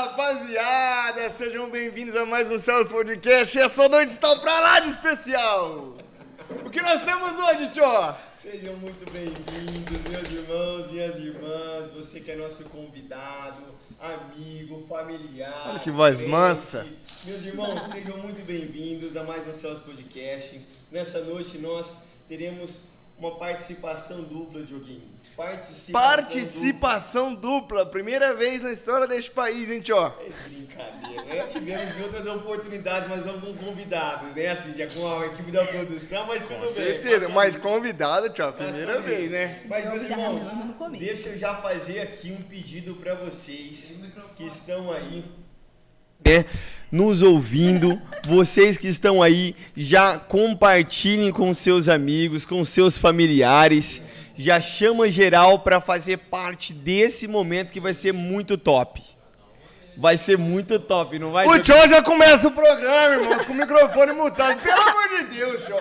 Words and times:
rapaziada! 0.00 1.28
Sejam 1.28 1.68
bem-vindos 1.68 2.16
a 2.16 2.24
mais 2.24 2.50
um 2.50 2.58
Céus 2.58 2.88
Podcast. 2.88 3.58
Essa 3.58 3.86
noite 3.86 4.12
está 4.12 4.34
pra 4.36 4.58
lá 4.58 4.80
de 4.80 4.88
especial! 4.88 5.98
O 6.64 6.70
que 6.70 6.80
nós 6.80 7.04
temos 7.04 7.38
hoje, 7.38 7.68
Tio? 7.68 7.84
Sejam 8.40 8.76
muito 8.76 9.12
bem-vindos, 9.12 10.10
meus 10.10 10.30
irmãos, 10.30 10.90
minhas 10.90 11.18
irmãs, 11.18 11.90
você 11.94 12.18
que 12.18 12.30
é 12.30 12.36
nosso 12.36 12.64
convidado, 12.64 13.62
amigo, 14.00 14.86
familiar. 14.88 15.68
Olha 15.68 15.80
que 15.80 15.90
voz 15.90 16.16
crente. 16.16 16.30
mansa. 16.30 16.86
Meus 17.26 17.44
irmãos, 17.44 17.92
sejam 17.92 18.16
muito 18.16 18.42
bem-vindos 18.46 19.14
a 19.14 19.22
mais 19.22 19.46
um 19.46 19.52
Céus 19.52 19.80
Podcast. 19.80 20.66
Nessa 20.90 21.20
noite 21.20 21.58
nós 21.58 21.92
teremos 22.26 22.84
uma 23.18 23.36
participação 23.36 24.22
dupla, 24.22 24.62
Dioguinho. 24.62 25.19
Participação, 25.40 25.92
Participação 25.92 27.34
dupla, 27.34 27.86
primeira 27.86 28.34
vez 28.34 28.60
na 28.60 28.70
história 28.72 29.06
deste 29.06 29.30
país, 29.30 29.70
hein, 29.70 29.80
Tio? 29.80 29.96
dupla. 29.96 30.22
É 30.22 30.48
brincadeira. 30.48 31.24
né? 31.24 31.46
Tivemos 31.46 31.96
em 31.96 32.02
outras 32.02 32.26
oportunidades, 32.26 33.08
mas 33.08 33.24
não 33.24 33.40
com 33.40 33.54
convidados, 33.54 34.34
né? 34.36 34.48
Assim, 34.48 34.74
já 34.76 34.86
com 34.86 35.18
a 35.18 35.26
equipe 35.26 35.50
da 35.50 35.64
produção, 35.64 36.26
mas 36.26 36.42
tudo 36.42 36.54
Com 36.54 36.60
bem. 36.60 36.74
certeza, 36.74 37.20
Passa 37.20 37.32
mas 37.32 37.56
convidado, 37.56 38.28
Tio, 38.28 38.52
primeira 38.52 39.00
vez, 39.00 39.30
né? 39.30 39.60
Mas, 39.66 39.88
meus 39.88 40.08
já 40.08 40.18
irmãos, 40.18 40.44
ramelando 40.46 40.64
no 40.66 40.74
começo. 40.74 41.04
deixa 41.04 41.28
eu 41.30 41.38
já 41.38 41.54
fazer 41.56 42.00
aqui 42.00 42.32
um 42.32 42.42
pedido 42.42 42.96
para 42.96 43.14
vocês 43.14 43.96
que 44.36 44.44
estão 44.44 44.92
aí 44.92 45.24
né, 46.22 46.44
nos 46.92 47.22
ouvindo. 47.22 47.98
Vocês 48.28 48.76
que 48.76 48.88
estão 48.88 49.22
aí, 49.22 49.56
já 49.74 50.18
compartilhem 50.18 51.32
com 51.32 51.54
seus 51.54 51.88
amigos, 51.88 52.44
com 52.44 52.62
seus 52.62 52.98
familiares. 52.98 54.02
Já 54.40 54.58
chama 54.58 55.10
geral 55.10 55.58
para 55.58 55.82
fazer 55.82 56.16
parte 56.16 56.72
desse 56.72 57.28
momento 57.28 57.70
que 57.70 57.78
vai 57.78 57.92
ser 57.92 58.10
muito 58.10 58.56
top. 58.56 59.02
Vai 59.98 60.16
ser 60.16 60.38
muito 60.38 60.78
top, 60.78 61.18
não 61.18 61.30
vai? 61.30 61.46
O? 61.46 61.58
Tio 61.58 61.76
já 61.86 62.02
começa 62.02 62.48
o 62.48 62.50
programa, 62.50 63.16
irmão, 63.16 63.44
com 63.44 63.52
o 63.52 63.56
microfone 63.56 64.12
mutado. 64.12 64.62
Pelo 64.62 64.80
amor 64.80 65.08
de 65.10 65.24
Deus, 65.24 65.62
Tio. 65.66 65.76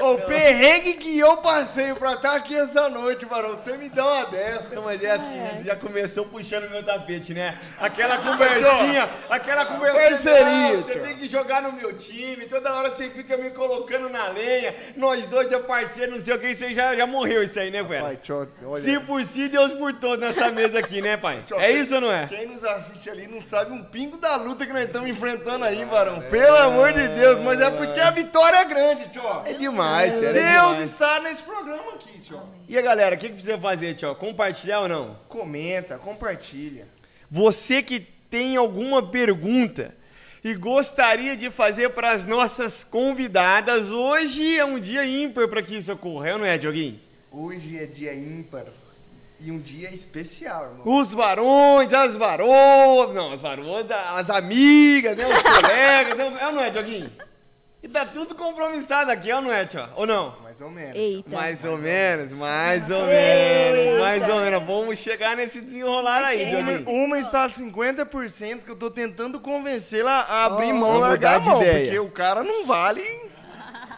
O 0.00 0.18
perrengue 0.18 0.94
que 0.94 1.18
eu 1.18 1.36
passei 1.38 1.92
pra 1.94 2.12
estar 2.14 2.34
aqui 2.36 2.56
essa 2.56 2.88
noite, 2.88 3.24
varão. 3.24 3.54
Você 3.54 3.76
me 3.76 3.88
dá 3.88 4.06
uma 4.06 4.24
dessa. 4.26 4.80
Mas 4.80 5.02
é 5.02 5.10
assim, 5.10 5.36
né? 5.38 5.54
Você 5.58 5.64
já 5.64 5.76
começou 5.76 6.24
puxando 6.26 6.70
meu 6.70 6.82
tapete, 6.84 7.34
né? 7.34 7.56
Aquela 7.80 8.16
conversinha, 8.22 9.08
aquela 9.28 9.66
conversinha. 9.66 10.08
Parceria, 10.08 10.76
Você 10.78 10.92
tio. 10.92 11.02
tem 11.02 11.16
que 11.16 11.28
jogar 11.28 11.62
no 11.62 11.72
meu 11.72 11.92
time, 11.92 12.46
toda 12.46 12.72
hora 12.72 12.90
você 12.90 13.10
fica 13.10 13.36
me 13.36 13.50
colocando 13.50 14.08
na 14.08 14.28
lenha. 14.28 14.74
Nós 14.96 15.26
dois 15.26 15.50
é 15.50 15.58
parceiro, 15.58 16.12
não 16.12 16.20
sei 16.20 16.34
o 16.34 16.38
que, 16.38 16.54
você 16.54 16.72
já, 16.74 16.94
já 16.94 17.06
morreu 17.06 17.42
isso 17.42 17.58
aí, 17.58 17.70
né, 17.70 17.82
Pai, 17.82 18.02
velho? 18.02 18.16
Tio, 18.18 18.48
olha. 18.64 18.84
Se 18.84 19.00
por 19.00 19.22
si, 19.24 19.48
Deus 19.48 19.72
por 19.72 19.92
todos 19.94 20.18
nessa 20.20 20.50
mesa 20.50 20.78
aqui, 20.78 21.02
né, 21.02 21.16
pai? 21.16 21.42
Tio, 21.46 21.58
É 21.58 21.70
isso 21.70 21.96
ou 21.96 22.00
não 22.02 22.12
é? 22.12 22.26
Quem 22.26 22.46
nos 22.46 22.62
assiste 22.64 23.10
ali 23.10 23.26
não 23.26 23.40
sabe 23.42 23.72
um 23.72 23.82
pingo 23.82 24.16
da 24.16 24.36
luta 24.36 24.64
que 24.66 24.72
nós 24.72 24.84
estamos 24.84 25.08
enfrentando 25.08 25.64
aí, 25.64 25.84
varão. 25.84 26.20
Pelo 26.30 26.56
amor 26.56 26.92
de 26.92 27.06
Deus, 27.08 27.40
mas 27.40 27.60
é 27.60 27.70
porque 27.70 28.00
a 28.00 28.10
vitória 28.10 28.58
é 28.58 28.64
grande, 28.64 29.08
tio. 29.08 29.22
É 29.44 29.52
demais, 29.54 29.87
sério, 30.10 30.28
é 30.28 30.32
Deus 30.32 30.70
demais. 30.72 30.90
está 30.90 31.20
nesse 31.20 31.42
programa 31.42 31.94
aqui, 31.94 32.18
tio. 32.20 32.40
E 32.68 32.78
a 32.78 32.82
galera, 32.82 33.16
o 33.16 33.18
que, 33.18 33.28
que 33.28 33.34
precisa 33.34 33.58
fazer, 33.58 33.94
tio? 33.94 34.14
Compartilhar 34.14 34.80
ou 34.80 34.88
não? 34.88 35.18
Comenta, 35.28 35.98
compartilha. 35.98 36.86
Você 37.30 37.82
que 37.82 38.00
tem 38.00 38.56
alguma 38.56 39.02
pergunta 39.02 39.94
e 40.42 40.54
gostaria 40.54 41.36
de 41.36 41.50
fazer 41.50 41.90
para 41.90 42.12
as 42.12 42.24
nossas 42.24 42.84
convidadas, 42.84 43.90
hoje 43.90 44.58
é 44.58 44.64
um 44.64 44.78
dia 44.78 45.04
ímpar 45.04 45.48
para 45.48 45.62
que 45.62 45.76
isso 45.76 45.92
ocorra, 45.92 46.38
não 46.38 46.44
é, 46.44 46.56
Dioguinho? 46.56 47.00
Hoje 47.30 47.78
é 47.78 47.86
dia 47.86 48.14
ímpar 48.14 48.66
e 49.40 49.50
um 49.52 49.60
dia 49.60 49.92
especial, 49.92 50.64
irmão. 50.64 50.98
Os 50.98 51.12
varões, 51.12 51.92
as 51.92 52.16
varoas, 52.16 53.14
não, 53.14 53.32
as 53.32 53.40
varoas, 53.40 53.86
as 53.90 54.30
amigas, 54.30 55.16
né, 55.16 55.24
os 55.26 55.42
colegas, 55.42 56.16
não, 56.16 56.38
é 56.38 56.46
ou 56.46 56.52
não 56.52 56.62
é, 56.62 56.70
Dioguinho? 56.70 57.12
E 57.80 57.86
tá 57.88 58.04
tudo 58.04 58.34
compromissado 58.34 59.10
aqui, 59.12 59.32
ou 59.32 59.40
não 59.40 59.52
é, 59.52 59.64
tio? 59.64 59.80
Ou 59.94 60.04
não? 60.04 60.34
Mais 60.42 60.60
ou 60.60 60.68
menos. 60.68 60.96
Eita. 60.96 61.30
Mais 61.30 61.64
ou 61.64 61.78
menos, 61.78 62.32
mais 62.32 62.90
ou 62.90 63.06
menos, 63.06 64.00
mais 64.00 64.28
ou 64.28 64.40
menos. 64.40 64.62
Vamos 64.64 64.98
chegar 64.98 65.36
nesse 65.36 65.60
desenrolar 65.60 66.24
aí, 66.24 66.38
Chega. 66.50 66.58
Uma, 66.58 66.90
uma 66.90 67.18
está 67.20 67.48
50% 67.48 68.64
que 68.64 68.70
eu 68.70 68.74
tô 68.74 68.90
tentando 68.90 69.38
convencê-la 69.38 70.22
a 70.28 70.46
abrir 70.46 70.72
Oh. 70.72 70.76
mão, 70.76 70.98
largar 70.98 71.36
a 71.36 71.40
mão, 71.40 71.62
ideia. 71.62 71.84
porque 71.84 71.98
o 72.00 72.10
cara 72.10 72.42
não 72.42 72.66
vale. 72.66 73.28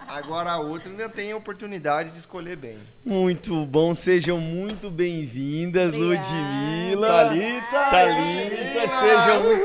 Agora 0.07 0.51
a 0.51 0.59
outra 0.59 0.91
ainda 0.91 1.09
tem 1.09 1.33
a 1.33 1.37
oportunidade 1.37 2.11
de 2.11 2.19
escolher 2.19 2.57
bem. 2.57 2.77
Muito 3.03 3.65
bom, 3.65 3.95
sejam 3.95 4.39
muito 4.39 4.91
bem-vindas. 4.91 5.93
Ludmilla. 5.97 7.09
Thalita. 7.09 7.91
Thalita, 7.91 8.89
sejam 9.01 9.43
muito... 9.43 9.65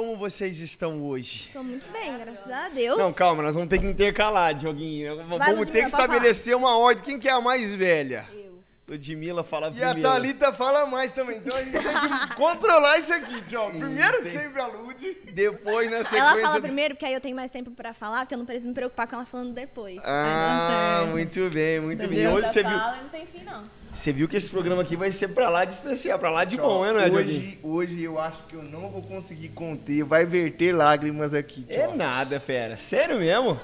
Como 0.00 0.16
vocês 0.16 0.60
estão 0.60 1.02
hoje? 1.02 1.50
Tô 1.52 1.62
muito 1.62 1.86
bem, 1.92 2.16
graças 2.16 2.50
a 2.50 2.70
Deus. 2.70 2.96
Não, 2.96 3.12
calma, 3.12 3.42
nós 3.42 3.52
vamos 3.54 3.68
ter 3.68 3.78
que 3.78 3.86
intercalar, 3.86 4.54
Dioguinho. 4.54 5.22
Vamos 5.26 5.68
ter 5.68 5.80
que 5.80 5.86
estabelecer 5.88 6.56
uma 6.56 6.74
ordem. 6.78 7.04
Quem 7.04 7.18
que 7.18 7.28
é 7.28 7.32
a 7.32 7.40
mais 7.42 7.74
velha? 7.74 8.26
Eu. 8.32 8.58
Ludmilla 8.88 9.44
fala 9.44 9.66
E 9.66 9.84
a 9.84 9.90
primeiro. 9.92 10.00
Thalita 10.00 10.52
fala 10.54 10.86
mais 10.86 11.12
também. 11.12 11.36
Então 11.36 11.54
a 11.54 11.62
gente 11.62 11.72
tem 11.72 11.82
que 11.82 12.32
controlar 12.34 12.98
isso 12.98 13.12
aqui, 13.12 13.42
tio. 13.42 13.60
Primeiro 13.78 14.22
tem- 14.22 14.32
sempre 14.32 14.58
a 14.62 14.66
Lud. 14.68 15.18
Depois, 15.34 15.90
na 15.90 15.98
sequência... 15.98 16.16
Ela 16.18 16.40
fala 16.40 16.60
primeiro, 16.62 16.94
porque 16.94 17.04
aí 17.04 17.12
eu 17.12 17.20
tenho 17.20 17.36
mais 17.36 17.50
tempo 17.50 17.70
pra 17.70 17.92
falar, 17.92 18.20
porque 18.20 18.32
eu 18.34 18.38
não 18.38 18.46
preciso 18.46 18.68
me 18.68 18.74
preocupar 18.74 19.06
com 19.06 19.16
ela 19.16 19.26
falando 19.26 19.52
depois. 19.52 20.00
Ah, 20.02 21.04
muito 21.10 21.50
bem, 21.50 21.78
muito 21.78 21.98
bem. 21.98 22.06
Entendeu? 22.06 22.32
Hoje 22.32 22.48
você 22.48 22.62
viu, 22.62 22.70
Não 22.72 23.08
tem 23.12 23.26
fim, 23.26 23.44
não. 23.44 23.64
Você 23.92 24.12
viu 24.12 24.28
que 24.28 24.36
esse 24.36 24.48
programa 24.48 24.82
aqui 24.82 24.96
vai 24.96 25.10
ser 25.12 25.28
pra 25.28 25.48
lá 25.48 25.64
de 25.64 25.74
especial, 25.74 26.18
pra 26.18 26.30
lá 26.30 26.44
de 26.44 26.56
bom, 26.56 26.84
é, 26.84 26.92
não 26.92 27.00
é, 27.00 27.10
hoje, 27.10 27.58
hoje 27.62 28.02
eu 28.02 28.18
acho 28.18 28.42
que 28.44 28.54
eu 28.54 28.62
não 28.62 28.88
vou 28.90 29.02
conseguir 29.02 29.48
conter. 29.50 30.04
Vai 30.04 30.24
verter 30.24 30.72
lágrimas 30.72 31.34
aqui, 31.34 31.62
tio. 31.62 31.74
É 31.80 31.94
nada, 31.94 32.38
fera. 32.40 32.76
Sério 32.76 33.18
mesmo? 33.18 33.58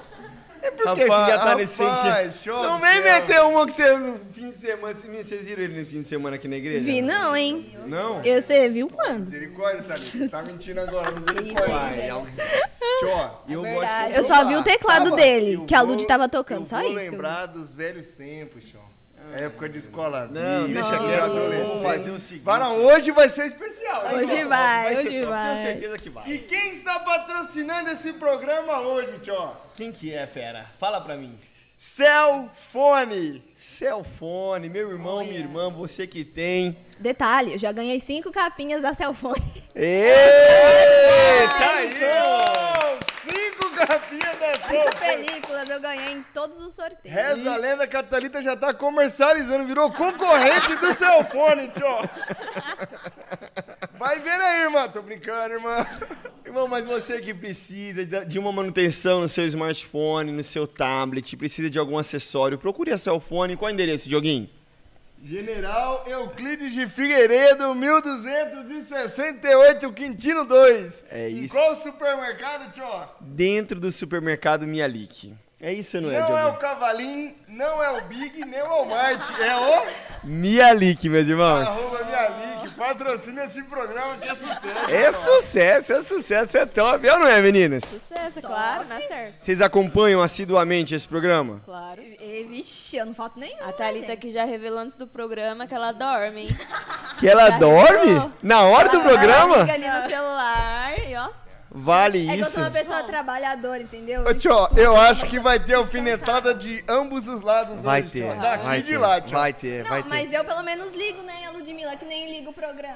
É 0.61 0.71
porque 0.71 1.03
Rapaz, 1.03 1.27
você 1.27 1.31
já 1.31 1.39
tá 1.39 1.55
nesse 1.55 1.83
rapaz, 1.83 2.33
sentido. 2.33 2.43
show 2.43 2.63
Não 2.63 2.79
vem 2.79 2.93
céu. 2.93 3.03
meter 3.03 3.41
uma 3.43 3.65
que 3.65 3.71
você 3.71 3.97
no 3.97 4.19
fim 4.33 4.49
de 4.49 4.57
semana. 4.57 4.95
Vocês 4.95 5.45
viram 5.45 5.63
ele 5.63 5.79
no 5.81 5.85
fim 5.85 6.01
de 6.01 6.07
semana 6.07 6.35
aqui 6.35 6.47
na 6.47 6.55
igreja? 6.57 6.83
Vi 6.83 7.01
não, 7.01 7.35
hein? 7.37 7.77
Não? 7.85 8.21
Eu, 8.23 8.41
você 8.41 8.67
viu 8.69 8.87
quando? 8.89 9.19
Misericórdia, 9.21 9.83
Thalita. 9.83 10.29
Tá 10.29 10.41
mentindo 10.41 10.81
agora, 10.81 11.11
misericórdia. 11.19 11.75
Vai, 11.77 11.99
é 12.01 12.11
eu 13.47 13.61
gosto 13.61 14.11
Eu 14.15 14.23
só 14.23 14.45
vi 14.45 14.55
o 14.55 14.63
teclado 14.63 15.11
Tava, 15.11 15.15
dele, 15.15 15.63
que 15.67 15.75
a 15.75 15.81
Lud 15.81 16.05
tava 16.07 16.27
tocando, 16.27 16.61
eu 16.61 16.65
só 16.65 16.79
vou 16.79 16.89
isso. 16.89 16.99
eu 16.99 17.11
lembrar 17.11 17.45
dos 17.45 17.71
velhos 17.71 18.07
tempos, 18.07 18.63
tio. 19.35 19.45
Época 19.45 19.69
de 19.69 19.77
escola. 19.79 20.27
Não, 20.27 20.67
deixa 20.67 20.95
adolescência. 20.95 21.67
Vamos 21.67 21.83
fazer 21.83 22.11
o 22.11 22.19
seguinte. 22.19 22.43
Varão, 22.45 22.83
hoje 22.83 23.11
vai 23.11 23.29
ser 23.29 23.47
especial. 23.47 24.05
Hoje 24.13 24.37
tio? 24.37 24.49
vai, 24.49 24.95
ser 24.95 24.99
hoje 24.99 25.21
top, 25.21 25.31
vai. 25.31 25.53
Tenho 25.53 25.67
certeza 25.67 25.97
que 25.97 26.09
vai. 26.09 26.29
E 26.29 26.39
quem 26.39 26.71
está 26.71 26.99
patrocinando 26.99 27.89
esse 27.89 28.13
programa 28.13 28.79
hoje, 28.79 29.19
tio? 29.19 29.51
Quem 29.75 29.91
que 29.91 30.13
é, 30.13 30.25
fera? 30.25 30.65
Fala 30.77 31.01
pra 31.01 31.15
mim. 31.15 31.37
Celfone. 31.77 33.43
Celfone, 33.55 34.67
meu 34.69 34.89
irmão, 34.89 35.23
minha 35.23 35.39
irmã, 35.39 35.69
você 35.69 36.07
que 36.07 36.25
tem. 36.25 36.75
Detalhe, 36.99 37.53
eu 37.53 37.57
já 37.57 37.71
ganhei 37.71 37.99
cinco 37.99 38.31
capinhas 38.31 38.81
da 38.81 38.93
Cellfone. 38.95 39.63
Eita 39.75 41.53
tá 41.59 41.75
aí, 41.75 41.99
ó. 42.25 43.16
Cinco 43.27 43.69
capinhas 43.75 44.37
da 44.39 44.53
Cinco 44.69 44.95
películas 44.99 45.69
eu 45.69 45.79
ganhei 45.79 46.13
em 46.13 46.23
todos 46.33 46.57
os 46.65 46.73
sorteios. 46.73 47.03
Reza 47.15 47.53
a 47.53 47.57
lenda 47.57 47.87
que 47.87 47.95
a 47.97 48.03
Thalita 48.03 48.41
já 48.41 48.55
tá 48.55 48.73
comercializando, 48.73 49.65
virou 49.65 49.91
concorrente 49.91 50.75
do 50.75 50.93
Celfone, 50.93 51.67
tio. 51.69 51.85
Vai 53.97 54.19
ver 54.19 54.29
aí, 54.29 54.61
irmã. 54.63 54.87
Tô 54.89 55.01
brincando, 55.01 55.53
irmã. 55.55 55.85
Irmão, 56.45 56.67
mas 56.67 56.85
você 56.85 57.19
que 57.19 57.33
precisa 57.33 58.05
de- 58.05 58.25
de 58.25 58.39
uma 58.39 58.51
manutenção 58.51 59.19
no 59.21 59.27
seu 59.27 59.45
smartphone, 59.45 60.31
no 60.31 60.43
seu 60.43 60.65
tablet, 60.67 61.35
precisa 61.35 61.69
de 61.69 61.77
algum 61.77 61.97
acessório, 61.97 62.57
procure 62.57 62.91
a 62.91 62.97
Cellfone. 62.97 63.57
Qual 63.57 63.67
é 63.69 63.71
o 63.71 63.73
endereço, 63.73 64.07
Dioguinho? 64.07 64.49
General 65.23 66.03
Euclides 66.07 66.73
de 66.73 66.87
Figueiredo, 66.87 67.73
1268, 67.73 69.91
Quintino 69.93 70.45
2. 70.45 71.03
É 71.09 71.27
Em 71.29 71.45
isso. 71.45 71.55
qual 71.55 71.75
supermercado, 71.81 72.71
tio? 72.71 72.85
Dentro 73.21 73.79
do 73.79 73.91
supermercado 73.91 74.67
Mialik. 74.67 75.33
É 75.59 75.73
isso, 75.73 75.99
não 75.99 76.11
é, 76.11 76.19
Não 76.19 76.37
é 76.37 76.45
o? 76.45 76.53
Cavalim, 76.53 77.35
não 77.47 77.83
é 77.83 77.89
o 77.97 78.01
Big, 78.01 78.45
nem 78.45 78.61
o 78.61 78.67
Walmart. 78.67 79.27
É 79.39 79.55
o 79.55 79.87
Mialik, 80.23 81.09
meus 81.09 81.27
irmãos. 81.27 81.67
arroba 81.67 82.03
minha 82.05 82.27
link. 82.27 82.75
Patrocina 82.75 83.43
esse 83.45 83.63
programa 83.63 84.17
que 84.17 84.29
é 84.29 84.35
sucesso. 84.35 84.91
É 84.91 85.11
sucesso, 85.11 85.93
é 85.93 86.03
sucesso, 86.03 86.57
é 86.59 86.65
top. 86.67 87.07
É 87.07 87.11
ou 87.13 87.19
não 87.21 87.27
é, 87.27 87.41
meninas? 87.41 87.83
Sucesso, 87.85 88.39
claro, 88.39 88.87
na 88.87 89.01
certo. 89.01 89.43
Vocês 89.43 89.59
acompanham 89.59 90.21
assiduamente 90.21 90.93
esse 90.93 91.07
programa? 91.07 91.59
Claro. 91.65 92.01
E, 92.03 92.45
vixe, 92.47 92.97
eu 92.97 93.07
não 93.07 93.15
falto 93.15 93.39
nenhum. 93.39 93.57
A 93.67 93.73
Thalita 93.73 94.07
gente. 94.07 94.11
aqui 94.11 94.31
já 94.31 94.45
revelou 94.45 94.77
antes 94.77 94.95
do 94.95 95.07
programa 95.07 95.65
que 95.65 95.73
ela 95.73 95.91
dorme, 95.91 96.41
hein? 96.41 96.47
Que 97.19 97.27
ela 97.27 97.49
Já 97.49 97.57
dorme? 97.57 98.05
revelou. 98.05 98.31
Na 98.43 98.61
hora 98.61 98.89
do 98.89 98.97
Ela 98.97 99.03
programa? 99.05 99.57
Liga 99.63 99.73
ali 99.73 99.89
no 99.89 100.07
celular 100.07 100.93
e 101.09 101.15
ó. 101.15 101.46
Vale 101.79 102.27
É 102.27 102.33
que 102.33 102.39
eu 102.39 102.41
isso? 102.41 102.51
sou 102.51 102.61
uma 102.63 102.71
pessoa 102.71 103.03
trabalhadora, 103.03 103.81
entendeu? 103.83 104.23
Ô, 104.23 104.33
tio, 104.33 104.51
eu 104.75 104.95
acho 104.97 105.21
sou 105.21 105.29
que 105.29 105.39
vai 105.39 105.59
ter 105.59 105.75
alfinetada 105.75 106.53
de 106.53 106.83
ambos 106.87 107.27
os 107.27 107.41
lados 107.41 107.79
Vai 107.81 108.01
hoje, 108.01 108.11
ter, 108.11 108.31
tio. 108.31 108.41
Daqui 108.41 108.63
vai 108.65 108.79
e 108.79 108.81
de 108.81 108.91
ter, 108.91 108.97
lá, 108.97 109.21
tio. 109.21 109.37
vai 109.37 109.53
ter, 109.53 109.83
Não, 109.83 109.89
vai 109.89 110.03
ter. 110.03 110.09
mas 110.09 110.33
eu 110.33 110.43
pelo 110.43 110.63
menos 110.63 110.93
ligo, 110.93 111.21
né, 111.23 111.33
a 111.47 111.51
Ludmilla, 111.51 111.95
que 111.95 112.05
nem 112.05 112.33
liga 112.33 112.49
o 112.49 112.53
programa. 112.53 112.95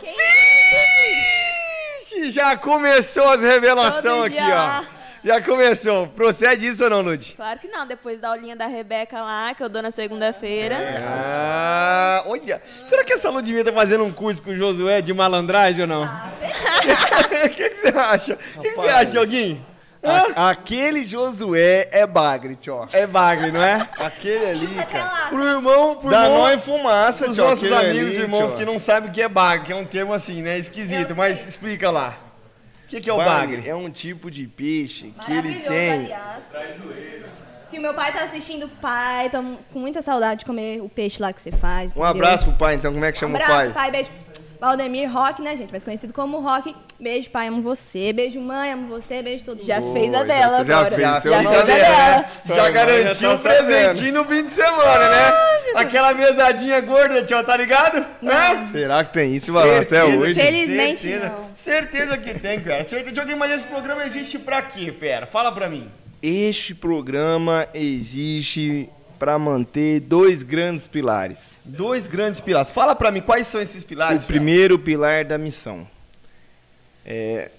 Ixi, 2.03 2.31
já 2.31 2.57
começou 2.57 3.29
as 3.29 3.41
revelações 3.41 4.33
aqui, 4.33 4.41
ó. 4.41 5.00
Já 5.23 5.39
começou. 5.41 6.07
Procede 6.07 6.67
isso 6.67 6.83
ou 6.83 6.89
não, 6.89 7.01
Lud? 7.01 7.33
Claro 7.35 7.59
que 7.59 7.67
não, 7.67 7.85
depois 7.85 8.19
da 8.19 8.29
aulinha 8.29 8.55
da 8.55 8.65
Rebeca 8.65 9.21
lá, 9.21 9.53
que 9.53 9.63
eu 9.63 9.69
dou 9.69 9.81
na 9.81 9.91
segunda-feira. 9.91 10.75
Ah, 11.07 12.23
olha. 12.25 12.61
Será 12.85 13.03
que 13.03 13.13
essa 13.13 13.29
Ludmilla 13.29 13.63
tá 13.65 13.73
fazendo 13.73 14.03
um 14.03 14.11
curso 14.11 14.41
com 14.41 14.49
o 14.51 14.55
Josué 14.57 15.01
de 15.01 15.13
malandragem 15.13 15.81
ou 15.83 15.87
não? 15.87 16.03
Ah, 16.03 16.31
você 16.39 17.45
O 17.45 17.49
que, 17.49 17.69
que 17.69 17.75
você 17.77 17.87
acha? 17.89 18.39
O 18.57 18.61
que, 18.61 18.69
que 18.69 18.75
você 18.75 18.89
acha, 18.89 19.05
Dioguinho? 19.11 19.65
A- 20.03 20.49
aquele 20.49 21.05
Josué 21.05 21.87
é 21.91 22.07
bagre, 22.07 22.55
tio. 22.55 22.87
É 22.91 23.05
bagre, 23.05 23.51
não 23.51 23.61
é? 23.61 23.87
Aquele 23.99 24.45
ali, 24.47 24.67
cara. 24.91 25.27
Pro 25.29 25.43
irmão, 25.43 25.95
pro 25.97 26.09
Dá 26.09 26.23
irmão, 26.23 26.39
nó 26.39 26.51
e 26.51 26.57
fumaça, 26.57 27.29
os 27.29 27.35
tio. 27.35 27.43
nossos 27.45 27.71
aquele 27.71 27.91
amigos 27.91 28.13
ali, 28.15 28.21
irmãos 28.23 28.53
que 28.55 28.65
não 28.65 28.79
sabem 28.79 29.11
o 29.11 29.13
que 29.13 29.21
é 29.21 29.29
bagre, 29.29 29.67
que 29.67 29.71
é 29.71 29.75
um 29.75 29.85
termo 29.85 30.11
assim, 30.11 30.41
né? 30.41 30.57
Esquisito, 30.57 31.11
Eu 31.11 31.15
mas 31.15 31.37
sei. 31.37 31.49
explica 31.49 31.91
lá. 31.91 32.17
O 32.91 32.95
que, 32.95 33.01
que 33.01 33.09
é 33.09 33.13
o 33.13 33.17
Bagre 33.17 33.55
bagre? 33.55 33.69
é 33.69 33.73
um 33.75 33.89
tipo 33.89 34.29
de 34.29 34.45
peixe 34.47 35.13
que 35.25 35.31
ele 35.31 35.41
Maravilhoso, 35.41 35.69
tem. 35.69 35.91
aliás. 35.91 36.43
Se 37.69 37.77
o 37.77 37.81
meu 37.81 37.93
pai 37.93 38.11
tá 38.11 38.23
assistindo, 38.23 38.67
pai, 38.81 39.29
tô 39.29 39.37
com 39.71 39.79
muita 39.79 40.01
saudade 40.01 40.39
de 40.41 40.45
comer 40.45 40.81
o 40.81 40.89
peixe 40.89 41.21
lá 41.21 41.31
que 41.31 41.41
você 41.41 41.53
faz. 41.53 41.93
Um 41.93 42.03
entendeu? 42.03 42.05
abraço 42.09 42.43
pro 42.47 42.53
pai, 42.57 42.75
então. 42.75 42.91
Como 42.91 43.05
é 43.05 43.11
que 43.13 43.17
chama 43.17 43.37
Abraço, 43.37 43.53
o 43.53 43.55
pai? 43.55 43.71
pai, 43.73 43.91
beijo. 43.91 44.11
Valdemir 44.59 45.11
Rock, 45.11 45.41
né, 45.41 45.55
gente? 45.55 45.71
Mais 45.71 45.83
conhecido 45.85 46.13
como 46.13 46.39
Rock. 46.41 46.75
Beijo, 46.99 47.29
pai, 47.31 47.47
amo 47.47 47.61
você. 47.63 48.11
Beijo, 48.13 48.39
mãe, 48.41 48.73
amo 48.73 48.89
você. 48.89 49.21
Beijo 49.23 49.43
todo 49.45 49.57
mundo. 49.59 49.67
Já 49.67 49.79
Boa, 49.79 49.93
fez 49.93 50.13
a 50.13 50.17
já- 50.17 50.23
dela 50.25 50.65
já 50.65 50.79
agora. 50.79 50.95
fez 50.95 51.21
seu 51.23 51.31
já 51.31 51.39
fez 51.41 51.47
a 51.57 51.63
né? 51.63 51.73
dela. 51.79 52.25
Sua 52.45 52.55
Já 52.57 52.65
irmã 52.67 52.71
garantiu 52.75 53.13
já 53.13 53.29
tá 53.29 53.33
um 53.33 53.37
presentinho 53.39 54.13
no 54.13 54.25
fim 54.25 54.43
de 54.43 54.51
semana, 54.51 55.09
né? 55.09 55.31
Aquela 55.75 56.13
mesadinha 56.13 56.79
gorda, 56.81 57.23
tio, 57.23 57.43
tá 57.43 57.55
ligado? 57.57 58.05
Hã? 58.23 58.71
Será 58.71 59.03
que 59.03 59.13
tem 59.13 59.35
isso, 59.35 59.51
Valão, 59.53 59.77
até 59.77 60.01
Certeza, 60.01 60.17
hoje? 60.17 60.35
Felizmente 60.35 61.01
certeza. 61.01 61.29
não. 61.29 61.55
Certeza 61.55 62.17
que 62.17 62.39
tem, 62.39 62.59
cara. 62.61 62.87
Certeza. 62.87 63.11
Dioguinho, 63.13 63.37
mas 63.37 63.51
esse 63.51 63.67
programa 63.67 64.03
existe 64.03 64.37
pra 64.39 64.61
quê, 64.61 64.93
fera? 64.97 65.25
Fala 65.25 65.51
pra 65.51 65.69
mim. 65.69 65.89
Este 66.21 66.75
programa 66.75 67.67
existe 67.73 68.89
para 69.17 69.37
manter 69.37 69.99
dois 70.01 70.41
grandes 70.43 70.87
pilares. 70.87 71.57
Dois 71.63 72.07
grandes 72.07 72.39
pilares. 72.41 72.71
Fala 72.71 72.95
pra 72.95 73.11
mim, 73.11 73.21
quais 73.21 73.47
são 73.47 73.61
esses 73.61 73.83
pilares? 73.83 74.23
o 74.23 74.27
primeiro 74.27 74.77
pilar 74.79 75.25
da 75.25 75.37
missão. 75.37 75.87
É, 77.05 77.49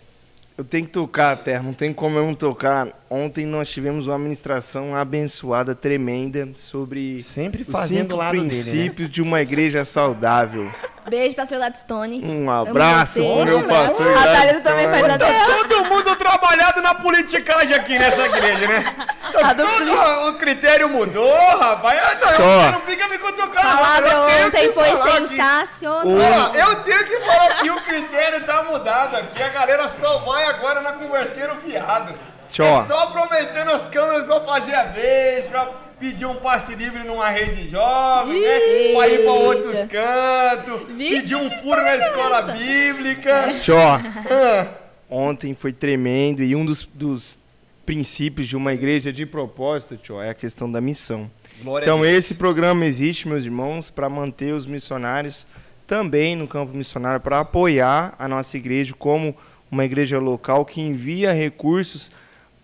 eu 0.62 0.64
tenho 0.64 0.86
que 0.86 0.92
tocar, 0.92 1.36
Terra, 1.42 1.60
não 1.60 1.74
tem 1.74 1.92
como 1.92 2.16
eu 2.16 2.24
não 2.24 2.36
tocar. 2.36 2.88
Ontem 3.10 3.44
nós 3.44 3.68
tivemos 3.68 4.06
uma 4.06 4.14
administração 4.14 4.94
abençoada, 4.94 5.74
tremenda, 5.74 6.48
sobre 6.54 7.20
Sempre 7.20 7.64
fazendo 7.64 8.12
o 8.12 8.16
lado 8.16 8.40
dele, 8.44 8.88
né? 8.88 9.08
de 9.08 9.20
uma 9.20 9.42
igreja 9.42 9.84
saudável. 9.84 10.70
Beijo 11.08 11.34
pra 11.34 11.68
de 11.68 11.78
Stone. 11.78 12.22
Um 12.24 12.50
abraço 12.50 13.14
pro 13.14 13.44
meu 13.44 13.62
pastor. 13.64 14.16
A 14.16 14.22
Thalita 14.22 14.52
Hilário 14.52 14.60
também 14.62 14.88
faz 14.88 15.04
a 15.10 15.16
dela. 15.16 15.56
Todo 15.68 15.84
mundo 15.86 16.16
trabalhado 16.16 16.82
na 16.82 16.94
politicagem 16.94 17.74
aqui 17.74 17.98
nessa 17.98 18.26
igreja, 18.26 18.68
né? 18.68 18.94
Do 19.32 19.38
Todo 19.38 20.28
o 20.28 20.38
critério 20.38 20.88
mudou, 20.90 21.34
rapaz. 21.56 21.98
Eu 21.98 22.20
não, 22.20 22.36
Só. 22.36 22.66
eu 22.66 22.72
não 22.72 22.80
fica 22.82 23.08
me 23.08 23.18
cutucando. 23.18 23.54
Palavra 23.54 24.20
ontem 24.46 24.72
foi 24.72 24.88
sensacional. 25.10 26.04
Ó, 26.04 26.54
eu 26.54 26.76
tenho 26.82 27.04
que 27.06 27.20
falar 27.20 27.62
que 27.62 27.70
o 27.70 27.80
critério 27.80 28.44
tá 28.44 28.62
mudado 28.64 29.16
aqui. 29.16 29.42
A 29.42 29.48
galera 29.48 29.88
só 29.88 30.18
vai 30.18 30.44
agora 30.46 30.82
na 30.82 30.92
converseiro 30.92 31.56
viado. 31.64 32.14
Tchó. 32.50 32.80
É 32.80 32.84
só 32.84 33.06
prometendo 33.06 33.70
as 33.70 33.86
câmeras 33.86 34.24
pra 34.24 34.40
fazer 34.40 34.74
a 34.74 34.84
vez, 34.84 35.46
pra 35.46 35.66
pedir 36.02 36.26
um 36.26 36.34
passe 36.34 36.74
livre 36.74 37.04
numa 37.04 37.28
rede 37.30 37.68
jovem, 37.68 38.40
né? 38.40 38.92
Pra 38.92 39.08
ir 39.08 39.22
pra 39.22 39.32
outros 39.32 39.76
cantos, 39.84 40.82
pedir 40.98 41.36
um 41.36 41.48
furo 41.48 41.80
na 41.80 41.96
escola 41.96 42.42
bíblica. 42.42 43.54
Tchó, 43.60 44.00
Ah, 44.28 44.66
ontem 45.08 45.54
foi 45.54 45.72
tremendo 45.72 46.42
e 46.42 46.56
um 46.56 46.66
dos, 46.66 46.88
dos 46.92 47.38
princípios 47.86 48.48
de 48.48 48.56
uma 48.56 48.74
igreja 48.74 49.12
de 49.12 49.24
propósito, 49.24 49.96
tchó, 49.96 50.20
é 50.20 50.30
a 50.30 50.34
questão 50.34 50.70
da 50.70 50.80
missão. 50.80 51.30
Glória 51.62 51.84
Então 51.84 52.04
esse 52.04 52.34
programa 52.34 52.84
existe, 52.84 53.28
meus 53.28 53.44
irmãos, 53.44 53.88
para 53.88 54.08
manter 54.08 54.52
os 54.52 54.66
missionários 54.66 55.46
também 55.86 56.34
no 56.34 56.48
campo 56.48 56.76
missionário, 56.76 57.20
para 57.20 57.38
apoiar 57.40 58.14
a 58.18 58.26
nossa 58.26 58.56
igreja 58.56 58.92
como 58.98 59.36
uma 59.70 59.84
igreja 59.84 60.18
local 60.18 60.64
que 60.64 60.80
envia 60.80 61.32
recursos 61.32 62.10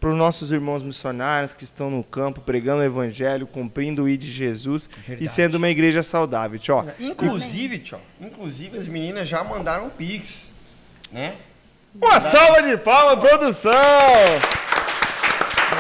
para 0.01 0.11
os 0.11 0.17
nossos 0.17 0.53
irmãos 0.53 0.83
missionários 0.83 1.55
que 1.55 1.65
estão 1.65 1.91
no 1.91 2.05
campo 2.05 2.41
pregando 2.41 2.81
o 2.81 2.85
evangelho, 2.85 3.47
cumprindo 3.47 4.05
o 4.05 4.09
I 4.09 4.17
de 4.17 4.31
Jesus 4.31 4.89
e 5.21 5.29
sendo 5.29 5.57
uma 5.57 5.69
igreja 5.69 6.03
saudável. 6.03 6.59
Tchó, 6.59 6.85
Inclusive, 7.01 7.81
tchau, 7.81 8.01
inclusive 8.21 8.79
as 8.79 8.87
meninas 8.87 9.29
já 9.29 9.43
mandaram 9.43 9.87
um 9.87 9.91
pix, 9.91 10.53
né? 11.11 11.37
uma 12.01 12.21
salva 12.21 12.63
de 12.63 12.77
palmas, 12.77 13.19
produção! 13.19 13.73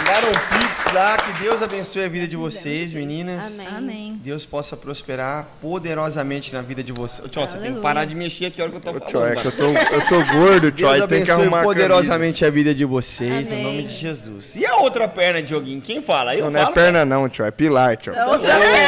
Mandaram 0.08 0.30
um 0.30 0.58
pix 0.58 0.90
lá, 0.94 1.18
que 1.18 1.42
Deus 1.42 1.60
abençoe 1.60 2.02
a 2.02 2.08
vida 2.08 2.26
de 2.26 2.34
vocês, 2.34 2.94
meninas. 2.94 3.60
Amém. 3.60 3.76
Amém. 3.76 4.20
Deus 4.24 4.46
possa 4.46 4.74
prosperar 4.74 5.46
poderosamente 5.60 6.50
na 6.54 6.62
vida 6.62 6.82
de 6.82 6.94
vocês. 6.94 7.30
Tchau, 7.30 7.46
você 7.46 7.58
tem 7.58 7.74
que 7.74 7.80
parar 7.82 8.06
de 8.06 8.14
mexer 8.14 8.46
aqui 8.46 8.58
a 8.58 8.64
hora 8.64 8.70
que 8.72 8.78
eu 8.78 8.80
tô 8.80 8.98
falando. 8.98 9.10
Tchó, 9.10 9.26
é 9.26 9.36
que 9.36 9.46
eu 9.46 9.52
tô, 9.52 9.64
eu 9.64 10.06
tô 10.08 10.32
gordo, 10.32 10.72
tchó, 10.72 10.92
Deus 10.92 11.02
aí 11.02 11.08
tem 11.08 11.08
que 11.08 11.30
abençoe 11.30 11.42
arrumar 11.42 11.60
a 11.60 11.62
poderosamente 11.62 12.42
a 12.42 12.48
vida 12.50 12.74
de 12.74 12.86
vocês, 12.86 13.48
Amém. 13.52 13.60
em 13.60 13.64
nome 13.64 13.82
de 13.82 13.94
Jesus. 13.94 14.56
E 14.56 14.64
a 14.64 14.76
outra 14.76 15.06
perna, 15.06 15.42
Dioguinho? 15.42 15.82
Quem 15.82 16.00
fala? 16.00 16.34
Eu 16.34 16.46
Não, 16.46 16.52
não 16.52 16.60
é 16.70 16.72
perna 16.72 17.04
não, 17.04 17.28
tio, 17.28 17.44
é 17.44 17.50
pilar, 17.50 17.98
tio. 17.98 18.14
Ô, 18.14 18.38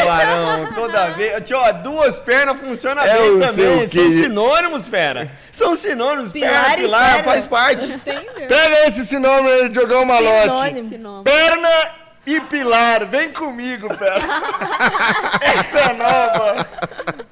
varão, 0.07 0.73
toda 0.75 1.07
vez. 1.11 1.45
Tio, 1.45 1.59
duas 1.83 2.19
pernas 2.19 2.59
funcionam 2.59 3.03
É 3.03 3.19
bem 3.19 3.39
também. 3.41 3.89
quê? 3.91 3.99
São 4.01 4.23
sinônimos, 4.23 4.89
fera. 4.89 5.31
São 5.53 5.77
sinônimos. 5.77 6.33
Pilar 6.33 6.65
perna, 6.65 6.79
e 6.79 6.81
pilar, 6.81 7.25
faz 7.25 7.45
parte. 7.45 7.85
Entendeu? 7.93 8.49
Pega 8.49 8.89
esse 8.89 9.05
sinônimo 9.05 9.49
aí 9.51 9.69
de 9.69 9.75
jogar 9.75 9.99
um 9.99 10.07
malote. 10.07 10.49
Sinônimo. 10.49 11.10
Nome. 11.11 11.25
Perna 11.25 11.91
e 12.25 12.41
pilar, 12.43 13.05
vem 13.07 13.33
comigo, 13.33 13.89
pera. 13.97 14.23
Essa 15.43 15.79
é 15.79 15.93
nova. 15.95 16.69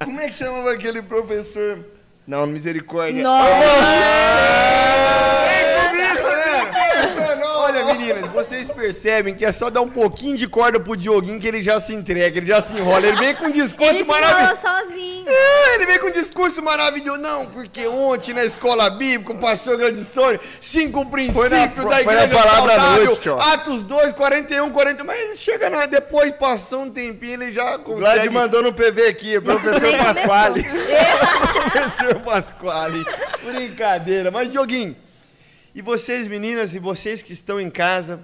Como 0.03 0.19
é 0.19 0.27
que 0.27 0.33
chamava 0.33 0.73
aquele 0.73 1.01
professor? 1.01 1.85
Não, 2.27 2.45
misericórdia. 2.45 3.23
Né? 3.23 3.29
Olha, 3.29 3.49
meninas, 7.99 8.29
vocês 8.29 8.69
percebem 8.69 9.33
que 9.35 9.45
é 9.45 9.51
só 9.51 9.69
dar 9.69 9.81
um 9.81 9.89
pouquinho 9.89 10.37
de 10.37 10.47
corda 10.47 10.79
pro 10.79 10.95
Dioguinho 10.95 11.39
que 11.39 11.47
ele 11.47 11.61
já 11.61 11.79
se 11.81 11.93
entrega, 11.93 12.37
ele 12.37 12.47
já 12.47 12.61
se 12.61 12.73
enrola. 12.73 13.05
Ele 13.05 13.17
vem 13.17 13.35
com 13.35 13.45
um 13.47 13.51
discurso 13.51 13.91
Ele 13.91 13.99
se 13.99 14.05
maravilhoso. 14.05 14.55
falou 14.61 14.85
sozinho. 14.85 15.25
É, 15.27 15.75
ele 15.75 15.85
vem 15.85 15.99
com 15.99 16.07
um 16.07 16.11
discurso 16.11 16.61
maravilhoso. 16.61 17.19
Não, 17.19 17.45
porque 17.47 17.87
ontem 17.87 18.33
na 18.33 18.45
escola 18.45 18.89
bíblica, 18.89 19.33
o 19.33 19.37
pastor 19.37 19.77
Gradissone, 19.77 20.39
cinco 20.61 21.05
princípios 21.07 21.49
na- 21.51 21.65
da 21.67 22.03
foi 22.03 22.15
na 22.15 22.23
igreja 22.23 22.49
saudável, 22.49 23.05
noite. 23.05 23.29
Atos 23.29 23.83
2, 23.83 24.13
41, 24.13 24.69
40, 24.69 25.03
mas 25.03 25.19
ele 25.19 25.35
chega 25.35 25.69
na, 25.69 25.85
depois, 25.85 26.31
passou 26.31 26.83
um 26.83 26.89
tempinho, 26.89 27.33
ele 27.33 27.51
já 27.51 27.77
consegue... 27.79 28.29
mandou 28.29 28.63
no 28.63 28.73
PV 28.73 29.07
aqui, 29.07 29.39
professor 29.41 29.97
Pasquale. 29.97 30.63
Professor 31.69 32.15
Pasquale. 32.21 33.03
Brincadeira. 33.43 34.31
Mas, 34.31 34.51
Dioguinho, 34.51 34.95
e 35.79 35.81
vocês, 35.81 36.27
meninas, 36.27 36.75
e 36.75 36.79
vocês 36.79 37.23
que 37.23 37.31
estão 37.31 37.57
em 37.57 37.69
casa, 37.69 38.19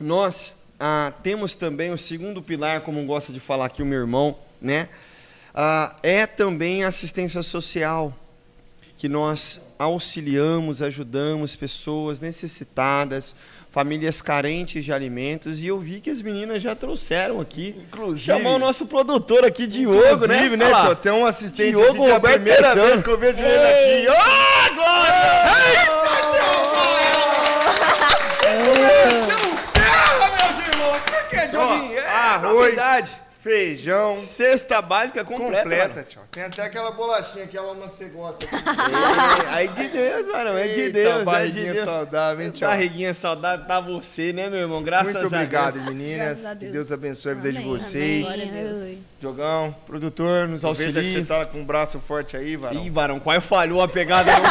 nós 0.00 0.56
ah, 0.80 1.12
temos 1.22 1.54
também 1.54 1.92
o 1.92 1.96
segundo 1.96 2.42
pilar, 2.42 2.80
como 2.80 3.00
gosta 3.06 3.32
de 3.32 3.38
falar 3.38 3.66
aqui 3.66 3.84
o 3.84 3.86
meu 3.86 4.00
irmão, 4.00 4.36
né? 4.60 4.88
Ah, 5.54 5.94
é 6.02 6.26
também 6.26 6.82
a 6.82 6.88
assistência 6.88 7.40
social, 7.44 8.12
que 8.98 9.08
nós 9.08 9.60
auxiliamos, 9.78 10.82
ajudamos 10.82 11.54
pessoas 11.54 12.18
necessitadas, 12.18 13.36
famílias 13.70 14.20
carentes 14.20 14.84
de 14.84 14.92
alimentos, 14.92 15.62
e 15.62 15.68
eu 15.68 15.78
vi 15.78 16.00
que 16.00 16.10
as 16.10 16.20
meninas 16.20 16.60
já 16.60 16.74
trouxeram 16.74 17.40
aqui. 17.40 17.76
Inclusive- 17.78 18.24
Chamar 18.24 18.56
o 18.56 18.58
nosso 18.58 18.86
produtor 18.86 19.44
aqui, 19.44 19.68
Diogo, 19.68 20.04
Inclusive, 20.04 20.56
né? 20.56 20.68
né, 20.68 20.82
tio? 20.82 20.96
Tem 20.96 21.12
um 21.12 21.24
assistente 21.24 21.76
Diogo 21.76 21.90
aqui 21.90 21.98
que 21.98 22.10
é 22.10 22.14
a 22.16 22.20
primeira 22.20 22.74
vez 22.74 23.00
que 23.00 23.08
eu 23.08 23.18
vejo 23.18 23.38
ele 23.38 23.46
aqui. 23.46 24.08
Ô, 24.08 24.74
Glória! 24.74 25.12
Terra, 25.12 26.31
que, 31.40 31.46
Dioguinho? 31.48 31.98
É, 31.98 32.08
arroz, 32.08 32.54
novidade. 32.54 33.22
feijão. 33.40 34.16
Cesta 34.18 34.80
básica 34.80 35.24
completa. 35.24 35.62
Completa, 35.62 36.02
tio. 36.04 36.20
Tem 36.30 36.44
até 36.44 36.62
aquela 36.62 36.92
bolachinha, 36.92 37.44
aquela 37.44 37.72
uma 37.72 37.88
que 37.88 37.96
você 37.96 38.04
gosta. 38.04 38.46
É, 38.46 39.54
aí 39.54 39.68
de 39.68 39.88
Deus, 39.88 40.26
mano. 40.28 40.56
É 40.56 40.68
de 40.68 40.90
Deus, 40.90 41.14
é 41.14 41.18
de 41.18 41.24
barriguinha 41.24 41.72
Deus. 41.72 41.84
saudável, 41.84 42.44
hein, 42.44 42.50
tio? 42.52 42.66
Barriguinha 42.68 43.14
saudável 43.14 43.66
tá 43.66 43.80
você, 43.80 44.32
né, 44.32 44.48
meu 44.48 44.60
irmão? 44.60 44.80
Graças 44.82 45.12
Muito 45.14 45.24
a 45.24 45.26
obrigado, 45.38 45.74
Deus. 45.74 45.84
meninas. 45.86 46.44
A 46.44 46.50
Que 46.50 46.54
Deus. 46.56 46.72
Deus 46.72 46.92
abençoe 46.92 47.32
a 47.32 47.34
vida 47.34 47.50
de 47.52 47.58
Amém, 47.58 47.68
vocês. 47.68 48.26
amém. 48.28 48.38
Glória 48.48 48.60
a 48.60 48.64
Deus. 48.74 48.98
Jogão, 49.20 49.76
Produtor, 49.86 50.48
nos 50.48 50.60
que 50.60 50.66
auxilia. 50.66 51.02
você 51.20 51.24
tá 51.24 51.44
com 51.46 51.60
o 51.60 51.64
braço 51.64 52.00
forte 52.06 52.36
aí, 52.36 52.56
varão. 52.56 52.84
Ih, 52.84 52.90
Varão, 52.90 53.20
quase 53.20 53.40
falhou 53.40 53.82
a 53.82 53.88
pegada. 53.88 54.32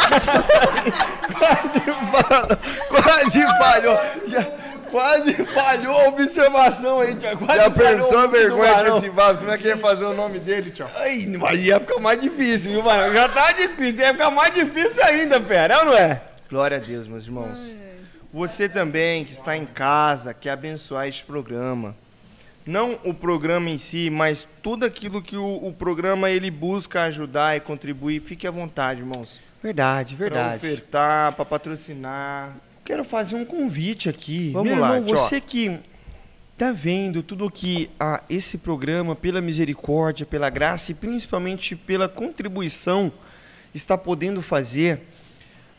Quase 1.38 1.82
falhou. 2.12 2.58
Quase 2.90 3.42
falhou. 3.58 4.00
Já, 4.28 4.48
quase 4.92 5.34
falhou 5.46 5.98
a 5.98 6.08
observação 6.10 7.00
aí, 7.00 7.16
tia. 7.16 7.36
Quase 7.36 7.56
Já 7.56 7.70
pensou 7.72 8.18
a 8.20 8.28
vergonha 8.28 8.84
desse 8.84 9.10
vaso? 9.10 9.40
Como 9.40 9.50
é 9.52 9.58
que 9.58 9.68
ia 9.68 9.78
fazer 9.78 10.06
o 10.06 10.14
nome 10.14 10.40
dele, 10.40 10.72
tio? 10.72 10.86
Ai, 10.96 11.26
mas 11.40 11.64
ia 11.64 11.80
ficar 11.80 12.00
mais 12.00 12.22
difícil, 12.22 12.74
viu, 12.74 12.84
Varão? 12.84 13.14
Já 13.14 13.30
tá 13.30 13.52
difícil, 13.54 14.02
ia 14.02 14.12
ficar 14.12 14.30
mais 14.30 14.54
difícil 14.54 15.04
ainda, 15.04 15.40
pera, 15.40 15.74
é 15.74 15.78
ou 15.80 15.86
não 15.86 15.94
é? 15.94 16.22
Glória 16.50 16.78
a 16.78 16.80
Deus, 16.80 17.08
meus 17.08 17.26
irmãos. 17.26 17.74
Você 18.34 18.70
também 18.70 19.26
que 19.26 19.32
está 19.32 19.58
em 19.58 19.66
casa, 19.66 20.34
quer 20.34 20.52
abençoar 20.52 21.08
este 21.08 21.24
programa. 21.24 21.96
Não 22.66 23.00
o 23.04 23.14
programa 23.14 23.70
em 23.70 23.78
si, 23.78 24.10
mas 24.10 24.48
tudo 24.62 24.86
aquilo 24.86 25.22
que 25.22 25.36
o, 25.36 25.68
o 25.68 25.74
programa 25.74 26.30
ele 26.30 26.52
busca 26.52 27.04
ajudar 27.04 27.58
e 27.58 27.60
contribuir. 27.60 28.22
Fique 28.22 28.46
à 28.46 28.52
vontade, 28.52 29.02
irmãos. 29.02 29.42
Verdade, 30.16 30.16
Para 30.16 30.70
ofertar, 30.70 31.34
para 31.34 31.46
patrocinar. 31.46 32.56
Quero 32.84 33.04
fazer 33.06 33.36
um 33.36 33.46
convite 33.46 34.10
aqui. 34.10 34.52
Vamos 34.52 34.72
Meu 34.72 34.80
lá, 34.80 34.96
irmão, 34.96 35.18
você 35.18 35.40
que 35.40 35.80
tá 36.58 36.72
vendo 36.72 37.24
tudo 37.24 37.50
que 37.50 37.90
ah, 38.00 38.24
esse 38.30 38.58
programa, 38.58 39.16
pela 39.16 39.42
misericórdia, 39.42 40.26
pela 40.26 40.50
graça 40.50 40.92
e 40.92 40.96
principalmente 40.96 41.76
pela 41.76 42.08
contribuição, 42.08 43.12
está 43.74 43.98
podendo 43.98 44.42
fazer, 44.42 45.02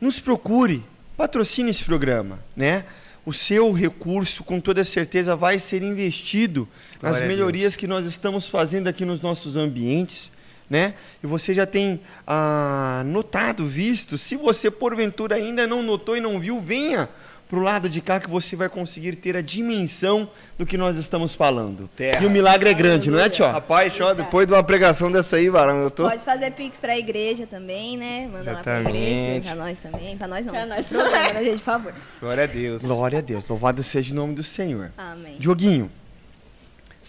nos 0.00 0.18
procure, 0.18 0.84
patrocine 1.16 1.70
esse 1.70 1.84
programa, 1.84 2.42
né? 2.56 2.84
O 3.24 3.32
seu 3.32 3.70
recurso, 3.70 4.42
com 4.42 4.58
toda 4.58 4.82
certeza, 4.82 5.36
vai 5.36 5.58
ser 5.58 5.82
investido 5.82 6.68
nas 7.00 7.18
Glória 7.18 7.24
a 7.24 7.28
melhorias 7.28 7.76
que 7.76 7.86
nós 7.86 8.04
estamos 8.04 8.48
fazendo 8.48 8.88
aqui 8.88 9.04
nos 9.04 9.20
nossos 9.20 9.56
ambientes, 9.56 10.32
né? 10.72 10.94
E 11.22 11.26
você 11.26 11.52
já 11.52 11.66
tem 11.66 12.00
ah, 12.26 13.02
notado, 13.04 13.66
visto. 13.66 14.16
Se 14.16 14.36
você 14.36 14.70
porventura 14.70 15.36
ainda 15.36 15.66
não 15.66 15.82
notou 15.82 16.16
e 16.16 16.20
não 16.20 16.40
viu, 16.40 16.58
venha 16.60 17.10
pro 17.46 17.60
lado 17.60 17.90
de 17.90 18.00
cá 18.00 18.18
que 18.18 18.30
você 18.30 18.56
vai 18.56 18.70
conseguir 18.70 19.16
ter 19.16 19.36
a 19.36 19.42
dimensão 19.42 20.30
do 20.56 20.64
que 20.64 20.78
nós 20.78 20.96
estamos 20.96 21.34
falando. 21.34 21.90
Terra. 21.94 22.22
E 22.22 22.26
o 22.26 22.30
milagre 22.30 22.70
é 22.70 22.72
grande, 22.72 23.10
não 23.10 23.18
é, 23.18 23.28
tio? 23.28 23.44
Rapaz, 23.44 24.00
ó, 24.00 24.14
depois 24.14 24.46
de 24.46 24.54
uma 24.54 24.62
pregação 24.62 25.12
dessa 25.12 25.36
aí, 25.36 25.50
varão, 25.50 25.82
eu 25.82 25.90
tô. 25.90 26.08
Pode 26.08 26.24
fazer 26.24 26.50
pix 26.52 26.80
pra 26.80 26.96
igreja 26.96 27.46
também, 27.46 27.98
né? 27.98 28.30
Manda 28.32 28.52
lá 28.52 28.62
pra 28.62 28.80
igreja, 28.80 28.98
Exatamente. 28.98 29.46
pra 29.46 29.54
nós 29.54 29.78
também. 29.78 30.16
Pra 30.16 30.28
nós 30.28 30.46
não. 30.46 30.54
Pra 30.54 30.64
nós. 30.64 30.86
Programa, 30.86 31.32
né, 31.34 31.44
gente, 31.44 31.58
por 31.58 31.64
favor. 31.64 31.94
Glória 32.18 32.44
a 32.44 32.46
Deus. 32.46 32.82
Glória 32.82 33.18
a 33.18 33.22
Deus, 33.22 33.46
louvado 33.46 33.82
seja 33.82 34.10
o 34.14 34.16
nome 34.16 34.34
do 34.34 34.42
Senhor. 34.42 34.90
Amém. 34.96 35.36
Dioguinho, 35.38 35.90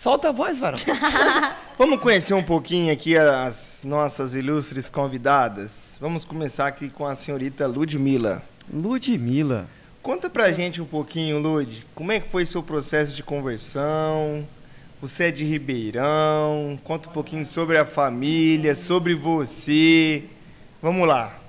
solta 0.03 0.27
a 0.27 0.31
voz, 0.33 0.59
varão. 0.59 0.77
Vamos 1.79 2.01
conhecer 2.01 2.33
um 2.33 2.43
pouquinho 2.43 2.91
aqui 2.91 3.15
as 3.15 3.83
nossas 3.85 4.35
ilustres 4.35 4.89
convidadas. 4.89 5.95
Vamos 5.97 6.25
começar 6.25 6.67
aqui 6.67 6.89
com 6.89 7.05
a 7.07 7.15
senhorita 7.15 7.65
Ludmila. 7.65 8.43
Ludmila. 8.71 9.65
Conta 10.01 10.29
pra 10.29 10.51
gente 10.51 10.81
um 10.81 10.85
pouquinho, 10.85 11.39
Lud, 11.39 11.87
como 11.95 12.11
é 12.11 12.19
que 12.19 12.27
foi 12.27 12.45
seu 12.45 12.61
processo 12.61 13.15
de 13.15 13.23
conversão? 13.23 14.45
Você 14.99 15.25
é 15.25 15.31
de 15.31 15.45
Ribeirão? 15.45 16.77
Conta 16.83 17.09
um 17.09 17.13
pouquinho 17.13 17.45
sobre 17.45 17.77
a 17.77 17.85
família, 17.85 18.75
sobre 18.75 19.15
você. 19.15 20.25
Vamos 20.81 21.07
lá. 21.07 21.39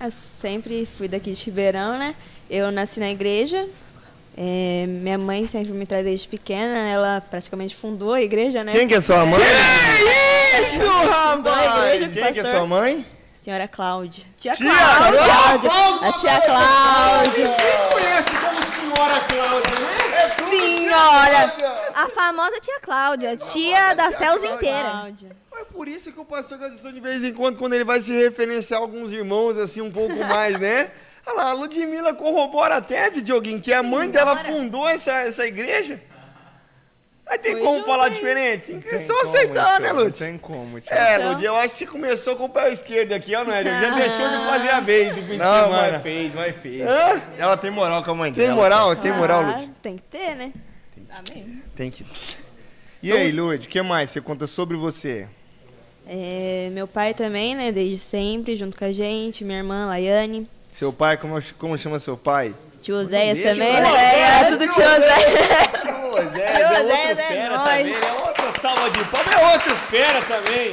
Eu 0.00 0.10
sempre 0.10 0.86
fui 0.86 1.06
daqui 1.06 1.32
de 1.32 1.44
Ribeirão, 1.44 1.98
né? 1.98 2.14
Eu 2.48 2.72
nasci 2.72 2.98
na 2.98 3.10
igreja. 3.10 3.68
É, 4.36 4.84
minha 4.88 5.16
mãe 5.18 5.46
sempre 5.46 5.72
me 5.72 5.86
traz 5.86 6.04
desde 6.04 6.26
pequena. 6.26 6.76
Ela 6.88 7.20
praticamente 7.30 7.74
fundou 7.76 8.12
a 8.12 8.20
igreja, 8.20 8.64
né? 8.64 8.72
Quem 8.72 8.88
que 8.88 8.94
é 8.94 9.00
sua 9.00 9.24
mãe? 9.24 9.40
Isso, 9.40 10.78
Fundou 10.80 11.52
a 11.52 11.56
rapaz! 11.56 12.02
igreja, 12.02 12.22
Quem 12.26 12.32
que 12.32 12.40
é 12.40 12.50
sua 12.50 12.66
mãe? 12.66 13.06
Senhora 13.36 13.68
Cláudia. 13.68 14.24
Tia 14.36 14.54
Tia 14.56 14.66
Cláudia. 14.70 15.20
Cláudia. 15.20 15.70
A 16.08 16.12
tia 16.12 16.40
Cláudia. 16.40 17.56
Conhece 17.92 18.30
como 18.40 18.62
senhora 18.72 19.20
Cláudia, 19.28 19.74
né? 19.80 20.48
Senhora! 20.50 21.54
A 21.94 22.08
famosa 22.08 22.60
tia 22.60 22.80
Cláudia, 22.80 23.36
tia 23.36 23.94
da 23.94 24.10
Céus 24.10 24.42
inteira. 24.42 24.90
Cláudia. 24.90 25.36
É 25.56 25.64
por 25.64 25.86
isso 25.88 26.10
que 26.10 26.18
o 26.18 26.24
pastor 26.24 26.58
Gadiston, 26.58 26.92
de 26.92 27.00
vez 27.00 27.22
em 27.22 27.32
quando, 27.32 27.56
quando 27.58 27.74
ele 27.74 27.84
vai 27.84 28.00
se 28.00 28.12
referenciar 28.12 28.80
a 28.80 28.82
alguns 28.82 29.12
irmãos, 29.12 29.58
assim, 29.58 29.80
um 29.80 29.90
pouco 29.90 30.16
mais, 30.24 30.58
né? 30.58 30.90
Olha 31.26 31.36
lá, 31.36 31.50
a 31.50 31.52
Ludmilla 31.54 32.12
corrobora 32.14 32.76
a 32.76 32.80
tese, 32.80 33.22
Dioguinho, 33.22 33.60
que 33.60 33.72
a 33.72 33.82
mãe 33.82 34.08
dela 34.10 34.36
fundou 34.36 34.86
essa, 34.88 35.12
essa 35.20 35.46
igreja. 35.46 36.00
Aí 37.26 37.38
tem 37.38 37.52
Foi 37.52 37.62
como 37.62 37.82
falar 37.86 38.10
diferente? 38.10 38.66
Tem 38.66 38.80
que 38.80 38.86
Tem 38.90 39.06
só 39.06 39.14
como, 39.14 39.28
aceitar, 39.28 39.80
né, 39.80 39.92
Não 39.94 40.02
Lud? 40.04 40.18
tem 40.18 40.36
como, 40.36 40.78
tio. 40.78 40.92
É, 40.92 41.16
Então- 41.16 41.30
Lud, 41.30 41.42
eu 41.42 41.56
acho 41.56 41.70
que 41.70 41.76
você 41.78 41.86
começou 41.86 42.36
com 42.36 42.44
o 42.44 42.48
pé 42.50 42.70
esquerdo 42.70 43.14
aqui, 43.14 43.34
ó, 43.34 43.42
não 43.42 43.52
é? 43.54 43.64
Já 43.64 43.94
deixou 43.94 44.28
de 44.28 44.44
fazer 44.44 44.68
a 44.68 44.80
vez 44.80 45.08
do 45.14 45.22
fim 45.22 45.28
de 45.32 45.36
Não, 45.38 45.64
semana. 45.64 45.92
mas 45.92 46.02
fez, 46.02 46.34
mas 46.34 46.56
fez. 46.56 46.82
Hã? 46.82 47.22
Ela 47.38 47.56
tem 47.56 47.70
moral 47.70 48.04
com 48.04 48.10
a 48.10 48.14
mãe 48.14 48.30
Tem 48.32 48.44
dela. 48.44 48.56
moral? 48.56 48.94
Tem 48.96 49.12
moral, 49.12 49.40
Ah, 49.40 49.52
Lud? 49.52 49.70
Tem 49.82 49.96
que 49.96 50.02
ter, 50.02 50.34
né? 50.36 50.52
Amém. 51.10 51.62
Tem 51.74 51.90
que... 51.90 52.04
E 53.02 53.10
aí, 53.10 53.30
Lud, 53.32 53.66
o 53.66 53.68
que 53.70 53.80
mais 53.80 54.10
você 54.10 54.20
conta 54.20 54.46
sobre 54.46 54.76
você? 54.76 55.26
É, 56.06 56.68
meu 56.72 56.86
pai 56.86 57.14
também, 57.14 57.54
né? 57.54 57.72
Desde 57.72 57.98
sempre, 57.98 58.54
junto 58.54 58.76
com 58.76 58.84
a 58.84 58.92
gente. 58.92 59.42
Minha 59.44 59.58
irmã, 59.58 59.86
Laiane. 59.86 60.46
Seu 60.74 60.92
pai, 60.92 61.16
como, 61.16 61.40
como 61.56 61.78
chama 61.78 62.00
seu 62.00 62.16
pai? 62.16 62.52
Tio 62.82 62.96
Oséias 62.96 63.38
Deixa 63.38 63.52
também, 63.52 63.80
né? 63.80 64.40
É, 64.40 64.44
tudo 64.50 64.68
tio 64.68 64.82
Oséias. 64.82 65.94
Ô, 66.12 66.32
Zé, 66.36 66.56
Seu 66.56 66.66
é 66.66 66.80
outro 66.82 67.24
fera 67.24 67.56
nós. 67.56 67.68
também, 67.68 67.94
é 67.94 68.12
outra 68.12 68.60
salva 68.60 68.90
de 68.90 69.04
palmas, 69.04 69.32
é 69.34 69.52
outro 69.52 69.74
fera 69.76 70.20
também. 70.22 70.70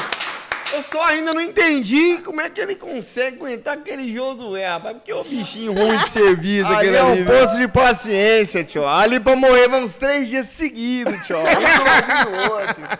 Eu 0.73 0.83
só 0.91 1.05
ainda 1.05 1.33
não 1.35 1.41
entendi 1.41 2.17
como 2.23 2.41
é 2.41 2.49
que 2.49 2.59
ele 2.59 2.75
consegue 2.75 3.37
aguentar 3.37 3.75
aquele 3.77 4.11
Josué, 4.11 4.65
rapaz, 4.67 4.95
porque 4.95 5.11
é 5.11 5.15
um 5.15 5.23
bichinho 5.23 5.71
ruim 5.73 5.97
de 5.99 6.09
serviço 6.09 6.67
Ali 6.67 6.75
aquele 6.77 6.95
é 6.95 7.03
um 7.03 7.11
ali, 7.11 7.25
poço 7.25 7.57
de 7.57 7.67
paciência, 7.67 8.63
tio. 8.63 8.87
Ali 8.87 9.19
pra 9.19 9.35
morrer 9.35 9.67
vai 9.67 9.83
uns 9.83 9.93
três 9.93 10.27
dias 10.27 10.47
seguidos, 10.47 11.13
tio. 11.27 11.37
Um 11.43 11.43
do 11.43 11.83
lado 11.83 12.25
do 12.25 12.53
outro. 12.53 12.99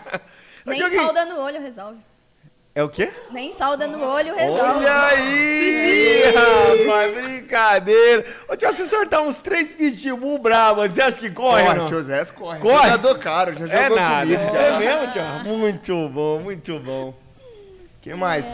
Nem 0.66 0.94
solda 1.00 1.24
no 1.24 1.40
olho 1.40 1.60
resolve. 1.60 1.98
É 2.74 2.82
o 2.82 2.88
quê? 2.88 3.12
Nem 3.30 3.52
solda 3.52 3.86
no 3.86 4.02
olho 4.02 4.34
resolve. 4.34 4.62
Olha 4.86 5.06
aí, 5.08 6.22
rapaz, 6.86 7.14
brincadeira. 7.14 8.24
Ô, 8.48 8.56
tio, 8.56 8.72
se 8.72 8.88
sortar 8.88 9.20
uns 9.20 9.36
três 9.36 9.68
pitbull 9.72 10.38
bravos, 10.38 10.90
você 10.90 11.02
acha 11.02 11.18
que 11.18 11.30
corre, 11.30 11.62
Corre, 11.64 11.78
não? 11.78 11.86
tio 11.86 12.02
Zé, 12.02 12.24
corre. 12.24 12.60
Corre? 12.60 12.84
Jogador 12.84 13.18
caro, 13.18 13.54
já 13.54 13.66
É 13.66 13.82
jogou 13.82 13.96
nada. 13.98 14.20
comigo. 14.24 14.52
já. 14.52 14.58
É 14.62 14.78
mesmo, 14.78 15.12
tio? 15.12 15.22
Muito 15.58 16.08
bom, 16.08 16.40
muito 16.40 16.78
bom. 16.80 17.14
que 18.00 18.14
mais? 18.14 18.46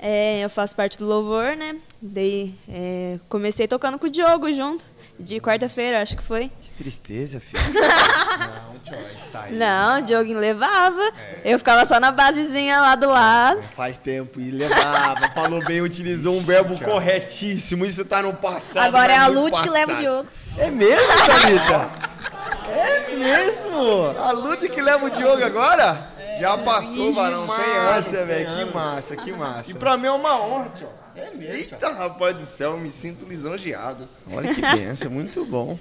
É, 0.00 0.40
eu 0.44 0.50
faço 0.50 0.74
parte 0.74 0.98
do 0.98 1.06
louvor, 1.06 1.54
né? 1.56 1.76
Daí, 2.02 2.52
é, 2.68 3.18
comecei 3.28 3.68
tocando 3.68 3.96
com 3.98 4.06
o 4.06 4.10
Diogo 4.10 4.52
junto. 4.52 4.84
De 5.20 5.40
quarta-feira, 5.40 6.00
acho 6.02 6.16
que 6.16 6.22
foi. 6.22 6.50
Que 6.78 6.84
tristeza, 6.84 7.40
filho. 7.40 7.60
Não, 9.50 9.98
o 9.98 10.02
Diogo 10.02 10.32
levava. 10.32 11.12
Eu 11.44 11.58
ficava 11.58 11.84
só 11.84 11.98
na 11.98 12.12
basezinha 12.12 12.80
lá 12.80 12.94
do 12.94 13.08
lado. 13.08 13.62
Faz 13.74 13.98
tempo 13.98 14.40
e 14.40 14.52
levava, 14.52 15.28
falou 15.34 15.64
bem, 15.64 15.82
utilizou 15.82 16.36
um 16.36 16.40
verbo 16.40 16.78
corretíssimo. 16.78 17.84
Isso 17.84 18.04
tá 18.04 18.22
no 18.22 18.32
passado. 18.32 18.86
Agora 18.86 19.12
é 19.12 19.16
a 19.16 19.26
Lute 19.26 19.60
que 19.60 19.68
leva 19.68 19.92
o. 19.92 19.96
Diogo. 19.96 20.28
É 20.56 20.70
mesmo, 20.70 21.08
Thalita? 21.26 21.90
É 22.70 23.16
mesmo? 23.16 24.14
A 24.18 24.30
Lute 24.30 24.68
que 24.68 24.80
leva 24.80 25.06
o 25.06 25.10
Diogo 25.10 25.42
agora? 25.42 26.12
Já 26.38 26.58
passou, 26.58 27.12
varão. 27.12 27.46
Que 27.48 27.54
Tem 27.56 28.12
tem 28.12 28.26
velho. 28.26 28.56
Que 28.56 28.74
massa, 28.74 29.16
que 29.16 29.32
massa. 29.32 29.70
E 29.70 29.74
pra 29.74 29.96
mim 29.96 30.06
é 30.06 30.12
uma 30.12 30.38
honra, 30.38 30.70
tio. 30.76 30.88
É 31.16 31.30
mesmo. 31.34 31.54
Eita, 31.54 31.92
rapaz 31.92 32.36
do 32.36 32.44
céu, 32.44 32.72
eu 32.72 32.78
me 32.78 32.92
sinto 32.92 33.24
lisonjeado. 33.24 34.06
Olha 34.30 34.54
que 34.54 34.60
benção, 34.60 35.10
muito 35.10 35.44
bom. 35.44 35.78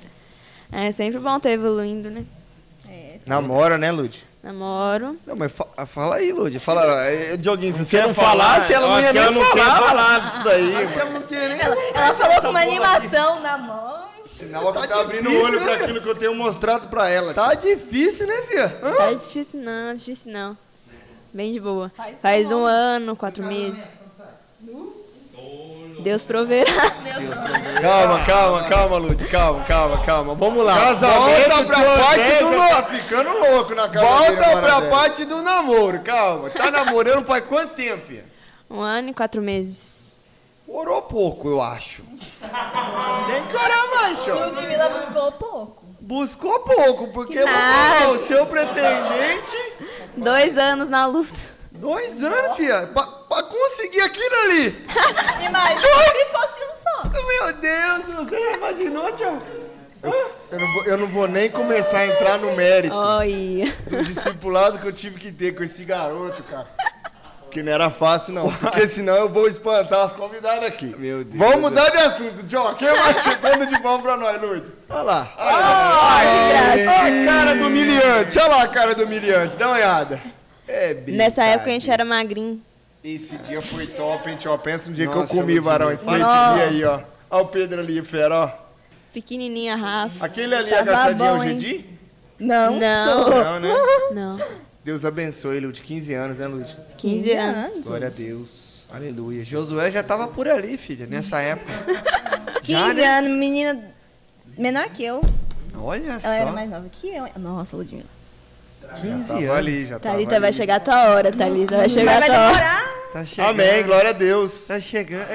É 0.71 0.91
sempre 0.91 1.19
bom 1.19 1.37
estar 1.37 1.49
evoluindo, 1.51 2.09
né? 2.09 2.25
É, 2.89 3.17
sim. 3.19 3.29
Namora, 3.29 3.77
né, 3.77 3.91
Lud? 3.91 4.25
Namoro. 4.43 5.17
Não, 5.25 5.35
mas 5.35 5.51
fa- 5.51 5.85
fala 5.85 6.15
aí, 6.17 6.31
Lud. 6.31 6.57
Fala, 6.59 7.05
eh, 7.09 7.35
Dioguinho, 7.37 7.73
se 7.75 7.83
você 7.85 8.01
não 8.01 8.13
falar? 8.13 8.29
falasse, 8.53 8.73
ela 8.73 8.85
Eu 8.85 8.89
não 8.91 8.99
ia 9.01 9.13
nem 9.13 9.21
ela 9.23 9.31
não 9.31 9.43
falar. 9.43 9.81
falar 9.81 10.19
disso 10.19 10.43
daí, 10.43 10.73
ela 10.73 11.05
não 11.11 11.21
queria 11.23 11.49
nem 11.49 11.59
Ela, 11.59 11.75
ela 11.93 12.13
falou 12.13 12.41
com 12.41 12.47
uma 12.49 12.61
animação 12.61 13.39
na 13.41 13.57
mão. 13.57 14.07
Sinal 14.37 14.71
que 14.73 14.79
Tá 14.81 14.87
tá 14.87 15.01
abrindo 15.01 15.29
o 15.29 15.41
olho 15.43 15.59
né, 15.59 15.65
pra 15.65 15.73
velho? 15.73 15.83
aquilo 15.85 16.01
que 16.01 16.07
eu 16.09 16.15
tenho 16.15 16.35
mostrado 16.35 16.87
pra 16.89 17.09
ela. 17.09 17.33
Tá 17.33 17.53
difícil, 17.55 18.27
né, 18.27 18.35
filha? 18.43 18.69
Tá 18.69 19.13
difícil 19.13 19.59
não, 19.61 19.95
difícil 19.95 20.31
não. 20.31 20.57
Bem 21.33 21.51
de 21.53 21.59
boa. 21.59 21.91
Faz 21.97 22.19
Faz 22.21 22.51
um 22.51 22.61
um 22.61 22.65
ano, 22.65 23.15
quatro 23.15 23.43
meses. 23.43 23.79
Deus 25.99 26.25
proverá. 26.25 26.91
Calma, 27.81 28.25
calma, 28.25 28.69
calma, 28.69 28.97
Lud. 28.97 29.25
Calma, 29.27 29.63
calma, 29.65 30.03
calma. 30.03 30.35
Vamos 30.35 30.63
lá. 30.63 30.75
Casamento 30.75 31.49
Volta 31.49 31.65
pra 31.65 31.97
parte 31.97 32.35
do 32.39 32.51
no... 32.51 32.57
tá 32.57 32.83
ficando 32.83 33.29
louco 33.29 33.75
na 33.75 33.89
casa 33.89 34.05
Volta 34.05 34.61
pra 34.61 34.81
parte 34.89 35.25
do 35.25 35.41
namoro, 35.41 35.99
calma. 36.01 36.49
Tá 36.49 36.71
namorando 36.71 37.25
faz 37.25 37.43
quanto 37.45 37.73
tempo, 37.73 38.05
filha? 38.07 38.25
Um 38.69 38.81
ano 38.81 39.09
e 39.09 39.13
quatro 39.13 39.41
meses. 39.41 40.15
Orou 40.67 41.01
pouco, 41.01 41.47
eu 41.47 41.61
acho. 41.61 42.03
Tem 42.41 43.45
que 43.47 43.55
orar 43.55 43.89
mais, 43.95 44.19
senhor. 44.19 44.47
Ludmilla 44.47 44.89
buscou 44.89 45.31
pouco. 45.31 45.85
Buscou 45.99 46.59
pouco, 46.59 47.07
porque 47.09 47.43
nada. 47.43 48.11
o 48.11 48.19
seu 48.19 48.45
pretendente. 48.45 49.57
Dois 50.15 50.57
anos 50.57 50.89
na 50.89 51.05
luta. 51.05 51.56
Dois 51.71 52.23
anos, 52.23 52.55
filha. 52.55 52.87
Pra, 52.87 53.03
pra 53.03 53.43
conseguir 53.43 54.01
aquilo 54.01 54.35
ali. 54.43 54.85
Imagina 55.45 56.11
se 56.11 56.25
fosse 56.25 56.63
um 56.63 56.75
só. 56.83 57.09
Meu 57.09 57.53
Deus, 57.53 58.25
você 58.25 58.39
já 58.39 58.51
imaginou, 58.53 59.11
tio? 59.13 59.41
Eu 60.51 60.59
não, 60.59 60.73
vou, 60.73 60.83
eu 60.85 60.97
não 60.97 61.07
vou 61.07 61.27
nem 61.27 61.49
começar 61.49 61.99
a 61.99 62.07
entrar 62.07 62.37
no 62.37 62.55
mérito 62.55 62.95
Olha. 62.95 63.73
do 63.87 64.03
discipulado 64.03 64.77
que 64.77 64.85
eu 64.85 64.93
tive 64.93 65.19
que 65.19 65.31
ter 65.31 65.55
com 65.55 65.63
esse 65.63 65.83
garoto, 65.83 66.41
cara. 66.43 66.67
Porque 67.41 67.63
não 67.63 67.71
era 67.71 67.89
fácil, 67.89 68.33
não. 68.33 68.51
Porque 68.51 68.87
senão 68.87 69.15
eu 69.15 69.29
vou 69.29 69.47
espantar 69.47 70.05
as 70.05 70.13
convidadas 70.13 70.65
aqui. 70.65 70.95
Meu 70.97 71.23
Deus. 71.23 71.37
Vamos 71.37 71.61
mudar 71.61 71.89
de 71.89 71.97
assunto, 71.97 72.43
John. 72.43 72.75
Quem 72.75 72.87
vai 72.89 73.23
chegando 73.23 73.65
de 73.67 73.79
bom 73.79 74.01
pra 74.01 74.17
nós, 74.17 74.41
Lud? 74.41 74.63
Olha 74.89 75.01
lá. 75.01 75.25
que 76.21 76.49
graça. 76.49 77.01
Olha 77.01 77.23
a 77.23 77.25
cara 77.25 77.55
do 77.55 77.67
humilhante. 77.67 78.39
Olha 78.39 78.47
lá 78.49 78.63
a 78.63 78.67
cara 78.67 78.95
do 78.95 79.03
humilhante. 79.05 79.57
Dá 79.57 79.67
uma 79.67 79.75
olhada. 79.75 80.21
É 80.67 80.93
Nessa 81.07 81.43
época 81.43 81.69
a 81.69 81.73
gente 81.73 81.89
era 81.89 82.03
magrinho. 82.03 82.61
Esse 83.03 83.37
dia 83.37 83.61
foi 83.61 83.87
top, 83.87 84.29
hein, 84.29 84.37
tio? 84.37 84.57
Pensa 84.59 84.89
no 84.89 84.95
dia 84.95 85.05
Nossa, 85.05 85.27
que 85.27 85.33
eu 85.33 85.41
comi, 85.41 85.59
varão. 85.59 85.91
Esse 85.91 86.03
foi 86.03 86.19
esse 86.19 86.23
dia 86.23 86.67
aí, 86.67 86.83
ó. 86.83 87.01
Olha 87.29 87.43
o 87.43 87.47
Pedro 87.47 87.79
ali, 87.79 88.03
fera, 88.03 88.35
ó. 88.35 88.51
Pequenininha, 89.13 89.75
Rafa. 89.75 90.25
Aquele 90.25 90.55
ali 90.55 90.69
Tava 90.69 90.81
agachadinho 90.81 91.25
é 91.25 91.31
o 91.31 91.37
bom? 91.37 91.43
Gedi? 91.43 91.85
Não, 92.39 92.79
Não. 92.79 93.29
Não, 93.29 93.59
né? 93.59 93.69
Não. 94.13 94.39
Deus 94.83 95.05
abençoe, 95.05 95.59
Lud. 95.59 95.81
15 95.81 96.13
anos, 96.13 96.37
né, 96.39 96.47
Lud? 96.47 96.77
15 96.97 97.31
anos. 97.33 97.83
Glória 97.83 98.07
a 98.07 98.11
Deus. 98.11 98.85
Aleluia. 98.89 99.43
Josué 99.43 99.91
já 99.91 100.03
tava 100.03 100.27
por 100.27 100.47
ali, 100.47 100.77
filha, 100.77 101.05
nessa 101.05 101.39
época. 101.41 101.71
15 102.63 102.93
né? 102.93 103.05
anos, 103.05 103.31
menina 103.31 103.93
menor 104.57 104.89
que 104.89 105.03
eu. 105.03 105.21
Olha 105.75 106.19
só. 106.19 106.27
Ela 106.27 106.35
era 106.37 106.51
mais 106.51 106.69
nova 106.69 106.87
que 106.89 107.07
eu. 107.07 107.27
Nossa, 107.37 107.75
Ludmilla. 107.75 108.16
15 108.95 109.27
Tava 109.27 109.39
anos. 109.39 109.49
ali, 109.57 109.85
já 109.85 109.99
tava 109.99 110.13
Thalita 110.15 110.39
vai 110.39 110.49
ali. 110.49 110.57
chegar 110.57 110.75
a 110.75 110.79
tua 110.79 111.03
hora, 111.09 111.31
Thalita. 111.31 111.77
Vai 111.77 111.89
chegar 111.89 112.15
a 112.15 112.19
vai 112.19 112.29
tua 112.29 112.37
hora. 112.39 112.47
demorar. 112.53 112.97
Tá 113.13 113.25
chegando. 113.25 113.49
Amém, 113.49 113.83
glória 113.83 114.09
a 114.09 114.13
Deus. 114.13 114.61
Tá 114.67 114.79
chegando. 114.79 115.25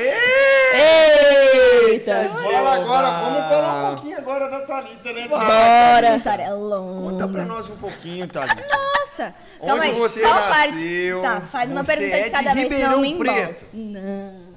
Eita! 1.88 2.30
Fala 2.30 2.74
agora, 2.74 3.10
vamos 3.10 3.48
falar 3.48 3.72
um 3.90 3.94
pouquinho 3.94 4.18
agora 4.18 4.48
da 4.50 4.60
Thalita, 4.60 5.12
né, 5.12 5.26
tia? 5.28 5.36
A 5.36 5.92
Bora! 5.94 6.16
história 6.16 6.42
é 6.44 6.50
longa. 6.52 7.10
Conta 7.10 7.28
pra 7.28 7.44
nós 7.44 7.70
um 7.70 7.76
pouquinho, 7.76 8.26
Thalita. 8.28 8.62
Nossa! 8.70 9.34
Onde 9.60 9.68
Calma 9.68 9.84
aí, 9.84 9.92
você 9.94 10.20
só 10.22 10.34
parte. 10.48 10.70
nasceu? 10.72 11.22
Tá, 11.22 11.40
faz 11.40 11.70
uma 11.70 11.84
Você 11.84 11.96
pergunta 11.96 12.16
é 12.16 12.18
de 12.20 12.24
de 12.24 12.30
cada 12.30 12.54
vez, 12.54 12.62
Ribeirão 12.68 12.88
senão 12.90 13.00
me 13.00 13.10
embola. 13.12 13.32
Preto. 13.32 13.64
Não. 13.72 14.51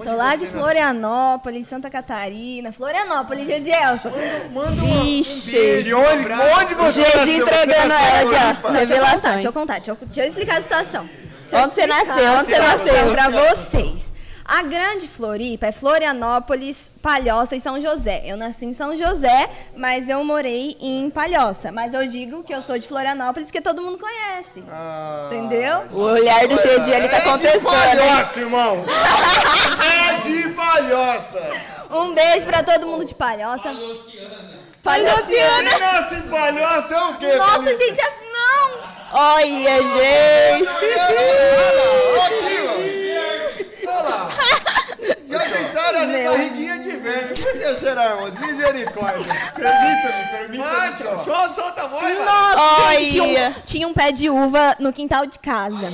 Onde 0.00 0.08
Sou 0.08 0.16
lá 0.16 0.34
de 0.36 0.44
nasceu? 0.44 0.60
Florianópolis, 0.60 1.68
Santa 1.68 1.90
Catarina. 1.90 2.72
Florianópolis, 2.72 3.46
Gedielson. 3.46 4.10
Manda 4.52 4.82
um, 4.82 5.04
Ixi. 5.06 5.82
De 5.84 5.94
onde, 5.94 6.32
onde 6.32 6.74
você 6.74 7.04
Gente 7.04 7.16
nasceu? 7.16 7.36
entregando 7.36 7.72
Você 7.72 7.80
ela 7.80 7.86
nasceu 7.86 8.30
já. 8.32 8.52
Não, 8.54 8.72
deixa 8.86 8.94
eu 8.94 9.04
contar, 9.12 9.32
deixa 9.32 9.48
eu 9.48 9.52
contar, 9.52 9.72
deixa 9.74 9.90
eu, 9.90 9.96
deixa 10.06 10.20
eu 10.22 10.26
explicar 10.28 10.58
a 10.58 10.60
situação. 10.62 11.08
Deixa 11.40 11.64
Onde 11.64 11.74
você 11.74 11.86
nasceu? 11.86 12.32
Onde 12.32 12.46
você 12.46 12.58
nasceu? 12.58 13.10
Pra 13.12 13.28
vocês. 13.28 14.12
A 14.52 14.62
grande 14.64 15.06
Floripa 15.06 15.68
é 15.68 15.72
Florianópolis, 15.72 16.90
Palhoça 17.00 17.54
e 17.54 17.60
São 17.60 17.80
José. 17.80 18.22
Eu 18.26 18.36
nasci 18.36 18.66
em 18.66 18.74
São 18.74 18.96
José, 18.96 19.48
mas 19.76 20.08
eu 20.08 20.24
morei 20.24 20.76
em 20.80 21.08
Palhoça. 21.08 21.70
Mas 21.70 21.94
eu 21.94 22.04
digo 22.08 22.42
que 22.42 22.52
eu 22.52 22.60
sou 22.60 22.76
de 22.76 22.88
Florianópolis 22.88 23.46
porque 23.46 23.60
todo 23.60 23.80
mundo 23.80 23.96
conhece. 23.96 24.64
Ah, 24.68 25.28
Entendeu? 25.30 25.84
O 25.92 26.00
olhar 26.00 26.48
do 26.48 26.60
Gedi 26.60 26.90
ele 26.90 27.08
tá 27.08 27.18
é 27.18 27.20
de 27.20 27.28
contestando, 27.28 27.64
palhoça, 27.64 28.40
irmão. 28.40 28.84
é 29.86 30.20
de 30.28 30.48
palhoça. 30.48 31.48
Um 31.88 32.12
beijo 32.12 32.44
pra 32.44 32.64
todo 32.64 32.88
mundo 32.88 33.04
de 33.04 33.14
Palhoça. 33.14 33.72
Palhociana. 34.82 35.70
Quem 35.70 35.78
nasce 35.80 36.14
em 36.16 36.22
palhoça 36.22 36.94
é 36.94 37.04
o 37.04 37.14
quê? 37.18 37.34
Nossa, 37.34 37.52
Thalita? 37.62 37.78
gente, 37.84 38.00
é- 38.00 38.14
não! 38.32 38.70
Olha, 39.12 39.82
gente! 39.82 40.70
Olha 42.18 42.99
lá. 43.92 44.30
Já 45.30 45.38
deitaram 45.38 46.00
ali 46.00 46.12
Meu. 46.12 46.32
barriguinha 46.32 46.78
de 46.80 46.90
velho. 46.96 47.28
Por 47.28 47.52
que 47.52 47.74
será, 47.78 48.04
irmão? 48.06 48.32
Misericórdia. 48.40 49.32
Permita-me, 49.54 50.24
permita-me. 50.38 50.96
tio. 50.96 51.24
Só 51.24 51.48
solta 51.50 51.82
a 51.82 51.86
voz. 51.86 52.18
Nossa, 52.18 52.98
gente, 52.98 53.10
tinha 53.12 53.22
Olha. 53.22 53.48
um, 53.48 53.52
tinha 53.62 53.88
um 53.88 53.94
pé 53.94 54.10
de 54.10 54.28
uva 54.28 54.76
no 54.80 54.92
quintal 54.92 55.26
de 55.26 55.38
casa. 55.38 55.86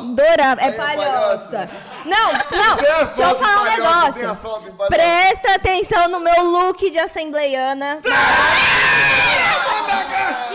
Adorava. 0.00 0.60
É 0.60 0.70
palhoça. 0.72 1.70
Não, 2.04 2.32
não, 2.32 2.76
Tem 2.76 2.90
as 2.90 3.08
deixa 3.10 3.30
eu 3.30 3.36
falar 3.36 3.60
um 3.60 3.64
negócio. 3.64 4.36
Presta 4.88 5.54
atenção 5.54 6.08
no 6.08 6.18
meu 6.18 6.42
look 6.42 6.90
de 6.90 6.98
assembleiana. 6.98 8.00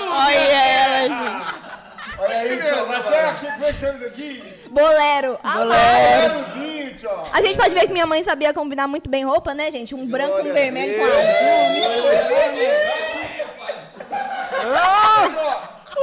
Olha 0.09 0.35
ela, 0.35 1.01
gente! 1.07 1.57
Olha 2.19 2.35
aí, 2.39 2.57
tio. 2.57 2.93
Até 2.95 3.25
aqui, 3.29 3.45
como 3.51 3.65
é 3.65 3.71
que 3.71 3.79
temos 3.79 4.01
aqui? 4.01 4.43
Bolero. 4.71 5.39
Ah, 5.43 5.57
Bolerozinho, 5.57 6.73
tio. 6.73 6.76
A 7.31 7.41
gente 7.41 7.57
pode 7.57 7.73
ver 7.75 7.81
que 7.81 7.93
minha 7.93 8.05
mãe 8.05 8.23
sabia 8.23 8.53
combinar 8.53 8.87
muito 8.87 9.09
bem 9.09 9.23
roupa, 9.25 9.53
né, 9.53 9.69
gente? 9.71 9.93
Um 9.93 10.05
branco 10.07 10.37
a 10.39 10.41
vermelho 10.41 10.97
com 10.97 11.05
azul. 11.05 11.17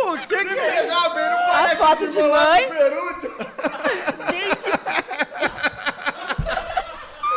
O 0.04 0.18
que 0.18 0.36
que? 0.36 0.54
Não 0.54 1.10
parece 1.12 1.76
foto 1.76 1.98
que 1.98 2.08
de 2.08 2.22
mãe. 2.22 2.68
Gente, 4.30 4.70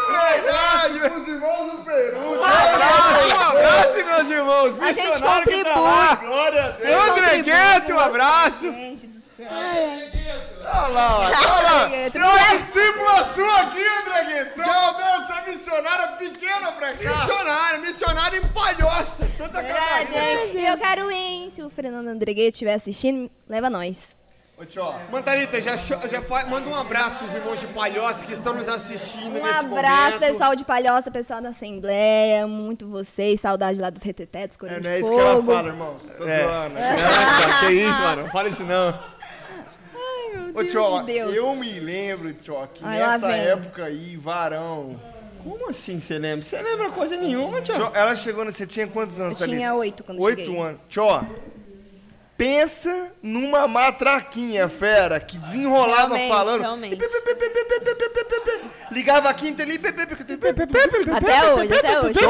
Verdade, 0.10 1.00
os 1.00 1.28
irmãos 1.28 1.72
do 1.72 1.78
Peru. 1.84 2.20
Um 2.20 2.44
abraço, 2.44 3.28
um 3.28 3.42
abraço, 3.42 4.06
meus 4.06 4.30
irmãos. 4.30 4.82
A 4.82 4.92
gente 4.92 5.20
tá 5.22 5.36
contribui. 5.36 5.72
lá. 5.82 6.16
Glória 6.16 6.66
a 6.66 6.70
Deus. 6.70 6.90
Eu 6.90 7.12
André 7.12 7.42
Gueto, 7.42 7.94
um 7.94 8.00
abraço. 8.00 8.72
gente 8.72 9.17
Olha 9.40 10.88
lá, 10.88 11.20
olha 11.20 11.32
lá. 11.32 11.90
Tem 12.12 12.22
uma 12.22 12.58
discípula 12.58 13.34
sua 13.36 13.62
aqui, 13.62 13.84
André 14.00 14.24
Guedes. 14.26 14.58
Meu 14.58 14.66
Deus, 14.66 15.30
essa 15.30 15.52
missionária 15.52 16.08
pequena 16.18 16.72
pra 16.72 16.94
cá. 16.94 17.20
Missionário, 17.20 17.82
missionário 17.82 18.40
em 18.44 18.48
Palhoça, 18.48 19.28
Santa 19.38 19.62
Verdade, 19.62 20.14
Catarina. 20.14 20.42
hein? 20.44 20.52
E 20.56 20.66
eu 20.66 20.78
quero 20.78 21.12
ir. 21.12 21.52
Se 21.52 21.62
o 21.62 21.70
Fernando 21.70 22.08
Andreguet 22.08 22.52
estiver 22.52 22.74
assistindo, 22.74 23.30
leva 23.48 23.70
nós. 23.70 24.16
Ô, 24.60 24.66
tio, 24.66 24.92
Mantarita, 25.12 25.62
já, 25.62 25.76
já 25.76 26.20
fa- 26.24 26.48
manda 26.48 26.68
um 26.68 26.74
abraço 26.74 27.20
pros 27.20 27.32
irmãos 27.32 27.60
de 27.60 27.68
Palhoça 27.68 28.26
que 28.26 28.34
estão 28.34 28.56
nos 28.56 28.68
assistindo 28.68 29.28
Um 29.28 29.34
nesse 29.44 29.60
abraço, 29.60 30.04
momento. 30.16 30.20
pessoal 30.20 30.56
de 30.56 30.66
Palhoça, 30.66 31.12
pessoal 31.12 31.40
da 31.40 31.50
Assembleia. 31.50 32.48
Muito 32.48 32.88
vocês. 32.88 33.40
Saudade 33.40 33.80
lá 33.80 33.92
dos 33.92 34.02
retetetos, 34.02 34.58
é, 34.58 34.60
Corinthians 34.60 34.84
não 34.84 34.92
é 34.92 35.00
isso 35.00 35.12
que 35.12 35.20
ela 35.20 35.44
fala, 35.44 35.68
irmãos. 35.68 36.04
Tô 36.18 36.28
É. 36.28 36.44
zoando. 36.44 36.74
Não, 36.74 36.82
cara, 36.82 37.60
que 37.60 37.72
isso, 37.74 38.02
mano. 38.02 38.22
Não 38.24 38.32
fala 38.32 38.50
isso 38.50 38.64
não. 38.64 39.00
Ô, 40.54 41.04
Deus 41.04 41.36
eu 41.36 41.56
me 41.56 41.80
lembro, 41.80 42.34
tio, 42.34 42.56
que 42.74 42.84
Ai, 42.84 42.98
nessa 43.00 43.32
época 43.32 43.86
aí, 43.86 44.16
varão. 44.18 45.00
Como 45.44 45.70
assim 45.70 46.00
você 46.00 46.18
lembra? 46.18 46.44
Você 46.46 46.62
lembra 46.62 46.90
coisa 46.92 47.16
nenhuma, 47.16 47.62
tio. 47.62 47.74
Tio, 47.76 47.92
ela 47.94 48.16
chegou, 48.16 48.44
você 48.46 48.66
tinha 48.66 48.88
quantos 48.88 49.20
anos, 49.20 49.40
Eu 49.40 49.48
tinha 49.48 49.74
oito 49.74 50.04
quando 50.04 50.22
Oito 50.22 50.42
cheguei. 50.42 50.60
anos. 50.62 50.82
Tio, 50.90 51.04
pensa 52.38 53.12
numa 53.22 53.68
matraquinha, 53.68 54.68
fera, 54.70 55.20
que 55.20 55.38
desenrolava 55.38 56.16
Realmente, 56.16 56.30
falando. 56.30 56.62
realmente. 56.62 56.98
Ligava 58.92 59.30
a 59.30 59.34
quinta 59.34 59.64
ali. 59.64 59.80
Até 61.16 61.54
hoje, 61.54 61.74
até 61.74 62.02
hoje. 62.02 62.20
Tio, 62.20 62.30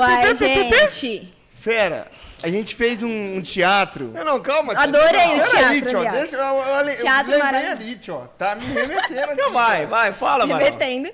Uai, 0.00 0.34
gente. 0.34 1.39
Fera, 1.60 2.06
a 2.42 2.48
gente 2.48 2.74
fez 2.74 3.02
um, 3.02 3.36
um 3.36 3.42
teatro. 3.42 4.06
Não, 4.14 4.24
não, 4.24 4.40
calma. 4.40 4.72
Adorei 4.74 5.38
o 5.38 5.40
teatro, 5.42 5.58
aí, 5.58 5.82
tio, 5.82 5.98
aliás. 5.98 6.16
deixa 6.20 6.36
eu, 6.36 6.42
eu, 6.42 6.88
eu, 6.88 6.96
Teatro 6.96 7.32
eu 7.32 7.38
maravilhoso. 7.38 7.76
ali, 7.82 7.96
tio. 7.96 8.28
Tá 8.38 8.54
me 8.54 8.66
remetendo 8.66 9.20
aqui. 9.32 9.50
Vai, 9.52 9.86
vai, 9.86 10.12
fala, 10.12 10.46
Me 10.46 10.52
mano. 10.54 10.64
metendo. 10.64 11.10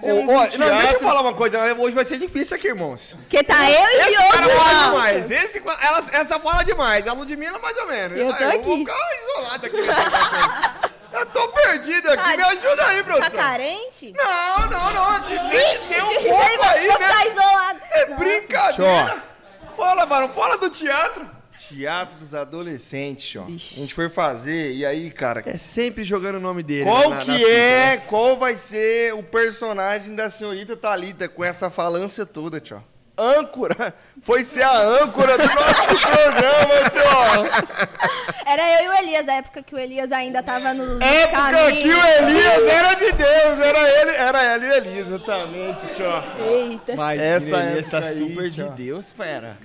Fizemos 0.00 0.28
Ô, 0.28 0.32
um 0.32 0.36
ó, 0.36 0.40
não, 0.42 0.48
deixa 0.48 0.62
eu 0.64 0.80
teatro. 0.80 1.00
falar 1.08 1.20
uma 1.20 1.32
coisa. 1.34 1.62
né? 1.64 1.72
Hoje 1.78 1.94
vai 1.94 2.04
ser 2.04 2.18
difícil 2.18 2.56
aqui, 2.56 2.68
irmãos. 2.68 3.16
Porque 3.20 3.42
tá 3.44 3.70
eu 3.70 3.88
e 3.88 4.00
Esse 4.00 4.14
cara 4.16 4.46
Diogo. 4.46 4.50
fala 4.60 4.74
junto. 4.82 4.90
demais. 4.90 5.30
Esse, 5.30 5.62
ela, 5.80 6.04
essa 6.12 6.40
fala 6.40 6.62
demais. 6.64 7.06
A 7.08 7.12
Ludmilla, 7.12 7.58
mais 7.60 7.76
ou 7.78 7.86
menos. 7.86 8.18
Eu 8.18 8.26
tô 8.34 8.44
Ah, 8.44 8.48
vou 8.50 8.60
aqui. 8.74 8.78
ficar 8.78 9.08
isolado 9.22 9.66
aqui. 9.66 9.76
eu 11.12 11.26
tô 11.26 11.48
perdido 11.48 12.10
aqui. 12.10 12.22
Tá- 12.22 12.36
Me 12.36 12.42
ajuda 12.42 12.86
aí, 12.86 12.96
Tá 12.98 13.04
produção. 13.04 13.30
carente? 13.38 14.12
Não, 14.16 14.66
não, 14.68 14.92
não. 14.92 15.22
Tem 15.50 15.76
que 15.78 15.86
ter 15.88 16.02
um 16.02 16.14
pouco 16.28 16.62
aí, 16.64 16.88
vou 16.88 16.98
né? 16.98 17.06
ficar 17.08 17.26
isolado. 17.28 17.80
É 17.92 18.06
Nossa. 18.06 18.18
brincadeira. 18.24 19.22
Fala, 19.76 20.06
mano. 20.06 20.28
Fala 20.32 20.56
do 20.58 20.70
teatro. 20.70 21.36
Teatro 21.68 22.18
dos 22.18 22.34
Adolescentes, 22.34 23.34
ó. 23.40 23.44
A 23.44 23.48
gente 23.50 23.94
foi 23.94 24.08
fazer, 24.08 24.72
e 24.72 24.84
aí, 24.84 25.10
cara, 25.10 25.42
É 25.46 25.56
sempre 25.58 26.04
jogando 26.04 26.36
o 26.36 26.40
nome 26.40 26.62
dele. 26.62 26.84
qual 26.84 27.08
na- 27.10 27.16
na 27.16 27.24
que 27.24 27.32
fita, 27.38 27.48
é, 27.50 27.96
né? 27.96 27.96
qual 28.08 28.36
vai 28.38 28.56
ser 28.56 29.14
o 29.14 29.22
personagem 29.22 30.14
da 30.14 30.30
senhorita 30.30 30.76
Thalita 30.76 31.28
com 31.28 31.42
essa 31.42 31.70
falância 31.70 32.24
toda, 32.26 32.60
tio? 32.60 32.82
Âncora! 33.18 33.94
Foi 34.22 34.44
ser 34.44 34.62
a 34.62 34.78
âncora 35.02 35.38
do 35.38 35.44
nosso 35.46 36.00
programa, 36.00 36.90
tio! 36.92 37.66
Era 38.46 38.82
eu 38.82 38.84
e 38.84 38.88
o 38.88 38.98
Elias, 39.02 39.28
a 39.28 39.34
época 39.34 39.62
que 39.62 39.74
o 39.74 39.78
Elias 39.78 40.12
ainda 40.12 40.42
tava 40.42 40.72
no 40.74 41.02
Época 41.02 41.40
caminho. 41.40 41.82
que 41.82 41.88
o 41.88 42.06
Elias 42.06 42.62
era 42.68 42.94
de 42.94 43.12
Deus, 43.12 43.58
era 43.60 44.00
ele, 44.00 44.10
era 44.12 44.42
ela 44.42 44.64
e 44.66 44.70
Elias, 44.76 45.06
exatamente, 45.08 45.86
tio. 45.94 46.06
Eita. 46.46 46.94
Mas 46.96 47.20
Essa 47.20 47.56
Elias 47.62 47.86
tá 47.86 47.98
aí, 47.98 48.18
super 48.18 48.50
de 48.50 48.54
tio. 48.62 48.70
Deus, 48.72 49.12
fera. 49.12 49.56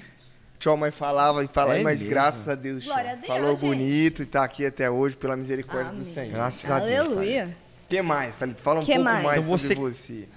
Tio, 0.57 0.77
mas 0.77 0.95
falava 0.95 1.43
e 1.43 1.47
falava, 1.47 1.79
É 1.79 1.83
mas 1.83 1.99
mesmo? 1.99 2.09
graças 2.13 2.47
a 2.47 2.55
Deus. 2.55 2.85
Glória 2.85 3.11
a 3.11 3.15
Deus, 3.15 3.27
Falou 3.27 3.55
gente. 3.55 3.65
bonito 3.65 4.21
e 4.21 4.25
tá 4.25 4.43
aqui 4.43 4.65
até 4.65 4.89
hoje 4.89 5.15
pela 5.15 5.35
misericórdia 5.35 5.91
do 5.91 6.01
Amém. 6.01 6.05
Senhor. 6.13 6.31
Graças 6.33 6.69
a 6.69 6.79
Deus. 6.79 7.07
Aleluia. 7.07 7.45
O 7.85 7.87
que 7.89 8.01
mais, 8.01 8.37
Thalita? 8.37 8.63
Fala 8.63 8.79
um 8.79 8.85
Que 8.85 8.93
pouco 8.93 9.03
mais? 9.03 9.23
mais, 9.23 9.43
Então 9.43 9.57
sobre 9.57 9.75
você- 9.75 10.21
você. 10.21 10.29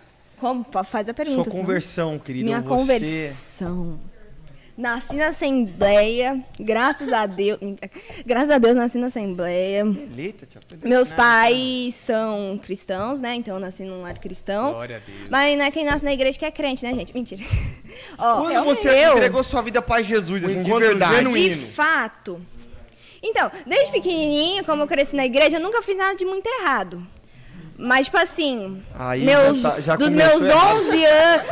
Como? 0.44 0.64
Fa- 0.70 0.84
Faz 0.84 1.08
a 1.08 1.12
Sua 1.12 1.14
pergunta. 1.14 1.50
senão- 1.50 1.64
conversão, 1.64 2.18
querido. 2.18 2.44
Minha 2.44 2.60
você... 2.60 2.68
conversão. 2.68 3.98
Nasci 4.76 5.14
na 5.14 5.28
Assembleia, 5.28 6.44
graças 6.58 7.12
a 7.12 7.26
Deus. 7.26 7.60
Graças 8.26 8.50
a 8.50 8.58
Deus 8.58 8.74
nasci 8.74 8.98
na 8.98 9.06
Assembleia. 9.06 9.80
Eleita, 9.82 10.44
tia. 10.46 10.60
Meus 10.82 11.08
destinada. 11.10 11.14
pais 11.14 11.94
são 11.94 12.58
cristãos, 12.60 13.20
né? 13.20 13.36
Então 13.36 13.54
eu 13.54 13.60
nasci 13.60 13.84
num 13.84 14.02
lar 14.02 14.18
cristão. 14.18 14.72
Glória 14.72 14.96
a 14.96 14.98
Deus. 14.98 15.30
Mas 15.30 15.56
não 15.56 15.64
é 15.64 15.70
quem 15.70 15.84
nasce 15.84 16.04
na 16.04 16.12
igreja 16.12 16.36
que 16.38 16.44
é 16.44 16.50
crente, 16.50 16.84
né, 16.84 16.92
gente? 16.92 17.14
Mentira. 17.14 17.42
Ó, 18.18 18.40
Quando 18.42 18.52
é 18.52 18.60
o 18.60 18.64
você 18.64 18.90
meu. 18.92 19.12
entregou 19.12 19.44
sua 19.44 19.62
vida 19.62 19.80
para 19.80 20.02
Jesus, 20.02 20.44
assim, 20.44 20.62
de 20.62 20.72
verdade. 20.74 21.14
genuíno. 21.16 21.66
De 21.66 21.72
fato. 21.72 22.40
Então, 23.22 23.50
desde 23.64 23.92
pequenininho, 23.92 24.64
como 24.64 24.82
eu 24.82 24.86
cresci 24.88 25.14
na 25.16 25.24
igreja, 25.24 25.56
eu 25.56 25.60
nunca 25.62 25.80
fiz 25.82 25.96
nada 25.96 26.16
de 26.16 26.24
muito 26.26 26.46
errado. 26.46 27.06
Mas, 27.76 28.06
tipo 28.06 28.18
assim, 28.18 28.80
Aí 28.96 29.24
meus, 29.24 29.60
já 29.60 29.70
tá- 29.70 29.80
já 29.80 29.96
dos 29.96 30.08
começou 30.10 30.40
meus 30.40 30.50
errado. 30.54 30.76
11 30.76 31.04
anos. 31.04 31.46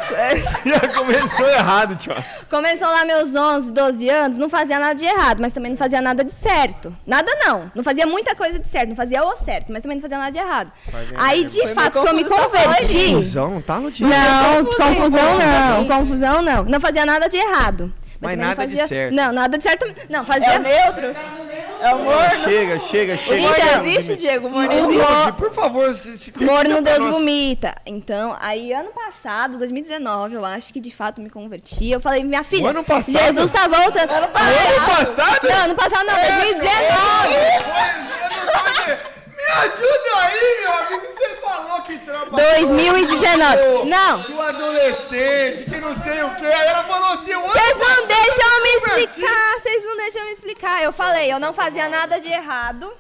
Já 0.64 0.88
começou 0.94 1.48
errado, 1.48 1.96
tio. 1.96 2.14
Começou 2.48 2.88
lá 2.88 3.04
meus 3.04 3.35
11, 3.35 3.72
12 3.72 4.08
anos, 4.08 4.37
não 4.38 4.48
fazia 4.48 4.78
nada 4.78 4.94
de 4.94 5.04
errado, 5.04 5.40
mas 5.40 5.52
também 5.52 5.70
não 5.72 5.76
fazia 5.78 6.00
nada 6.00 6.22
de 6.22 6.32
certo. 6.32 6.94
Nada 7.06 7.30
não. 7.44 7.70
Não 7.74 7.82
fazia 7.82 8.06
muita 8.06 8.35
coisa 8.37 8.58
de 8.58 8.68
certo, 8.68 8.90
não 8.90 8.96
fazia 8.96 9.24
o 9.24 9.37
certo, 9.37 9.72
mas 9.72 9.82
também 9.82 9.96
não 9.96 10.02
fazia 10.02 10.18
nada 10.18 10.30
de 10.30 10.38
errado. 10.38 10.70
Aí, 11.16 11.44
de 11.44 11.66
fato, 11.68 12.00
que 12.00 12.08
eu 12.08 12.14
me 12.14 12.24
converti. 12.24 13.06
Confusão, 13.08 13.50
não 13.50 13.62
tá 13.62 13.80
no 13.80 13.90
dia. 13.90 14.06
Não, 14.06 14.64
confusão, 14.64 15.38
não, 15.38 15.85
confusão 15.87 16.42
não. 16.42 16.64
Não 16.64 16.80
fazia 16.80 17.04
nada 17.04 17.28
de 17.28 17.37
errado. 17.37 17.92
Mas 18.22 18.38
nada 18.38 18.66
de 18.66 18.70
fazia... 18.72 18.87
certo. 18.87 19.14
Não, 19.14 19.32
nada 19.32 19.56
de 19.58 19.62
certo. 19.64 19.94
Não, 20.08 20.24
fazia. 20.24 20.46
É 20.54 20.58
neutro? 20.58 21.06
É 21.80 21.94
o 21.94 21.98
morno? 21.98 22.44
Chega, 22.44 22.78
chega, 22.78 23.16
chega. 23.16 23.40
morno 23.42 23.56
Então, 23.58 23.85
existe, 23.87 24.16
Diego? 24.16 24.48
Morno 24.48 24.72
existe? 24.72 24.92
mo- 24.94 25.32
Por 25.32 25.52
favor, 25.52 25.92
se, 25.94 26.16
se 26.16 26.32
Morno 26.44 26.80
Deus 26.80 26.98
vomita. 27.11 27.74
Então, 27.85 28.37
aí 28.40 28.72
ano 28.72 28.90
passado, 28.92 29.58
2019, 29.58 30.35
eu 30.37 30.44
acho 30.44 30.72
que 30.72 30.80
de 30.80 30.90
fato 30.92 31.20
me 31.20 31.28
converti. 31.28 31.90
Eu 31.90 32.00
falei, 32.00 32.22
minha 32.22 32.44
filha, 32.44 32.64
O 32.64 32.68
ano 32.68 32.85
passado? 32.85 33.12
Jesus 33.24 33.50
tá 33.50 33.66
voltando. 33.66 34.11
Ano 34.12 34.28
passado? 34.28 35.48
Não, 35.48 35.64
ano 35.64 35.74
passado 35.74 36.06
não, 36.06 36.14
2019. 36.14 36.72
Me 39.42 39.52
ajuda 39.52 40.20
aí, 40.20 40.61
meu 40.61 40.72
amigo. 40.74 41.07
Você 41.14 41.28
falou 41.37 41.83
que 41.83 41.98
trabalhou. 41.98 42.50
2019. 42.61 43.85
Não. 43.88 44.22
Do 44.22 44.40
adolescente, 44.40 45.64
que 45.64 45.81
não 45.81 45.94
sei 46.02 46.22
o 46.22 46.35
que. 46.37 46.46
Aí 46.46 46.66
ela 46.68 46.85
falou 46.85 47.12
assim: 47.14 47.33
Vocês 47.35 47.78
não 47.78 48.07
deixam 48.07 48.62
me 48.62 48.68
explicar, 48.76 49.61
vocês 49.61 49.85
não 49.85 49.96
deixam 49.96 50.24
me 50.24 50.31
explicar. 50.33 50.83
Eu 50.83 50.92
falei, 50.92 51.33
eu 51.33 51.38
não 51.40 51.52
fazia 51.52 51.88
nada 51.88 52.20
de 52.20 52.28
errado, 52.28 52.92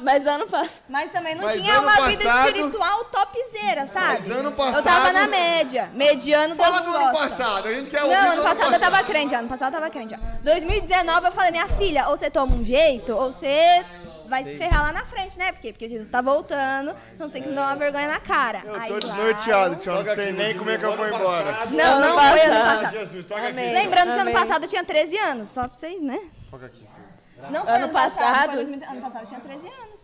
Mas 0.00 0.26
ano 0.26 0.46
passado. 0.46 0.70
mas 0.88 1.10
também 1.10 1.34
não 1.34 1.44
Mas 1.44 1.54
tinha 1.54 1.80
uma 1.80 2.06
vida 2.08 2.24
passado- 2.24 2.46
espiritual 2.48 3.04
topzera, 3.04 3.86
sabe? 3.86 4.20
Mas 4.22 4.30
ano 4.30 4.50
Eu 4.50 4.52
tava 4.56 4.82
passado- 4.82 5.12
na 5.12 5.26
média, 5.28 5.90
mediano 5.94 6.56
Fala 6.56 6.80
do 6.80 6.90
ano 6.90 7.10
gosta. 7.12 7.28
passado. 7.28 7.68
A 7.68 7.72
gente 7.72 7.90
quer 7.90 8.02
ouvir 8.02 8.16
Não, 8.16 8.30
ano 8.32 8.42
passado 8.42 8.72
eu 8.74 8.80
tava 8.80 9.02
crente, 9.04 9.34
ano 9.34 9.48
passado 9.48 9.74
eu 9.74 9.80
tava 9.80 9.90
crente. 9.90 10.14
já. 10.14 10.20
2019 10.42 11.26
eu 11.28 11.32
falei, 11.32 11.50
minha 11.50 11.68
filha, 11.68 12.08
ou 12.08 12.16
você 12.16 12.28
toma 12.30 12.54
um 12.56 12.64
jeito, 12.64 13.12
ou 13.14 13.32
você 13.32 13.84
vai 14.28 14.44
se 14.44 14.56
ferrar 14.56 14.82
lá 14.82 14.92
na 14.92 15.04
frente, 15.04 15.38
né? 15.38 15.52
Porque, 15.52 15.72
porque 15.72 15.88
Jesus 15.88 16.08
tá 16.10 16.20
voltando, 16.20 16.94
então 17.14 17.28
você 17.28 17.34
tem 17.34 17.42
que 17.42 17.50
dar 17.50 17.62
uma 17.68 17.76
vergonha 17.76 18.08
na 18.08 18.20
cara. 18.20 18.62
Eu 18.64 18.74
Aí 18.74 18.88
tô 18.88 18.98
desnorteado, 19.00 19.76
tio. 19.76 19.92
Não 19.92 20.14
sei 20.14 20.32
nem 20.32 20.56
como 20.56 20.70
é 20.70 20.78
que 20.78 20.84
eu 20.84 20.96
vou 20.96 21.06
embora. 21.06 21.66
Não, 21.66 22.00
não 22.00 22.18
foi 22.18 22.40
ano 22.40 22.54
passado. 22.54 22.80
passado. 22.82 22.92
Jesus, 22.92 23.24
toca 23.24 23.46
Amém. 23.48 23.66
aqui. 23.66 23.74
Lembrando 23.84 24.14
que 24.14 24.20
ano 24.20 24.32
passado 24.32 24.64
eu 24.64 24.68
tinha 24.68 24.84
13 24.84 25.18
anos, 25.18 25.48
só 25.48 25.68
pra 25.68 25.76
vocês, 25.78 26.02
né? 26.02 26.20
Toca 26.50 26.66
aqui, 26.66 26.78
filho. 26.78 27.50
Não 27.50 27.64
foi 27.64 27.72
Ano 27.74 27.88
passado, 27.90 28.14
passado? 28.18 28.52
foi 28.52 28.64
2000, 28.64 28.90
ano 28.90 29.00
passado 29.02 29.22
eu 29.22 29.28
tinha 29.28 29.40
13 29.40 29.66
anos. 29.68 30.00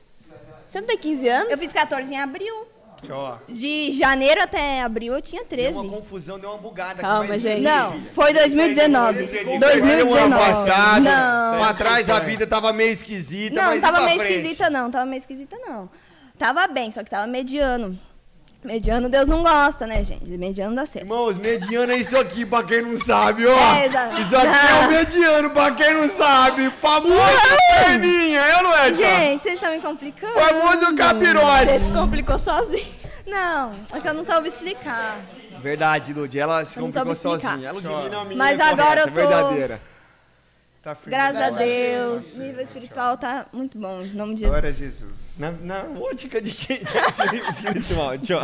Você 0.70 0.80
não 0.80 0.86
tem 0.86 0.98
15 0.98 1.28
anos? 1.28 1.50
Eu 1.50 1.58
fiz 1.58 1.72
14 1.72 2.12
em 2.14 2.20
abril. 2.20 2.66
Ó. 3.10 3.36
De 3.48 3.92
janeiro 3.92 4.42
até 4.42 4.82
abril 4.82 5.14
eu 5.14 5.22
tinha 5.22 5.40
Deu 5.42 5.48
13. 5.48 5.78
uma 5.78 5.88
confusão, 5.88 6.38
deu 6.38 6.50
uma 6.50 6.58
bugada 6.58 7.00
Calma, 7.00 7.24
aqui. 7.24 7.38
gente. 7.40 7.62
Não, 7.62 8.00
foi 8.12 8.32
2019. 8.34 9.20
Esse 9.24 9.38
Ano 9.38 9.58
2019. 9.60 10.30
passado, 10.44 11.02
Não. 11.04 11.58
pra 11.60 11.74
trás 11.74 12.10
a 12.10 12.18
vida 12.20 12.46
tava 12.46 12.72
meio 12.72 12.92
esquisita, 12.92 13.54
Não, 13.54 13.62
mas 13.64 13.80
não 13.82 13.90
tava 13.92 14.04
meio 14.06 14.20
frente? 14.20 14.36
esquisita, 14.36 14.70
não. 14.70 14.90
Tava 14.90 15.06
meio 15.06 15.18
esquisita, 15.20 15.56
não. 15.66 15.88
Tava 16.38 16.66
bem, 16.68 16.90
só 16.90 17.02
que 17.04 17.10
tava 17.10 17.26
mediano. 17.26 17.98
Mediano 18.62 19.08
Deus 19.08 19.26
não 19.26 19.42
gosta, 19.42 19.86
né, 19.86 20.04
gente? 20.04 20.26
Mediano 20.36 20.76
dá 20.76 20.84
certo. 20.84 21.04
Irmãos, 21.06 21.38
mediano 21.38 21.92
é 21.92 21.96
isso 21.96 22.16
aqui, 22.18 22.44
pra 22.44 22.62
quem 22.62 22.82
não 22.82 22.94
sabe, 22.94 23.46
ó. 23.46 23.74
É, 23.76 23.86
exato. 23.86 24.20
Isso 24.20 24.36
aqui 24.36 24.46
é 24.46 24.74
o 24.78 24.82
Não. 24.82 24.90
mediano, 24.90 25.50
pra 25.50 25.70
quem 25.72 25.94
não 25.94 26.08
sabe. 26.10 26.68
Famoso 26.70 27.16
perninha, 27.84 28.38
é 28.38 28.56
ou 28.58 28.62
não 28.64 28.74
é? 28.74 28.92
Gente, 28.92 29.42
vocês 29.44 29.54
estão 29.54 29.70
me 29.72 29.80
complicando. 29.80 30.34
Famoso 30.34 30.80
Você 30.86 30.94
capirote. 30.94 31.78
se 31.78 31.92
complicou 31.92 32.38
sozinho. 32.38 33.00
Não, 33.26 33.72
é 33.94 34.00
que 34.00 34.08
eu 34.08 34.14
não 34.14 34.24
soube 34.24 34.48
explicar. 34.48 35.20
Verdade, 35.62 36.12
Lud, 36.12 36.38
ela 36.38 36.64
se 36.64 36.76
Eu 36.78 36.82
não 36.82 36.92
complicou 36.92 37.14
sozinha. 37.14 37.68
Ela 37.68 37.80
é 37.80 38.16
uma 38.16 38.24
Mas 38.36 38.58
correta, 38.58 38.64
agora 38.82 39.00
eu 39.00 39.06
tô- 39.06 39.12
verdadeira. 39.14 39.80
Tá 40.82 40.94
firme. 40.94 41.10
Graças 41.14 41.40
a 41.42 41.50
Deus, 41.50 42.32
nível 42.32 42.62
espiritual 42.62 43.18
tá 43.18 43.44
muito 43.52 43.76
bom, 43.76 44.00
em 44.00 44.14
nome 44.14 44.32
de 44.34 44.40
Jesus. 44.40 44.50
Glória 44.50 44.68
a 44.70 44.72
Jesus. 44.72 45.32
Na, 45.38 45.50
na 45.50 45.84
ótica 46.00 46.40
de 46.40 46.50
quem 46.52 46.78
tá 46.88 47.50
espiritual, 47.50 48.16
tio. 48.16 48.38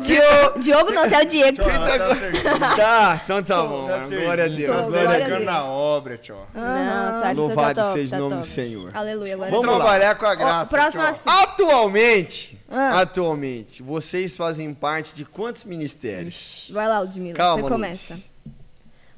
Diogo, 0.00 0.58
Diogo 0.58 0.90
não, 0.90 1.04
é 1.04 1.22
o 1.22 1.24
Diego. 1.24 1.62
Ela 1.62 1.96
tá 1.98 2.14
servindo. 2.16 2.76
Tá, 2.76 3.20
então 3.24 3.40
tá 3.40 3.62
bom, 3.62 3.86
Tá. 3.86 3.98
Glória 4.08 4.44
a 4.46 4.48
Deus. 4.48 4.66
Tô, 4.76 4.82
Tá 4.82 4.88
glória 4.88 5.24
a 5.26 5.28
Deus. 5.28 5.44
na 5.44 5.64
obra, 5.64 6.18
tio. 6.18 6.34
Não, 6.52 7.20
tá 7.22 7.28
ali, 7.28 7.38
Louvado 7.38 7.74
tá 7.80 7.92
seja 7.92 8.10
tá 8.10 8.16
o 8.16 8.18
nome 8.20 8.34
top. 8.34 8.48
do 8.48 8.52
Senhor. 8.52 8.90
Aleluia, 8.92 9.36
glória 9.36 9.52
Vamos 9.56 9.76
trabalhar 9.76 10.14
com 10.16 10.26
a 10.26 10.30
Ó, 10.32 10.34
graça. 10.36 10.66
próximo 10.70 11.02
assunto. 11.04 11.32
Atualmente, 11.32 12.60
Ah. 12.68 13.00
atualmente, 13.02 13.80
vocês 13.80 14.36
fazem 14.36 14.74
parte 14.74 15.14
de 15.14 15.24
quantos 15.24 15.62
ministérios? 15.62 16.68
Vai 16.72 16.88
lá, 16.88 16.98
Ludmilla, 16.98 17.36
Calma, 17.36 17.62
você 17.62 17.68
começa. 17.68 18.18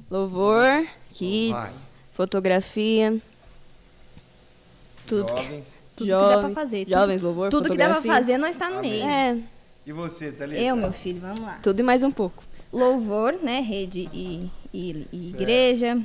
Louvor, 0.09 0.85
kids, 1.13 1.85
fotografia. 2.23 3.17
Tudo. 5.07 5.33
que- 5.33 5.41
Jovens. 5.43 5.65
Tudo 5.95 6.05
que 6.07 6.11
dá 6.11 6.17
pra 6.27 6.35
jovens- 6.41 6.53
fazer. 6.55 6.85
tudo- 6.85 6.93
Jovens, 6.97 7.21
louvor, 7.21 7.49
Tudo 7.49 7.69
que 7.69 7.77
dá 7.77 7.85
pra 7.85 7.95
fotografia. 7.95 8.21
fazer, 8.25 8.37
nós 8.37 8.55
tá 8.57 8.69
no 8.69 8.79
meio. 8.81 9.03
É, 9.05 9.37
E 9.85 9.91
você, 9.93 10.31
Thalita? 10.31 10.61
Eu, 10.61 10.75
meu 10.75 10.91
filho, 10.93 11.19
vamos 11.21 11.39
lá. 11.41 11.59
tudo 11.63 11.79
e 11.79 11.83
mais 11.83 12.03
um 12.03 12.11
pouco. 12.11 12.43
Louvor, 12.71 13.33
né? 13.41 13.59
Rede 13.61 14.09
e, 14.13 14.49
e- 14.73 15.07
e 15.11 15.29
igreja. 15.29 15.97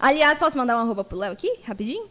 Aliás, 0.00 0.38
posso 0.38 0.56
mandar 0.56 0.76
uma 0.76 0.84
roupa 0.84 1.02
pro 1.04 1.18
Léo 1.18 1.32
aqui, 1.32 1.52
rapidinho? 1.64 2.06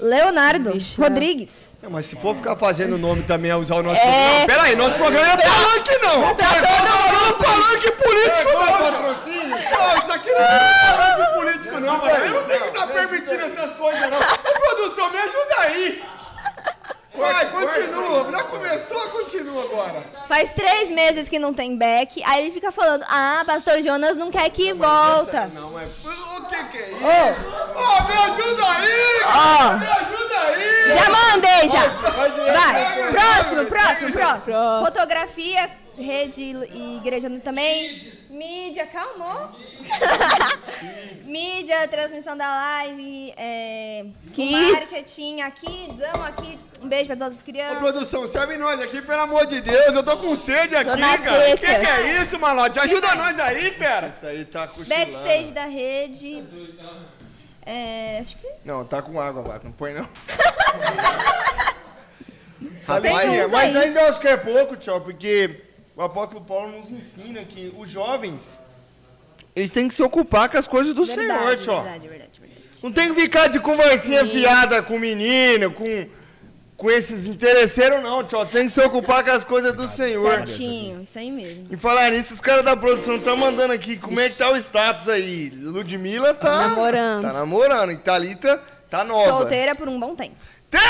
Leonardo 0.00 0.72
Vixe, 0.72 0.98
Rodrigues. 1.00 1.76
Não, 1.82 1.90
mas 1.90 2.06
se 2.06 2.16
for 2.16 2.34
ficar 2.36 2.56
fazendo 2.56 2.96
nome 2.98 3.22
também, 3.22 3.50
é 3.50 3.56
usar 3.56 3.76
o 3.76 3.82
nosso 3.82 4.00
É. 4.00 4.02
programa. 4.02 4.38
Não, 4.40 4.46
peraí, 4.46 4.76
nosso 4.76 4.94
programa 4.94 5.26
é 5.32 5.36
palanque 5.36 5.98
não! 6.02 6.20
Não, 6.20 6.34
palanque 7.38 7.90
político 7.92 8.52
não! 8.52 9.41
Isso 10.02 10.12
aqui 10.12 10.30
não 10.30 10.40
é 10.40 10.74
falando 10.86 11.34
político, 11.34 11.80
não, 11.80 11.98
mano. 11.98 12.10
Eu 12.10 12.30
não 12.40 12.44
tenho 12.48 12.62
que 12.62 12.68
estar 12.68 12.86
permitindo 12.86 13.42
essas 13.42 13.76
coisas, 13.76 14.10
não. 14.10 14.18
Ô, 14.18 14.60
produção, 14.60 15.10
me 15.10 15.18
ajuda 15.18 15.54
aí. 15.58 16.04
Vai, 17.14 17.50
continua. 17.50 18.30
Já 18.30 18.44
começou, 18.44 19.00
continua 19.10 19.64
agora. 19.64 20.04
Faz 20.26 20.50
três 20.50 20.90
meses 20.90 21.28
que 21.28 21.38
não 21.38 21.52
tem 21.52 21.76
back. 21.76 22.22
Aí 22.24 22.44
ele 22.44 22.52
fica 22.52 22.72
falando: 22.72 23.04
Ah, 23.08 23.42
pastor 23.46 23.82
Jonas 23.82 24.16
não 24.16 24.30
quer 24.30 24.48
que 24.50 24.72
volta. 24.72 25.46
Não, 25.52 25.78
é... 25.78 25.84
O 25.84 26.44
que 26.46 26.64
que 26.64 26.78
é 26.78 26.90
isso? 26.90 27.04
Ô, 27.04 27.78
Ô, 27.78 28.08
me 28.08 28.12
ajuda 28.14 28.64
aí! 28.66 29.20
Ó. 29.26 29.76
Me 29.76 29.86
ajuda 29.86 30.40
aí! 30.48 30.94
já 30.94 31.10
mandei 31.10 31.68
já. 31.68 31.88
Vai, 32.52 33.12
próximo, 33.12 33.64
próximo. 33.66 34.12
Próximo. 34.12 34.84
Fotografia, 34.84 35.70
rede 35.96 36.42
e 36.42 36.96
igreja 36.96 37.28
também. 37.40 38.12
Mídia, 38.30 38.86
calma. 38.86 39.54
Mídia, 41.24 41.86
transmissão 41.88 42.36
da 42.36 42.48
live, 42.48 43.34
é, 43.36 44.06
Kids. 44.32 44.50
marketing, 44.50 45.40
aqui, 45.42 45.90
amo 46.14 46.24
aqui. 46.24 46.58
Um 46.80 46.88
beijo 46.88 47.06
pra 47.06 47.16
todas 47.16 47.34
as 47.36 47.42
Ô, 47.42 47.44
crianças. 47.44 47.78
produção, 47.78 48.26
serve 48.26 48.56
nós 48.56 48.80
aqui, 48.80 49.02
pelo 49.02 49.22
amor 49.22 49.46
de 49.46 49.60
Deus. 49.60 49.94
Eu 49.94 50.02
tô 50.02 50.16
com 50.16 50.34
sede 50.34 50.74
aqui, 50.74 50.98
na 50.98 51.18
cara. 51.18 51.54
O 51.54 51.58
que, 51.58 51.66
que 51.66 51.66
é 51.66 52.22
isso, 52.22 52.38
malote? 52.40 52.78
Ajuda 52.78 53.14
nós 53.14 53.38
aí, 53.38 53.70
pera. 53.72 54.08
Isso 54.08 54.26
aí 54.26 54.44
tá 54.44 54.66
cochilando. 54.66 54.88
Backstage 54.88 55.52
da 55.52 55.66
rede. 55.66 56.42
É, 57.64 58.18
acho 58.20 58.36
que. 58.38 58.46
Não, 58.64 58.84
tá 58.84 59.02
com 59.02 59.20
água, 59.20 59.42
Vato. 59.42 59.66
Não 59.66 59.72
põe, 59.72 59.92
não. 59.92 60.08
Rapaz, 62.86 63.50
mas 63.50 63.76
ainda 63.76 64.08
acho 64.08 64.20
que 64.20 64.28
é 64.28 64.36
pouco, 64.36 64.76
tchau, 64.76 65.00
porque 65.00 65.71
o 65.96 66.02
apóstolo 66.02 66.44
Paulo 66.44 66.78
nos 66.78 66.90
ensina 66.90 67.44
que 67.44 67.74
os 67.76 67.88
jovens, 67.88 68.54
eles 69.54 69.70
têm 69.70 69.88
que 69.88 69.94
se 69.94 70.02
ocupar 70.02 70.48
com 70.48 70.58
as 70.58 70.66
coisas 70.66 70.94
do 70.94 71.04
Senhor, 71.04 71.58
tchau. 71.58 71.82
verdade, 71.82 72.08
verdade, 72.08 72.40
verdade. 72.40 72.62
Não 72.82 72.90
tem 72.90 73.14
que 73.14 73.20
ficar 73.20 73.46
de 73.48 73.60
conversinha 73.60 74.26
fiada 74.26 74.82
com 74.82 74.98
menino, 74.98 75.70
com, 75.70 76.06
com 76.76 76.90
esses 76.90 77.26
interesseiros, 77.26 78.02
não, 78.02 78.24
tchau. 78.24 78.44
Tem 78.44 78.66
que 78.66 78.72
se 78.72 78.80
ocupar 78.80 79.22
com 79.22 79.30
as 79.30 79.44
coisas 79.44 79.72
do 79.72 79.86
Senhor. 79.86 80.38
Certinho, 80.38 81.02
isso 81.02 81.16
aí 81.16 81.30
mesmo. 81.30 81.68
E 81.70 81.76
falar 81.76 82.10
nisso, 82.10 82.34
os 82.34 82.40
caras 82.40 82.64
da 82.64 82.76
produção 82.76 83.16
estão 83.16 83.36
mandando 83.36 83.72
aqui 83.72 83.96
como 83.96 84.18
é 84.18 84.28
que 84.28 84.36
tá 84.36 84.50
o 84.50 84.56
status 84.56 85.08
aí. 85.08 85.50
Ludmilla 85.50 86.34
tá 86.34 86.68
Namorando. 86.68 87.22
Tá 87.22 87.32
namorando. 87.32 87.92
E 87.92 87.96
Thalita 87.98 88.60
tá 88.90 89.04
nova. 89.04 89.30
Solteira 89.30 89.76
por 89.76 89.88
um 89.88 90.00
bom 90.00 90.16
tempo. 90.16 90.34
Pra- 90.72 90.80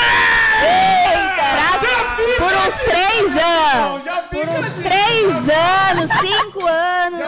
por 2.39 2.53
uns 2.53 2.75
três 2.77 3.37
anos. 3.37 4.03
Por 4.31 4.49
uns 4.49 4.75
três 4.83 5.35
anos, 5.49 6.11
cinco 6.21 6.67
anos. 6.67 7.21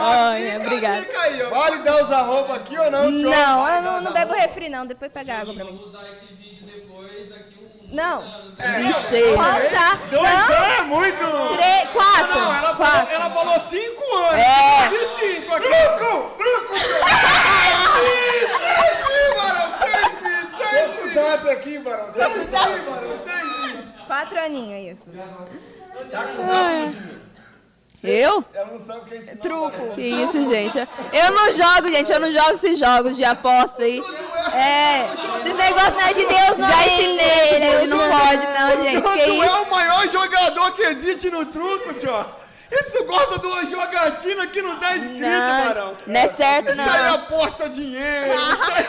Obrigada. 0.64 1.06
Vale 1.50 1.78
dar 1.82 2.02
os 2.04 2.12
arroba 2.12 2.54
aqui 2.56 2.78
ou 2.78 2.90
não? 2.90 3.10
Não, 3.10 3.68
eu 3.68 3.82
não, 3.82 4.00
não 4.00 4.12
bebo 4.12 4.32
refri, 4.34 4.68
não. 4.68 4.86
Depois 4.86 5.10
pega 5.12 5.38
água 5.40 5.54
pra 5.54 5.64
mim. 5.64 5.72
Vamos 5.76 5.86
usar 5.86 6.08
esse 6.10 6.24
vídeo 6.34 6.66
depois, 6.66 7.28
daqui 7.28 7.58
um 7.60 7.94
Não. 7.94 8.22
Cheio. 8.94 9.36
Pode 9.36 9.66
usar. 9.66 9.96
Dois 10.10 10.22
Não. 10.22 10.56
anos 10.56 10.78
é 10.78 10.82
muito! 10.82 11.54
Três, 11.56 11.88
quatro. 11.92 12.40
Não, 12.40 12.54
ela 12.54 12.76
falou, 12.76 12.76
quatro. 12.76 13.14
ela 13.14 13.30
falou 13.30 13.60
cinco 13.68 14.16
anos. 14.16 14.34
É. 14.44 14.90
E 14.92 15.08
cinco 15.20 15.54
aqui. 15.54 15.66
Truco! 15.66 16.30
Truco! 16.38 16.74
Isso, 18.04 18.58
seis, 18.58 19.34
Barão, 19.36 19.72
Seis 20.74 21.14
zap 21.14 21.48
aqui, 21.50 21.78
Barão. 21.78 22.04
Seis, 22.12 22.48
Barão, 22.50 23.18
seis. 23.22 23.84
Quatro 24.06 24.40
aninhos 24.40 24.72
aí. 24.72 24.96
filho. 24.96 25.24
Tá 26.10 26.24
com 26.24 26.42
zap? 26.42 27.14
Eu? 28.02 28.44
Ela 28.52 28.66
não 28.66 28.80
sabe 28.80 28.98
o 29.00 29.04
que 29.06 29.14
é 29.14 29.16
isso, 29.18 29.36
Truco. 29.38 29.94
Que 29.94 30.02
isso, 30.02 30.44
gente? 30.44 30.78
Eu 30.78 31.30
não 31.32 31.50
jogo, 31.52 31.88
gente. 31.88 32.12
Eu 32.12 32.20
não 32.20 32.30
jogo 32.30 32.52
esses 32.52 32.78
jogos 32.78 33.16
de 33.16 33.24
aposta 33.24 33.82
aí. 33.82 33.98
É. 34.52 35.38
Esses 35.40 35.56
negócios 35.56 35.94
não 35.94 36.02
é 36.02 36.12
de 36.12 36.26
Deus, 36.26 36.58
não. 36.58 36.68
Já 36.68 36.86
ensinei 36.86 37.48
ele. 37.54 37.64
Ele 37.64 37.86
não 37.86 37.98
pode, 37.98 38.46
não, 38.46 38.82
gente. 38.84 39.02
Tu 39.02 39.12
Que 39.14 39.20
é 39.20 39.28
isso? 39.30 39.62
o 39.62 39.70
maior 39.70 40.08
jogador 40.10 40.72
que 40.72 40.82
existe 40.82 41.30
no 41.30 41.46
truco, 41.46 41.94
tio. 41.94 42.26
Isso 42.80 43.04
gosta 43.04 43.38
de 43.38 43.46
uma 43.46 43.64
jogatina 43.66 44.46
que 44.46 44.62
não 44.62 44.78
tá 44.78 44.96
escrito, 44.96 45.20
Barão. 45.20 45.94
Não, 46.06 46.08
não 46.12 46.20
é 46.20 46.28
certo, 46.28 46.70
Isso 46.72 46.80
aí 46.80 46.86
não. 47.06 47.14
aposta 47.14 47.68
dinheiro. 47.68 48.34
Isso 48.34 48.72
aí, 48.72 48.84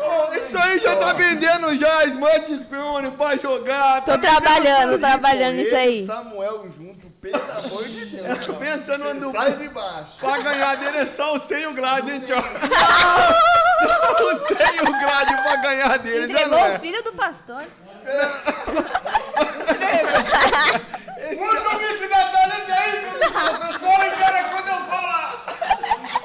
Ô, 0.00 0.32
isso 0.34 0.56
aí 0.56 0.78
já 0.78 0.94
tá 0.96 1.12
vendendo 1.12 1.76
já 1.76 2.04
smartphone 2.06 3.10
pra 3.10 3.36
jogar. 3.36 4.00
Tô 4.04 4.12
tá 4.12 4.18
trabalhando, 4.18 4.92
tô 4.92 4.98
trabalhando 5.00 5.54
Ele 5.54 5.64
nisso 5.64 5.76
aí. 5.76 6.06
Samuel 6.06 6.68
junto, 6.78 7.10
pelo 7.20 7.36
amor 7.36 7.84
de 7.84 8.06
Deus. 8.06 8.38
tio. 8.44 8.54
Pensando 8.54 9.12
no... 9.14 9.32
Sai 9.32 9.52
de 9.52 9.68
baixo. 9.68 10.16
Pra 10.20 10.38
ganhar 10.38 10.76
dele 10.76 10.98
é 10.98 11.06
só 11.06 11.34
o 11.34 11.40
100 11.40 11.74
grade, 11.74 12.10
hein, 12.12 12.20
tio? 12.20 12.36
Só 12.36 12.40
o 14.24 14.30
100 14.46 14.56
grade 15.00 15.34
pra 15.42 15.56
ganhar 15.56 15.98
dele, 15.98 16.26
né, 16.28 16.32
Entregou 16.32 16.56
não 16.58 16.62
o 16.62 16.66
é? 16.66 16.78
filho 16.78 17.02
do 17.02 17.12
pastor. 17.12 17.64
Puta 21.38 21.68
o 21.68 21.78
mic 21.78 22.08
da 22.08 22.30
Thalita 22.32 22.74
aí, 22.74 23.00
professor, 23.06 24.18
cara, 24.18 24.48
quando 24.50 24.68
eu 24.68 24.86
falar. 24.86 25.44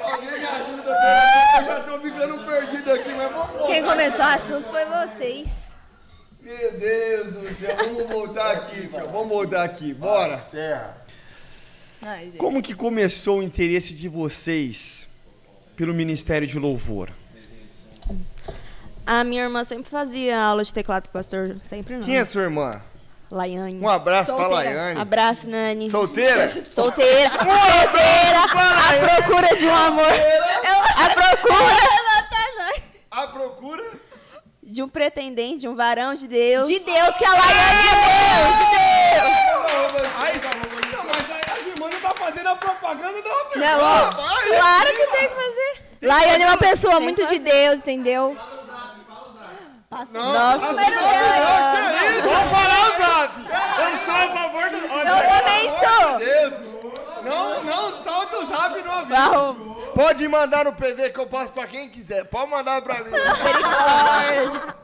Alguém 0.01 0.39
me 0.39 0.45
ajuda, 0.45 0.91
eu 1.59 1.65
já 1.65 1.79
tô 1.81 1.99
ficando 1.99 2.45
perdido 2.45 2.91
aqui, 2.93 3.13
mas 3.13 3.31
vamos 3.31 3.67
Quem 3.67 3.83
começou 3.83 4.19
o 4.19 4.27
assunto 4.27 4.69
foi 4.71 4.85
vocês. 4.85 5.71
Meu 6.41 6.71
Deus 6.71 7.27
do 7.33 7.53
céu, 7.53 7.77
vamos 7.77 8.07
voltar 8.09 8.51
aqui, 8.53 8.87
tio. 8.87 9.07
Vamos 9.11 9.27
voltar 9.27 9.63
aqui, 9.63 9.93
bora. 9.93 10.37
Terra. 10.51 10.97
Ai, 12.01 12.25
gente. 12.25 12.37
Como 12.37 12.61
que 12.61 12.73
começou 12.73 13.39
o 13.39 13.43
interesse 13.43 13.93
de 13.93 14.09
vocês 14.09 15.07
pelo 15.77 15.93
Ministério 15.93 16.47
de 16.47 16.57
Louvor? 16.57 17.11
A 19.05 19.23
minha 19.23 19.43
irmã 19.43 19.63
sempre 19.63 19.89
fazia 19.91 20.41
aula 20.41 20.63
de 20.63 20.73
teclado 20.73 21.03
com 21.03 21.09
o 21.09 21.13
pastor. 21.13 21.57
Sempre 21.63 21.97
não. 21.97 22.03
Quem 22.03 22.17
é 22.17 22.25
sua 22.25 22.41
irmã? 22.41 22.81
Laiane. 23.33 23.79
Um 23.81 23.89
abraço 23.89 24.33
pra 24.33 24.45
Solteira. 24.45 24.69
Laiane. 24.75 25.01
Abraço, 25.01 25.49
Nani. 25.49 25.89
Solteira? 25.89 26.47
Solteira. 26.69 27.29
Solteira. 27.31 28.43
A 28.43 28.93
procura 29.17 29.55
de 29.57 29.65
um 29.65 29.75
amor. 29.75 30.05
A 30.05 31.09
procura 31.09 31.75
A 33.11 33.27
procura? 33.27 33.83
de 34.61 34.81
um 34.81 34.87
pretendente, 34.89 35.59
de 35.59 35.67
um 35.67 35.75
varão 35.75 36.15
de 36.15 36.27
Deus. 36.27 36.67
De 36.67 36.79
Deus, 36.79 37.17
que 37.17 37.25
a 37.25 37.29
Laiane 37.31 37.87
é 37.87 37.95
Deus. 39.19 40.07
Ai, 40.23 40.33
Não, 40.91 41.03
mas 41.05 41.31
aí 41.31 41.41
a 41.51 41.59
irmã 41.69 41.89
não 41.89 41.99
tá 41.99 42.11
fazendo 42.17 42.47
a 42.47 42.55
propaganda 42.55 43.21
da 43.21 43.29
outra. 43.29 43.59
Não, 43.59 43.79
ó. 43.83 44.11
Claro 44.11 44.89
que 44.95 45.07
tem 45.07 45.27
que 45.29 45.35
fazer. 45.35 45.83
Laiane 46.01 46.43
é 46.43 46.47
uma 46.47 46.57
pessoa 46.57 46.99
muito 46.99 47.25
de 47.27 47.39
Deus, 47.39 47.79
entendeu? 47.81 48.35
Não, 50.11 50.57
Número 50.59 50.95
dela. 50.95 51.73
Vamos 52.23 52.49
falar 52.51 52.81
o 52.85 52.97
zap! 52.97 53.33
Eu 53.79 53.97
sou 54.05 54.15
a 54.15 54.27
favor 54.29 54.69
do... 54.69 54.77
Eu 54.77 55.17
também 55.29 55.63
sou. 55.71 56.17
Deus. 56.19 56.53
Não, 57.23 57.63
não 57.63 58.03
solta 58.03 58.37
o 58.37 58.45
zap 58.47 58.81
no. 58.81 59.05
Varro. 59.05 59.91
Pode 59.93 60.27
mandar 60.27 60.65
no 60.65 60.73
PV 60.73 61.11
que 61.11 61.19
eu 61.19 61.27
passo 61.27 61.51
pra 61.51 61.67
quem 61.67 61.89
quiser. 61.89 62.25
Pode 62.25 62.49
mandar 62.49 62.81
pra 62.81 62.95
mim. 63.03 63.11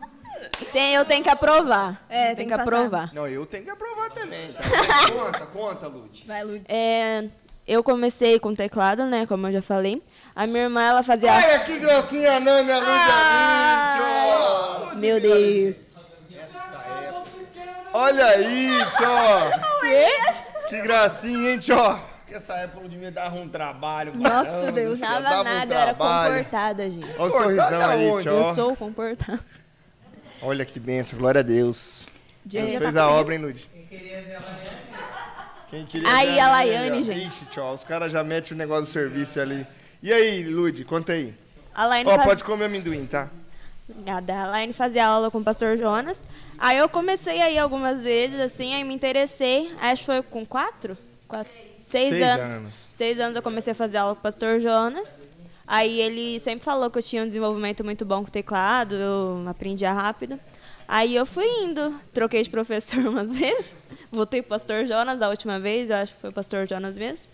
Tem, 0.72 0.94
eu 0.96 1.04
tenho 1.04 1.24
que 1.24 1.30
aprovar. 1.30 2.02
É, 2.10 2.34
tem 2.36 2.46
que 2.48 2.56
passar. 2.56 2.64
aprovar. 2.64 3.14
Não, 3.14 3.28
eu 3.28 3.46
tenho 3.46 3.64
que 3.64 3.70
aprovar 3.70 4.10
também. 4.12 4.54
Tá? 4.54 4.62
Conta, 5.12 5.46
conta, 5.48 5.88
Lute. 5.88 6.26
Vai, 6.26 6.44
Lud. 6.44 6.64
É, 6.70 7.26
eu 7.68 7.84
comecei 7.84 8.40
com 8.40 8.56
teclado, 8.56 9.06
né? 9.06 9.26
Como 9.26 9.48
eu 9.48 9.54
já 9.54 9.62
falei. 9.62 10.02
A 10.40 10.48
minha 10.48 10.64
irmã, 10.64 10.82
ela 10.82 11.04
fazia. 11.04 11.34
Olha 11.34 11.60
que 11.66 11.78
gracinha 11.80 12.38
a 12.38 12.40
Nani, 12.40 12.72
a 12.72 12.78
Lute, 12.80 12.90
Ah. 12.90 13.98
a 14.00 14.92
ó. 14.94 14.96
Meu 14.96 15.20
Deus. 15.20 15.96
Olha 17.94 18.26
aí, 18.26 18.70
tio. 18.98 20.40
Que 20.70 20.82
gracinha, 20.82 21.52
hein, 21.54 21.60
tio. 21.60 21.76
Que 22.26 22.36
essa 22.36 22.54
época 22.54 22.88
de 22.88 22.96
me 22.96 23.12
dava 23.12 23.36
um 23.36 23.50
trabalho. 23.50 24.14
Nossa, 24.16 24.46
caramba 24.46 24.72
Deus. 24.72 25.00
dava 25.00 25.42
um 25.42 25.44
nada, 25.44 25.76
eu 25.76 25.80
era 25.80 25.94
comportada, 25.96 26.90
gente. 26.90 27.10
Olha 27.18 27.30
o 27.30 27.32
sorrisão 27.38 27.90
aí, 27.90 28.08
Eu 28.08 28.22
tio. 28.22 28.54
sou 28.56 28.76
comportada. 28.78 29.40
Olha 30.42 30.64
que 30.64 30.80
benção, 30.80 31.20
glória 31.20 31.40
a 31.40 31.44
Deus. 31.44 32.06
Deus 32.46 32.70
Dia 32.70 32.80
fez 32.80 32.94
tá 32.94 33.02
a 33.02 33.04
comigo. 33.08 33.20
obra, 33.20 33.36
hein, 33.36 33.42
Lud? 33.42 33.70
Quem 35.68 35.86
queria 35.86 36.10
Aí, 36.16 36.28
ver 36.36 36.40
a 36.40 36.48
Nani, 36.50 36.70
Laiane, 36.72 37.00
ó. 37.00 37.04
gente. 37.04 37.28
Ixi, 37.28 37.46
tio, 37.48 37.70
os 37.72 37.84
caras 37.84 38.10
já 38.12 38.24
metem 38.24 38.54
o 38.54 38.58
negócio 38.58 38.86
do 38.86 38.90
serviço 38.92 39.42
ali. 39.42 39.68
E 40.02 40.12
aí, 40.14 40.44
Lud, 40.44 40.84
conta 40.86 41.14
aí. 41.14 41.34
Ó, 41.76 42.16
faz- 42.16 42.24
pode 42.26 42.44
comer 42.44 42.66
amendoim, 42.66 43.06
tá? 43.06 43.30
Obrigada. 43.90 44.34
A 44.44 44.48
Laine 44.48 44.74
fazia 44.74 45.06
aula 45.08 45.32
com 45.32 45.40
o 45.40 45.44
pastor 45.44 45.78
Jonas. 45.78 46.26
Aí 46.58 46.78
eu 46.78 46.88
comecei 46.88 47.42
aí 47.42 47.58
algumas 47.58 48.04
vezes, 48.04 48.40
assim, 48.40 48.74
aí 48.76 48.84
me 48.84 48.94
interessei. 48.94 49.72
Acho 49.82 50.02
que 50.02 50.06
foi 50.06 50.22
com 50.22 50.46
quatro? 50.46 50.98
quatro 51.28 51.52
seis, 51.82 52.10
Seis 52.10 52.22
anos. 52.24 52.50
anos. 52.52 52.74
Seis 52.94 53.20
anos 53.20 53.36
eu 53.36 53.42
comecei 53.42 53.72
a 53.72 53.76
fazer 53.76 53.98
aula 53.98 54.14
com 54.14 54.20
o 54.20 54.24
pastor 54.24 54.60
Jonas. 54.60 55.26
Aí 55.68 56.00
ele 56.02 56.40
sempre 56.40 56.64
falou 56.64 56.90
que 56.90 56.98
eu 56.98 57.04
tinha 57.04 57.24
um 57.24 57.28
desenvolvimento 57.28 57.84
muito 57.84 58.04
bom 58.06 58.22
com 58.24 58.28
o 58.28 58.32
teclado, 58.32 58.96
eu 58.96 59.44
aprendia 59.48 59.92
rápido. 59.94 60.40
Aí 60.88 61.16
eu 61.16 61.26
fui 61.26 61.46
indo, 61.64 61.94
troquei 62.14 62.42
de 62.44 62.50
professor 62.50 63.00
umas 63.08 63.36
vezes. 63.38 63.74
Voltei 64.12 64.42
pro 64.42 64.50
pastor 64.50 64.86
Jonas 64.88 65.22
a 65.22 65.30
última 65.30 65.60
vez, 65.60 65.90
eu 65.90 65.96
acho 65.98 66.14
que 66.14 66.22
foi 66.22 66.30
o 66.32 66.34
pastor 66.34 66.68
Jonas 66.68 66.98
mesmo. 66.98 67.32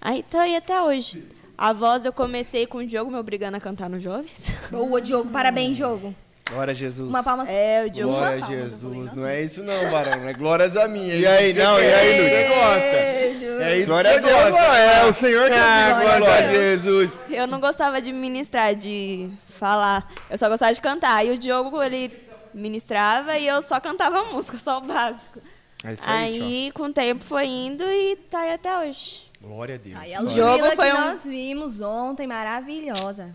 Aí 0.00 0.22
tô 0.30 0.36
aí 0.38 0.56
até 0.56 0.80
hoje. 0.80 1.24
A 1.58 1.72
voz 1.72 2.04
eu 2.04 2.12
comecei 2.12 2.66
com 2.66 2.78
o 2.78 2.86
Diogo 2.86 3.10
me 3.10 3.16
obrigando 3.18 3.56
a 3.56 3.60
cantar 3.60 3.88
no 3.88 3.98
Jovens. 3.98 4.50
Boa, 4.70 5.00
Diogo. 5.00 5.30
Parabéns, 5.32 5.76
Diogo. 5.76 6.14
Glória 6.50 6.70
a 6.72 6.74
Jesus. 6.74 7.08
Uma 7.08 7.22
palma. 7.24 7.44
É, 7.48 7.84
o 7.84 7.90
Diogo. 7.90 8.12
Glória 8.14 8.44
a 8.44 8.48
Jesus. 8.48 9.12
Não 9.12 9.26
é 9.26 9.42
isso 9.42 9.62
não, 9.64 9.90
Barão. 9.90 10.28
É 10.28 10.32
glórias 10.32 10.76
a 10.76 10.86
minha. 10.86 11.14
E 11.14 11.26
aí, 11.26 11.52
não, 11.54 11.78
e 11.78 11.92
aí? 11.92 12.16
Você 12.16 12.48
gosta. 12.48 13.16
É 13.64 13.78
isso 13.78 13.86
Glória 13.86 14.10
que 14.10 14.18
a 14.18 14.22
você 14.22 14.28
Deus. 14.34 14.50
gosta. 14.50 14.76
É, 14.76 15.04
o 15.06 15.12
Senhor 15.12 15.50
que 15.50 15.56
Ah, 15.56 15.88
é 15.88 15.92
glória 15.94 16.18
glória 16.18 16.48
a 16.48 16.52
Jesus. 16.52 17.18
Eu 17.30 17.46
não 17.48 17.58
gostava 17.58 18.00
de 18.02 18.12
ministrar, 18.12 18.74
de 18.76 19.28
falar. 19.58 20.08
Eu 20.30 20.38
só 20.38 20.48
gostava 20.48 20.72
de 20.72 20.80
cantar. 20.80 21.26
E 21.26 21.30
o 21.30 21.38
Diogo, 21.38 21.82
ele 21.82 22.12
ministrava 22.54 23.36
e 23.38 23.46
eu 23.48 23.60
só 23.62 23.80
cantava 23.80 24.24
música, 24.26 24.58
só 24.58 24.78
o 24.78 24.82
básico. 24.82 25.40
É 25.84 25.92
isso 25.92 26.02
Aí, 26.06 26.70
com 26.74 26.84
o 26.84 26.92
tempo, 26.92 27.24
foi 27.24 27.46
indo 27.46 27.82
e 27.84 28.16
tá 28.30 28.40
aí 28.40 28.52
até 28.54 28.78
hoje. 28.78 29.25
Glória 29.40 29.74
a 29.76 29.78
Deus. 29.78 29.96
Aí 30.00 30.14
a 30.14 30.20
Ludmilla 30.20 30.76
que 30.76 30.82
um- 30.82 31.00
nós 31.00 31.24
vimos 31.24 31.80
ontem, 31.80 32.26
maravilhosa. 32.26 33.34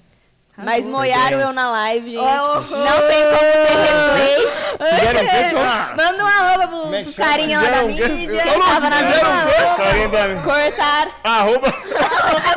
Mas 0.58 0.86
moiaram 0.86 1.40
eu 1.40 1.54
na 1.54 1.72
live, 1.72 2.12
gente. 2.12 2.20
Oh, 2.20 2.24
oh, 2.24 2.60
Não 2.60 3.00
tem 3.08 3.24
como 3.32 3.52
ter 3.52 3.76
replay. 3.78 5.56
Manda 5.96 6.24
um 6.24 6.28
alô 6.28 6.68
pro, 6.68 6.78
Como 6.82 6.96
é 6.96 7.04
que 7.04 7.12
chama? 7.12 7.28
carinha 7.30 7.62
lá 7.62 7.70
da 7.70 7.86
Fizeram- 7.88 8.16
mídia. 8.16 8.44
Como 8.44 8.64
Tava 8.66 8.90
na 8.90 8.98
fizeram 8.98 9.30
mesma 9.30 9.44
o 9.44 9.48
quê? 9.48 9.62
roupa. 9.62 9.84
Carinha 9.84 10.08
da- 10.10 10.42
Cortaram, 10.44 11.12
Arroba. 11.24 11.74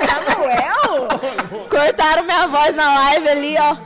Samuel? 0.08 1.08
cortaram 1.70 2.22
minha 2.24 2.46
voz 2.48 2.74
na 2.76 2.94
live 2.94 3.28
ali, 3.28 3.56
ó. 3.58 3.76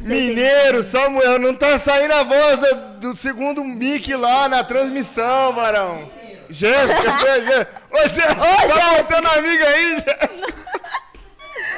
Mineiro, 0.00 0.82
Samuel, 0.82 1.38
não 1.38 1.54
tá 1.54 1.78
saindo 1.78 2.12
a 2.12 2.22
voz 2.24 2.56
do, 2.58 2.74
do 3.10 3.16
segundo 3.16 3.64
mic 3.64 4.12
lá 4.14 4.48
na 4.48 4.62
transmissão, 4.64 5.52
varão. 5.54 6.10
Jéssica, 6.52 7.18
Jéssica. 7.18 7.68
Ô, 7.90 7.98
Jéssica, 7.98 8.34
tá 8.34 8.94
voltando 8.96 9.26
amiga 9.38 9.66
aí, 9.66 9.94
Jéssica? 9.94 10.62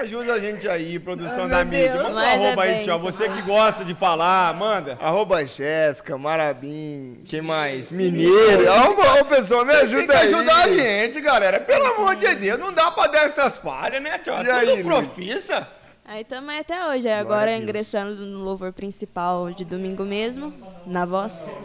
Ajuda 0.01 0.35
a 0.35 0.41
gente 0.41 0.69
aí, 0.69 0.99
produção 0.99 1.45
Ai, 1.45 1.49
da 1.51 1.65
mídia. 1.65 1.93
Deus. 1.93 2.03
Manda 2.03 2.11
um 2.11 2.15
Mas 2.15 2.27
é 2.27 2.33
arroba 2.47 2.63
aí, 2.63 2.71
bem, 2.73 2.81
isso 2.83 2.99
Você 2.99 3.29
que 3.29 3.43
gosta 3.43 3.85
de 3.85 3.95
falar, 3.95 4.53
manda. 4.55 4.99
Arroba 5.01 5.47
Jéssica, 5.47 6.19
Marabim, 6.19 7.23
quem 7.27 7.41
mais? 7.41 7.91
Mineiro. 7.91 8.71
Arroba, 8.71 9.21
ô, 9.21 9.25
pessoal, 9.25 9.65
me 9.65 9.73
Tem 9.73 9.83
ajuda 9.83 10.07
que 10.07 10.13
aí. 10.13 10.35
ajudar 10.35 10.57
a 10.65 10.69
gente, 10.69 11.21
galera. 11.21 11.61
Pelo 11.61 11.87
amor 11.87 12.17
de 12.17 12.35
Deus, 12.35 12.59
não 12.59 12.73
dá 12.73 12.91
pra 12.91 13.07
dar 13.07 13.25
essas 13.25 13.57
palhas, 13.57 14.03
né, 14.03 14.19
tio? 14.19 14.33
E 14.33 14.51
aí, 14.51 14.67
Tudo 14.67 14.89
Luiz? 14.89 15.07
profissa. 15.07 15.69
Aí 16.05 16.25
também 16.25 16.59
até 16.59 16.87
hoje. 16.89 17.09
Aí 17.09 17.15
agora 17.19 17.57
ingressando 17.57 18.15
no 18.27 18.41
louvor 18.45 18.73
principal 18.73 19.51
de 19.53 19.65
domingo 19.65 20.05
mesmo, 20.05 20.53
na 20.87 21.07
voz. 21.07 21.57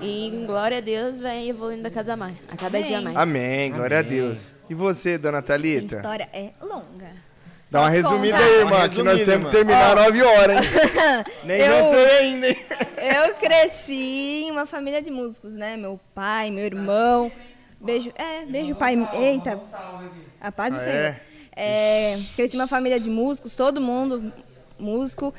E 0.00 0.44
glória 0.46 0.78
a 0.78 0.80
Deus, 0.80 1.18
vem 1.18 1.48
evoluindo 1.48 1.86
a 1.86 1.90
cada, 1.90 2.16
mais, 2.16 2.36
a 2.50 2.56
cada 2.56 2.78
Amém. 2.78 2.88
dia 2.88 3.00
mais. 3.00 3.16
Amém, 3.16 3.70
glória 3.72 4.00
Amém. 4.00 4.08
a 4.08 4.14
Deus. 4.22 4.54
E 4.68 4.74
você, 4.74 5.16
dona 5.18 5.38
A 5.38 5.42
Thalita? 5.42 5.96
história 5.96 6.28
é 6.32 6.50
longa. 6.60 7.24
Dá 7.70 7.80
uma 7.80 7.88
resumida 7.88 8.36
aí, 8.38 8.60
irmã, 8.60 8.88
que 8.88 9.02
nós 9.02 9.24
temos 9.24 9.46
que 9.50 9.56
terminar 9.56 9.96
nove 9.96 10.22
horas, 10.22 10.64
hein? 10.64 10.70
Nem 11.44 11.58
Eu- 11.60 11.66
jantei 11.66 12.18
ainda, 12.18 12.48
hein? 12.48 12.56
Eu 13.26 13.34
cresci 13.34 14.44
em 14.46 14.50
uma 14.50 14.64
família 14.64 15.02
de 15.02 15.10
músicos, 15.10 15.54
né? 15.56 15.76
Meu 15.76 15.98
pai, 16.14 16.50
meu 16.50 16.64
irmão. 16.64 17.32
Beijo. 17.80 18.12
É, 18.16 18.44
beijo, 18.46 18.74
pai. 18.76 18.96
Eita. 19.14 19.60
A 20.40 20.52
paz 20.52 20.72
do 20.72 20.80
Ah, 20.80 20.84
Senhor. 20.84 20.96
é? 20.96 21.20
É, 21.56 22.18
cresci 22.36 22.56
em 22.56 22.60
uma 22.60 22.66
família 22.68 22.98
de 23.00 23.10
músicos, 23.10 23.54
todo 23.56 23.80
mundo 23.80 24.32
músico. 24.78 25.34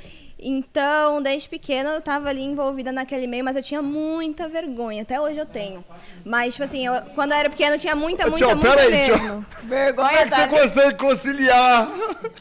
Então, 0.48 1.24
desde 1.24 1.50
pequena 1.50 1.90
eu 1.90 2.02
tava 2.02 2.30
ali 2.30 2.44
envolvida 2.44 2.92
naquele 2.92 3.26
meio, 3.26 3.44
mas 3.44 3.56
eu 3.56 3.64
tinha 3.64 3.82
muita 3.82 4.48
vergonha. 4.48 5.02
Até 5.02 5.20
hoje 5.20 5.40
eu 5.40 5.46
tenho. 5.46 5.84
Mas, 6.24 6.54
tipo 6.54 6.64
assim, 6.66 6.86
eu- 6.86 7.02
quando 7.16 7.32
eu 7.32 7.38
era 7.38 7.50
pequena 7.50 7.76
eu 7.76 7.80
tinha 7.80 7.96
muita, 7.96 8.30
muita, 8.30 8.46
tio, 8.46 8.56
muita 8.56 8.70
pera 8.78 8.82
aí, 8.84 9.06
tio. 9.06 9.18
mesmo. 9.18 9.46
Como 9.60 9.74
é 9.74 9.86
Vergonha 9.86 10.24
que 10.24 10.30
da 10.30 10.48
você 10.48 10.48
consegue 10.48 10.98
conciliar 11.00 11.92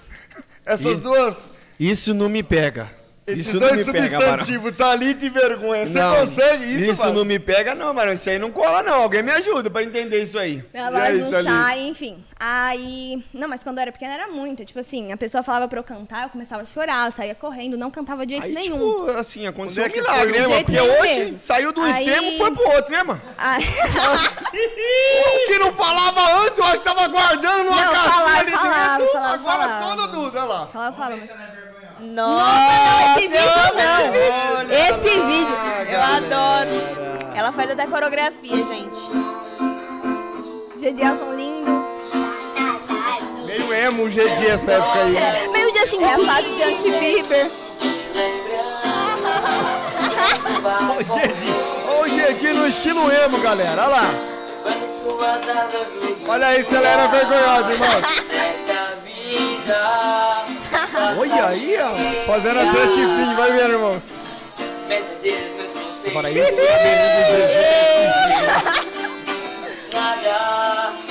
essas 0.67 0.93
E- 0.99 1.01
duas, 1.01 1.37
Isso 1.81 2.13
não 2.13 2.29
me 2.29 2.43
pega. 2.43 2.91
Esses 3.27 3.47
isso 3.47 3.59
não 3.59 3.69
dois 3.69 3.87
pega, 3.91 4.09
substantivos, 4.21 4.77
Thalita 4.77 5.25
e 5.25 5.31
vergonha? 5.31 5.87
Você 5.87 5.93
Não, 5.99 6.27
consegue 6.27 6.65
isso, 6.65 6.91
Isso 6.91 7.01
mano? 7.03 7.15
não 7.15 7.25
me 7.25 7.39
pega, 7.39 7.75
não, 7.75 7.95
mano. 7.95 8.13
Isso 8.13 8.29
aí 8.29 8.39
não 8.39 8.51
cola, 8.51 8.83
não. 8.83 9.03
Alguém 9.03 9.23
me 9.23 9.31
ajuda 9.33 9.71
pra 9.71 9.83
entender 9.83 10.23
isso 10.23 10.39
aí. 10.39 10.63
E 10.75 10.79
voz 10.91 10.95
aí, 10.95 11.19
não 11.19 11.43
sai, 11.43 11.81
enfim. 11.87 12.23
Aí. 12.39 13.25
Não, 13.33 13.49
mas 13.49 13.63
quando 13.63 13.79
eu 13.79 13.83
era 13.83 13.93
pequena 13.93 14.13
era 14.15 14.27
muito. 14.29 14.65
Tipo 14.65 14.81
assim, 14.81 15.13
a 15.13 15.17
pessoa 15.17 15.43
falava 15.43 15.67
pra 15.69 15.79
eu 15.79 15.85
cantar, 15.85 16.25
eu 16.25 16.29
começava 16.29 16.63
a 16.63 16.67
chorar, 16.67 17.07
eu 17.07 17.13
saía 17.13 17.35
correndo, 17.35 17.77
não 17.79 17.91
cantava 17.91 18.27
de 18.27 18.33
jeito 18.35 18.47
Aí, 18.49 18.53
nenhum. 18.55 18.79
tipo, 19.07 19.11
assim, 19.19 19.47
aconteceu 19.47 19.85
é 19.85 19.89
um 19.89 19.93
milagre, 19.93 20.33
né, 20.41 20.47
mano? 20.47 20.65
Porque 20.65 20.73
nenhum 20.73 21.01
hoje 21.01 21.19
mesmo? 21.21 21.39
saiu 21.39 21.73
do 21.73 21.81
Aí- 21.81 22.07
extremo 22.07 22.33
e 22.33 22.39
foi 22.39 22.51
pro 22.51 22.69
outro, 22.75 22.93
né, 22.93 23.03
mano? 23.03 23.23
Aí- 23.39 23.65
O 24.55 25.47
que 25.47 25.59
não 25.59 25.73
falava 25.75 26.45
antes, 26.45 26.59
eu 26.59 26.65
acho 26.65 26.79
que 26.79 26.85
tava 26.85 27.09
guardando 27.09 27.65
numa 27.65 27.85
Não, 27.85 27.93
caixinha 27.93 28.13
falava, 28.13 28.39
ali 28.39 28.51
falava, 28.51 28.99
dentro. 28.99 29.13
falava, 29.13 29.35
Agora 29.35 29.69
falava. 29.69 29.83
só 29.85 29.97
no 29.97 30.07
Duda, 30.09 30.39
olha 30.41 30.49
lá. 30.49 30.67
falava, 30.67 30.97
falava, 30.97 31.17
mas. 31.17 31.74
Nossa, 32.13 32.45
Nossa, 32.45 33.19
esse 33.19 33.29
vídeo 33.29 33.75
não! 33.77 34.59
Olha 34.59 34.75
Esse 34.75 35.19
lá, 35.19 35.27
vídeo. 35.27 35.55
Eu 35.81 35.87
galera. 35.87 36.17
adoro. 36.17 36.71
Ela 37.35 37.53
faz 37.53 37.71
até 37.71 37.87
coreografia, 37.87 38.65
gente. 38.65 39.01
Gedielson 40.81 41.33
lindo. 41.35 41.85
Meio 43.47 43.73
emo 43.75 44.05
o 44.05 44.11
GD 44.11 44.47
essa 44.49 44.73
época 44.73 44.99
aí. 45.03 45.49
Meio 45.49 45.73
Justin 45.75 46.03
É 46.03 46.13
a 46.13 46.17
Bieber. 46.17 46.27
fase 46.35 46.49
de 46.49 46.63
Justin 46.71 46.93
Bieber. 46.99 47.51
Ô, 51.89 52.09
Gedi 52.09 52.53
no 52.53 52.67
estilo 52.69 53.11
emo, 53.11 53.39
galera. 53.41 53.83
Olha 53.85 53.97
lá. 53.97 54.11
Olha 56.29 56.47
aí 56.49 56.65
se 56.65 56.75
ela 56.75 56.89
era 56.89 57.07
vergonhosa, 57.09 57.73
irmão. 57.73 57.89
Olha 61.19 61.47
aí, 61.47 61.77
ó. 61.81 61.95
Fazendo 62.27 62.61
até 62.61 62.81
chifrinho, 62.89 63.37
vai 63.37 63.51
vendo, 63.53 63.73
irmãos. 63.73 64.03
Agora 66.07 66.31
esse 66.31 66.61
cabelinho 66.67 67.11
do 67.17 67.25
Gigi. 67.31 67.65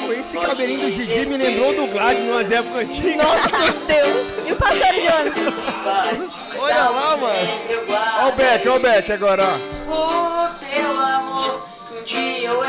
Pô, 0.06 0.14
esse 0.14 0.38
cabelinho 0.38 0.80
do 0.80 0.92
Gigi 0.92 1.26
me 1.26 1.38
lembrou 1.38 1.74
do 1.74 1.88
Glad 1.92 2.18
nas 2.20 2.52
épocas 2.52 2.82
antigas. 2.90 3.18
Nossa, 3.18 3.72
Deus. 3.88 4.48
E 4.48 4.52
o 4.52 4.56
pastor 4.56 4.94
Jonas? 4.94 5.34
Olha 6.60 6.90
lá, 6.90 7.18
mano. 7.18 7.36
Olha 8.20 8.28
o 8.28 8.32
Beck, 8.34 8.68
olha 8.68 8.78
o 8.78 8.80
Beck 8.80 9.12
agora, 9.12 9.44
ó. 9.44 9.56
O 9.92 10.50
teu 10.60 10.92
amor 11.00 11.68
que 11.90 11.96
um 12.00 12.04
dia 12.04 12.48
eu 12.50 12.64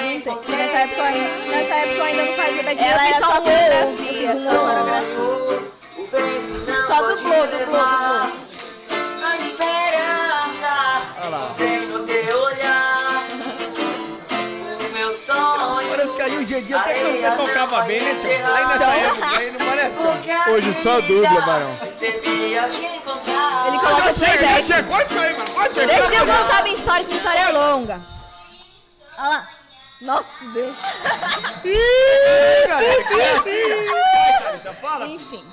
Nessa 0.49 0.79
época, 0.79 0.99
eu 1.01 1.05
ainda- 1.05 1.29
nessa 1.51 1.75
época 1.75 1.95
eu 1.97 2.05
ainda 2.05 2.23
não 2.25 2.35
fazia 2.35 2.63
back 2.63 2.83
Ela 2.83 2.93
eu 2.93 3.01
era 3.01 3.07
fiz 3.15 3.25
só 3.27 3.33
só. 4.51 4.59
O 5.97 6.07
vento 6.07 6.71
não 6.71 6.74
Só 6.87 7.03
dublou, 7.03 7.47
dublou, 7.47 7.61
dublou. 7.61 7.81
A 9.25 9.37
esperança 9.37 10.75
vem 11.57 11.87
no 11.87 12.01
teu 12.05 12.43
olhar. 12.43 13.23
O 14.79 14.93
meu 14.93 15.17
sonho. 15.17 15.89
Parece 15.89 16.13
que 16.13 16.23
aí 16.23 16.37
o 16.37 16.45
Gigi 16.45 16.75
até 16.75 16.95
canta, 16.95 17.37
tocava 17.37 17.83
bem, 17.83 18.01
né, 18.01 18.15
tio? 18.21 18.31
Aí 18.55 18.67
nessa 18.67 18.85
época 18.85 19.29
aí 19.39 19.51
não 19.51 19.67
parece. 19.67 19.95
Hoje 20.51 20.83
só 20.83 21.01
dubla, 21.01 21.41
Barão. 21.41 21.79
Ele 23.67 23.79
coloca 23.79 24.03
já 24.03 24.15
playback. 24.15 24.67
chega. 24.67 24.83
Pode 24.83 25.15
sair, 25.15 25.33
mano. 25.37 25.45
Deixa 25.75 26.15
eu 26.17 26.27
contar 26.27 26.63
minha 26.63 26.77
história, 26.77 27.05
que 27.05 27.11
minha 27.11 27.17
história 27.17 27.41
é 27.41 27.49
longa. 27.49 28.03
Olha 29.19 29.29
lá. 29.29 29.49
Nossa, 30.03 30.45
Deus. 30.53 30.77
Ih, 31.65 32.69
galera, 32.69 33.05
que 33.05 33.15
é 33.15 33.37
assim. 33.37 33.87
Vai, 33.91 34.43
Thalita, 34.43 34.75
fala. 34.75 35.07
Enfim. 35.07 35.45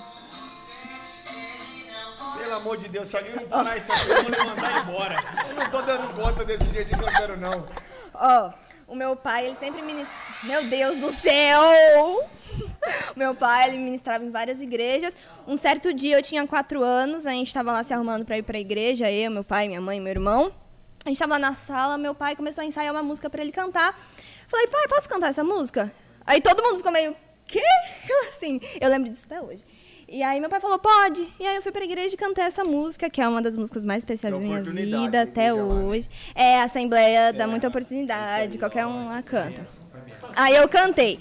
Pelo 2.42 2.56
amor 2.56 2.78
de 2.78 2.90
Deus, 2.90 3.08
se 3.08 3.16
alguém 3.16 3.36
não 3.36 3.48
parar 3.48 3.78
isso 3.78 3.92
aqui, 3.92 4.10
eu 4.10 4.24
vou 4.24 4.32
me 4.32 4.38
mandar 4.38 4.84
embora. 4.84 5.16
Eu 5.48 5.56
não 5.56 5.70
tô 5.70 5.82
dando 5.84 6.16
conta 6.16 6.44
desse 6.44 6.66
jeito 6.72 6.90
de 6.90 6.98
cantando, 6.98 7.38
não. 7.38 7.68
Ó, 8.16 8.52
o 8.88 8.96
meu 8.96 9.16
pai, 9.16 9.46
ele 9.46 9.56
sempre 9.56 9.82
ministra... 9.84 10.16
Meu 10.44 10.68
Deus 10.68 10.98
do 10.98 11.12
céu! 11.12 11.62
O 11.62 13.14
meu 13.16 13.36
pai, 13.36 13.70
ele 13.70 13.78
ministrava 13.78 14.26
em 14.26 14.32
várias 14.32 14.60
igrejas. 14.60 15.16
Um 15.48 15.56
certo 15.56 15.94
dia, 15.94 16.18
eu 16.18 16.22
tinha 16.24 16.48
quatro 16.48 16.84
anos, 16.84 17.28
a 17.28 17.32
gente 17.32 17.48
estava 17.48 17.72
lá 17.72 17.84
se 17.84 17.94
arrumando 17.94 18.26
para 18.26 18.40
ir 18.40 18.44
para 18.44 18.58
a 18.58 18.60
igreja, 18.60 19.10
eu, 19.12 19.30
meu 19.30 19.44
pai, 19.44 19.68
minha 19.68 19.80
mãe 19.80 19.98
e 19.98 20.02
meu 20.02 20.10
irmão. 20.10 20.52
A 21.06 21.10
gente 21.10 21.18
estava 21.18 21.34
lá 21.34 21.40
na 21.40 21.54
sala, 21.54 21.96
meu 21.96 22.16
pai 22.16 22.36
começou 22.36 22.64
a 22.64 22.66
ensaiar 22.66 22.92
uma 22.92 23.04
música 23.04 23.30
para 23.30 23.42
ele 23.42 23.52
cantar. 23.52 23.96
Falei, 24.48 24.68
pai, 24.68 24.88
posso 24.88 25.08
cantar 25.08 25.30
essa 25.30 25.44
música? 25.44 25.94
Aí 26.26 26.42
todo 26.42 26.64
mundo 26.64 26.78
ficou 26.78 26.92
meio, 26.92 27.16
quê? 27.46 27.62
Assim, 28.30 28.60
eu 28.80 28.90
lembro 28.90 29.12
disso 29.12 29.26
até 29.26 29.40
hoje. 29.40 29.64
E 30.14 30.22
aí 30.22 30.42
meu 30.42 30.50
pai 30.50 30.60
falou, 30.60 30.78
pode. 30.78 31.26
E 31.40 31.48
aí 31.48 31.56
eu 31.56 31.62
fui 31.62 31.72
pra 31.72 31.84
igreja 31.86 32.14
e 32.14 32.18
cantei 32.18 32.44
essa 32.44 32.66
música, 32.66 33.10
que 33.10 33.22
é 33.22 33.28
uma 33.28 33.42
das 33.42 33.56
músicas 33.56 33.86
mais 33.86 34.00
especiais 34.00 34.36
da 34.36 34.40
minha 34.42 34.62
vida 34.62 35.22
até 35.22 35.54
lá, 35.54 35.64
né? 35.64 35.84
hoje. 35.86 36.10
É, 36.36 36.60
a 36.60 36.66
Assembleia 36.66 37.32
dá 37.32 37.48
muita 37.48 37.70
oportunidade, 37.70 38.58
qualquer 38.58 38.86
um 38.86 39.08
lá 39.08 39.22
canta. 39.22 39.66
Aí 40.36 40.56
eu 40.56 40.68
cantei. 40.68 41.18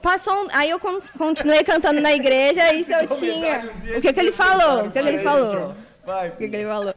Passou 0.00 0.32
um- 0.44 0.48
aí 0.52 0.70
eu 0.70 0.78
con- 0.78 1.00
continuei 1.18 1.64
cantando 1.64 2.00
na 2.00 2.14
igreja, 2.14 2.72
isso 2.74 2.92
eu 2.92 3.06
tinha. 3.08 3.68
O 3.96 4.00
que 4.00 4.12
que 4.12 4.20
ele 4.20 4.30
falou? 4.30 4.86
O 4.86 4.90
que 4.92 5.02
que 5.02 5.08
ele 5.08 5.18
falou? 5.18 5.74
Vai, 6.06 6.28
O 6.28 6.36
que 6.36 6.48
que 6.48 6.56
ele 6.56 6.64
falou? 6.68 6.94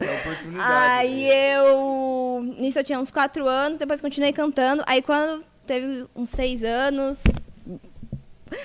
Aí 0.64 1.28
eu. 1.28 2.54
Nisso 2.56 2.78
eu 2.78 2.84
tinha 2.84 3.00
uns 3.00 3.10
quatro 3.10 3.48
anos, 3.48 3.78
depois 3.78 4.00
continuei 4.00 4.32
cantando. 4.32 4.84
Aí 4.86 5.02
quando 5.02 5.44
teve 5.66 6.06
uns 6.14 6.30
seis 6.30 6.62
anos. 6.62 7.18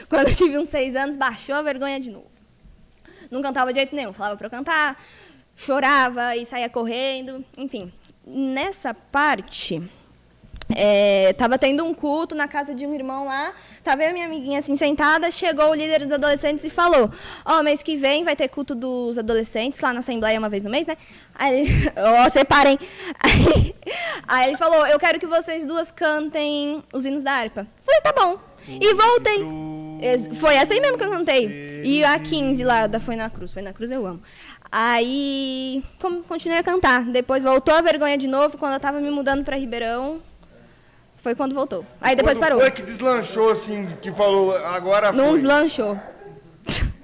Quando 0.07 0.27
eu 0.27 0.35
tive 0.35 0.57
uns 0.59 0.69
seis 0.69 0.95
anos, 0.95 1.17
baixou 1.17 1.55
a 1.55 1.61
vergonha 1.63 1.99
de 1.99 2.11
novo. 2.11 2.36
Não 3.29 3.41
cantava 3.41 3.71
de 3.71 3.79
jeito 3.79 3.95
nenhum. 3.95 4.13
Falava 4.13 4.37
pra 4.37 4.47
eu 4.47 4.51
cantar, 4.51 4.97
chorava 5.55 6.35
e 6.35 6.45
saía 6.45 6.69
correndo. 6.69 7.43
Enfim, 7.57 7.91
nessa 8.25 8.93
parte. 8.93 9.81
É, 10.75 11.31
tava 11.33 11.57
tendo 11.57 11.85
um 11.85 11.93
culto 11.93 12.35
na 12.35 12.45
casa 12.45 12.75
de 12.75 12.85
um 12.85 12.93
irmão 12.93 13.25
lá, 13.25 13.53
tava 13.85 14.03
eu 14.03 14.11
minha 14.11 14.25
amiguinha 14.25 14.59
assim 14.59 14.75
sentada, 14.75 15.31
chegou 15.31 15.69
o 15.69 15.73
líder 15.73 16.03
dos 16.03 16.11
adolescentes 16.11 16.65
e 16.65 16.69
falou: 16.69 17.09
Ó, 17.45 17.63
mês 17.63 17.81
que 17.81 17.95
vem 17.95 18.25
vai 18.25 18.35
ter 18.35 18.49
culto 18.49 18.75
dos 18.75 19.17
adolescentes 19.17 19.79
lá 19.79 19.93
na 19.93 19.99
Assembleia 19.99 20.37
uma 20.37 20.49
vez 20.49 20.63
no 20.63 20.69
mês, 20.69 20.85
né? 20.85 20.97
Aí 21.33 21.65
ó, 21.95 22.29
separem. 22.29 22.77
Aí, 23.17 23.75
aí 24.27 24.49
ele 24.49 24.57
falou: 24.57 24.85
Eu 24.87 24.99
quero 24.99 25.19
que 25.19 25.27
vocês 25.27 25.65
duas 25.65 25.89
cantem 25.89 26.83
os 26.93 27.05
hinos 27.05 27.23
da 27.23 27.31
harpa. 27.31 27.65
Falei: 27.81 28.01
Tá 28.01 28.11
bom. 28.11 28.46
E 28.67 28.93
voltei. 28.93 29.45
Foi 30.35 30.55
essa 30.55 30.73
aí 30.73 30.79
mesmo 30.79 30.97
que 30.97 31.03
eu 31.03 31.09
cantei. 31.09 31.81
E 31.83 32.03
a 32.03 32.19
15 32.19 32.63
lá 32.63 32.87
da 32.87 32.99
Foi 32.99 33.15
na 33.15 33.29
Cruz. 33.29 33.51
Foi 33.53 33.61
na 33.61 33.73
Cruz 33.73 33.91
eu 33.91 34.05
amo. 34.05 34.21
Aí 34.71 35.83
continuei 36.27 36.59
a 36.59 36.63
cantar. 36.63 37.05
Depois 37.05 37.43
voltou 37.43 37.73
a 37.73 37.81
vergonha 37.81 38.17
de 38.17 38.27
novo 38.27 38.57
quando 38.57 38.73
eu 38.73 38.79
tava 38.79 38.99
me 38.99 39.09
mudando 39.09 39.43
pra 39.43 39.55
Ribeirão. 39.55 40.19
Foi 41.17 41.33
quando 41.35 41.53
voltou. 41.53 41.83
Aí 41.99 42.15
depois 42.15 42.37
Quando 42.37 42.43
parou. 42.43 42.59
foi 42.61 42.71
que 42.71 42.81
deslanchou, 42.83 43.49
assim, 43.49 43.87
que 44.01 44.11
falou, 44.11 44.55
agora 44.55 45.11
Não 45.11 45.29
foi? 45.29 45.33
deslanchou. 45.39 45.99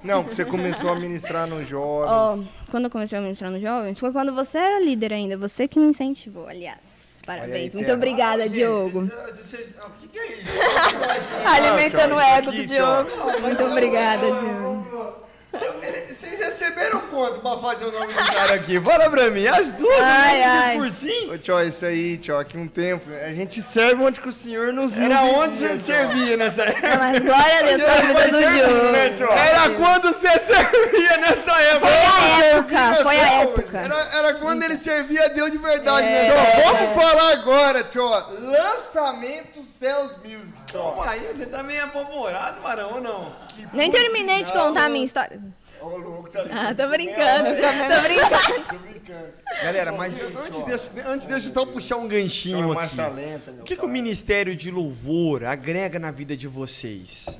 Não, 0.02 0.22
você 0.22 0.44
começou 0.44 0.90
a 0.90 0.94
ministrar 0.94 1.46
nos 1.46 1.66
jovens. 1.66 2.10
Ó, 2.10 2.38
quando 2.70 2.84
eu 2.84 2.90
comecei 2.90 3.18
a 3.18 3.20
ministrar 3.20 3.50
nos 3.50 3.60
jovens, 3.60 3.98
foi 3.98 4.12
quando 4.12 4.34
você 4.34 4.58
era 4.58 4.80
líder 4.80 5.12
ainda. 5.12 5.36
Você 5.36 5.66
que 5.66 5.78
me 5.78 5.86
incentivou, 5.86 6.46
aliás. 6.46 7.03
Parabéns. 7.26 7.74
Muito 7.74 7.86
Terra. 7.86 7.96
obrigada, 7.98 8.48
Diogo. 8.48 9.06
Vocês- 9.06 9.68
O 9.84 9.90
que, 10.00 10.08
que 10.08 10.18
é 10.18 10.26
isso? 10.32 11.48
Alimentando 11.48 12.14
o 12.14 12.18
Tchau, 12.18 12.36
ego 12.36 12.52
do. 12.52 12.66
Diogo. 12.66 13.40
Muito 13.40 13.64
obrigada, 13.64 14.26
Diogo. 14.26 15.24
Vocês 15.58 16.38
receberam 16.38 17.00
quanto 17.02 17.40
pra 17.40 17.56
fazer 17.58 17.84
o 17.84 17.92
nome 17.92 18.12
do 18.12 18.14
cara 18.32 18.54
aqui? 18.54 18.80
Fala 18.80 19.08
pra 19.10 19.30
mim, 19.30 19.46
as 19.46 19.68
duas, 19.70 19.98
Ai, 20.00 20.38
né, 20.38 20.44
ai. 20.46 20.76
por 20.76 20.90
sim. 20.90 21.30
Ô, 21.32 21.38
tio, 21.38 21.60
isso 21.62 21.84
aí, 21.84 22.16
tio, 22.18 22.36
aqui 22.38 22.56
um 22.58 22.66
tempo. 22.66 23.04
A 23.24 23.32
gente 23.32 23.62
serve 23.62 24.02
onde 24.02 24.20
que 24.20 24.28
o 24.28 24.32
senhor 24.32 24.72
nos 24.72 24.96
Era 24.98 25.22
nos 25.22 25.34
onde 25.36 25.56
você 25.56 25.78
servia 25.78 26.36
nessa 26.36 26.62
época? 26.64 26.88
Não, 26.88 26.98
mas 26.98 27.22
glória 27.22 27.58
a 27.58 27.62
Deus 27.62 27.82
pela 27.82 28.00
vida 28.02 28.28
do 28.30 28.92
né, 28.92 29.08
Diogo. 29.10 29.16
tio? 29.16 29.38
Era 29.38 29.70
quando 29.70 30.12
você 30.12 30.28
servia 30.40 31.16
nessa 31.18 31.60
época. 31.60 31.86
Foi 31.86 31.96
a 31.96 32.44
época, 32.44 33.02
foi 33.02 33.20
a 33.20 33.32
época. 33.42 33.78
Era, 33.78 34.08
era 34.18 34.34
quando 34.34 34.62
ele 34.64 34.76
servia 34.76 35.24
a 35.26 35.28
Deus 35.28 35.50
de 35.50 35.58
verdade, 35.58 36.06
É. 36.06 36.10
né? 36.10 36.24
Tio, 36.24 36.72
vamos 36.72 37.02
falar 37.02 37.32
agora, 37.32 37.84
tio. 37.84 38.04
Lançamento 38.40 39.53
Céus 39.78 40.12
Music, 40.18 40.52
tio. 40.66 40.80
Calma 40.80 41.10
aí, 41.10 41.32
você 41.32 41.46
tá 41.46 41.62
meio 41.62 41.84
apavorado, 41.84 42.60
Marão, 42.60 42.94
ou 42.94 43.00
não? 43.00 43.34
Nem 43.72 43.90
terminei 43.90 44.42
de 44.42 44.52
contar 44.52 44.84
a 44.84 44.88
minha 44.88 45.04
história. 45.04 45.40
Ô, 45.80 45.96
louco, 45.96 46.30
tá 46.30 46.42
ligado? 46.42 46.66
Ah, 46.66 46.74
tô 46.74 46.88
brincando. 46.88 47.48
Tô 47.50 48.02
brincando. 48.02 48.64
Tô 48.68 48.78
brincando. 48.78 49.28
Galera, 49.62 49.92
mas 49.92 50.20
antes 50.20 50.64
deixa, 50.64 51.08
antes 51.08 51.26
deixa 51.26 51.48
eu 51.48 51.52
só 51.52 51.66
puxar 51.66 51.96
um 51.96 52.08
ganchinho 52.08 52.72
aqui. 52.72 52.74
marcha 52.96 53.08
lenta, 53.08 53.50
meu 53.50 53.60
O 53.62 53.64
que, 53.64 53.76
que 53.76 53.84
o. 53.84 53.88
Ministério 53.88 54.54
de 54.54 54.70
Louvor 54.70 55.44
agrega 55.44 55.98
na 55.98 56.10
vida 56.10 56.36
de 56.36 56.46
vocês? 56.46 57.38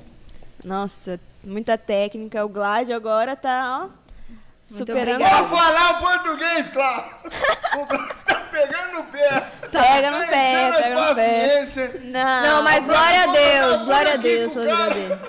Nossa, 0.63 1.19
muita 1.43 1.77
técnica. 1.77 2.45
O 2.45 2.49
Gládio 2.49 2.95
agora 2.95 3.35
tá, 3.35 3.85
ó, 3.85 4.33
superando. 4.65 5.19
Vou 5.19 5.57
falar 5.57 5.99
o 5.99 6.01
português, 6.01 6.67
claro. 6.67 7.05
Tá 8.55 8.61
pegando 8.61 8.93
no 8.93 9.03
pé. 9.05 9.43
Pega 9.71 10.11
no 10.11 10.27
pé, 10.27 10.51
enchendo 10.53 10.75
as 10.77 10.83
pega 10.83 10.95
no 10.95 11.15
pé. 11.15 11.91
Não, 12.03 12.41
Não, 12.41 12.63
mas 12.63 12.85
glória 12.85 13.23
a 13.23 13.27
Deus, 13.27 13.81
a 13.81 13.85
glória 13.85 14.13
a 14.13 14.17
Deus 14.17 14.53
vida 14.53 14.67
cara. 14.77 14.93
dele. 14.93 15.19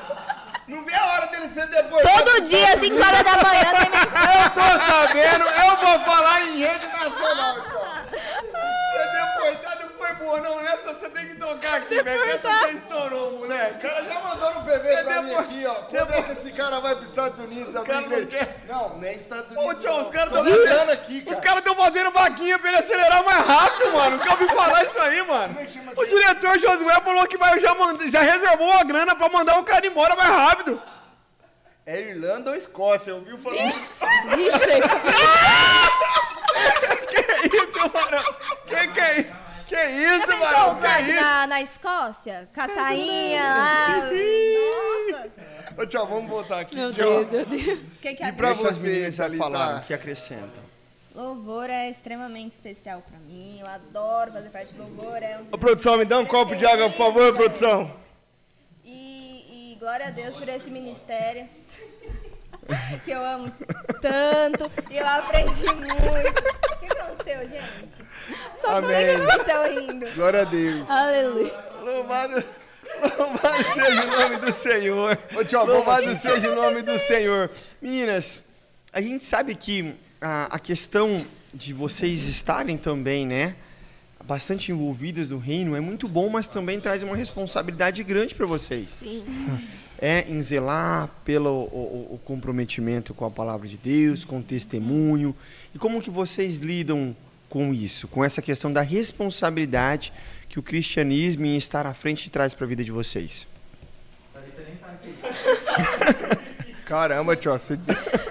Não 0.68 0.84
vê 0.84 0.94
a 0.94 1.04
hora 1.06 1.26
dele 1.26 1.48
ser 1.54 1.66
deportado. 1.68 2.24
Todo 2.24 2.40
dia, 2.44 2.72
às 2.72 2.80
5 2.80 2.96
horas 2.96 3.22
da 3.22 3.36
manhã, 3.36 3.64
tem 3.80 3.90
mensagem. 3.90 4.42
Eu 4.42 4.50
tô 4.50 4.84
sabendo, 4.84 5.44
eu 5.48 5.76
vou 5.76 6.00
falar 6.04 6.42
em 6.42 6.58
rede 6.58 6.86
nacional, 6.86 7.54
tio. 7.62 7.86
Deportado 10.26 10.26
não 10.26 10.26
foi 10.26 10.26
boa, 10.26 10.40
não. 10.40 10.60
Essa 10.60 10.94
você 10.94 11.08
tem 11.10 11.26
que 11.28 11.36
tocar 11.36 11.74
aqui, 11.76 12.02
velho. 12.02 12.22
que 12.22 12.28
Essa 12.30 12.48
você 12.58 12.70
estourou, 12.76 13.32
moleque. 13.32 13.70
Os 13.72 13.76
caras 13.82 14.06
já 14.06 14.20
mandaram 14.20 14.60
no 14.60 14.64
PV 14.66 15.02
pra 15.04 15.22
mim 15.22 15.34
aqui, 15.34 15.66
ó. 15.66 15.74
Quando 15.74 16.12
é 16.12 16.22
que 16.22 16.32
esse 16.32 16.52
cara 16.52 16.80
vai 16.80 16.94
pros 16.96 17.08
Estados 17.08 17.40
Unidos? 17.40 17.76
abrir 17.76 17.92
cara 17.92 18.06
não 18.08 18.26
quer. 18.26 18.64
Não, 18.68 18.98
nem 18.98 19.16
Estados 19.16 19.56
Ô, 19.56 19.60
Unidos. 19.60 19.80
tio, 19.80 19.90
não. 19.90 20.04
os 20.04 20.10
caras 20.10 20.32
estão 20.32 20.92
aqui, 20.92 21.22
cara. 21.22 21.34
Os 21.36 21.40
caras 21.40 21.58
estão 21.58 21.74
fazendo 21.74 22.10
vaquinha 22.10 22.58
pra 22.58 22.68
ele 22.70 22.78
acelerar 22.78 23.24
mais 23.24 23.46
rápido, 23.46 23.92
mano. 23.92 24.16
Os 24.16 24.22
caras 24.24 24.40
ouviram 24.40 24.56
falar 24.62 24.82
isso 24.90 24.98
aí, 25.00 25.22
mano. 25.26 25.48
Como 25.54 25.60
é 25.60 25.64
que 25.66 25.72
chama 25.72 25.92
O 25.96 26.06
diretor 26.06 26.58
Josué 26.58 27.00
falou 27.00 27.26
que 27.26 27.36
vai, 27.36 27.60
já, 27.60 27.74
manda- 27.74 28.10
já 28.10 28.20
reservou 28.20 28.72
a 28.72 28.82
grana 28.84 29.14
pra 29.14 29.28
mandar 29.28 29.58
o 29.58 29.64
cara 29.64 29.86
embora 29.86 30.14
mais 30.16 30.30
rápido. 30.30 30.82
É 31.88 32.00
Irlanda 32.00 32.50
ou 32.50 32.56
Escócia, 32.56 33.14
ouviu 33.14 33.38
falar? 33.38 33.54
Ixi, 33.56 34.04
Que 37.08 37.20
isso, 37.56 37.78
mano? 37.92 38.24
Que 38.66 38.88
que 38.88 39.00
é 39.00 39.20
isso? 39.20 39.32
Que 39.66 39.74
Já 39.74 39.84
isso, 40.16 40.26
pensou 40.26 40.46
o 40.46 40.50
mano? 40.52 40.74
Que 40.76 40.80
Gladys 40.82 41.08
isso? 41.08 41.20
na, 41.20 41.46
na 41.48 41.60
Escócia? 41.62 42.48
Caçainha 42.52 43.42
lá. 43.42 43.88
Nossa. 45.16 45.30
Ô, 45.82 45.86
tio, 45.86 46.06
vamos 46.06 46.28
voltar 46.28 46.60
aqui, 46.60 46.76
meu. 46.76 46.92
Deus, 46.92 47.30
meu 47.32 47.44
Deus. 47.46 47.80
O 47.96 48.00
que, 48.00 48.14
que 48.14 48.22
E 48.22 48.26
é 48.26 48.32
pra 48.32 48.48
Deixa 48.52 48.68
as 48.70 48.78
você, 48.78 49.10
Thalita? 49.12 49.42
falaram, 49.44 49.80
que 49.82 49.92
acrescentam. 49.92 50.64
Louvor 51.14 51.68
é 51.70 51.88
extremamente 51.90 52.52
especial 52.52 53.02
pra 53.02 53.18
mim. 53.18 53.58
Eu 53.60 53.66
adoro 53.66 54.32
fazer 54.32 54.50
parte 54.50 54.74
do 54.74 54.82
louvor. 54.82 55.22
É 55.22 55.38
um 55.38 55.46
Ô, 55.54 55.58
produção, 55.58 55.96
me 55.96 56.04
dá 56.04 56.18
um 56.18 56.26
copo 56.26 56.54
de 56.54 56.64
água, 56.64 56.88
por 56.90 56.96
favor, 56.98 57.34
produção. 57.34 57.90
E, 58.84 59.72
e 59.72 59.76
glória 59.80 60.06
a 60.06 60.10
Deus 60.10 60.36
por 60.36 60.48
esse 60.48 60.70
ministério. 60.70 61.48
Que 63.04 63.10
eu 63.10 63.24
amo 63.24 63.52
tanto. 64.00 64.70
E 64.90 64.96
eu 64.96 65.06
aprendi 65.06 65.66
muito. 65.66 66.42
O 66.72 66.78
que 66.78 66.86
aconteceu, 66.86 67.48
gente? 67.48 68.06
Só 68.60 68.80
por 68.80 68.88
que 68.88 68.94
Amém. 68.94 69.16
vocês 69.16 69.36
estão 69.36 69.72
rindo? 69.72 70.14
Glória 70.14 70.42
a 70.42 70.44
Deus. 70.44 70.90
Aleluia. 70.90 71.54
Louvado, 71.82 72.44
louvado 73.18 73.64
seja 73.74 74.02
o 74.02 74.06
nome 74.06 74.36
do 74.38 74.52
Senhor. 74.54 75.18
Ô, 75.30 75.44
vamos 75.44 75.68
Louvado 75.68 76.14
seja 76.16 76.50
o 76.50 76.54
nome 76.54 76.82
do 76.82 76.98
Senhor. 76.98 77.50
Meninas, 77.80 78.42
a 78.92 79.00
gente 79.00 79.24
sabe 79.24 79.54
que 79.54 79.94
a, 80.20 80.56
a 80.56 80.58
questão 80.58 81.24
de 81.54 81.72
vocês 81.72 82.24
estarem 82.24 82.76
também, 82.76 83.26
né, 83.26 83.54
bastante 84.24 84.72
envolvidas 84.72 85.30
no 85.30 85.38
reino 85.38 85.76
é 85.76 85.80
muito 85.80 86.08
bom, 86.08 86.28
mas 86.28 86.48
também 86.48 86.80
traz 86.80 87.02
uma 87.02 87.16
responsabilidade 87.16 88.02
grande 88.02 88.34
para 88.34 88.46
vocês. 88.46 88.90
Sim. 88.90 89.24
É 89.98 90.26
em 90.28 90.40
zelar 90.40 91.08
pelo 91.24 91.50
o, 91.50 92.08
o- 92.14 92.20
comprometimento 92.24 93.14
com 93.14 93.24
a 93.24 93.30
palavra 93.30 93.66
de 93.66 93.76
Deus, 93.78 94.24
com 94.24 94.38
o 94.40 94.42
testemunho. 94.42 95.34
E 95.74 95.78
como 95.78 96.02
que 96.02 96.10
vocês 96.10 96.58
lidam 96.58 97.16
com 97.48 97.72
isso, 97.72 98.06
com 98.08 98.22
essa 98.24 98.42
questão 98.42 98.70
da 98.72 98.82
responsabilidade 98.82 100.12
que 100.48 100.58
o 100.58 100.62
cristianismo 100.62 101.46
em 101.46 101.56
estar 101.56 101.86
à 101.86 101.94
frente 101.94 102.28
traz 102.28 102.52
para 102.52 102.66
a 102.66 102.68
vida 102.68 102.84
de 102.84 102.92
vocês? 102.92 103.46
Caramba, 106.84 107.34
tio, 107.34 107.52
você... 107.52 107.78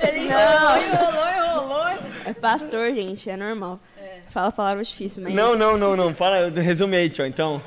Ele 0.01 0.19
enrolou, 0.19 0.77
enrolou, 0.77 1.27
enrolou. 1.29 1.87
É 2.25 2.33
pastor, 2.33 2.93
gente, 2.93 3.29
é 3.29 3.35
normal. 3.35 3.79
Fala 4.31 4.51
palavras 4.51 4.87
difíceis, 4.87 5.23
mas. 5.23 5.33
Não, 5.33 5.55
não, 5.57 5.77
não, 5.77 5.95
não. 5.95 6.13
Fala, 6.13 6.49
resume 6.49 6.95
aí, 6.97 7.09
tio, 7.09 7.25
então. 7.25 7.61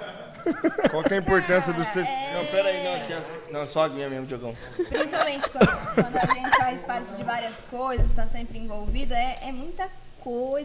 qual 0.90 1.02
que 1.02 1.14
é 1.14 1.16
a 1.16 1.20
importância 1.20 1.72
dos 1.72 1.86
textos? 1.88 2.14
Não, 2.34 2.44
pera 2.46 2.68
aí, 2.68 2.84
não, 2.84 2.94
aqui, 2.94 3.12
ó. 3.34 3.37
Não, 3.50 3.66
só 3.66 3.82
a 3.82 3.84
aguinha 3.86 4.08
mesmo, 4.08 4.26
Diogão. 4.26 4.54
Principalmente 4.88 5.48
quando, 5.50 5.94
quando 5.94 6.16
a 6.16 6.34
gente 6.34 6.56
faz 6.56 6.84
parte 6.84 7.14
de 7.14 7.24
várias 7.24 7.62
coisas, 7.64 8.06
está 8.06 8.26
sempre 8.26 8.58
envolvido, 8.58 9.14
é, 9.14 9.38
é 9.42 9.52
muita 9.52 9.84
coisa, 9.84 10.07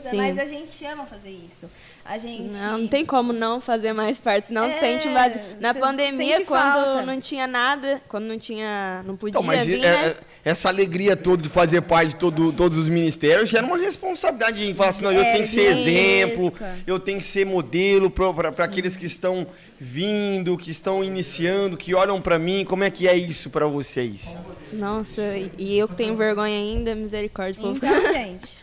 Sim. 0.10 0.18
mas 0.18 0.38
a 0.40 0.46
gente 0.46 0.84
ama 0.86 1.06
fazer 1.06 1.30
isso. 1.30 1.70
A 2.06 2.18
gente. 2.18 2.58
Não, 2.58 2.80
não 2.80 2.88
tem 2.88 3.06
como 3.06 3.32
não 3.32 3.62
fazer 3.62 3.94
mais 3.94 4.20
parte, 4.20 4.48
senão 4.48 4.66
É, 4.66 4.80
sente 4.80 5.08
vazio. 5.08 5.42
Na 5.62 5.74
pandemia, 5.74 6.46
quando 6.46 6.62
falta. 6.74 7.02
não 7.04 7.20
tinha 7.22 7.48
nada, 7.48 8.02
quando 8.10 8.26
não 8.26 8.38
tinha. 8.38 9.02
não 9.06 9.16
podia 9.16 9.32
Então, 9.40 9.44
mas 9.44 9.66
vir, 9.66 9.76
é- 9.76 9.80
né? 9.80 10.08
é- 10.10 10.16
essa 10.50 10.68
alegria 10.68 11.16
toda 11.16 11.42
de 11.44 11.48
fazer 11.50 11.82
parte 11.82 12.10
de 12.10 12.16
todo- 12.18 12.52
todos 12.52 12.78
os 12.78 12.90
ministérios 12.90 13.48
gera 13.50 13.66
uma 13.66 13.78
responsabilidade 13.78 14.68
em 14.68 14.74
falar 14.74 14.90
assim, 14.90 15.04
não, 15.04 15.12
eu 15.14 15.22
É, 15.22 15.32
tenho 15.32 15.44
que 15.44 15.50
ser 15.50 15.62
exemplo, 15.62 16.54
eu 16.86 17.00
tenho 17.00 17.18
que 17.20 17.24
ser 17.24 17.46
modelo 17.46 18.10
para 18.12 18.50
aqueles 18.66 18.98
que 18.98 19.06
estão 19.06 19.48
vindo, 19.80 20.58
que 20.58 20.70
estão 20.72 21.02
iniciando, 21.04 21.78
que 21.78 21.94
olham 21.96 22.22
para 22.22 22.38
mim. 22.38 22.66
Como 22.66 22.84
é 22.84 22.90
que 22.92 23.08
é 23.08 23.16
isso 23.16 23.50
para 23.50 23.66
vocês? 23.66 24.36
Nossa, 24.74 25.22
e 25.58 25.78
eu 25.78 25.88
que 25.88 25.96
tenho 25.96 26.18
vergonha 26.18 26.58
ainda, 26.58 26.94
misericórdia. 26.96 27.62
povo. 27.62 27.78
Então, 27.78 27.88
gente. 28.14 28.62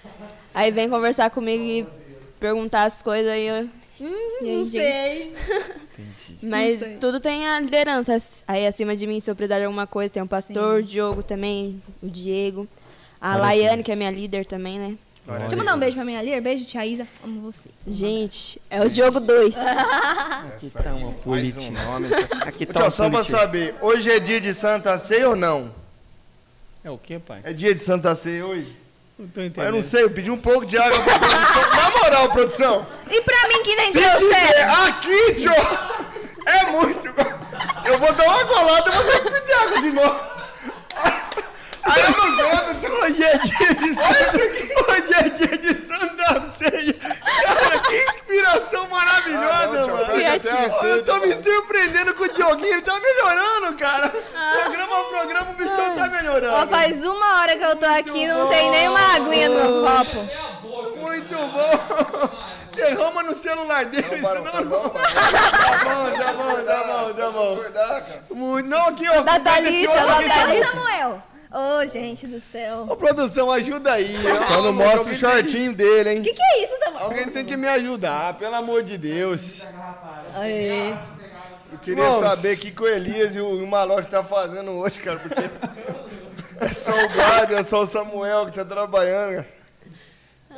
Aí 0.60 0.70
vem 0.70 0.90
conversar 0.90 1.30
comigo 1.30 1.62
e 1.64 1.86
perguntar 2.38 2.84
as 2.84 3.00
coisas 3.00 3.32
aí 3.32 3.46
eu. 3.46 3.66
E 3.98 4.04
aí, 4.04 4.56
Não 4.56 4.64
gente? 4.64 4.70
sei. 4.70 5.34
Mas 6.42 6.80
Não 6.80 6.86
sei. 6.86 6.96
tudo 6.98 7.18
tem 7.18 7.48
a 7.48 7.58
liderança. 7.60 8.18
Aí 8.46 8.66
acima 8.66 8.94
de 8.94 9.06
mim, 9.06 9.20
se 9.20 9.30
eu 9.30 9.34
precisar 9.34 9.58
de 9.58 9.64
alguma 9.64 9.86
coisa, 9.86 10.12
tem 10.12 10.22
o 10.22 10.26
pastor, 10.26 10.80
o 10.80 10.82
Diogo 10.82 11.22
também, 11.22 11.80
o 12.02 12.08
Diego. 12.10 12.68
A 13.18 13.36
Glória 13.36 13.42
a 13.42 13.46
Laiane, 13.46 13.76
Deus. 13.76 13.86
que 13.86 13.92
é 13.92 13.96
minha 13.96 14.10
líder 14.10 14.44
também, 14.44 14.78
né? 14.78 14.98
Deixa 15.38 15.54
eu 15.54 15.58
mandar 15.58 15.76
um 15.76 15.78
beijo 15.78 15.94
pra 15.96 16.04
minha 16.04 16.20
Lir. 16.20 16.40
Beijo, 16.42 16.66
tia 16.66 16.84
Isa. 16.84 17.06
Amo 17.24 17.40
você. 17.40 17.70
Gente, 17.86 18.60
é 18.68 18.82
o 18.82 18.90
Diogo 18.90 19.18
2. 19.18 19.54
Aqui 20.46 20.70
tá 20.70 20.92
uma 20.94 21.06
Mais 21.06 21.06
um 21.06 21.12
política. 21.22 21.70
nome. 21.84 22.06
Aqui 22.42 22.64
Ô, 22.64 22.66
tá 22.66 22.80
uma 22.84 22.90
só 22.90 23.04
pra 23.08 23.18
política. 23.20 23.38
saber, 23.38 23.74
hoje 23.80 24.10
é 24.10 24.20
dia 24.20 24.40
de 24.42 24.52
Santa 24.52 24.98
Ceia 24.98 25.30
ou 25.30 25.36
não? 25.36 25.74
É 26.84 26.90
o 26.90 26.98
que, 26.98 27.18
pai? 27.18 27.40
É 27.44 27.52
dia 27.54 27.74
de 27.74 27.80
Santa 27.80 28.14
Ceia 28.14 28.44
hoje? 28.46 28.76
Não 29.20 29.28
tô 29.28 29.60
Eu 29.60 29.72
não 29.72 29.82
sei, 29.82 30.04
eu 30.04 30.10
pedi 30.10 30.30
um 30.30 30.38
pouco 30.38 30.64
de 30.64 30.78
água 30.78 30.98
pra 31.02 31.18
produção. 31.18 31.70
Na 31.76 31.90
moral, 31.90 32.30
produção. 32.30 32.86
E 33.10 33.20
pra 33.20 33.48
mim 33.48 33.62
que 33.62 33.76
nem 33.76 33.92
certo. 33.92 34.88
aqui, 34.88 35.34
tio, 35.34 35.52
é 36.46 36.70
muito. 36.70 37.06
Eu 37.84 37.98
vou 37.98 38.12
dar 38.14 38.24
uma 38.24 38.44
golada 38.44 38.90
e 38.90 38.94
vou 38.94 39.04
ter 39.04 39.20
que 39.20 39.30
pedir 39.30 39.52
água 39.52 39.82
de 39.82 39.92
novo. 39.92 40.20
Aí 41.82 42.02
eu 42.02 42.10
não 42.10 42.24
aguento, 42.28 42.80
tio. 42.80 42.90
Hoje 43.00 43.24
é 43.24 43.38
dia 43.38 43.74
de 43.74 43.94
Santa, 43.94 44.38
hoje 44.90 45.14
é 45.14 45.28
dia 45.30 45.58
de 45.58 45.86
Santa 45.86 46.50
Ceia. 46.52 46.94
Cara, 46.94 47.78
que 47.80 47.94
inspiração 47.96 48.88
maravilhosa, 48.88 49.52
Ah, 49.62 49.66
não, 49.66 49.88
mano. 49.88 50.20
Eu 50.86 51.04
tô 51.04 51.18
me 51.18 51.34
surpreendendo 51.42 52.14
com 52.14 52.24
o 52.24 52.28
Dioguinho, 52.28 52.72
ele 52.74 52.82
tá 52.82 52.98
melhorando, 53.00 53.76
cara. 53.76 54.08
Programa 54.10 55.00
a 55.00 55.04
programa, 55.04 55.50
o 55.50 55.54
bichão 55.54 55.94
tá 55.94 56.08
melhorando. 56.08 56.54
Ó, 56.56 56.66
faz 56.66 57.04
uma 57.04 57.40
hora 57.40 57.56
que 57.56 57.64
eu 57.64 57.76
tô 57.76 57.86
aqui 57.86 58.26
não 58.26 58.48
tem 58.48 58.70
nem 58.70 58.88
uma 58.88 59.14
aguinha 59.16 59.48
no 59.48 59.56
meu 59.56 59.82
copo. 59.82 60.28
Muito 61.00 61.34
bom. 61.34 62.30
derrama 62.74 63.22
no 63.24 63.34
celular 63.34 63.84
dele, 63.86 64.16
Não, 64.16 64.22
Barão, 64.22 64.44
senão 64.44 64.52
tá 64.52 64.60
não. 64.60 64.70
bom, 64.70 64.90
Tá 64.90 65.04
bom, 65.84 66.16
tá 66.16 66.32
bom, 66.32 66.64
tá 66.64 66.82
bom, 66.84 67.14
tá 67.14 67.30
bom. 67.30 67.56
Cara. 67.72 68.04
Muito- 68.30 68.68
Não, 68.68 68.86
aqui, 68.88 69.08
ó. 69.08 69.22
Da 69.22 69.40
Thalita, 69.40 69.92
da 69.94 70.18
aqui, 70.18 70.28
Thalita. 70.28 70.66
Samuel! 70.66 71.22
Ô, 71.52 71.84
gente 71.86 72.26
do 72.28 72.40
céu. 72.40 72.86
Ô, 72.88 72.94
produção, 72.96 73.50
ajuda 73.50 73.92
aí. 73.94 74.14
Só 74.48 74.62
não 74.62 74.72
mostra 74.72 75.12
o 75.12 75.14
shortinho 75.14 75.74
dele, 75.74 76.08
O 76.08 76.12
hein? 76.12 76.22
que, 76.22 76.32
que 76.32 76.42
é 76.42 76.64
isso, 76.64 76.74
Samuel? 76.84 77.04
Alguém 77.06 77.26
tem 77.26 77.44
que 77.44 77.56
me 77.56 77.66
ajudar, 77.66 78.34
pelo 78.34 78.54
amor 78.54 78.82
de 78.84 78.96
Deus. 78.96 79.66
Aê. 80.36 80.94
Eu 81.72 81.78
queria 81.78 82.02
Nossa. 82.04 82.36
saber 82.36 82.56
o 82.56 82.58
que, 82.60 82.70
que 82.70 82.82
o 82.82 82.86
Elias 82.86 83.34
e 83.34 83.40
o, 83.40 83.62
o 83.62 83.66
Malote 83.66 84.08
tá 84.08 84.22
fazendo 84.24 84.70
hoje, 84.72 85.00
cara, 85.00 85.18
porque 85.18 85.42
é 86.64 86.68
só 86.72 86.92
o 87.04 87.08
guarda, 87.08 87.54
é 87.58 87.62
só 87.62 87.82
o 87.82 87.86
Samuel 87.86 88.46
que 88.46 88.52
tá 88.52 88.64
trabalhando, 88.64 89.36
cara. 89.36 89.48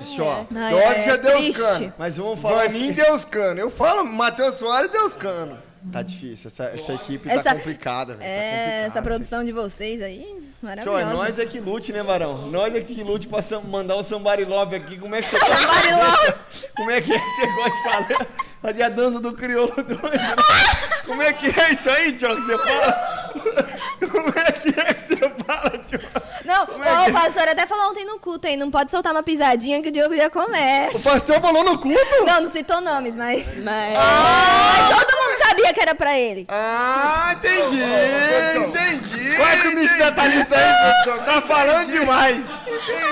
Deixa, 0.01 0.23
ó. 0.23 0.45
Ai, 0.55 0.73
Dodge 0.73 1.11
é 1.11 1.13
é 1.13 1.19
Deus 1.19 1.41
triste. 1.41 1.61
cano. 1.61 1.95
Mas 1.99 2.17
vamos 2.17 2.41
falar 2.41 2.63
Vaninho 2.67 2.85
assim. 2.85 2.93
Deus 2.93 3.25
cano. 3.27 3.61
Eu 3.61 3.71
falo 3.71 4.05
Matheus 4.05 4.57
Soares 4.57 4.91
Deus 4.91 5.15
cano. 5.15 5.59
Tá 5.93 6.03
difícil, 6.03 6.49
essa, 6.49 6.65
essa 6.65 6.93
equipe 6.95 7.29
Essa- 7.29 7.43
tá 7.43 7.55
complicada, 7.57 8.15
velho. 8.15 8.31
É, 8.31 8.81
tá 8.83 8.87
essa 8.87 9.03
produção 9.03 9.43
de 9.45 9.53
vocês 9.53 10.01
aí, 10.01 10.43
Maravilhosa. 10.63 11.13
nós 11.15 11.39
é 11.41 11.45
que 11.47 11.59
lute, 11.59 11.93
né, 11.93 12.03
Varão? 12.05 12.47
Nós 12.47 12.73
é 12.75 12.81
que 12.81 13.03
lute 13.03 13.27
pra 13.27 13.41
mandar 13.69 13.97
o 13.97 14.05
Somebody 14.05 14.45
Love 14.45 14.77
aqui. 14.77 14.97
Como 14.97 15.15
é 15.15 15.21
que 15.21 15.29
você 15.29 15.39
gosta 15.41 15.97
Love. 15.97 16.35
Como 16.77 16.91
é 16.91 17.01
que 17.01 17.13
é 17.13 17.19
você 17.19 17.47
gosta 17.47 17.71
de 17.71 17.83
falar? 17.83 18.27
Fazer 18.63 18.83
a 18.85 18.89
dança 18.89 19.19
do 19.21 19.33
crioulo 19.33 19.75
doido. 19.75 20.11
né? 20.11 20.37
Como 21.05 21.21
é 21.21 21.33
que 21.33 21.47
é 21.47 21.73
isso 21.73 21.91
aí, 21.91 22.13
tio, 22.13 22.29
que 22.29 22.43
você 22.43 22.59
fala? 22.59 23.33
Como 24.13 24.29
é 24.39 24.53
que 24.53 24.69
é 24.81 24.95
que 24.95 25.01
você 25.01 25.17
fala, 25.45 25.79
tio? 25.89 26.01
Não, 26.53 26.85
é 26.85 27.05
que- 27.05 27.11
o 27.11 27.15
pastor 27.15 27.49
até 27.49 27.67
falou 27.67 27.91
ontem 27.91 28.05
no 28.05 28.19
culto 28.19 28.47
aí, 28.47 28.57
não 28.57 28.71
pode 28.71 28.91
soltar 28.91 29.13
uma 29.13 29.23
pisadinha 29.23 29.81
que 29.83 29.89
o 29.89 29.93
Diogo 29.93 30.15
já 30.17 30.29
começa. 30.29 30.97
O 30.97 31.01
pastor 31.01 31.41
falou 31.41 31.65
no 31.65 31.79
culto? 31.79 32.25
Não, 32.27 32.41
não 32.43 32.51
citou 32.51 32.81
nomes, 32.81 33.15
mas... 33.15 33.47
Mas... 33.59 33.97
Mas 33.97 34.89
todo 34.99 35.17
mundo 35.19 35.39
sabia 35.39 35.73
que 35.73 35.81
era 35.81 35.95
pra 35.95 36.19
ele. 36.19 36.47
Ah, 36.49 37.35
entendi, 37.37 37.83
entendi. 38.57 39.37
Vai 39.37 39.63
com 39.63 39.69
o 39.69 40.15
Thalita 40.15 40.57
aí, 40.57 41.05
produção. 41.05 41.25
Tá 41.25 41.41
falando 41.43 41.91
demais. 41.91 42.45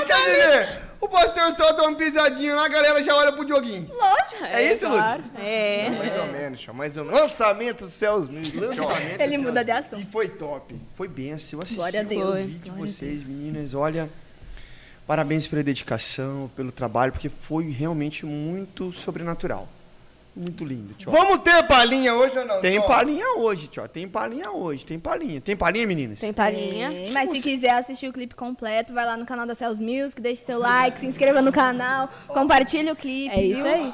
Quer 0.06 0.24
dizer, 0.24 0.80
o 1.00 1.08
pastor 1.08 1.54
solta 1.54 1.82
uma 1.82 1.96
pisadinha 1.96 2.54
lá, 2.54 2.66
a 2.66 2.68
galera 2.68 3.02
já 3.02 3.16
olha 3.16 3.32
pro 3.32 3.44
Dioguinho. 3.44 3.88
Lógico. 3.90 4.44
É 4.44 4.72
isso, 4.72 4.86
claro. 4.86 5.24
É. 5.38 5.90
Mais 5.90 6.18
ou 6.18 6.26
menos, 6.26 6.66
mais 6.68 6.96
ou 6.96 7.04
menos. 7.04 7.20
Lançamento 7.20 7.84
dos 7.84 7.92
céus. 7.92 8.28
Lançamento 8.28 9.20
Ele 9.20 9.34
assim, 9.34 9.44
muda 9.44 9.64
de 9.64 9.70
assunto. 9.70 10.02
E 10.02 10.06
foi 10.06 10.28
top. 10.28 10.80
Foi 10.94 11.08
benção. 11.08 11.58
Eu 11.58 11.62
assisti 11.62 11.76
Glória 11.76 12.00
a 12.00 12.04
o 12.04 12.06
Deus. 12.06 12.38
vídeo 12.38 12.60
de 12.60 12.70
vocês, 12.70 13.26
meninas. 13.26 13.74
Olha, 13.74 14.10
parabéns 15.06 15.46
pela 15.46 15.62
dedicação, 15.62 16.50
pelo 16.54 16.70
trabalho, 16.70 17.12
porque 17.12 17.28
foi 17.28 17.70
realmente 17.70 18.26
muito 18.26 18.92
sobrenatural. 18.92 19.68
Muito 20.40 20.64
lindo, 20.64 20.94
tio. 20.94 21.10
Vamos 21.10 21.38
ter 21.38 21.62
palhinha 21.66 22.14
hoje 22.14 22.38
ou 22.38 22.46
não? 22.46 22.62
Tem 22.62 22.80
palhinha 22.80 23.36
hoje, 23.36 23.68
tio. 23.68 23.86
Tem 23.86 24.08
palhinha 24.08 24.50
hoje. 24.50 24.86
Tem 24.86 24.98
palhinha. 24.98 25.38
Tem 25.38 25.54
palhinha, 25.54 25.86
meninas? 25.86 26.18
Tem 26.18 26.32
palhinha. 26.32 26.90
É, 26.90 27.10
mas 27.10 27.28
se 27.28 27.42
quiser 27.42 27.72
assistir 27.72 28.08
o 28.08 28.12
clipe 28.12 28.34
completo, 28.34 28.94
vai 28.94 29.04
lá 29.04 29.18
no 29.18 29.26
canal 29.26 29.46
da 29.46 29.54
Cells 29.54 29.84
Music, 29.84 30.18
deixe 30.18 30.42
seu 30.42 30.58
like, 30.58 30.98
se 30.98 31.06
inscreva 31.06 31.42
no 31.42 31.52
canal, 31.52 32.08
compartilhe 32.28 32.90
o 32.90 32.96
clipe. 32.96 33.34
É 33.34 33.42
isso 33.42 33.62
viu? 33.62 33.66
aí. 33.66 33.92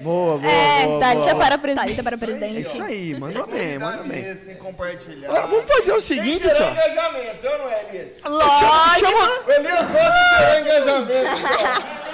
Boa, 0.00 0.38
boa, 0.38 0.50
É, 0.52 0.84
boa, 0.86 1.00
Thalita 1.00 1.34
boa. 1.34 1.36
para 1.44 1.58
presidente. 1.58 1.84
Thalita 1.84 2.02
para 2.02 2.14
É 2.14 2.18
presidente. 2.18 2.60
isso 2.60 2.82
aí, 2.82 3.18
mandou 3.18 3.46
bem, 3.46 3.78
mandou 3.78 4.04
bem. 4.04 4.18
Elias, 4.20 4.44
Sem 4.44 4.54
compartilhar. 4.56 5.28
Agora, 5.28 5.46
vamos 5.48 5.64
fazer 5.66 5.92
o 5.92 6.00
seguinte, 6.00 6.40
tio. 6.40 6.50
engajamento, 6.50 7.46
eu 7.46 7.58
não 7.58 7.70
é, 7.70 7.84
Elias? 7.90 8.08
Lógico. 8.24 9.46
O 9.46 9.52
Elias 9.52 9.88
gosta 9.88 10.54
de 10.54 10.60
engajamento. 10.60 12.08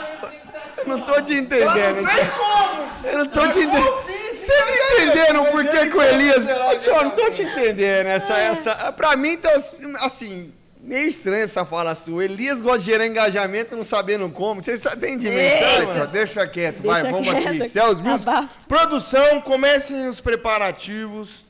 Eu 0.78 0.87
não 0.89 1.01
tô 1.01 1.22
te 1.22 1.35
entendendo. 1.35 2.03
Não 2.03 2.11
sei 2.11 2.24
como. 2.26 2.85
Eu 3.05 3.18
não 3.18 3.26
tô 3.26 3.49
te 3.49 3.59
entendendo. 3.61 4.05
Vocês 4.45 4.61
não 4.61 5.03
entenderam 5.03 5.45
por 5.47 5.64
que 5.66 5.97
o 5.97 6.03
Elias... 6.03 6.45
Tio, 6.82 6.93
eu 6.95 7.05
não 7.05 7.11
tô 7.11 7.30
te 7.30 7.43
entendendo. 7.43 8.07
Essa, 8.09 8.37
essa... 8.39 8.93
Pra 8.93 9.16
mim, 9.16 9.37
tá 9.39 9.49
assim... 10.03 10.53
Meio 10.85 11.09
estranha 11.09 11.45
essa 11.45 11.64
fala 11.64 11.95
sua. 11.95 12.14
O 12.16 12.22
Elias 12.22 12.61
gosta 12.61 12.80
de 12.80 12.85
gerar 12.85 13.07
engajamento 13.07 13.74
não 13.74 13.85
sabendo 13.85 14.28
como. 14.28 14.62
Vocês 14.62 14.82
têm 15.01 15.16
dimensão, 15.16 16.07
deixa 16.12 16.47
quieto, 16.47 16.82
vai, 16.82 17.03
Deixa 17.03 17.16
vamos 17.16 17.32
quieto. 17.35 17.62
aqui. 17.62 17.68
Celso 17.70 18.03
Music. 18.03 18.28
Abafa. 18.28 18.51
Produção, 18.68 19.41
comecem 19.41 20.07
os 20.07 20.20
preparativos 20.20 21.43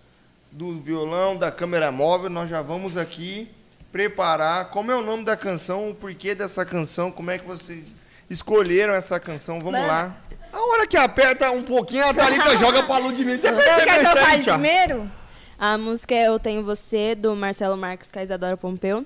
do 0.53 0.79
violão, 0.79 1.37
da 1.37 1.51
câmera 1.51 1.91
móvel. 1.91 2.31
Nós 2.31 2.49
já 2.49 2.63
vamos 2.63 2.97
aqui 2.97 3.51
preparar. 3.91 4.71
Como 4.71 4.93
é 4.93 4.95
o 4.95 5.03
nome 5.03 5.25
da 5.25 5.37
canção, 5.37 5.91
o 5.91 5.95
porquê 5.97 6.33
dessa 6.35 6.65
canção, 6.65 7.11
como 7.11 7.33
é 7.33 7.39
que 7.39 7.47
vocês 7.47 7.95
escolheram 8.31 8.95
essa 8.95 9.19
canção? 9.19 9.59
Vamos 9.59 9.81
Mano. 9.81 9.87
lá. 9.89 10.17
A 10.53 10.61
hora 10.71 10.87
que 10.87 10.97
aperta 10.97 11.51
um 11.51 11.65
pouquinho, 11.65 12.07
a 12.07 12.15
Thalita 12.15 12.57
joga 12.59 12.85
pra 12.85 12.99
Ludmilla. 12.99 13.39
Você 13.41 13.53
percebeu 13.53 13.85
quer 13.85 13.99
que 13.99 14.07
eu 14.07 14.25
fale 14.25 14.43
primeiro? 14.45 15.11
A 15.59 15.77
música 15.79 16.15
é 16.15 16.29
Eu 16.29 16.39
Tenho 16.39 16.63
Você, 16.65 17.15
do 17.15 17.35
Marcelo 17.35 17.77
Marques 17.77 18.11
com 18.11 18.19
a 18.19 18.23
Isadora 18.23 18.57
Pompeu. 18.57 19.05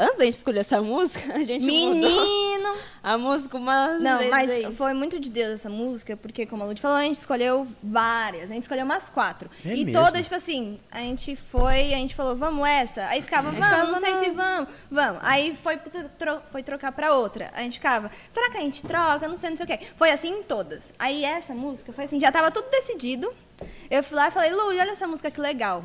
Antes 0.00 0.16
da 0.18 0.24
gente 0.26 0.34
escolher 0.36 0.60
essa 0.60 0.80
música, 0.80 1.18
a 1.34 1.38
gente 1.40 1.64
mudou 1.66 1.94
Menino! 1.94 2.76
a 3.02 3.18
música 3.18 3.56
umas 3.56 4.00
Não, 4.00 4.18
vezes 4.18 4.30
mas 4.30 4.50
aí. 4.50 4.76
foi 4.76 4.92
muito 4.94 5.18
de 5.18 5.28
Deus 5.28 5.50
essa 5.52 5.68
música, 5.68 6.16
porque 6.16 6.46
como 6.46 6.62
a 6.62 6.66
Lud 6.66 6.80
falou, 6.80 6.98
a 6.98 7.02
gente 7.02 7.16
escolheu 7.16 7.66
várias, 7.82 8.48
a 8.50 8.54
gente 8.54 8.62
escolheu 8.62 8.84
umas 8.84 9.10
quatro. 9.10 9.50
É 9.64 9.74
e 9.74 9.84
mesmo? 9.84 10.00
todas, 10.00 10.22
tipo 10.22 10.36
assim, 10.36 10.78
a 10.90 10.98
gente 11.00 11.34
foi, 11.34 11.92
a 11.92 11.96
gente 11.96 12.14
falou, 12.14 12.36
vamos 12.36 12.66
essa? 12.68 13.06
Aí 13.06 13.20
ficava, 13.22 13.50
vamos, 13.50 13.64
ficava, 13.66 13.90
não 13.90 13.96
sei 13.98 14.12
não. 14.14 14.20
se 14.24 14.30
vamos, 14.30 14.68
vamos. 14.88 15.20
Aí 15.24 15.56
foi, 15.56 15.76
tro- 16.16 16.42
foi 16.52 16.62
trocar 16.62 16.92
pra 16.92 17.14
outra. 17.14 17.50
A 17.52 17.62
gente 17.62 17.74
ficava, 17.74 18.08
será 18.30 18.50
que 18.50 18.56
a 18.58 18.60
gente 18.60 18.82
troca? 18.84 19.26
Não 19.26 19.36
sei, 19.36 19.50
não 19.50 19.56
sei 19.56 19.64
o 19.64 19.68
quê. 19.68 19.80
Foi 19.96 20.10
assim 20.12 20.28
em 20.28 20.42
todas. 20.44 20.94
Aí 20.96 21.24
essa 21.24 21.54
música 21.54 21.92
foi 21.92 22.04
assim, 22.04 22.20
já 22.20 22.30
tava 22.30 22.52
tudo 22.52 22.70
decidido. 22.70 23.32
Eu 23.90 24.04
fui 24.04 24.16
lá 24.16 24.28
e 24.28 24.30
falei, 24.30 24.52
Lud, 24.52 24.78
olha 24.78 24.92
essa 24.92 25.08
música 25.08 25.28
que 25.28 25.40
legal. 25.40 25.82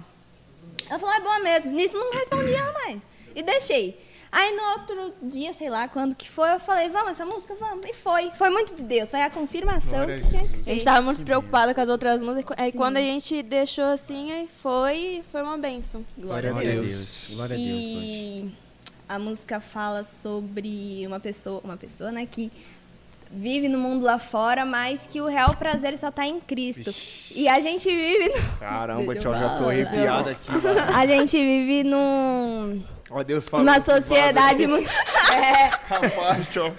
Ela 0.88 1.00
falou, 1.00 1.16
é 1.16 1.20
boa 1.22 1.40
mesmo. 1.40 1.72
Nisso 1.72 1.98
não 1.98 2.12
respondi 2.14 2.54
ela 2.54 2.72
mais. 2.74 3.02
E 3.36 3.44
deixei. 3.44 4.00
Aí 4.32 4.52
no 4.52 4.64
outro 4.80 5.14
dia, 5.22 5.54
sei 5.54 5.70
lá 5.70 5.88
quando 5.88 6.16
que 6.16 6.28
foi, 6.28 6.52
eu 6.54 6.60
falei, 6.60 6.90
vamos 6.90 7.12
essa 7.12 7.24
música? 7.24 7.54
Vamos. 7.54 7.86
E 7.86 7.94
foi. 7.94 8.32
Foi 8.32 8.50
muito 8.50 8.74
de 8.74 8.84
Deus. 8.84 9.12
Foi 9.12 9.22
a 9.22 9.30
confirmação 9.30 10.08
que 10.08 10.26
tinha 10.26 10.48
que 10.48 10.58
ser. 10.58 10.72
A 10.72 10.74
gente 10.74 10.86
tava 10.86 11.02
muito 11.04 11.24
preocupada 11.24 11.72
com 11.72 11.82
as 11.82 11.88
outras 11.88 12.20
músicas. 12.22 12.58
Aí 12.60 12.72
quando 12.72 12.98
a 12.98 13.02
gente 13.02 13.44
deixou 13.44 13.86
assim, 13.86 14.32
aí 14.32 14.50
foi, 14.58 15.24
foi 15.32 15.44
uma 15.44 15.58
benção. 15.58 16.04
Glória 16.18 16.50
a 16.50 16.54
Glória 16.54 16.72
a 16.72 16.74
Deus. 16.74 16.88
Deus. 16.88 17.28
Glória 17.32 17.56
a 17.56 17.58
Deus. 17.58 17.70
E 17.70 18.52
a 19.08 19.20
música 19.20 19.60
fala 19.60 20.04
sobre 20.04 21.06
uma 21.06 21.20
pessoa, 21.20 21.62
uma 21.64 21.78
pessoa, 21.78 22.12
né, 22.12 22.26
que 22.26 22.52
vive 23.32 23.68
no 23.68 23.78
mundo 23.78 24.04
lá 24.04 24.18
fora, 24.18 24.66
mas 24.66 25.06
que 25.06 25.22
o 25.22 25.28
real 25.28 25.56
prazer 25.56 25.96
só 25.98 26.10
tá 26.10 26.26
em 26.26 26.40
Cristo. 26.40 26.94
E 27.36 27.48
a 27.48 27.60
gente 27.60 27.88
vive 27.88 28.30
no... 28.30 28.60
Caramba, 28.60 29.16
tio, 29.16 29.32
já 29.32 29.58
tô 29.58 29.70
arrepiado 29.70 30.30
aqui. 30.30 30.52
mano. 30.52 30.80
a 30.96 31.06
gente 31.06 31.38
vive 31.38 31.84
num 31.84 32.84
Ó, 33.16 33.24
Deus 33.24 33.46
uma 33.54 33.80
sociedade 33.80 34.66
muito 34.66 34.90
é. 35.32 35.70
Rapaz, 35.88 36.48
tio. 36.48 36.74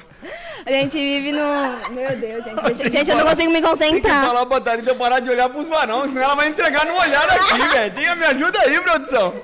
A 0.67 0.71
gente 0.71 0.97
vive 0.99 1.31
num. 1.33 1.91
Meu 1.91 2.17
Deus, 2.17 2.45
gente. 2.45 2.61
Deixa- 2.65 2.91
Gente, 2.91 3.11
eu 3.11 3.17
não 3.17 3.27
consigo 3.27 3.51
me 3.53 3.61
Tem 3.61 3.63
que 3.63 3.69
concentrar. 3.69 4.27
falar 4.27 4.47
pra 4.47 4.61
Thalita 4.61 4.95
parar 4.95 5.21
de 5.21 5.31
olhar 5.31 5.49
pros 5.49 5.69
varões, 5.69 6.09
senão 6.11 6.23
ela 6.23 6.35
vai 6.35 6.49
entregar 6.49 6.87
no 6.87 6.95
olhar 6.99 7.29
aqui, 7.29 7.59
velho. 7.69 8.17
Me 8.17 8.25
ajuda 8.27 8.59
aí, 8.63 8.81
produção. 8.81 9.35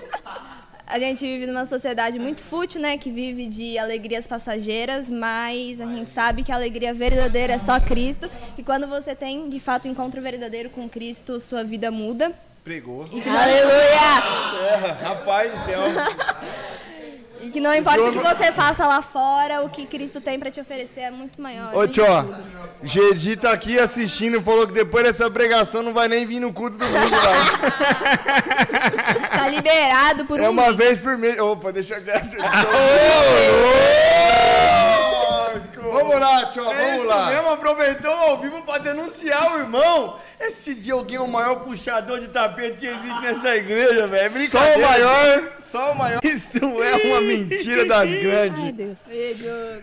A 0.86 0.98
gente 0.98 1.20
vive 1.20 1.46
numa 1.46 1.64
sociedade 1.66 2.18
muito 2.18 2.42
fútil, 2.42 2.80
né? 2.80 2.98
Que 2.98 3.10
vive 3.12 3.46
de 3.46 3.78
alegrias 3.78 4.26
passageiras, 4.26 5.08
mas 5.08 5.80
a 5.80 5.84
gente 5.86 6.10
sabe 6.10 6.42
que 6.42 6.50
a 6.50 6.56
alegria 6.56 6.92
verdadeira 6.92 7.52
é 7.52 7.58
só 7.58 7.78
Cristo. 7.78 8.28
E 8.58 8.62
quando 8.64 8.88
você 8.88 9.14
tem, 9.14 9.48
de 9.48 9.60
fato, 9.60 9.86
um 9.86 9.92
encontro 9.92 10.20
verdadeiro 10.20 10.68
com 10.70 10.88
Cristo, 10.88 11.38
sua 11.38 11.62
vida 11.62 11.92
muda. 11.92 12.32
Pregou. 12.64 13.02
Aleluia! 13.04 14.60
É, 14.60 15.04
rapaz 15.04 15.50
do 15.52 15.64
céu. 15.64 15.80
E 17.42 17.50
que 17.50 17.60
não 17.60 17.74
importa 17.74 18.02
o 18.04 18.12
que 18.12 18.18
você 18.18 18.52
faça 18.52 18.86
lá 18.86 19.02
fora, 19.02 19.62
o 19.62 19.68
que 19.68 19.84
Cristo 19.86 20.20
tem 20.20 20.38
pra 20.38 20.50
te 20.50 20.60
oferecer 20.60 21.00
é 21.00 21.10
muito 21.10 21.40
maior. 21.40 21.74
Ô, 21.74 21.86
tio. 21.86 22.04
Gedi 22.82 23.36
tá 23.36 23.52
aqui 23.52 23.78
assistindo 23.78 24.38
e 24.38 24.42
falou 24.42 24.66
que 24.66 24.72
depois 24.72 25.04
dessa 25.04 25.30
pregação 25.30 25.82
não 25.82 25.92
vai 25.94 26.08
nem 26.08 26.26
vir 26.26 26.40
no 26.40 26.52
culto 26.52 26.76
do 26.78 26.84
mundo, 26.86 27.10
lá. 27.10 27.60
Tá 29.40 29.48
liberado 29.48 30.24
por 30.26 30.40
É 30.40 30.48
um 30.48 30.52
uma 30.52 30.64
mês. 30.66 30.76
vez 30.76 31.00
por 31.00 31.16
mês. 31.16 31.38
Opa, 31.38 31.72
deixa 31.72 32.00
quieto. 32.00 32.36
Vamos 35.92 36.20
lá, 36.20 36.46
tio, 36.46 36.62
É 36.70 36.76
vamos 36.76 36.94
isso 36.94 37.04
lá. 37.06 37.30
mesmo, 37.30 37.48
aproveitou 37.50 38.10
ao 38.12 38.40
vivo 38.40 38.62
pra 38.62 38.78
denunciar 38.78 39.54
o 39.54 39.58
irmão. 39.60 40.18
Esse 40.40 40.74
Dioguinho 40.74 41.20
é 41.20 41.24
o 41.24 41.28
maior 41.28 41.56
puxador 41.64 42.20
de 42.20 42.28
tapete 42.28 42.78
que 42.78 42.86
existe 42.86 43.20
nessa 43.20 43.56
igreja, 43.56 44.06
velho. 44.06 44.36
É 44.38 44.48
Só 44.48 44.58
o 44.76 44.80
maior, 44.82 45.52
só 45.70 45.92
o 45.92 45.98
maior. 45.98 46.20
Isso 46.24 46.58
é 46.82 47.06
uma 47.06 47.20
mentira 47.20 47.84
das 47.84 48.08
grandes. 48.14 48.60
Ai, 48.60 48.72
Deus. 48.72 49.82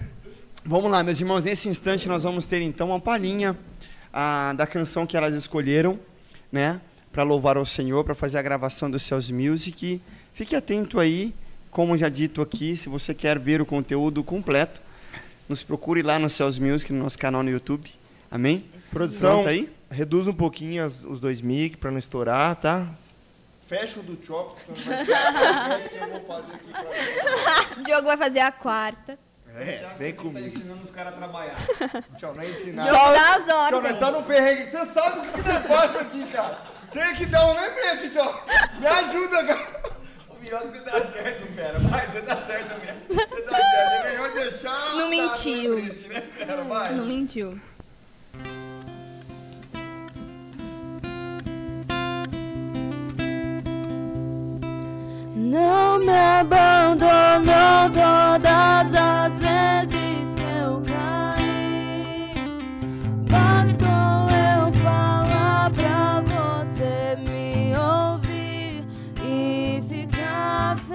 Vamos 0.65 0.91
lá, 0.91 1.03
meus 1.03 1.19
irmãos. 1.19 1.43
Nesse 1.43 1.69
instante 1.69 2.07
nós 2.07 2.23
vamos 2.23 2.45
ter 2.45 2.61
então 2.61 2.89
uma 2.89 2.99
palhinha 2.99 3.57
ah, 4.11 4.53
da 4.57 4.65
canção 4.67 5.05
que 5.05 5.15
elas 5.15 5.33
escolheram, 5.35 5.99
né? 6.51 6.81
Para 7.11 7.23
louvar 7.23 7.57
ao 7.57 7.65
Senhor, 7.65 8.03
para 8.03 8.13
fazer 8.15 8.37
a 8.37 8.41
gravação 8.41 8.89
do 8.91 8.99
Cells 8.99 9.31
Music. 9.31 10.01
Fique 10.33 10.55
atento 10.55 10.99
aí, 10.99 11.33
como 11.71 11.97
já 11.97 12.09
dito 12.09 12.41
aqui, 12.41 12.75
se 12.75 12.89
você 12.89 13.13
quer 13.13 13.39
ver 13.39 13.61
o 13.61 13.65
conteúdo 13.65 14.23
completo, 14.23 14.81
nos 15.47 15.63
procure 15.63 16.01
lá 16.01 16.17
no 16.19 16.29
Cells 16.29 16.59
Music, 16.61 16.91
no 16.91 17.03
nosso 17.03 17.17
canal 17.17 17.43
no 17.43 17.49
YouTube. 17.49 17.89
Amém? 18.29 18.65
Produção, 18.91 19.43
Pronto 19.43 19.49
aí? 19.49 19.69
reduz 19.89 20.27
um 20.27 20.33
pouquinho 20.33 20.85
as- 20.85 21.01
os 21.03 21.19
dois 21.19 21.39
mic 21.41 21.77
pra 21.77 21.91
não 21.91 21.97
estourar, 21.99 22.55
tá? 22.55 22.87
Fecha 23.67 23.99
o 23.99 24.03
do 24.03 24.17
Chop, 24.25 24.55
que 24.63 24.79
senão 24.79 24.97
vai 25.05 25.89
eu 26.01 26.09
vou 26.09 26.21
fazer 26.25 26.53
aqui 26.55 26.71
pra 26.71 27.75
O 27.79 27.83
Diogo 27.83 28.07
vai 28.07 28.17
fazer 28.17 28.39
a 28.39 28.51
quarta. 28.51 29.19
É, 29.55 29.89
vem 29.97 30.13
Tá 30.13 30.21
comigo. 30.21 30.45
ensinando 30.45 30.83
os 30.83 30.91
caras 30.91 31.13
a 31.13 31.15
trabalhar. 31.17 31.55
Tchau, 32.17 32.33
não 32.35 32.41
é 32.43 32.49
ensinar. 32.49 32.83
Diogo 32.83 33.11
dá 33.13 33.35
as 33.35 33.45
Tchau, 33.45 33.81
nós 33.81 33.99
tá 33.99 34.11
no 34.11 34.23
perrengue. 34.23 34.69
Você 34.69 34.85
sabe 34.85 35.19
o 35.19 35.31
que 35.31 35.41
que 35.41 35.47
negócio 35.49 35.99
aqui, 35.99 36.25
cara. 36.31 36.61
Tem 36.91 37.15
que 37.15 37.25
dar 37.25 37.45
um 37.45 37.53
lembrete, 37.59 38.09
tchau. 38.11 38.45
Me 38.79 38.87
ajuda, 38.87 39.45
cara. 39.45 39.96
O 40.47 40.49
pior 40.49 40.61
que 40.61 40.77
você 40.77 40.79
tá 40.79 41.11
certo, 41.11 41.55
Pera. 41.57 41.77
Vai, 41.77 42.07
você 42.07 42.21
tá 42.21 42.37
certo 42.37 42.79
mesmo. 42.79 43.01
Você 43.09 43.41
tá 43.41 43.57
certo. 43.57 44.05
É 44.05 44.09
melhor 44.09 44.31
deixar. 44.33 44.95
Não 44.95 45.09
mentiu. 45.09 45.75
lembrete, 45.75 46.07
né, 46.07 46.21
Pera? 46.37 46.63
Vai. 46.63 46.93
Não 46.93 47.05
mentiu. 47.05 47.59
Não 55.35 55.99
me 55.99 56.09
abandonou 56.09 57.89
todas 57.91 58.93
as 58.93 59.39
vezes 59.41 60.35
que 60.37 60.43
eu 60.43 60.81
caí. 60.87 62.31
Bastou 63.29 64.36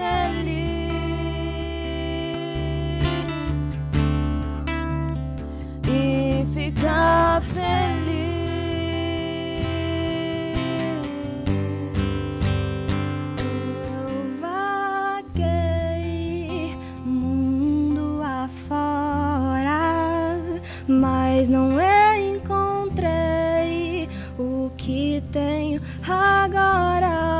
feliz. 0.03 0.92
E 5.86 6.46
ficar 6.55 7.42
feliz. 7.42 7.62
Eu 13.86 14.09
vaguei 15.30 15.57
mundo 17.05 18.22
afora, 18.22 19.80
mas 20.88 21.48
não 21.48 21.80
encontrei 22.34 24.09
o 24.38 24.70
que 24.76 25.22
tenho 25.30 25.80
agora. 26.09 27.32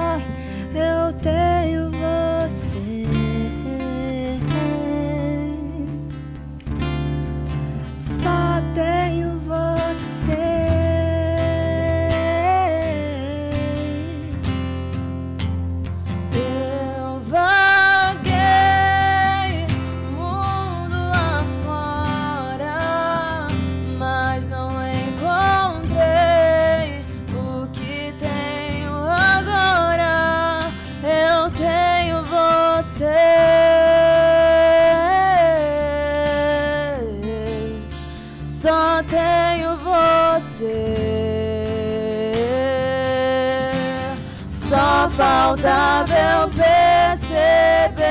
Só 45.23 45.57
faltava 45.57 46.15
eu 46.15 46.49
perceber. 46.51 48.03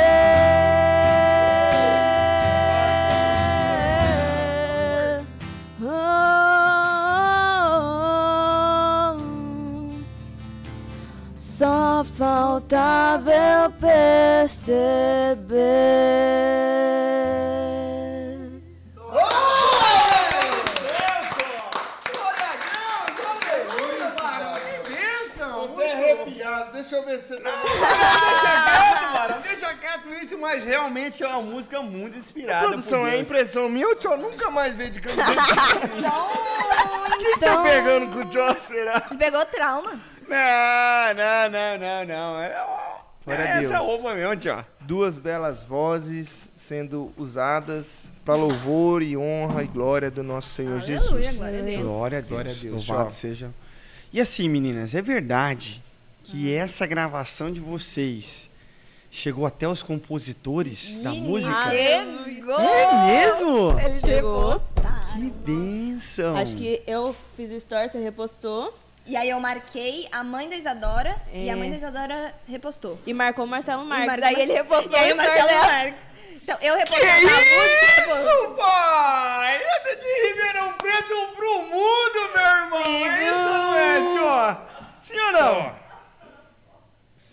Oh, 5.83 5.89
Só 11.35 12.05
faltava 12.15 13.29
eu 13.29 13.71
perceber. 13.71 15.40
Realmente 30.71 31.21
é 31.21 31.27
uma 31.27 31.41
música 31.41 31.81
muito 31.81 32.17
inspirada. 32.17 32.67
Produção, 32.69 33.01
por 33.01 33.09
é 33.09 33.17
impressão 33.19 33.67
minha 33.69 33.85
ou 33.87 33.93
o 33.93 33.95
Tchó 33.95 34.15
nunca 34.15 34.49
mais 34.49 34.73
veio 34.75 34.91
de 34.91 35.01
camiseta? 35.01 35.33
Quem 37.19 37.37
tá 37.37 37.47
Então, 37.51 37.63
pegando 37.63 38.13
com 38.13 38.19
o 38.21 38.25
Tchó, 38.31 38.55
será? 38.67 39.01
pegou 39.01 39.45
trauma. 39.45 39.99
Não, 40.27 41.13
não, 41.13 41.49
não, 41.51 41.77
não, 41.77 42.05
não. 42.05 42.41
É, 42.41 42.65
Glória 43.25 43.45
a 43.45 43.47
é 43.47 43.63
essa 43.63 43.73
Deus. 43.73 43.85
roupa 43.85 44.13
mesmo, 44.15 44.35
tio. 44.37 44.65
Duas 44.79 45.17
belas 45.19 45.61
vozes 45.61 46.49
sendo 46.55 47.11
usadas 47.17 48.05
para 48.23 48.35
louvor 48.35 49.03
e 49.03 49.17
honra 49.17 49.63
e 49.63 49.67
glória 49.67 50.09
do 50.09 50.23
nosso 50.23 50.49
Senhor 50.49 50.79
Aleluia, 50.81 50.97
Jesus. 50.99 51.37
glória 51.37 51.59
a 51.59 51.63
Deus. 51.63 51.83
Glória 51.83 52.17
a 52.17 52.21
Deus. 52.21 52.29
Glória 52.31 52.51
a 52.51 52.55
Deus, 52.55 52.87
Louvado 52.87 53.09
Jó. 53.09 53.15
seja. 53.15 53.51
E 54.13 54.21
assim, 54.21 54.47
meninas, 54.47 54.95
é 54.95 55.01
verdade 55.01 55.83
que 56.23 56.53
essa 56.53 56.85
gravação 56.85 57.51
de 57.51 57.59
vocês 57.59 58.49
chegou 59.11 59.45
até 59.45 59.67
os 59.67 59.83
compositores 59.83 60.95
da 60.97 61.11
música? 61.11 61.55
Chegou! 61.69 62.59
É 62.59 63.05
mesmo? 63.07 63.79
Ele 63.79 63.99
Chegou. 63.99 64.49
repostaram. 64.49 65.01
Que 65.13 65.29
bênção! 65.29 66.37
Acho 66.37 66.55
que 66.55 66.81
eu 66.87 67.15
fiz 67.35 67.51
o 67.51 67.55
story, 67.55 67.89
você 67.89 67.99
repostou. 67.99 68.73
E 69.05 69.17
aí 69.17 69.29
eu 69.29 69.39
marquei 69.39 70.07
a 70.11 70.23
mãe 70.23 70.47
da 70.47 70.55
Isadora 70.55 71.15
e 71.33 71.49
a 71.49 71.53
É. 71.53 71.55
mãe 71.55 71.69
da 71.69 71.75
Isadora 71.75 72.33
repostou. 72.47 72.97
E 73.05 73.13
marcou 73.13 73.45
o 73.45 73.47
Marcelo 73.47 73.83
Marques. 73.85 74.07
marcou 74.07 74.27
Aí 74.27 74.35
ele 74.41 74.53
repostou 74.53 74.91
E 74.91 74.95
aí 74.95 75.11
o 75.13 75.15
Marcelo. 75.17 75.49
Marques. 75.61 75.99
Então, 76.43 76.57
eu 76.61 76.75
repostei 76.77 77.09
a 77.09 77.13
música. 77.15 78.01
tipo, 78.01 78.15
Isso, 78.17 78.55
pai! 78.57 79.55
É 79.57 79.95
de 79.95 80.27
Ribeirão 80.27 80.73
Preto 80.73 81.15
pro 81.35 81.61
mundo, 81.63 82.31
meu 82.33 82.45
irmão! 82.45 82.79
É 82.85 83.23
isso, 83.23 83.37
não 83.37 83.75
é, 83.75 84.55
tio? 84.55 84.57
Sim 85.01 85.19
ou 85.19 85.31
não? 85.33 85.75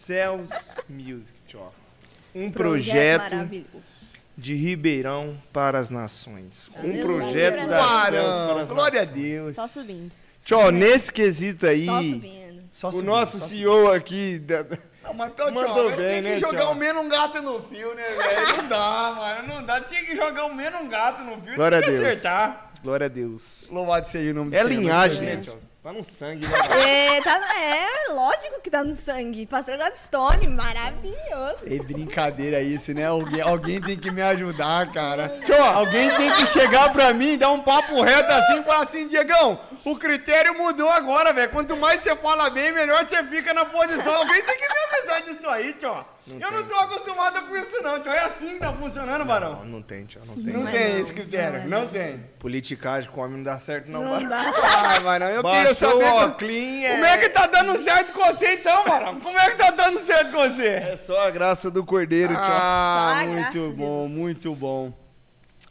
Céus 0.08 0.72
Music, 0.88 1.38
Tchó. 1.46 1.70
Um 2.34 2.50
projeto 2.50 3.20
projeto 3.20 3.32
maravilhoso. 3.34 3.68
de 4.38 4.54
Ribeirão 4.54 5.36
para 5.52 5.78
as 5.78 5.90
nações. 5.90 6.70
Um 6.76 6.78
Aleluia. 6.78 7.04
projeto 7.04 7.68
da 7.68 7.78
para 7.78 8.64
glória 8.64 9.02
a. 9.02 9.04
Deus. 9.04 9.54
Só 9.54 9.68
subindo. 9.68 10.10
Tchó, 10.42 10.70
nesse 10.70 11.12
quesito 11.12 11.66
aí, 11.66 11.84
Só 11.84 12.02
subindo. 12.02 12.62
Só 12.72 12.88
o 12.88 12.92
subindo, 12.92 13.06
nosso 13.06 13.38
só 13.38 13.46
CEO 13.48 13.92
aqui... 13.92 14.38
da- 14.38 14.64
Não, 15.04 15.12
mas, 15.12 15.30
tio, 15.34 15.52
Mandou 15.52 15.90
eu 15.90 15.96
bem, 15.98 16.06
tinha 16.06 16.22
que 16.22 16.28
né, 16.30 16.38
jogar 16.40 16.60
tio? 16.62 16.70
o 16.70 16.74
menos 16.74 17.02
um 17.04 17.08
gato 17.10 17.42
no 17.42 17.62
fio, 17.64 17.94
né, 17.94 18.02
velho? 18.08 18.56
Não 18.56 18.68
dá, 18.68 19.14
mano, 19.14 19.48
não 19.56 19.62
dá. 19.66 19.80
Tinha 19.82 20.02
que 20.06 20.16
jogar 20.16 20.46
o 20.46 20.54
menos 20.54 20.80
um 20.80 20.88
gato 20.88 21.22
no 21.22 21.38
fio, 21.42 21.54
Glória 21.54 21.78
a 21.80 21.82
que 21.82 21.90
Deus. 21.90 22.02
acertar. 22.06 22.72
Glória 22.82 23.04
a 23.04 23.08
Deus. 23.10 23.66
Louvado 23.70 24.08
seja 24.08 24.30
o 24.30 24.34
nome 24.34 24.52
do 24.52 24.56
É 24.56 24.62
Senhor. 24.64 24.70
linhagem, 24.70 25.20
nosso 25.22 25.36
né. 25.36 25.36
Tchó? 25.42 25.67
Tá 25.80 25.92
no 25.92 26.02
sangue, 26.02 26.44
né? 26.44 26.58
É, 27.16 27.22
tá, 27.22 27.40
é, 27.56 28.12
lógico 28.12 28.60
que 28.60 28.68
tá 28.68 28.82
no 28.82 28.96
sangue. 28.96 29.46
Pastor 29.46 29.76
Gladstone, 29.76 30.48
maravilhoso. 30.48 31.58
É 31.64 31.78
brincadeira 31.78 32.60
isso, 32.60 32.92
né? 32.92 33.06
Alguém, 33.06 33.40
alguém 33.40 33.80
tem 33.80 33.96
que 33.96 34.10
me 34.10 34.20
ajudar, 34.20 34.92
cara. 34.92 35.38
Tio, 35.46 35.54
alguém 35.54 36.10
tem 36.16 36.32
que 36.32 36.46
chegar 36.46 36.92
pra 36.92 37.14
mim 37.14 37.34
e 37.34 37.36
dar 37.36 37.50
um 37.50 37.60
papo 37.60 38.02
reto 38.02 38.30
assim 38.32 38.60
e 38.60 38.64
falar 38.64 38.82
assim, 38.82 39.06
Diegão, 39.06 39.60
o 39.84 39.96
critério 39.96 40.58
mudou 40.58 40.90
agora, 40.90 41.32
velho. 41.32 41.52
Quanto 41.52 41.76
mais 41.76 42.02
você 42.02 42.16
fala 42.16 42.50
bem, 42.50 42.72
melhor 42.72 43.06
você 43.08 43.22
fica 43.24 43.54
na 43.54 43.64
posição. 43.64 44.16
Alguém 44.16 44.42
tem 44.42 44.58
que 44.58 44.68
me 44.68 44.96
avisar 44.96 45.22
disso 45.22 45.48
aí, 45.48 45.74
tio. 46.36 46.46
Eu 46.46 46.50
não 46.52 46.64
tô 46.68 46.74
acostumado 46.74 47.46
com 47.46 47.56
isso 47.56 47.82
não, 47.82 48.00
tio. 48.02 48.12
É 48.12 48.24
assim 48.24 48.48
que 48.54 48.58
tá 48.58 48.72
funcionando, 48.72 49.18
Não, 49.20 49.26
Barão? 49.26 49.64
não 49.64 49.80
tem, 49.82 50.04
Tchó, 50.06 50.20
não 50.26 50.34
tem. 50.34 50.44
Não 50.52 50.62
Mas 50.62 50.72
tem 50.74 50.92
não, 50.94 51.00
esse 51.00 51.12
critério, 51.14 51.58
não 51.68 51.78
é 51.78 51.80
não 51.82 51.88
tem. 51.88 52.18
Politicagem 52.38 53.10
com 53.10 53.20
homem 53.20 53.36
não 53.38 53.44
dá 53.44 53.58
certo, 53.60 53.90
não, 53.90 54.02
Não 54.04 54.10
Barão. 54.10 54.28
dá. 54.28 54.52
Ai, 54.88 55.00
Barão, 55.00 55.28
eu 55.28 55.42
queria 55.42 55.64
Baixou 55.64 55.74
saber... 55.92 56.04
o 56.04 56.08
co- 56.10 56.16
óculos, 56.24 56.52
Como 56.90 57.04
é 57.04 57.18
que 57.18 57.28
tá 57.30 57.46
dando 57.46 57.82
certo 57.84 58.12
com 58.12 58.26
você 58.26 58.54
então, 58.54 58.84
Barão? 58.84 59.20
Como 59.20 59.38
é 59.38 59.50
que 59.50 59.56
tá 59.56 59.70
dando 59.70 60.00
certo 60.00 60.32
com 60.32 60.38
você? 60.38 60.66
É 60.66 60.96
só 60.96 61.26
a 61.26 61.30
graça 61.30 61.70
do 61.70 61.84
Cordeiro, 61.84 62.34
Tchó. 62.34 62.40
Ah, 62.42 63.14
Só 63.14 63.20
a 63.20 63.24
graça 63.24 63.58
muito 63.58 63.76
bom, 63.78 64.02
Jesus. 64.02 64.18
muito 64.18 64.54
bom. 64.56 64.92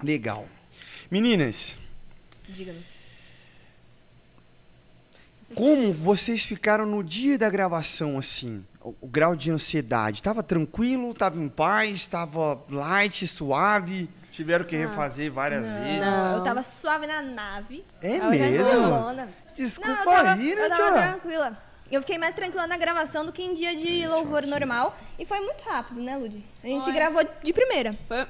Legal. 0.04 0.46
Meninas, 1.10 1.78
Diga-nos. 2.50 2.98
como 5.56 5.92
vocês 5.94 6.44
ficaram 6.46 6.86
no 6.86 7.04
dia 7.04 7.38
da 7.38 7.50
gravação, 7.50 8.18
assim? 8.18 8.64
O, 8.88 8.96
o 9.02 9.08
grau 9.08 9.36
de 9.36 9.52
ansiedade? 9.52 10.24
Tava 10.24 10.42
tranquilo? 10.42 11.14
Tava 11.14 11.38
em 11.38 11.50
paz? 11.50 12.06
Tava 12.06 12.62
light, 12.70 13.28
suave? 13.28 14.10
Tiveram 14.32 14.64
que 14.64 14.78
refazer 14.78 15.30
várias 15.32 15.64
vezes. 15.68 16.00
Não, 16.00 16.36
eu 16.38 16.44
tava 16.44 16.62
suave 16.62 17.06
na 17.06 17.22
nave. 17.22 17.84
É 18.02 18.14
Olha, 18.22 18.30
mesmo? 18.30 18.64
Tranquilona. 18.70 19.26
Não, 19.26 19.54
Desculpa 19.54 19.90
eu 20.00 20.06
tava, 20.06 20.34
aí, 20.34 20.56
né, 20.56 20.66
eu 20.66 20.70
tava 20.70 20.84
tia? 20.94 21.08
tranquila. 21.10 21.58
Eu 21.92 22.02
fiquei 22.02 22.18
mais 22.18 22.34
tranquila 22.34 22.66
na 22.68 22.78
gravação 22.78 23.26
do 23.26 23.32
que 23.34 23.42
em 23.44 23.54
dia 23.54 23.76
de 23.76 24.08
louvor 24.08 24.46
normal. 24.46 24.98
E 25.20 25.26
foi 25.26 25.40
muito 25.42 25.64
rápido, 25.64 26.02
né, 26.02 26.16
Ludi? 26.16 26.46
A 26.64 26.68
gente 26.68 26.84
Foi. 26.86 26.94
gravou 26.94 27.22
de 27.44 27.52
primeira. 27.54 27.94
Foi, 28.08 28.26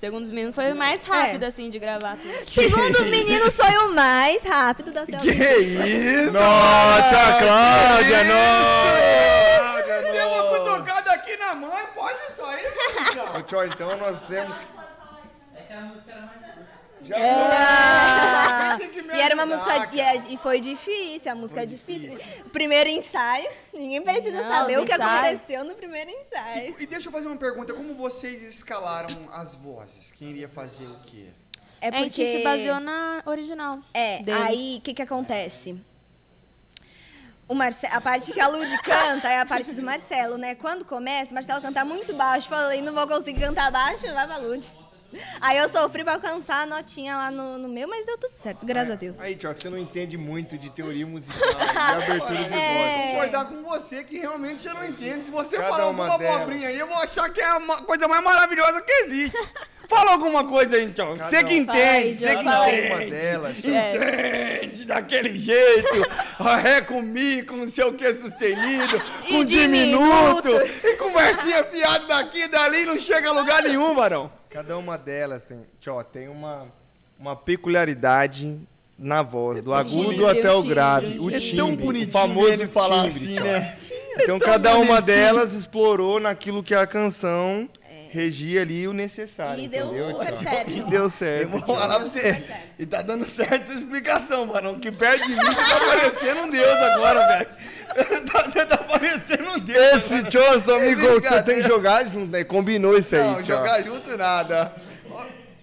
segundo 0.00 0.24
os 0.24 0.30
meninos, 0.30 0.54
foi 0.54 0.72
o 0.72 0.76
mais 0.76 1.04
rápido, 1.04 1.44
assim, 1.44 1.68
de 1.68 1.78
gravar 1.78 2.16
tudo. 2.16 2.32
Segundo 2.48 2.96
os 2.96 3.04
meninos, 3.04 3.54
foi 3.54 3.76
o 3.76 3.94
mais 3.94 4.42
rápido 4.42 4.90
da 4.90 5.04
selva. 5.04 5.22
Que 5.22 5.30
isso? 5.30 6.32
Nossa, 6.32 7.38
Cláudia, 7.38 8.24
nossa! 8.24 10.10
Tem 10.10 10.22
uma 10.26 10.42
cutucada 10.44 11.12
aqui 11.12 11.36
na 11.36 11.54
mãe, 11.54 11.84
pode 11.94 12.18
isso 12.30 12.42
aí, 12.42 12.64
Tio, 13.46 13.64
então 13.64 13.96
nós 13.98 14.26
temos. 14.26 14.56
Ah, 14.78 14.84
Tem 15.54 15.64
que 15.66 15.74
me 15.74 16.00
e 16.06 16.10
era 16.10 16.49
uma 19.34 19.42
ajudar, 19.44 19.46
música. 19.46 19.88
E, 19.92 20.00
é- 20.00 20.22
e 20.30 20.36
foi 20.36 20.60
difícil, 20.60 21.32
a 21.32 21.34
música 21.34 21.62
é 21.62 21.66
difícil. 21.66 22.18
Primeiro 22.52 22.88
ensaio, 22.90 23.48
ninguém 23.72 24.02
precisa 24.02 24.42
Não, 24.42 24.52
saber 24.52 24.78
o 24.78 24.84
que 24.84 24.92
ensaio. 24.92 25.18
aconteceu 25.18 25.64
no 25.64 25.74
primeiro 25.74 26.10
ensaio. 26.10 26.74
E 26.78 26.86
deixa 26.86 27.08
eu 27.08 27.12
fazer 27.12 27.26
uma 27.26 27.36
pergunta, 27.36 27.72
como 27.74 27.94
vocês 27.94 28.42
escalaram 28.42 29.28
as 29.32 29.54
vozes? 29.54 30.12
Quem 30.12 30.30
iria 30.30 30.48
fazer 30.48 30.86
o 30.86 30.96
quê? 31.04 31.26
É 31.80 31.88
A 31.88 31.92
gente 32.02 32.14
se 32.14 32.42
baseou 32.42 32.78
na 32.78 33.22
original. 33.24 33.78
É, 33.94 34.22
deles. 34.22 34.40
aí 34.42 34.76
o 34.78 34.80
que 34.82 34.92
que 34.92 35.02
acontece? 35.02 35.74
O 37.48 37.54
Marce... 37.54 37.86
A 37.86 38.00
parte 38.00 38.32
que 38.32 38.40
a 38.40 38.46
Lud 38.46 38.70
canta 38.82 39.28
é 39.28 39.40
a 39.40 39.46
parte 39.46 39.74
do 39.74 39.82
Marcelo, 39.82 40.36
né? 40.36 40.54
Quando 40.54 40.84
começa, 40.84 41.32
o 41.32 41.34
Marcelo 41.34 41.60
canta 41.60 41.84
muito 41.84 42.14
baixo. 42.14 42.48
Falei, 42.48 42.80
não 42.82 42.92
vou 42.92 43.08
conseguir 43.08 43.40
cantar 43.40 43.72
baixo, 43.72 44.02
vai 44.12 44.26
pra 44.26 44.36
Lud. 44.36 44.64
Aí 45.40 45.58
eu 45.58 45.68
sofri 45.68 46.04
pra 46.04 46.14
alcançar 46.14 46.62
a 46.62 46.66
notinha 46.66 47.16
lá 47.16 47.30
no, 47.30 47.58
no 47.58 47.68
meu, 47.68 47.88
mas 47.88 48.04
deu 48.06 48.16
tudo 48.18 48.34
certo, 48.34 48.64
graças 48.66 48.92
a 48.92 48.96
Deus. 48.96 49.20
Aí, 49.20 49.34
Tio, 49.36 49.50
você 49.54 49.68
não 49.70 49.78
entende 49.78 50.16
muito 50.16 50.56
de 50.58 50.70
teoria 50.70 51.06
musical, 51.06 51.36
de 51.58 52.02
abertura 52.02 52.34
de 52.34 52.54
É. 52.54 52.74
voz. 52.74 53.10
Concordar 53.30 53.44
com 53.46 53.62
você 53.62 54.04
que 54.04 54.18
realmente 54.18 54.66
eu 54.66 54.74
não 54.74 54.84
entendo. 54.86 55.24
Se 55.24 55.30
você 55.30 55.56
Cada 55.56 55.68
falar 55.68 55.88
uma 55.88 56.04
alguma 56.04 56.18
delas. 56.18 56.36
abobrinha 56.36 56.68
aí, 56.68 56.78
eu 56.78 56.86
vou 56.86 56.96
achar 56.96 57.28
que 57.30 57.40
é 57.40 57.44
a 57.44 57.60
coisa 57.84 58.06
mais 58.08 58.22
maravilhosa 58.22 58.80
que 58.82 58.92
existe. 59.04 59.38
Fala 59.88 60.12
alguma 60.12 60.46
coisa 60.46 60.76
aí. 60.76 60.92
Cada 60.92 61.16
Você 61.28 61.42
que 61.42 61.54
entende, 61.56 62.14
você 62.14 62.36
que 62.36 62.44
Cada 62.44 62.60
aí. 62.62 62.86
uma 62.86 62.94
entende. 63.02 63.10
delas. 63.10 63.56
Entende 63.58 64.84
daquele 64.84 65.36
jeito, 65.36 66.06
ré 66.62 66.80
com 66.82 67.02
mi, 67.02 67.42
com 67.42 67.56
não 67.56 67.66
sei 67.66 67.84
o 67.84 67.94
que 67.94 68.14
sustenido, 68.14 69.02
E 69.26 69.32
com 69.32 69.44
diminuto, 69.44 70.42
diminuto. 70.48 70.86
e 70.86 70.96
conversinha 70.96 71.64
piada 71.64 72.06
daqui 72.06 72.42
e 72.42 72.48
dali, 72.48 72.86
não 72.86 72.96
chega 72.98 73.30
a 73.30 73.32
lugar 73.32 73.62
nenhum, 73.64 73.92
varão. 73.96 74.30
Cada 74.50 74.76
uma 74.76 74.98
delas 74.98 75.44
tem, 75.44 75.64
tio, 75.80 76.02
tem 76.02 76.28
uma, 76.28 76.66
uma 77.18 77.36
peculiaridade 77.36 78.58
na 78.98 79.22
voz, 79.22 79.62
do 79.62 79.72
agudo 79.72 80.10
timbre, 80.10 80.28
até 80.28 80.52
o 80.52 80.58
o 80.58 80.62
grave. 80.64 81.06
timbre, 81.12 81.20
O 81.20 81.24
o 81.26 81.30
É 81.30 81.38
timbre, 81.38 81.56
tão 81.56 81.72
o 81.72 81.76
bonitinho 81.76 82.12
famoso 82.12 82.52
ele 82.52 82.66
falar 82.66 83.08
timbre, 83.08 83.16
assim, 83.16 83.40
né? 83.40 83.76
Então 84.18 84.38
tão 84.38 84.48
cada 84.48 84.76
uma 84.76 85.00
delas 85.00 85.54
explorou 85.54 86.18
naquilo 86.18 86.62
que 86.64 86.74
a 86.74 86.86
canção 86.86 87.68
regia 88.10 88.62
ali 88.62 88.86
o 88.88 88.92
necessário, 88.92 89.62
E 89.64 89.68
deu 89.68 89.86
entendeu, 89.86 90.10
super 90.10 90.32
tio? 90.34 90.42
certo. 90.42 90.70
E 90.72 90.82
deu 90.82 91.02
Eu 91.04 91.10
certo. 91.10 91.48
vou 91.50 91.60
tio. 91.62 91.74
falar 91.74 91.94
pra 92.00 92.08
você. 92.08 92.44
E 92.78 92.84
tá 92.86 93.02
dando 93.02 93.24
certo 93.26 93.62
essa 93.70 93.74
explicação, 93.74 94.46
mano. 94.46 94.78
Que 94.78 94.90
perto 94.92 95.24
de 95.26 95.36
mim 95.36 95.40
você 95.44 95.54
tá 95.54 95.80
parecendo 95.86 96.40
um 96.42 96.50
deus 96.50 96.76
agora, 96.82 97.26
velho. 97.28 97.48
Tá- 98.30 98.44
Você 98.44 98.64
tá 98.66 98.76
parecendo 98.78 99.50
um 99.50 99.58
deus. 99.58 100.12
Esse 100.12 100.30
seu 100.30 100.76
É 100.78 100.92
amigo, 100.92 101.08
você 101.20 101.42
tem 101.42 101.56
que 101.60 101.66
jogar 101.68 102.04
junto, 102.04 102.30
né? 102.30 102.44
Combinou 102.44 102.96
isso 102.96 103.16
aí, 103.16 103.22
Não, 103.22 103.34
tio. 103.36 103.46
jogar 103.46 103.82
junto 103.82 104.16
nada. 104.16 104.72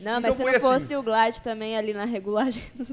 Não, 0.02 0.20
Então 0.20 0.22
mas 0.22 0.32
se 0.36 0.42
foi 0.44 0.52
não 0.52 0.58
assim. 0.58 0.60
fosse 0.60 0.96
o 0.98 1.02
Glide 1.04 1.42
também 1.42 1.78
ali 1.78 1.94
na 1.94 2.04
regulagem 2.06 2.64
dos, 2.76 2.90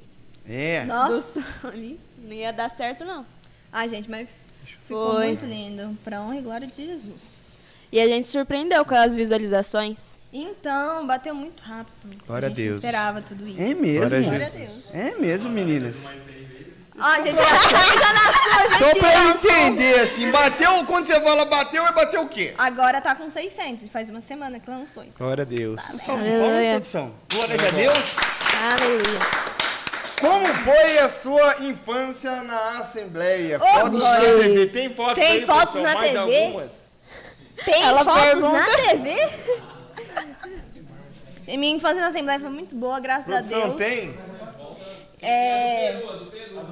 É. 0.49 0.85
Nossa. 0.85 1.41
dos 1.41 1.65
ali, 1.65 1.99
não 2.23 2.33
ia 2.33 2.53
dar 2.53 2.69
certo, 2.71 3.05
não. 3.05 3.27
Ai, 3.73 3.89
gente, 3.89 4.09
mas 4.09 4.29
ficou 4.87 5.15
Foi. 5.15 5.27
muito 5.27 5.45
lindo. 5.45 5.99
Pra 6.05 6.23
honra 6.23 6.37
e 6.39 6.43
glória 6.43 6.67
de 6.69 6.87
Jesus. 6.87 7.44
E 7.95 8.01
a 8.01 8.09
gente 8.09 8.27
surpreendeu 8.27 8.85
com 8.85 8.97
as 8.97 9.15
visualizações. 9.15 10.19
Então, 10.33 11.07
bateu 11.07 11.33
muito 11.33 11.63
rápido. 11.63 12.17
Glória 12.27 12.49
a 12.49 12.51
a 12.51 12.53
gente 12.53 12.57
Deus. 12.57 12.71
não 12.71 12.75
esperava 12.79 13.23
tudo 13.23 13.47
isso. 13.47 13.61
É 13.63 13.73
mesmo? 13.73 14.01
Glória 14.01 14.19
a 14.19 14.23
Glória 14.23 14.47
a 14.47 14.51
Deus. 14.51 14.89
É 14.93 15.15
mesmo, 15.15 15.51
meninas. 15.51 15.97
Ó, 16.99 17.15
gente, 17.21 17.37
fica 17.37 18.13
na 18.13 18.33
sua, 18.33 18.79
Só 18.79 18.89
gente. 18.89 18.99
pra 18.99 19.15
eu 19.15 19.31
entender, 19.31 20.01
assim, 20.01 20.29
bateu, 20.33 20.85
quando 20.87 21.07
você 21.07 21.21
fala 21.21 21.45
bateu, 21.45 21.85
vai 21.85 21.93
bater 21.95 22.19
o 22.19 22.27
quê? 22.27 22.53
Agora 22.59 23.01
tá 23.01 23.15
com 23.15 23.31
600, 23.31 23.87
faz 23.87 24.11
uma 24.11 24.21
semana 24.21 24.59
que 24.59 24.69
lançou. 24.69 25.05
Então. 25.05 25.15
Glória 25.17 25.43
a 25.43 25.45
Deus. 25.45 25.81
Salve 26.05 26.25
de 26.25 26.31
palmas, 26.31 26.67
produção. 26.71 27.15
Glória 27.33 27.55
a 27.55 27.71
Deus. 27.71 28.05
Aleluia. 28.73 29.21
Como 30.21 30.47
foi 30.53 30.99
a 30.99 31.09
sua 31.09 31.57
infância 31.61 32.43
na 32.43 32.81
Assembleia? 32.81 33.61
Ô, 33.63 33.67
fotos 33.67 34.03
na. 34.03 34.21
TV. 34.21 34.67
Tem 34.67 34.93
fotos 34.93 35.15
Tem 35.15 35.27
aí, 35.27 35.47
fotos 35.47 35.75
na 35.77 35.95
Mais 35.95 36.11
TV? 36.11 36.19
algumas? 36.19 36.84
Tem 37.65 37.83
Ela 37.83 38.05
fotos 38.05 38.23
pergunta. 38.23 38.53
na 38.59 38.67
TV? 38.77 39.29
E 41.47 41.57
minha 41.59 41.75
infância 41.77 42.01
na 42.01 42.09
Assembleia 42.09 42.41
foi 42.41 42.51
muito 42.51 42.75
boa, 42.75 42.99
graças 43.01 43.29
a 43.35 43.39
Produção, 43.43 43.77
Deus. 43.77 43.77
tem? 43.77 44.15
É. 45.27 46.03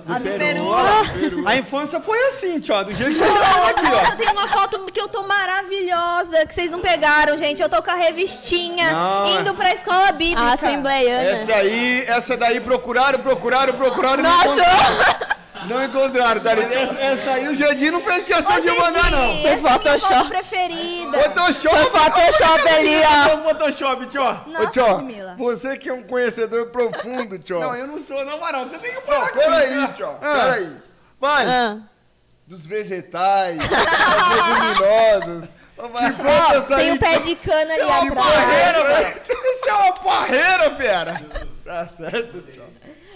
A 0.09 0.19
do 0.19 0.31
Peru. 0.31 1.47
A 1.47 1.57
infância 1.57 2.01
foi 2.01 2.19
assim, 2.29 2.61
tio, 2.61 2.83
do 2.85 2.93
jeito 2.95 3.13
que 3.13 3.19
você 3.19 3.25
tá 3.27 3.69
aqui, 3.69 3.87
ó. 3.87 4.11
Eu 4.13 4.17
tenho 4.17 4.33
uma 4.33 4.47
foto 4.49 4.85
que 4.93 5.01
eu 5.01 5.09
tô 5.09 5.23
maravilhosa, 5.23 6.47
que 6.47 6.53
vocês 6.55 6.69
não 6.71 6.81
pegaram, 6.81 7.37
gente. 7.37 7.63
Eu 7.63 7.69
tô 7.69 7.83
com 7.83 7.91
a 7.91 7.95
revistinha, 7.95 8.93
Não, 8.93 9.41
indo 9.41 9.55
pra 9.55 9.73
escola 9.73 10.13
bíblica. 10.13 10.43
A 10.43 10.53
assembleiana. 10.55 11.31
Essa 11.31 11.55
aí, 11.55 12.05
essa 12.07 12.37
daí 12.37 12.61
procuraram, 12.61 13.21
procuraram, 13.21 13.73
procuraram. 13.75 14.23
Não 14.23 14.31
achou? 14.41 14.55
Não 15.69 15.85
encontraram, 15.85 16.41
tá 16.41 16.55
ligado? 16.55 16.73
Essa, 16.73 17.01
essa 17.01 17.31
aí 17.33 17.49
o 17.49 17.57
Jardim 17.57 17.91
não 17.91 18.01
fez 18.03 18.25
questão 18.25 18.57
Ô, 18.57 18.61
de 18.61 18.71
mandar, 18.71 19.11
não. 19.11 19.33
gente, 19.33 19.47
essa 19.47 19.49
é 19.49 19.53
a 19.53 19.59
minha 19.59 19.71
Photoshop. 19.79 20.15
foto 20.15 20.29
preferida. 20.29 21.19
Photoshop. 21.19 21.77
Foi 21.77 22.01
Photoshop 22.01 22.69
ali, 22.69 23.03
ó. 23.03 23.39
Photoshop, 23.49 24.07
tio. 24.07 24.23
Nossa, 24.23 24.63
Ô, 24.63 24.67
tio, 24.71 24.87
Ludmilla. 24.93 25.35
você 25.39 25.77
que 25.79 25.89
é 25.89 25.93
um 25.93 26.03
conhecedor 26.03 26.67
profundo, 26.67 27.39
tio. 27.39 27.61
Não, 27.61 27.75
eu 27.77 27.87
não 27.87 27.99
sou, 27.99 28.25
não, 28.25 28.39
Marão. 28.41 28.69
Você 28.69 28.79
tem 28.79 28.93
que 28.95 29.01
parar 29.03 29.29
com 29.31 29.39
Peraí, 29.39 29.85
isso, 29.85 29.93
tio. 29.95 30.09
Ah. 30.21 30.39
Peraí. 30.45 30.77
Vai. 31.21 31.47
Ah. 31.47 31.79
Dos 32.47 32.67
vegetais, 32.67 33.57
das 33.57 34.35
leguminosas. 34.37 35.49
Que 35.75 36.13
planta 36.13 36.57
essa 36.57 36.77
Tem 36.77 36.91
aí, 36.91 36.93
um 36.93 36.99
pé 36.99 37.19
de 37.19 37.35
cana 37.35 37.73
ali 37.75 37.81
é 37.83 37.93
atrás. 37.99 38.15
parreira, 38.15 38.85
velho. 38.85 39.23
Isso 39.53 39.69
é 39.69 39.73
uma 39.73 39.93
parreira, 39.95 40.71
fera. 40.77 41.23
Tá 41.65 41.89
certo, 41.89 42.41
tio. 42.53 42.63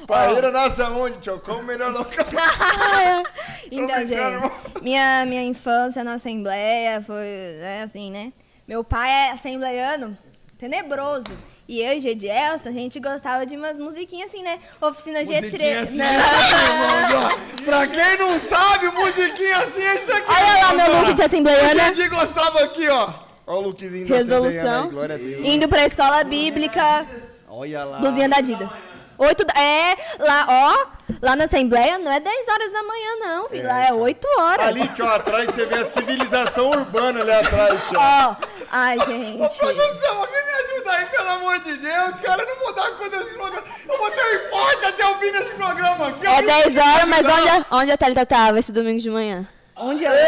Parreira 0.07 0.51
nasce 0.51 0.81
aonde, 0.83 1.19
tio? 1.19 1.41
Qual 1.41 1.59
o 1.59 1.63
melhor 1.65 1.93
local? 1.93 2.25
Então, 3.71 4.07
gente, 4.07 4.53
minha, 4.83 5.25
minha 5.27 5.43
infância 5.43 6.05
na 6.05 6.15
Assembleia 6.15 7.03
foi 7.03 7.25
é 7.61 7.83
assim, 7.85 8.11
né? 8.11 8.33
Meu 8.67 8.85
pai 8.85 9.11
é 9.11 9.31
assembleiano, 9.33 10.17
tenebroso. 10.59 11.27
E 11.69 11.81
eu 11.81 11.95
e 11.95 12.01
Gedielson, 12.01 12.69
a 12.69 12.73
gente 12.73 13.01
gostava 13.01 13.45
de 13.45 13.57
umas 13.57 13.77
musiquinhas 13.77 14.31
assim, 14.31 14.43
né? 14.45 14.61
Oficina 14.81 15.19
Musiquinha 15.19 15.43
G3. 15.43 15.83
assim, 15.83 15.97
Não. 15.99 16.07
irmãos, 16.07 17.33
ó. 17.33 17.65
Pra 17.65 17.87
quem 17.89 18.19
não 18.19 18.41
sabe, 18.41 18.87
musiquinha 18.91 19.59
assim 19.59 19.83
é 19.83 19.95
isso 20.03 20.13
aqui. 20.13 20.31
Olha 20.31 20.67
lá 20.67 20.73
meu 20.75 21.01
look 21.01 21.15
de 21.15 21.23
assembleiana. 21.23 21.83
A 21.89 21.93
gente 21.93 22.09
gostava 22.09 22.61
aqui, 22.61 22.89
ó. 22.89 23.13
Olha 23.49 23.59
o 23.59 23.61
lookzinho 23.63 24.07
da 24.09 24.15
Resolução. 24.17 24.91
Aí, 25.01 25.19
Deus. 25.19 25.47
Indo 25.49 25.69
pra 25.69 25.87
escola 25.87 26.23
bíblica, 26.23 27.05
Olha 27.49 27.85
lá. 27.85 27.99
blusinha 27.99 28.29
da 28.29 28.37
Adidas. 28.37 28.71
Oito, 29.19 29.45
da- 29.47 29.55
é, 29.61 29.97
lá, 30.19 30.47
ó, 30.49 30.87
lá 31.23 31.37
na 31.37 31.45
Assembleia 31.45 31.99
não 31.99 32.13
é 32.13 32.21
10 32.21 32.49
horas 32.49 32.73
da 32.73 32.83
manhã, 32.83 33.17
não, 33.21 33.49
filho. 33.49 33.67
Lá 33.67 33.85
é 33.87 33.93
8 33.93 34.27
horas. 34.39 34.67
Ali, 34.67 34.87
tio, 34.89 35.07
atrás 35.09 35.47
você 35.47 35.65
vê 35.67 35.79
a 35.79 35.87
civilização 35.87 36.69
urbana 36.71 37.21
ali 37.23 37.33
atrás, 37.33 37.81
tio. 37.89 37.99
Ó, 37.99 38.37
ai, 38.71 38.99
gente. 39.07 39.39
Produção, 39.59 40.19
alguém 40.19 40.45
me 40.45 40.53
ajuda 40.53 40.91
aí, 40.93 41.07
pelo 41.07 41.29
amor 41.31 41.59
de 41.61 41.77
Deus, 41.77 42.21
cara. 42.23 42.43
Eu 42.43 42.47
não 42.49 42.57
vou 42.65 42.75
dar 42.75 42.91
conta 42.93 43.19
desse 43.19 43.31
programa. 43.35 43.67
Eu 43.89 43.99
vou 43.99 44.11
ter 44.11 44.23
um 44.27 44.35
importe 44.47 44.85
até 44.87 45.07
o 45.07 45.15
fim 45.19 45.33
desse 45.33 45.55
programa 45.55 46.09
aqui. 46.09 46.27
É 46.27 46.31
Alguém 46.31 46.47
10 46.47 46.67
me 46.75 46.81
horas, 46.81 47.05
mas 47.05 47.25
onde, 47.27 47.67
onde 47.71 47.91
a 47.93 47.97
Thalita 47.97 48.27
tava 48.27 48.59
esse 48.59 48.73
domingo 48.73 49.01
de 49.01 49.11
manhã? 49.11 49.47
Onde 49.77 50.05
eu... 50.05 50.13
Eita, 50.13 50.27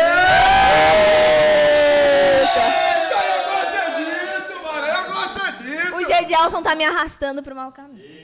eu 3.25 3.45
gosto 3.45 3.97
disso, 3.99 4.63
mano. 4.63 4.87
Eu 4.87 5.03
gosto 5.13 5.53
disso. 5.63 5.95
O 5.97 6.05
Gedielson 6.05 6.63
tá 6.63 6.75
me 6.75 6.85
arrastando 6.85 7.43
pro 7.43 7.55
mau 7.57 7.73
caminho. 7.73 8.18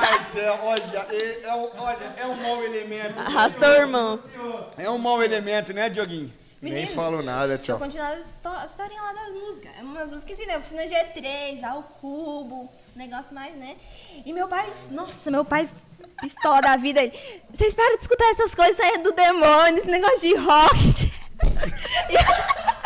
Mas 0.00 0.36
é, 0.36 0.50
olha, 0.62 1.06
é, 1.10 1.40
é 1.44 1.54
um- 1.54 1.70
olha, 1.78 2.14
é 2.16 2.26
um 2.26 2.34
mau 2.36 2.62
elemento. 2.62 3.18
Arrastou 3.18 3.68
irmão. 3.72 4.18
É 4.76 4.90
um 4.90 4.98
mau 4.98 5.22
elemento, 5.22 5.72
né, 5.72 5.88
Dioguinho? 5.88 6.32
Nem 6.60 6.72
Menino, 6.72 6.94
falo 6.94 7.22
nada, 7.22 7.56
Deixa 7.58 7.72
eu 7.72 7.76
tio. 7.76 7.84
continuar 7.84 8.12
a 8.12 8.64
historinha 8.66 9.00
lá 9.02 9.12
das 9.12 9.30
músicas. 9.32 9.70
É 9.78 9.82
umas 9.82 10.10
músicas 10.10 10.38
assim, 10.38 10.46
né? 10.48 10.56
Oficina 10.56 10.82
G3, 10.84 11.62
ao 11.64 11.82
cubo, 11.82 12.62
um 12.94 12.98
negócio 12.98 13.34
mais, 13.34 13.54
né? 13.54 13.76
E 14.24 14.32
meu 14.32 14.48
pai, 14.48 14.66
nossa, 14.90 15.30
meu 15.30 15.44
pai 15.44 15.68
pistola 16.20 16.62
da 16.62 16.76
vida. 16.78 17.02
Ele, 17.02 17.12
Vocês 17.52 17.74
param 17.74 17.96
de 17.96 18.02
escutar 18.02 18.24
essas 18.30 18.54
coisas, 18.54 18.74
isso 18.74 18.82
aí 18.82 18.94
é 18.94 18.98
do 18.98 19.12
demônio, 19.12 19.78
esse 19.80 19.90
negócio 19.90 20.20
de 20.20 20.34
rock. 20.34 21.12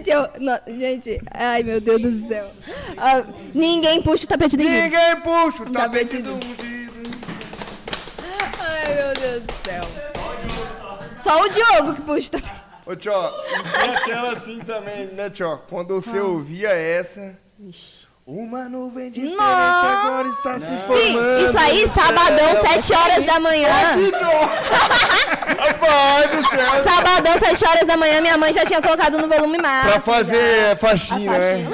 de-" 0.00 0.10
E- 0.10 0.14
Gente, 0.14 0.34
eu. 0.36 0.40
não, 0.40 0.58
gente, 0.78 1.20
ai 1.32 1.62
meu 1.62 1.80
Deus 1.80 2.00
do 2.02 2.28
céu. 2.28 2.50
Ah, 2.96 3.24
ninguém 3.54 4.02
puxa 4.02 4.24
o 4.24 4.28
tapete 4.28 4.56
do. 4.56 4.62
Ninguém 4.62 5.16
puxa 5.22 5.62
o 5.62 5.72
tapete 5.72 6.22
do. 6.22 6.32
Ai 8.58 8.94
meu 8.94 9.14
Deus 9.14 9.42
do 9.42 9.52
céu. 9.64 9.84
Só 11.16 11.42
o 11.42 11.48
Diogo 11.48 11.94
que 11.94 12.02
puxa 12.02 12.28
o 12.28 12.30
tapete. 12.32 12.66
Ô, 12.88 12.94
Tio, 12.94 13.12
e 13.12 13.78
tinha 13.80 13.98
aquela 13.98 14.32
assim 14.34 14.58
também, 14.60 15.06
né, 15.08 15.28
Tio? 15.28 15.58
Quando 15.68 16.00
você 16.00 16.20
ouvia 16.20 16.68
essa... 16.70 17.36
Uma 18.26 18.68
nuvem 18.68 19.08
diferente 19.08 19.36
Nossa. 19.36 19.86
agora 19.86 20.26
está 20.26 20.58
se 20.58 20.72
Ih, 20.72 20.78
formando. 20.84 21.44
Isso 21.46 21.58
aí, 21.60 21.86
sabadão, 21.86 22.56
céu. 22.56 22.82
7 22.82 22.92
horas 22.92 23.24
da 23.24 23.38
manhã. 23.38 23.68
Rapaz 25.56 26.30
do 26.32 26.48
céu. 26.48 26.82
Sabadão, 26.82 27.38
7 27.38 27.68
horas 27.68 27.86
da 27.86 27.96
manhã, 27.96 28.20
minha 28.20 28.36
mãe 28.36 28.52
já 28.52 28.66
tinha 28.66 28.82
colocado 28.82 29.16
no 29.18 29.28
volume 29.28 29.58
máximo. 29.58 29.92
Pra 29.92 30.00
fazer 30.00 30.76
faxina, 30.78 31.38
né? 31.38 31.68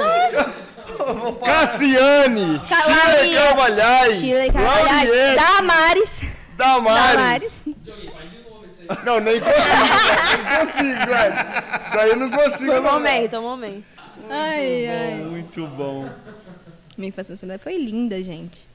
Cassiane, 1.42 2.60
Laurinha, 2.70 3.40
Carvalhais, 3.40 4.22
Lauriette, 4.22 5.36
Damares. 5.36 6.24
Damares. 6.58 7.14
Damares. 7.14 7.52
Não, 9.04 9.20
nem 9.20 9.40
consigo, 9.40 9.56
velho. 9.64 10.36
não 10.36 10.66
consigo, 10.66 11.06
velho. 11.06 11.34
Isso 11.86 11.98
aí 11.98 12.10
eu 12.10 12.16
não 12.16 12.30
consigo. 12.30 12.66
Foi 12.66 12.78
um 12.78 12.82
não, 12.82 12.92
momento, 12.92 13.38
um 13.38 13.42
momento. 13.42 13.84
Ai, 14.30 14.86
ai. 14.88 15.14
Muito 15.24 15.66
bom. 15.68 16.10
Minha 16.96 17.08
infância 17.08 17.32
na 17.32 17.36
cidade 17.36 17.62
foi 17.62 17.76
linda, 17.76 18.22
gente. 18.22 18.68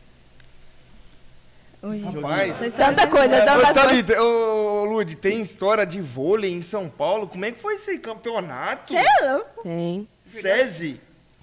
Rapaz, 1.82 2.58
vocês 2.58 2.74
Tanta 2.74 3.08
coisa, 3.08 3.40
tanta 3.40 3.54
coisa. 3.54 3.74
Thalita, 3.74 4.22
ô, 4.22 4.82
ô, 4.82 4.86
Lud, 4.86 5.16
tem 5.16 5.42
história 5.42 5.86
de 5.86 6.02
vôlei 6.02 6.52
em 6.52 6.62
São 6.62 6.90
Paulo? 6.90 7.28
Como 7.28 7.46
é 7.46 7.52
que 7.52 7.62
foi 7.62 7.76
esse 7.76 7.98
campeonato? 8.00 8.90
Você 8.90 8.98
é 8.98 9.32
louco? 9.32 9.64
Tem. 9.64 10.08
SESI? 10.26 11.00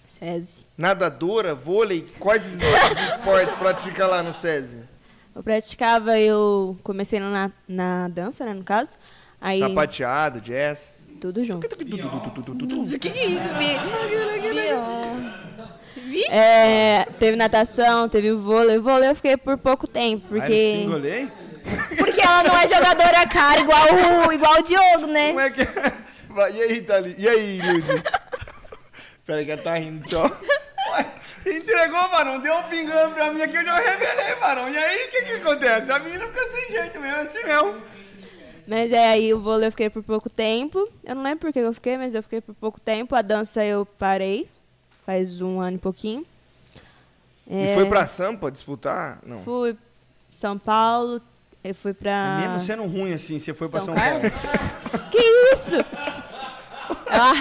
SESI. 0.08 0.66
Nadadora, 0.76 1.54
vôlei? 1.54 2.04
Quais 2.18 2.46
os 2.46 2.60
outros 2.60 3.08
esportes 3.10 3.54
pratica 3.54 4.06
lá 4.06 4.22
no 4.22 4.34
SESI? 4.34 4.80
Eu 5.34 5.42
praticava, 5.42 6.18
eu 6.18 6.76
comecei 6.82 7.18
na, 7.20 7.50
na 7.66 8.08
dança, 8.08 8.44
né, 8.44 8.54
no 8.54 8.64
caso. 8.64 8.98
Aí, 9.40 9.60
Sapateado, 9.60 10.40
jazz. 10.40 10.92
tudo 11.20 11.42
junto. 11.44 11.66
O 11.66 12.98
que 12.98 13.08
é 13.08 13.26
isso, 13.26 13.48
Bi? 13.54 13.76
É, 16.30 17.06
teve 17.18 17.36
natação, 17.36 18.08
teve 18.08 18.32
vôlei. 18.32 18.78
Vôlei 18.78 19.10
eu 19.10 19.14
fiquei 19.14 19.36
por 19.36 19.56
pouco 19.56 19.86
tempo, 19.86 20.26
Aí 20.34 20.40
porque... 20.40 20.72
singolei? 20.82 21.28
Porque 21.96 22.20
ela 22.20 22.42
não 22.42 22.56
é 22.58 22.68
jogadora 22.68 23.26
cara 23.26 23.60
igual 23.60 23.86
o, 24.28 24.32
igual 24.32 24.58
o 24.58 24.62
Diogo, 24.62 25.06
né? 25.06 25.28
Como 25.28 25.40
é 25.40 25.50
que 25.50 25.62
é? 25.62 26.04
E 26.52 26.62
aí, 26.62 26.82
Thalita? 26.82 27.20
E 27.20 27.28
aí, 27.28 27.60
Lud? 27.62 28.02
Peraí 29.24 29.44
que 29.44 29.52
ela 29.52 29.62
tá 29.62 29.74
rindo, 29.74 30.06
tchau. 30.08 30.30
Entregou, 31.46 32.08
varão, 32.10 32.40
deu 32.40 32.54
um 32.54 32.62
pingando 32.64 33.14
pra 33.14 33.32
mim 33.32 33.40
aqui, 33.40 33.56
eu 33.56 33.64
já 33.64 33.74
revelei, 33.76 34.34
varão. 34.40 34.68
E 34.68 34.76
aí, 34.76 35.06
o 35.06 35.10
que 35.10 35.22
que 35.22 35.32
acontece? 35.32 35.90
A 35.90 35.98
menina 35.98 36.26
fica 36.26 36.48
sem 36.48 36.74
jeito 36.74 37.00
mesmo, 37.00 37.18
assim 37.18 37.44
mesmo. 37.44 37.82
Mas 38.66 38.92
é, 38.92 39.08
aí 39.08 39.32
o 39.32 39.40
vôlei 39.40 39.68
eu 39.68 39.70
fiquei 39.70 39.90
por 39.90 40.02
pouco 40.02 40.28
tempo. 40.28 40.88
Eu 41.04 41.14
não 41.14 41.22
lembro 41.22 41.40
por 41.40 41.52
que 41.52 41.58
eu 41.58 41.72
fiquei, 41.72 41.98
mas 41.98 42.14
eu 42.14 42.22
fiquei 42.22 42.40
por 42.40 42.54
pouco 42.54 42.80
tempo. 42.80 43.14
A 43.14 43.22
dança 43.22 43.64
eu 43.64 43.84
parei, 43.84 44.48
faz 45.04 45.40
um 45.40 45.60
ano 45.60 45.76
e 45.76 45.80
pouquinho. 45.80 46.24
E 47.46 47.66
É, 47.70 47.74
foi 47.74 47.86
pra 47.86 48.06
Sampa 48.08 48.50
disputar? 48.50 49.20
Não. 49.24 49.42
Fui 49.42 49.76
São 50.30 50.58
Paulo, 50.58 51.20
eu 51.62 51.74
fui 51.74 51.92
pra... 51.92 52.38
Mesmo 52.40 52.60
sendo 52.60 52.84
ruim 52.84 53.12
assim, 53.12 53.38
você 53.38 53.52
foi 53.52 53.68
pra 53.68 53.80
São 53.80 53.94
São 53.94 54.02
Paulo. 54.02 54.20
Que 55.10 55.54
isso? 55.54 55.76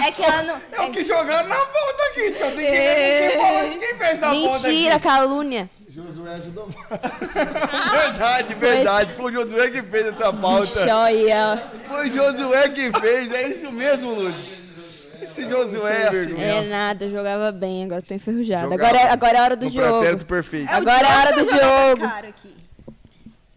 É 0.06 0.12
que 0.12 0.22
ela 0.22 0.44
não. 0.44 0.62
É 0.72 0.82
o 0.82 0.92
que 0.92 1.04
jogaram 1.06 1.48
na 1.50 1.56
ponta 1.56 2.04
aqui, 2.12 2.32
tio. 2.32 2.46
Tem 2.46 2.50
que 2.52 2.56
ver 2.56 3.32
quem, 3.32 3.40
falou, 3.40 3.80
quem 3.80 3.96
fez 3.98 4.24
a 4.24 4.30
ponta 4.30 4.68
Mentira, 4.68 4.96
aqui. 4.96 5.04
calúnia. 5.04 5.70
Josué 5.90 6.34
ajudou 6.36 6.70
Verdade, 7.92 8.54
verdade. 8.56 9.14
Foi 9.14 9.32
o 9.32 9.42
Josué 9.42 9.70
que 9.70 9.84
fez 9.84 10.08
essa 10.08 10.34
pauta. 10.34 10.88
Joia. 10.88 11.72
Foi 11.88 12.10
o 12.10 12.14
Josué 12.14 12.70
que 12.70 12.92
fez. 13.00 13.32
É 13.32 13.50
isso 13.50 13.72
mesmo, 13.72 14.14
Lud. 14.14 14.63
Esse 15.24 15.50
Josué 15.50 16.02
é 16.04 16.08
assim. 16.10 16.42
É 16.42 16.62
nada, 16.62 17.06
eu 17.06 17.12
jogava 17.12 17.52
bem, 17.52 17.84
agora 17.86 18.02
tô 18.02 18.14
enferrujada. 18.14 18.64
Jogava. 18.70 18.84
Agora, 18.90 18.98
é- 19.04 19.12
agora 19.12 19.38
é 19.38 19.40
a 19.40 19.44
hora 19.44 19.56
do 19.56 19.66
No 19.66 19.72
jogo. 19.72 19.98
pretérito 20.00 20.26
perfeito. 20.26 20.70
Agora 20.72 21.08
é 21.08 21.12
a 21.12 21.20
hora 21.20 21.32
do 21.34 21.50
jogo. 21.50 22.10
Cara 22.10 22.28
aqui. 22.28 22.56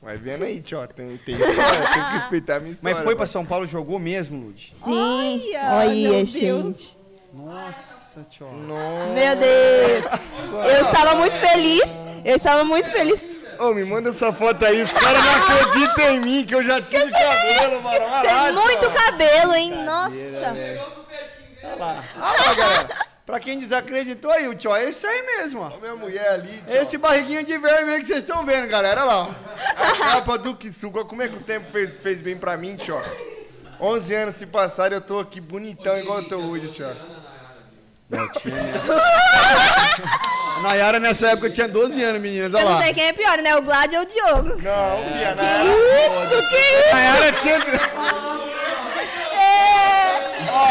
Vai 0.02 0.16
vendo 0.16 0.44
aí, 0.44 0.60
tio. 0.60 0.78
Tem, 0.94 1.08
tem, 1.16 1.36
tem 1.36 1.36
que 1.36 2.12
respeitar 2.14 2.56
a 2.56 2.60
minha 2.60 2.72
história. 2.72 2.94
Mas 2.96 3.04
foi 3.04 3.16
pra. 3.16 3.26
São 3.26 3.44
Paulo, 3.44 3.66
jogou 3.66 3.98
mesmo, 3.98 4.38
Lud? 4.46 4.68
Sim. 4.72 4.92
Olha, 4.92 5.78
Olha, 5.78 5.94
meu 5.94 6.12
Deus. 6.12 6.30
gente. 6.30 6.96
Nossa, 7.34 8.24
tio. 8.30 8.46
Nossa. 8.52 9.12
Meu 9.12 9.36
Deus. 9.36 10.74
Eu 10.76 10.82
estava 10.82 11.14
muito 11.16 11.38
feliz. 11.38 11.82
Eu 12.24 12.36
estava 12.36 12.64
muito 12.64 12.90
feliz. 12.92 13.20
Ô, 13.58 13.72
me 13.74 13.84
manda 13.84 14.10
essa 14.10 14.32
foto 14.32 14.64
aí. 14.64 14.80
Os 14.82 14.92
caras 14.92 15.18
não 15.24 15.34
acreditam 15.34 16.10
em 16.14 16.20
mim, 16.20 16.44
que 16.44 16.54
eu 16.54 16.62
já 16.62 16.80
tive 16.80 17.10
cabelo, 17.10 17.82
mano. 17.82 17.98
Tem 18.22 18.52
muito 18.52 18.90
cabelo, 18.90 19.54
hein? 19.54 19.84
Nossa. 19.84 20.56
Ah 22.20 22.34
lá, 22.46 22.54
galera. 22.54 22.88
Pra 23.26 23.40
quem 23.40 23.58
desacreditou 23.58 24.30
aí, 24.30 24.46
o 24.46 24.54
tio, 24.54 24.72
é 24.74 24.84
esse 24.88 25.04
aí 25.04 25.22
mesmo, 25.38 25.60
ó. 25.60 25.66
Ó, 25.74 25.80
Minha 25.80 25.96
mulher 25.96 26.28
ali, 26.30 26.62
tio. 26.66 26.76
Esse 26.76 26.96
barriguinha 26.96 27.42
de 27.42 27.58
vermelho 27.58 27.98
que 28.00 28.06
vocês 28.06 28.20
estão 28.20 28.44
vendo, 28.46 28.68
galera. 28.68 29.00
Olha 29.02 29.12
lá. 29.12 29.22
ó. 29.22 29.30
A 29.82 29.96
capa 30.12 30.38
do 30.38 30.54
Kisuko. 30.54 31.04
Como 31.04 31.22
é 31.22 31.28
que 31.28 31.34
o 31.36 31.40
tempo 31.40 31.70
fez, 31.72 31.90
fez 32.00 32.20
bem 32.22 32.36
pra 32.36 32.56
mim, 32.56 32.76
tio? 32.76 33.02
11 33.80 34.14
anos 34.14 34.34
se 34.36 34.46
passaram 34.46 34.96
eu 34.96 35.00
tô 35.00 35.18
aqui 35.18 35.40
bonitão 35.40 35.98
igual 35.98 36.18
eu 36.20 36.28
tô 36.28 36.36
hoje, 36.36 36.68
tio. 36.68 36.86
A 40.56 40.60
Nayara 40.62 41.00
nessa 41.00 41.30
época 41.30 41.50
tinha 41.50 41.66
12 41.68 42.02
anos, 42.02 42.22
meninas. 42.22 42.52
Eu 42.52 42.58
Olha 42.58 42.68
não 42.68 42.76
lá. 42.76 42.82
sei 42.82 42.94
quem 42.94 43.04
é 43.06 43.12
pior, 43.12 43.38
né? 43.38 43.56
O 43.56 43.62
Glad 43.62 43.92
ou 43.94 44.02
o 44.02 44.06
Diogo? 44.06 44.48
Não, 44.62 45.04
Fia, 45.12 45.34
na 45.34 45.64
Isso, 45.64 46.48
que 46.48 46.56
isso? 46.56 46.94
Nayara 46.94 47.32
tinha... 47.32 47.58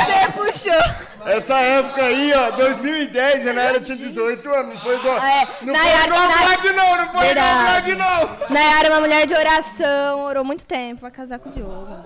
Você 0.05 0.31
puxou. 0.31 1.05
Essa 1.25 1.59
época 1.59 2.03
aí, 2.03 2.33
ó, 2.33 2.51
2010, 2.51 3.47
a 3.47 3.53
Nayara 3.53 3.79
tinha 3.81 3.97
18 3.97 4.53
anos, 4.53 4.75
não 4.75 4.81
foi 4.81 4.95
igual... 4.97 5.17
Ah, 5.19 5.31
é. 5.41 5.47
Não 5.63 5.73
Nayara- 5.73 5.97
foi 5.97 6.07
igual 6.07 6.27
Nayara- 6.27 6.73
não, 6.73 6.97
não 6.97 7.13
foi 7.13 7.31
igual. 7.31 7.55
Vlad, 7.63 7.87
não. 7.87 8.49
Nayara 8.49 8.87
é 8.87 8.91
uma 8.91 8.99
mulher 9.01 9.25
de 9.25 9.33
oração, 9.33 10.23
orou 10.25 10.43
muito 10.43 10.65
tempo 10.67 11.01
pra 11.01 11.09
casar 11.11 11.39
com 11.39 11.49
o 11.49 11.51
Diogo. 11.51 12.05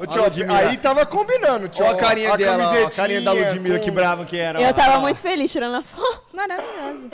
Ô, 0.00 0.06
tio, 0.06 0.22
aí 0.50 0.76
tava 0.76 1.06
combinando, 1.06 1.68
tio. 1.68 1.84
Olha 1.84 1.94
a 1.94 1.96
carinha 1.96 2.36
dela, 2.36 2.72
ó, 2.82 2.86
a 2.86 2.90
carinha 2.90 3.22
da 3.22 3.32
Ludmilla, 3.32 3.78
com- 3.78 3.84
que 3.84 3.90
brava 3.90 4.24
que 4.24 4.36
era. 4.36 4.60
Eu 4.60 4.70
ó. 4.70 4.72
tava 4.72 4.98
muito 5.00 5.22
feliz 5.22 5.50
tirando 5.50 5.76
a 5.76 5.82
foto. 5.82 6.22
Maravilhoso. 6.34 7.10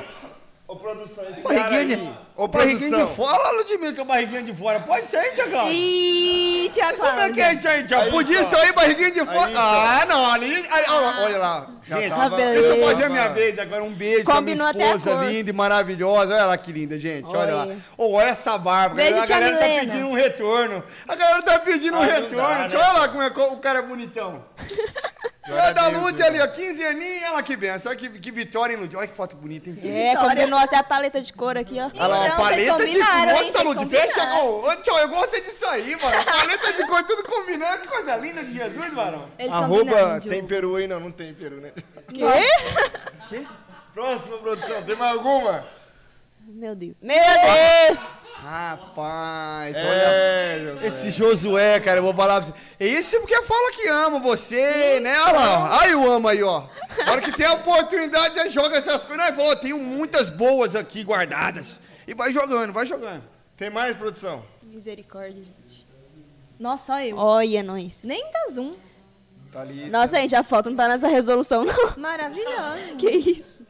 Ô, 0.70 0.76
produção, 0.76 1.24
esse 1.28 1.40
Barriguinha 1.40 1.68
cara 1.68 1.84
de, 1.84 1.94
aí. 1.94 2.12
Ô, 2.36 2.46
barriguinha 2.46 3.04
de 3.04 3.14
fora. 3.16 3.36
Olha 3.42 3.58
Ludmilla 3.58 3.92
com 3.92 4.02
a 4.02 4.04
barriguinha 4.04 4.42
de 4.44 4.54
fora. 4.54 4.78
Pode 4.78 5.08
ser, 5.08 5.16
hein, 5.16 5.32
tia 5.34 5.48
Cláudia? 5.48 5.72
Ih, 5.76 6.68
tia 6.70 6.92
Como 6.92 7.20
é 7.20 7.32
que 7.32 7.40
é 7.40 7.54
isso 7.54 7.68
aí, 7.68 7.86
tia? 7.88 7.98
Aí, 7.98 8.10
Podia 8.12 8.40
isso 8.40 8.56
aí, 8.56 8.72
barriguinha 8.72 9.10
de 9.10 9.26
fora. 9.26 9.48
Aí, 9.48 9.56
ah, 9.56 10.06
não, 10.08 10.30
ali... 10.30 10.54
ali, 10.70 10.86
ó, 10.88 11.24
olha 11.24 11.38
lá. 11.38 11.66
Gente, 11.82 12.08
tava- 12.10 12.36
deixa 12.36 12.68
eu 12.68 12.86
fazer 12.86 13.04
a 13.04 13.08
minha 13.08 13.28
vez 13.30 13.58
agora. 13.58 13.82
Um 13.82 13.92
beijo 13.92 14.24
Combinou 14.24 14.68
pra 14.68 14.76
minha 14.76 14.94
esposa 14.94 15.24
linda 15.24 15.50
e 15.50 15.52
maravilhosa. 15.52 16.34
Olha 16.34 16.44
lá 16.46 16.56
que 16.56 16.70
linda, 16.70 16.96
gente. 17.00 17.26
Olha, 17.34 17.52
lá. 17.52 17.62
Olha. 17.62 17.78
Ô, 17.98 18.12
olha 18.12 18.28
essa 18.28 18.56
barba. 18.56 18.94
Beijo, 18.94 19.18
a 19.20 19.26
galera 19.26 19.56
tá 19.56 19.64
Milena. 19.66 19.80
pedindo 19.92 20.06
um 20.06 20.14
retorno. 20.14 20.84
A 21.08 21.14
galera 21.16 21.42
tá 21.42 21.58
pedindo 21.58 21.96
um 21.98 22.00
Ah, 22.00 22.04
retorno. 22.04 22.36
dá, 22.36 22.68
né? 22.68 22.68
Olha 22.76 22.92
lá 23.00 23.08
como 23.08 23.22
é 23.22 23.30
que 23.30 23.40
o 23.40 23.56
cara 23.56 23.80
é 23.80 23.82
bonitão. 23.82 24.44
Olha 25.48 25.72
da 25.72 25.88
Lud 25.88 26.22
ali, 26.22 26.40
ó, 26.40 26.46
15 26.46 26.84
aninhos, 26.84 27.22
olha 27.22 27.32
lá 27.32 27.42
que 27.42 27.56
benção, 27.56 27.90
olha 27.90 27.98
que, 27.98 28.08
que 28.10 28.30
vitória, 28.30 28.74
hein, 28.74 28.80
Lud? 28.80 28.94
Olha 28.94 29.06
que 29.06 29.16
foto 29.16 29.34
bonita, 29.36 29.70
hein? 29.70 29.78
É, 29.82 30.14
combinou 30.14 30.58
até 30.58 30.76
a 30.76 30.82
paleta 30.82 31.20
de 31.20 31.32
cor 31.32 31.56
aqui, 31.56 31.80
ó. 31.80 31.86
Olha 31.86 32.06
lá, 32.06 32.26
Então, 32.26 32.36
paleta 32.36 32.86
de 32.86 32.90
hein? 32.90 32.98
Nossa, 33.26 33.62
Lud, 33.62 33.86
fecha. 33.88 34.34
Ô, 34.34 34.76
tio, 34.76 34.98
eu 34.98 35.08
gosto 35.08 35.40
disso 35.40 35.66
aí, 35.66 35.96
mano. 35.96 36.24
Paleta 36.24 36.72
de 36.74 36.86
cor, 36.86 37.02
tudo 37.04 37.24
combinando. 37.24 37.82
Que 37.82 37.88
coisa 37.88 38.16
linda 38.16 38.44
de 38.44 38.52
Jesus, 38.52 38.92
varão. 38.92 39.30
Eles 39.38 39.52
Arroba, 39.52 40.20
tem 40.20 40.46
peru 40.46 40.76
aí? 40.76 40.86
Não, 40.86 41.00
não 41.00 41.10
tem 41.10 41.32
peru, 41.32 41.56
né? 41.56 41.72
Quê? 43.28 43.46
Próxima 43.94 44.38
produção, 44.38 44.82
tem 44.82 44.94
mais 44.94 45.16
alguma? 45.16 45.64
Meu 46.46 46.74
Deus. 46.74 46.94
Meu 47.00 47.16
Deus! 47.16 48.29
Rapaz, 48.42 49.76
olha. 49.76 49.84
É, 49.86 50.76
Esse 50.82 51.10
Josué, 51.10 51.78
cara, 51.80 51.98
eu 51.98 52.02
vou 52.02 52.14
falar 52.14 52.40
pra 52.40 52.50
você. 52.50 52.54
Esse 52.78 53.18
porque 53.20 53.40
fala 53.42 53.72
que 53.72 53.88
ama 53.88 54.18
você, 54.18 54.98
né? 55.00 55.20
Olha 55.20 55.32
lá. 55.32 55.80
Aí 55.82 55.92
eu 55.92 56.10
amo 56.10 56.26
aí, 56.28 56.42
ó. 56.42 56.64
Na 57.04 57.12
hora 57.12 57.20
que 57.20 57.32
tem 57.32 57.46
a 57.46 57.52
oportunidade, 57.52 58.34
já 58.34 58.48
joga 58.48 58.76
essas 58.78 59.04
coisas. 59.04 59.26
Ele 59.26 59.36
falou, 59.36 59.56
tenho 59.56 59.78
muitas 59.78 60.30
boas 60.30 60.74
aqui 60.74 61.04
guardadas. 61.04 61.80
E 62.06 62.14
vai 62.14 62.32
jogando, 62.32 62.72
vai 62.72 62.86
jogando. 62.86 63.22
Tem 63.56 63.68
mais 63.70 63.96
produção? 63.96 64.44
Misericórdia, 64.62 65.42
gente. 65.44 65.86
Nossa, 66.58 66.94
olha 66.94 67.08
eu. 67.08 67.16
Olha 67.16 67.62
nós. 67.62 68.02
Nem 68.04 68.22
dá 68.32 68.52
zoom. 68.52 68.74
Tá 69.52 69.60
ali. 69.60 69.90
Nossa, 69.90 70.16
gente, 70.16 70.34
a 70.34 70.42
foto 70.42 70.70
não 70.70 70.76
tá 70.76 70.88
nessa 70.88 71.08
resolução, 71.08 71.64
não. 71.64 71.94
Maravilhoso. 71.96 72.96
Que 72.98 73.10
isso? 73.10 73.66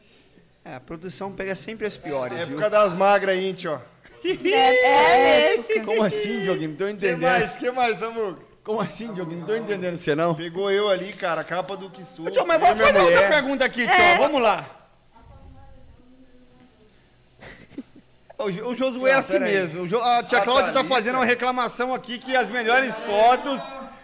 É, 0.63 0.75
a 0.75 0.79
produção 0.79 1.31
pega 1.31 1.55
sempre 1.55 1.87
as 1.87 1.97
piores, 1.97 2.37
viu? 2.45 2.57
Época 2.57 2.69
das 2.69 2.93
magras 2.93 3.35
aí, 3.35 3.53
tio. 3.53 3.73
É, 3.73 3.81
é 4.23 5.55
mesmo. 5.57 5.85
Como 5.85 6.03
assim, 6.03 6.41
Dioguinho? 6.41 6.69
Não 6.69 6.77
tô 6.77 6.85
que 6.85 6.91
entendendo. 6.91 7.21
mais? 7.21 7.55
que 7.57 7.71
mais, 7.71 7.99
Samuca? 7.99 8.51
Como 8.63 8.79
assim, 8.79 9.11
Diogo? 9.13 9.31
Não 9.33 9.45
tô 9.45 9.55
entendendo 9.55 9.97
você 9.97 10.13
não. 10.13 10.35
Pegou 10.35 10.69
eu 10.69 10.87
ali, 10.87 11.11
cara, 11.13 11.43
capa 11.43 11.75
do 11.75 11.89
que 11.89 12.03
sou. 12.05 12.29
Tio, 12.29 12.45
mas 12.45 12.59
vamos 12.59 12.77
fazer 12.79 12.99
outra 12.99 13.03
mulher. 13.03 13.29
pergunta 13.29 13.65
aqui, 13.65 13.87
tio. 13.87 13.91
É. 13.95 14.17
Vamos 14.17 14.41
lá. 14.41 14.65
O, 18.37 18.51
Jo- 18.51 18.67
o 18.69 18.75
Josué 18.75 19.11
é 19.11 19.13
Não, 19.13 19.19
assim 19.19 19.39
mesmo. 19.39 19.81
O 19.83 19.87
Jo- 19.87 20.01
a 20.01 20.23
tia 20.23 20.39
A 20.39 20.41
Cláudia 20.41 20.67
tá 20.67 20.73
Thalita. 20.79 20.95
fazendo 20.95 21.15
uma 21.15 21.25
reclamação 21.25 21.93
aqui 21.93 22.17
que 22.17 22.35
as 22.35 22.49
melhores 22.49 22.95
fotos 22.99 23.59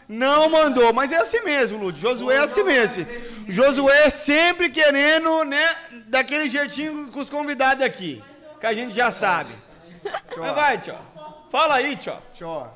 não 0.07 0.47
mandou. 0.49 0.93
Mas 0.93 1.11
é 1.11 1.18
assim 1.18 1.41
mesmo, 1.41 1.80
Lúcio. 1.80 2.01
Josué 2.01 2.36
é 2.36 2.39
assim 2.39 2.63
mesmo. 2.63 3.05
Josué 3.47 4.05
é 4.05 4.09
sempre 4.11 4.70
querendo, 4.70 5.43
né, 5.43 5.76
daquele 6.07 6.49
jeitinho 6.49 7.09
com 7.11 7.20
os 7.20 7.30
convidados 7.30 7.84
aqui. 7.84 8.24
Que 8.59 8.65
a 8.68 8.74
gente 8.74 8.93
já 8.95 9.11
sabe. 9.11 9.53
Mas 10.38 10.56
vai, 10.56 10.78
tio. 10.80 10.95
Fala 11.52 11.76
aí, 11.76 11.95
tio. 11.95 12.14
Tio, 12.34 12.68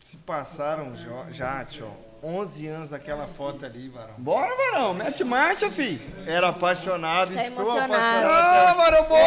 se 0.00 0.16
passaram 0.18 0.94
jo- 0.94 1.26
já, 1.30 1.64
tio, 1.64 1.90
11 2.22 2.66
anos 2.66 2.90
daquela 2.90 3.26
foto 3.26 3.64
ali, 3.66 3.88
varão. 3.88 4.14
Bora, 4.18 4.54
varão. 4.56 4.94
Mete 4.94 5.22
marcha, 5.24 5.70
fi. 5.70 6.00
Era 6.26 6.48
apaixonado 6.48 7.34
Tá 7.34 7.42
e 7.44 7.48
sou 7.50 7.62
emocionado. 7.64 7.94
apaixonado. 7.94 8.68
Ah, 8.68 8.72
varão, 8.74 9.04
bora! 9.04 9.24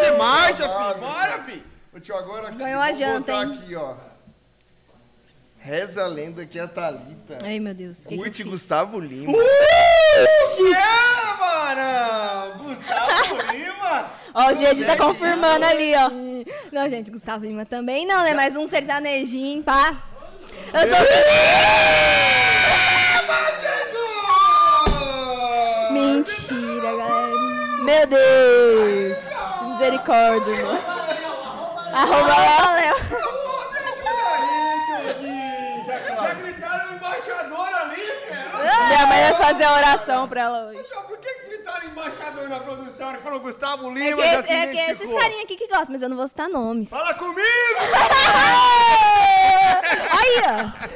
Mete 0.00 0.18
marcha, 0.18 0.62
fi. 0.62 1.00
Bora, 1.00 1.42
fi. 1.44 1.64
Ô, 1.94 2.00
tio, 2.00 2.16
agora 2.16 2.48
aqui, 2.48 2.56
Ganhou 2.56 2.80
a 2.80 2.86
vou 2.86 2.94
janta, 2.94 3.32
botar 3.32 3.44
hein? 3.44 3.58
aqui, 3.62 3.76
ó. 3.76 3.94
Reza 5.64 6.04
a 6.04 6.06
lenda 6.06 6.44
que 6.44 6.58
é 6.58 6.62
a 6.62 6.68
Thalita. 6.68 7.38
Ai, 7.42 7.58
meu 7.58 7.72
Deus. 7.72 8.00
Que 8.00 8.08
que 8.08 8.16
Curte 8.18 8.42
fiz? 8.42 8.52
Gustavo 8.52 9.00
Lima. 9.00 9.32
É, 9.32 10.26
varão. 11.38 12.58
Gustavo 12.58 13.36
Lima. 13.50 14.10
Ó, 14.34 14.52
o 14.52 14.54
Gede 14.56 14.84
tá 14.84 14.94
confirmando 14.94 15.64
ali, 15.64 15.94
ó. 15.94 16.10
Não, 16.70 16.90
gente, 16.90 17.10
Gustavo 17.10 17.46
Lima 17.46 17.64
também 17.64 18.06
não, 18.06 18.22
né? 18.22 18.34
Mas 18.34 18.56
um 18.56 18.66
sertanejinho, 18.66 19.62
pá. 19.62 20.02
Eu 20.70 20.80
sou 20.80 20.98
Mentira, 25.90 26.94
galera. 26.94 27.84
Meu 27.84 28.06
Deus. 28.06 29.16
Misericórdia, 29.72 30.56
mano. 30.62 30.78
Arroba 31.94 32.36
Léo. 32.74 33.34
Já 36.24 36.34
gritaram 36.34 36.96
embaixador 36.96 37.68
ali, 37.68 38.06
cara. 38.28 38.86
Minha 38.88 39.06
mãe 39.06 39.22
vai 39.22 39.33
fazer 39.46 39.64
a 39.64 39.72
oração 39.74 40.28
pra 40.28 40.40
ela 40.42 40.66
hoje. 40.66 40.82
Por 41.06 41.18
que 41.18 41.28
que 41.34 41.48
gritaram 41.48 41.86
embaixador 41.88 42.48
na 42.48 42.60
produção? 42.60 43.10
Ele 43.10 43.18
falou 43.18 43.40
Gustavo 43.40 43.90
É 43.90 43.94
Lima, 43.94 44.22
que, 44.22 44.28
esse- 44.28 44.46
se 44.46 44.52
é 44.52 44.66
que 44.68 44.78
esses 44.78 45.12
carinha 45.12 45.42
aqui 45.42 45.56
que 45.56 45.66
gostam, 45.68 45.88
mas 45.90 46.02
eu 46.02 46.08
não 46.08 46.16
vou 46.16 46.26
citar 46.28 46.48
nomes. 46.48 46.88
Fala 46.90 47.12
comigo! 47.14 47.40
Aí, 50.10 50.42
ó. 50.46 50.94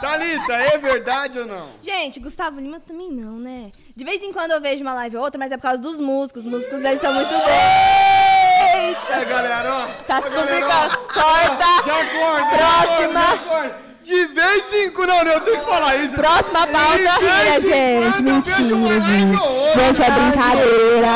Thalita, 0.00 0.52
é 0.52 0.78
verdade 0.78 1.38
ou 1.38 1.46
não? 1.46 1.68
Gente, 1.80 2.20
Gustavo 2.20 2.60
Lima 2.60 2.80
também 2.80 3.10
não, 3.10 3.38
né? 3.38 3.70
De 3.94 4.04
vez 4.04 4.22
em 4.22 4.32
quando 4.32 4.50
eu 4.52 4.60
vejo 4.60 4.82
uma 4.82 4.94
live 4.94 5.16
ou 5.16 5.22
outra, 5.24 5.38
mas 5.38 5.50
é 5.52 5.56
por 5.56 5.62
causa 5.62 5.80
dos 5.80 5.98
músicos. 5.98 6.44
Os 6.44 6.50
músicos 6.50 6.80
deles 6.80 7.00
são 7.00 7.14
muito 7.14 7.30
bons. 7.30 7.46
É, 7.48 9.24
galera, 9.24 9.72
ó. 9.74 9.86
Tá 10.04 10.20
se 10.22 10.28
complicando. 10.30 10.98
Corta. 10.98 11.66
Já 11.86 12.04
corta, 12.18 12.56
Próxima. 12.56 13.20
já 13.20 13.38
corta, 13.38 13.38
já 13.38 13.38
corta. 13.38 13.85
De 14.06 14.24
vez 14.26 14.72
em 14.72 14.90
quando, 14.92 15.08
não, 15.08 15.32
eu 15.32 15.40
tenho 15.40 15.58
que 15.58 15.66
falar 15.66 15.96
isso. 15.96 16.14
Próxima 16.14 16.64
pauta. 16.68 16.96
Mentira, 16.96 17.60
gente, 17.60 18.22
mentira, 18.22 19.00
gente. 19.00 19.74
Gente, 19.74 20.02
é 20.02 20.10
brincadeira. 20.12 21.08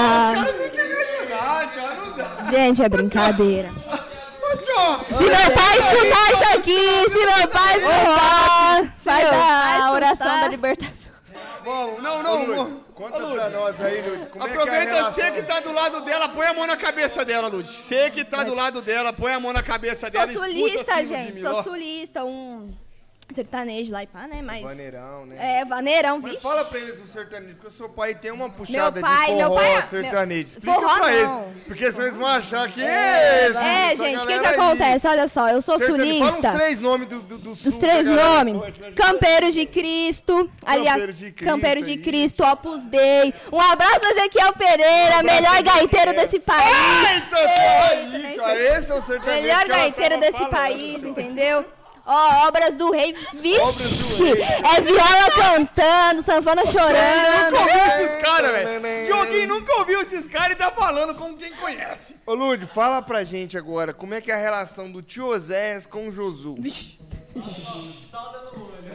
Gente, 2.51 2.83
é 2.83 2.89
brincadeira. 2.89 3.71
Se 5.09 5.23
meu 5.23 5.51
pai 5.53 5.79
escutar 5.79 6.33
isso 6.33 6.59
aqui, 6.59 7.11
se 7.11 7.27
meu 7.27 7.49
pai 7.49 7.79
escutar. 7.79 8.95
Faz 9.05 9.29
a 9.29 9.93
oração 9.93 10.41
da 10.41 10.49
libertação. 10.49 11.13
Vamos, 11.65 12.03
não, 12.03 12.23
não, 12.25 12.47
não. 12.49 12.90
Conta 13.01 13.19
pra 13.19 13.49
nós 13.49 13.81
aí, 13.81 14.03
Lúcio. 14.03 14.27
Como 14.27 14.45
é 14.45 14.49
que 14.49 14.55
é 14.55 14.59
a 14.59 14.63
Aproveita 14.63 15.05
você 15.05 15.31
que 15.31 15.43
tá 15.43 15.61
do 15.61 15.73
lado 15.73 16.03
dela, 16.03 16.29
põe 16.29 16.47
a 16.47 16.53
mão 16.53 16.67
na 16.67 16.77
cabeça 16.77 17.25
dela, 17.25 17.49
Lud. 17.49 17.67
Você 17.67 18.11
que 18.11 18.23
tá 18.23 18.45
do 18.45 18.55
lado 18.55 18.83
dela, 18.83 19.11
põe 19.11 19.33
a 19.33 19.41
mão 19.41 19.55
na 19.55 19.63
cabeça 19.63 20.11
dela. 20.11 20.31
Sou 20.31 20.45
sulista, 20.45 21.07
gente. 21.07 21.41
Sou 21.41 21.63
sulista, 21.63 22.25
um 22.25 22.71
sertanejo 23.35 23.93
lá 23.93 24.03
e 24.03 24.07
pá, 24.07 24.27
né? 24.27 24.41
Mas. 24.43 24.63
Vaneirão, 24.63 25.27
né? 25.27 25.61
É, 25.61 25.65
vaneirão, 25.65 26.19
Mas 26.21 26.33
vixe. 26.33 26.43
fala 26.43 26.65
pra 26.65 26.79
eles 26.79 26.99
do 27.01 27.07
sertanejo, 27.09 27.55
porque 27.55 27.69
o 27.69 27.71
seu 27.71 27.89
pai 27.89 28.15
tem 28.15 28.31
uma 28.31 28.51
puxada 28.51 29.01
pai, 29.01 29.29
de 29.31 29.35
meu 29.37 29.49
forró 29.49 29.61
pai. 29.61 29.83
sertanejo. 29.89 30.29
meu- 30.29 30.41
Explica 30.41 30.75
forró 30.75 30.95
pra 30.99 31.09
não. 31.11 31.43
eles, 31.45 31.63
porque 31.67 31.93
senão 31.93 32.07
eles 32.07 32.17
vão 32.17 32.27
achar 32.27 32.71
que 32.71 32.83
é 32.83 33.47
esse, 33.51 33.59
É, 33.59 33.93
essa 33.93 34.05
gente, 34.05 34.17
o 34.17 34.21
que 34.21 34.27
que 34.27 34.33
galera 34.35 34.49
aí. 34.49 34.55
acontece? 34.55 35.07
Olha 35.09 35.29
só, 35.29 35.49
eu 35.49 35.63
sou 35.63 35.79
Sertanejo, 35.79 36.19
Fala 36.19 36.31
sulista. 36.31 36.49
os 36.51 36.55
três 36.57 36.81
nomes 36.81 37.09
do, 37.09 37.23
do, 37.23 37.39
do 37.39 37.55
sul 37.57 37.69
Os 37.73 37.79
três 37.79 38.07
nomes. 38.09 38.55
Campeiros 38.97 39.55
de 39.55 39.67
Cristo. 39.67 40.51
Aliás, 40.67 40.91
Campeiro 41.01 41.13
de 41.13 41.31
Cristo 41.33 41.45
Campeiros 41.53 41.87
de. 41.87 41.97
Cristo, 41.99 42.45
Opus 42.45 42.87
Dei. 42.87 43.33
Um 43.53 43.61
abraço 43.61 44.01
pra 44.01 44.11
Ezequiel 44.11 44.53
Pereira, 44.55 45.23
melhor 45.23 45.63
gaiteiro 45.63 46.13
desse 46.15 46.39
país. 46.41 47.33
Eita, 47.33 47.37
porra, 47.37 48.55
Eita, 48.55 48.57
esse 48.79 48.91
é 48.91 48.95
o 48.95 49.01
sertanejo 49.03 49.43
Melhor 49.43 49.69
gaiteiro 49.69 50.19
desse 50.19 50.47
país, 50.47 51.03
entendeu? 51.05 51.65
Ó, 52.07 52.49
obras 52.49 52.77
do 52.77 52.91
rei. 52.91 53.15
Vixe! 53.35 54.19
do 54.25 54.35
rei. 54.35 54.45
É 54.45 54.81
viola 54.81 55.31
cantando, 55.35 56.23
sanfona 56.23 56.65
chorando. 56.67 57.53
Nunca 57.53 57.61
ouviu 57.61 58.05
esses 58.05 58.17
caras, 58.23 58.53
Né, 58.53 58.79
velho. 58.79 59.07
Dioguinho 59.07 59.49
nunca 59.49 59.77
ouviu 59.79 60.01
esses 60.03 60.27
caras 60.27 60.53
e 60.53 60.57
tá 60.57 60.71
falando 60.71 61.15
como 61.15 61.37
quem 61.37 61.53
conhece. 61.53 62.17
Ô, 62.27 62.35
Lúdio, 62.35 62.69
fala 62.69 63.01
pra 63.03 63.25
gente 63.25 63.57
agora, 63.59 63.93
como 63.93 64.15
é 64.15 64.21
que 64.21 64.31
é 64.31 64.35
a 64.35 64.39
relação 64.39 64.91
do 64.91 65.03
tio 65.03 65.27
Oséias 65.27 65.87
com 65.87 66.09
o 66.09 66.13
Josu? 66.13 66.55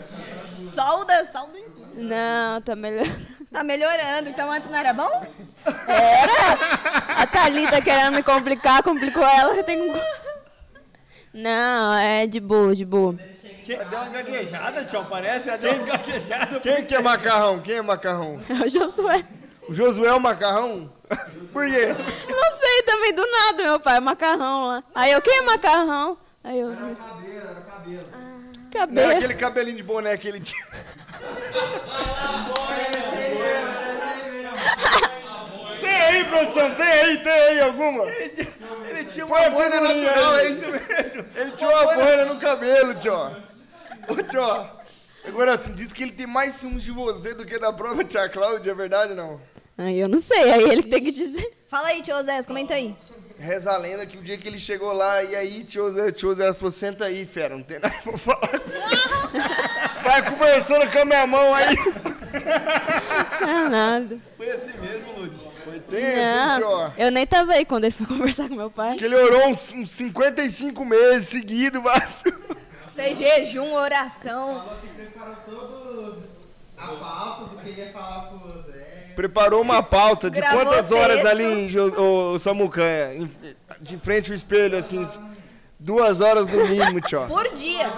Solda, 0.06 1.28
solda 1.32 1.58
em 1.58 1.64
tudo. 1.70 1.88
Não, 1.96 2.62
tá 2.62 2.76
melhor. 2.76 3.08
Tá 3.52 3.64
melhorando, 3.64 4.30
então 4.30 4.52
antes 4.52 4.70
não 4.70 4.78
era 4.78 4.92
bom? 4.92 5.26
A 5.66 7.26
Thalita 7.28 7.82
querendo 7.82 8.14
me 8.16 8.22
complicar, 8.22 8.84
complicou 8.84 9.24
ela. 9.24 9.56
Eu 9.56 9.64
tenho... 9.64 9.94
Não, 11.36 11.94
é 11.96 12.26
de 12.26 12.40
boa, 12.40 12.74
de 12.74 12.86
boa. 12.86 13.14
Deu 13.66 13.78
uma 13.78 14.08
gaguejada, 14.08 14.86
tio, 14.86 15.04
parece. 15.04 15.58
Deu 15.58 15.74
uma 15.74 15.86
gaguejada. 15.86 16.62
Quem 16.62 16.86
que 16.86 16.96
é 16.96 17.02
macarrão? 17.02 17.60
Quem 17.60 17.76
é 17.76 17.82
macarrão? 17.82 18.42
É 18.48 18.54
o 18.64 18.70
Josué. 18.70 19.26
O 19.68 19.74
Josué 19.74 20.08
é 20.08 20.14
o 20.14 20.20
macarrão? 20.20 20.90
Por 21.52 21.66
quê? 21.66 21.88
Não 22.30 22.58
sei 22.58 22.84
também, 22.84 23.14
do 23.14 23.30
nada, 23.30 23.64
meu 23.64 23.80
pai, 23.82 24.00
macarrão 24.00 24.68
lá. 24.68 24.84
Aí 24.96 25.12
eu, 25.12 25.22
quem 25.22 25.40
é 25.40 25.42
macarrão? 25.42 26.18
Aí 26.42 26.58
eu... 26.58 26.70
Cabelo, 26.70 27.50
era 27.50 27.62
cabelo. 27.62 28.08
Não, 28.14 28.70
cabelo. 28.72 29.12
é 29.12 29.18
aquele 29.18 29.34
cabelinho 29.34 29.78
de 29.78 29.84
boné 29.84 30.16
que 30.16 30.30
ele 30.30 30.40
tinha. 30.40 30.66
Tem 35.96 36.02
aí, 36.02 36.24
produção? 36.26 36.76
Tem 36.76 36.86
aí, 36.86 37.18
tem 37.24 37.32
aí 37.32 37.60
alguma? 37.62 38.04
Ele 38.06 39.06
tinha 39.06 39.26
Põe 39.26 39.40
uma 39.40 39.48
a 39.48 39.50
boina 39.50 39.72
figurinha 39.88 40.04
natural, 40.12 40.34
aí. 40.34 40.46
é 40.46 40.50
isso 40.50 40.66
mesmo. 40.66 41.26
Ele 41.36 41.52
tinha 41.52 41.70
uma 41.70 41.94
boina 41.94 42.26
no 42.26 42.40
cabelo, 42.40 42.96
tio. 42.96 43.14
Ô, 43.14 44.24
tio. 44.30 44.70
Agora, 45.26 45.54
assim, 45.56 45.74
diz 45.74 45.92
que 45.94 46.04
ele 46.04 46.12
tem 46.12 46.28
mais 46.28 46.56
ciúmes 46.56 46.84
de 46.84 46.92
você 46.92 47.34
do 47.34 47.46
que 47.46 47.58
da 47.58 47.72
própria 47.72 48.04
tia 48.06 48.30
Cláudia, 48.30 48.72
é 48.72 48.76
verdade 48.76 49.12
ou 49.12 49.18
não? 49.18 49.42
Aí 49.78 50.00
eu 50.00 50.08
não 50.08 50.20
sei, 50.22 50.52
aí 50.52 50.64
ele 50.64 50.84
tem 50.84 51.02
que 51.04 51.12
dizer. 51.12 51.52
Fala 51.68 51.88
aí, 51.88 52.02
tio 52.02 52.22
Zé, 52.24 52.44
comenta 52.44 52.74
aí. 52.74 52.96
Reza 53.38 53.72
a 53.72 53.78
lenda 53.78 54.06
que 54.06 54.18
o 54.18 54.22
dia 54.22 54.38
que 54.38 54.48
ele 54.48 54.58
chegou 54.58 54.94
lá, 54.94 55.22
e 55.24 55.36
aí 55.36 55.64
tio 55.64 55.90
Zé, 55.90 56.12
tio 56.12 56.34
Zé 56.34 56.54
falou, 56.54 56.72
senta 56.72 57.06
aí, 57.06 57.26
fera, 57.26 57.56
não 57.56 57.64
tem 57.64 57.80
nada 57.80 57.96
pra 58.02 58.18
falar 58.18 58.48
com 58.48 58.70
você. 58.70 58.80
Vai 60.04 60.30
conversando 60.32 60.90
com 60.90 61.00
a 61.00 61.06
minha 61.06 61.28
mão 61.28 61.54
aí. 61.54 61.76
Não, 63.42 63.70
nada. 63.70 64.18
Foi 64.38 64.50
assim 64.52 64.78
mesmo, 64.80 65.20
Lud. 65.20 65.38
Foi 65.64 65.80
tenso, 65.80 66.06
hein, 66.06 66.58
tio? 66.58 66.70
Não, 66.70 66.94
eu 66.98 67.12
nem 67.12 67.26
tava 67.28 67.54
aí 67.54 67.66
quando 67.66 67.86
ele 67.86 67.94
foi 67.94 68.06
conversar 68.18 68.48
com 68.48 68.56
meu 68.56 68.72
pai. 68.72 68.96
Que 68.96 69.06
ele 69.06 69.16
orou 69.16 69.48
uns, 69.48 69.72
uns 69.74 69.92
55 69.92 70.86
meses 70.86 71.28
seguidos, 71.28 71.82
mas... 71.82 72.24
Fez 72.96 73.18
jejum, 73.18 73.74
oração. 73.74 74.64
Preparou 74.96 75.36
uma 79.62 79.82
pauta 79.84 80.30
de 80.30 80.38
Gravou 80.40 80.66
quantas 80.66 80.92
horas 80.92 81.18
texto. 81.18 81.28
ali 81.28 81.44
em 81.46 81.70
Jo- 81.70 81.94
ô, 82.34 82.40
Samucanha, 82.40 83.14
em- 83.16 83.32
de 83.82 83.98
frente 83.98 84.32
ao 84.32 84.36
espelho, 84.36 84.78
assim, 84.78 85.08
duas 85.80 86.22
horas 86.22 86.46
no 86.48 86.68
mínimo, 86.68 87.02
tio. 87.02 87.26
Por 87.28 87.50
dia. 87.54 87.92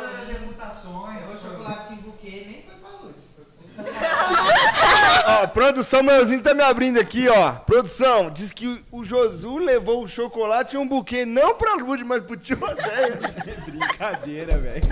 Ó, 5.44 5.48
produção, 5.48 6.02
meuzinho 6.02 6.42
tá 6.42 6.54
me 6.54 6.64
abrindo 6.64 7.00
aqui, 7.00 7.28
ó. 7.30 7.52
Produção, 7.54 8.30
diz 8.32 8.52
que 8.52 8.84
o 8.92 9.04
Josu 9.04 9.58
levou 9.58 10.04
o 10.04 10.08
chocolate 10.08 10.76
e 10.76 10.80
um 10.80 10.88
buquê 10.88 11.26
não 11.26 11.54
pra 11.56 11.76
Lud, 11.76 12.04
mas 12.04 12.22
pro 12.22 12.36
tio 12.38 12.58
Odéia. 12.62 13.20
Brincadeira, 13.66 14.58
velho. 14.58 14.88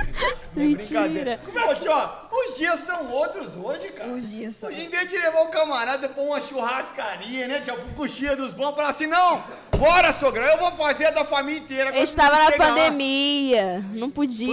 Mentira. 0.55 1.39
Ô, 1.67 1.75
tio, 1.75 1.91
o 1.91 2.24
Os 2.37 2.57
dias 2.57 2.79
são 2.81 3.09
outros 3.11 3.55
hoje, 3.55 3.89
cara. 3.89 4.09
Os 4.09 4.29
dias 4.29 4.55
são. 4.55 4.69
Em 4.69 4.89
vez 4.89 5.09
de 5.09 5.17
levar 5.17 5.41
o 5.43 5.47
camarada 5.47 6.09
pra 6.09 6.21
uma 6.21 6.41
churrascaria, 6.41 7.47
né? 7.47 7.61
Tipo, 7.61 7.81
coxinha 7.95 8.35
dos 8.35 8.53
bons, 8.53 8.75
falar 8.75 8.89
assim, 8.89 9.07
não, 9.07 9.43
bora, 9.77 10.13
sogrão, 10.13 10.45
eu 10.45 10.57
vou 10.57 10.71
fazer 10.73 11.05
a 11.05 11.11
da 11.11 11.25
família 11.25 11.59
inteira. 11.59 11.89
A 11.89 11.93
gente 11.93 12.09
Quando 12.09 12.15
tava 12.15 12.37
na 12.43 12.51
chega 12.51 12.67
lá- 12.67 12.73
pandemia, 12.75 13.85
não 13.93 14.09
podia. 14.09 14.47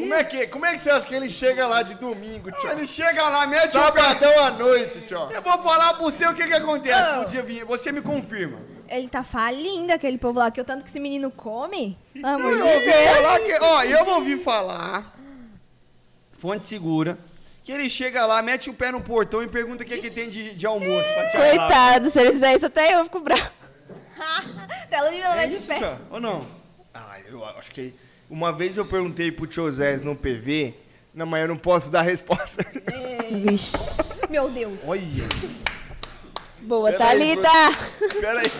Como 0.00 0.14
é 0.14 0.24
que, 0.24 0.46
como 0.48 0.66
é 0.66 0.76
que 0.76 0.82
você 0.82 0.90
acha 0.90 1.06
que 1.06 1.14
ele 1.14 1.30
chega 1.30 1.66
lá 1.66 1.82
de 1.82 1.94
domingo, 1.94 2.50
tio? 2.52 2.70
Ele 2.70 2.86
chega 2.86 3.28
lá, 3.28 3.46
mete 3.46 3.76
o 3.76 3.92
pé. 3.92 4.00
Sabadão 4.02 4.44
à 4.44 4.50
noite, 4.50 5.00
tio. 5.02 5.28
Eu 5.30 5.42
vou 5.42 5.58
falar 5.62 5.94
pro 5.94 6.04
você 6.04 6.26
o 6.26 6.34
que 6.34 6.46
que 6.46 6.54
acontece 6.54 7.16
no 7.16 7.26
dia 7.26 7.42
20. 7.42 7.64
Você 7.64 7.92
me 7.92 8.00
confirma. 8.02 8.58
Ele 8.88 9.08
tá 9.08 9.22
falindo, 9.22 9.90
aquele 9.92 10.18
povo 10.18 10.38
lá, 10.38 10.50
que 10.50 10.60
o 10.60 10.64
tanto 10.64 10.84
que 10.84 10.90
esse 10.90 11.00
menino 11.00 11.30
come. 11.30 11.96
Pelo 12.12 12.26
amor 12.26 12.52
Eu 12.52 12.66
ouvi 12.66 12.90
falar 12.90 13.38
que, 13.40 13.58
ó, 13.60 13.82
eu 13.84 14.06
ouvi 14.14 14.38
falar, 14.38 15.14
fonte 16.42 16.64
segura, 16.66 17.16
que 17.62 17.70
ele 17.70 17.88
chega 17.88 18.26
lá, 18.26 18.42
mete 18.42 18.68
o 18.68 18.74
pé 18.74 18.90
no 18.90 19.00
portão 19.00 19.40
e 19.44 19.46
pergunta 19.46 19.84
o 19.84 19.86
que, 19.86 19.96
que 19.98 20.10
tem 20.10 20.28
de, 20.28 20.54
de 20.56 20.66
almoço 20.66 21.08
pra 21.14 21.30
te. 21.30 21.36
Coitado, 21.36 22.10
se 22.10 22.18
ele 22.20 22.32
fizer 22.32 22.56
isso 22.56 22.66
até 22.66 22.94
eu 22.96 23.04
fico 23.04 23.20
bravo. 23.20 23.48
Até 24.82 24.96
a 24.96 25.02
Ludmilla 25.04 25.28
É 25.28 25.36
vai 25.36 25.48
de 25.48 25.56
isso, 25.58 25.66
pé. 25.68 25.78
tio? 25.78 25.98
Ou 26.10 26.20
não? 26.20 26.44
Ah, 26.92 27.16
eu 27.28 27.44
acho 27.44 27.70
que. 27.70 27.94
Uma 28.28 28.52
vez 28.52 28.76
eu 28.76 28.84
perguntei 28.84 29.30
pro 29.30 29.46
tio 29.46 29.70
Zé 29.70 29.96
no 29.98 30.16
PV. 30.16 30.74
Não, 31.14 31.26
mas 31.26 31.42
eu 31.42 31.48
não 31.48 31.56
posso 31.56 31.88
dar 31.90 32.02
resposta. 32.02 32.66
Vixe. 33.30 33.76
Meu 34.28 34.50
Deus. 34.50 34.80
Olha. 34.84 35.02
Boa, 36.62 36.90
Pera 36.90 37.04
aí, 37.10 37.36
Thalita. 37.36 38.18
Pera 38.20 38.40
aí. 38.40 38.52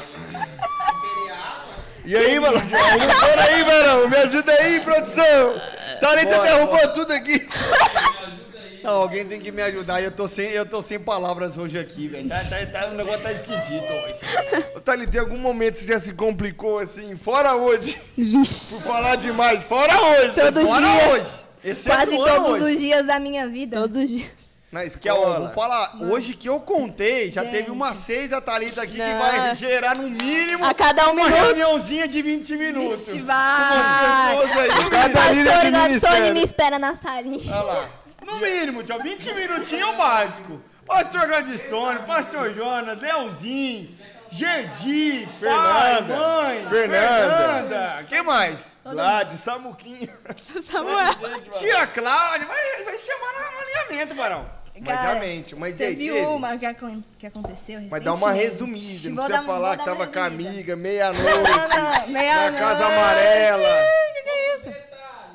E 2.05 2.17
aí, 2.17 2.39
mano? 2.39 2.61
Pera 2.69 3.43
aí, 3.45 3.65
mano. 3.65 4.09
Me 4.09 4.17
ajuda 4.17 4.53
aí, 4.53 4.81
produção. 4.81 5.61
Thalita 6.03 6.37
Bora, 6.37 6.43
derrubou 6.51 6.89
tudo 6.95 7.13
aqui. 7.13 7.49
Não, 8.83 8.95
alguém 8.95 9.25
tem 9.25 9.41
que 9.41 9.53
me 9.53 9.63
ajudar. 9.63 10.03
Eu 10.03 10.11
tô 10.11 10.27
sem, 10.27 10.51
eu 10.51 10.67
tô 10.67 10.83
sem 10.83 10.99
palavras 10.99 11.57
hoje 11.57 11.79
aqui, 11.79 12.09
velho. 12.09 12.29
Tá, 12.29 12.41
tá, 12.43 12.67
tá- 12.67 12.89
o 12.89 12.95
negócio 12.95 13.21
tá 13.21 13.33
esquisito 13.33 13.85
hoje. 13.85 14.67
Ô, 14.75 14.81
Thalita, 14.81 15.17
em 15.17 15.21
algum 15.21 15.39
momento 15.39 15.77
você 15.79 15.87
já 15.87 16.01
se 16.01 16.13
complicou 16.13 16.81
assim? 16.81 17.17
Fora 17.17 17.55
hoje. 17.55 17.97
Vixe. 18.19 18.75
Por 18.75 18.83
falar 18.83 19.15
demais. 19.17 19.63
Fora 19.65 19.95
hoje. 20.01 20.33
Todo 20.35 20.61
Fora 20.67 20.87
dia. 20.87 21.09
hoje. 21.11 21.27
Exceto 21.65 21.97
Quase 21.97 22.17
ano 22.17 22.25
todos 22.25 22.63
hoje. 22.63 22.75
os 22.75 22.81
dias 22.81 23.07
da 23.07 23.21
minha 23.21 23.47
vida. 23.47 23.77
Todos 23.81 23.97
os 23.97 24.09
dias. 24.09 24.42
Na 24.73 24.83
é, 24.85 24.87
escola. 24.87 25.39
vou 25.41 25.49
falar, 25.51 25.93
hoje 26.01 26.33
que 26.33 26.49
eu 26.49 26.59
contei, 26.59 27.31
já 27.31 27.43
Gente. 27.43 27.53
teve 27.53 27.71
umas 27.71 27.95
seis 27.99 28.31
da 28.31 28.41
Thalita 28.41 28.81
aqui 28.81 28.93
que 28.93 28.99
Não. 28.99 29.19
vai 29.19 29.55
gerar 29.55 29.95
no 29.95 30.05
mínimo 30.09 30.65
A 30.65 30.73
cada 30.73 31.09
um 31.11 31.13
uma 31.13 31.25
minuto. 31.27 31.43
reuniãozinha 31.43 32.09
de 32.09 32.23
20 32.23 32.57
minutos. 32.57 32.99
Vixe, 33.05 33.19
Com 33.19 33.27
vai. 33.27 34.35
umas 34.35 34.47
pessoas 34.47 34.59
aí. 34.81 34.91
Cada 34.91 35.31
líder 35.31 35.51
Pastor 35.53 35.71
de 35.71 35.71
ministério. 35.89 36.33
me 36.33 36.43
espera 36.43 36.79
na 36.79 36.97
salinha. 36.97 37.53
Olha 37.55 37.63
lá. 37.63 37.89
No 38.25 38.41
mínimo, 38.41 38.83
tio, 38.83 39.03
20 39.03 39.35
minutinhos 39.35 39.83
é 39.91 39.93
o 39.93 39.97
básico. 39.99 40.63
Pastor 40.87 41.27
Gladstone, 41.27 41.99
Pastor 42.07 42.55
Jonas, 42.55 42.99
Leozinho, 42.99 43.91
Gerdi, 44.31 45.29
Fernanda, 45.39 45.63
pai, 45.69 46.03
mãe, 46.03 46.67
Fernanda. 46.71 47.37
Fernanda. 47.37 48.05
Quem 48.09 48.23
mais? 48.23 48.75
Vlad, 48.83 49.33
Samuquinho. 49.37 50.09
Samuel. 50.65 51.15
Tia 51.59 51.87
Cláudia, 51.89 52.47
vai, 52.47 52.85
vai 52.85 52.99
chamar 52.99 53.53
no 53.53 53.59
alinhamento, 53.61 54.15
Barão. 54.15 54.62
Mas 54.75 54.85
Cara, 54.85 55.03
realmente, 55.03 55.55
mas 55.55 55.73
aí, 55.81 55.89
Teve 55.95 56.09
teve? 56.13 56.27
uma 56.27 56.57
que, 56.57 56.65
acon- 56.67 57.03
que 57.19 57.27
aconteceu 57.27 57.81
Mas 57.91 58.03
dá 58.03 58.15
uma 58.15 58.33
recentemente. 58.33 58.79
resumida, 58.79 59.09
não 59.11 59.17
Vou 59.17 59.25
precisa 59.27 59.39
dar- 59.41 59.47
falar 59.47 59.69
vou 59.69 59.79
que 59.79 59.85
dar 59.85 59.93
uma 59.93 59.99
tava 60.07 60.13
com 60.13 60.19
a 60.19 60.23
resumida. 60.25 60.49
amiga, 60.51 60.77
meia-noite, 60.77 61.51
não, 61.51 62.01
não. 62.01 62.09
Meia 62.09 62.51
na 62.51 62.59
Casa 62.59 62.87
Amarela. 62.87 63.69
Que 64.15 64.23
que 64.23 64.29
é 64.31 64.57
isso? 64.57 64.71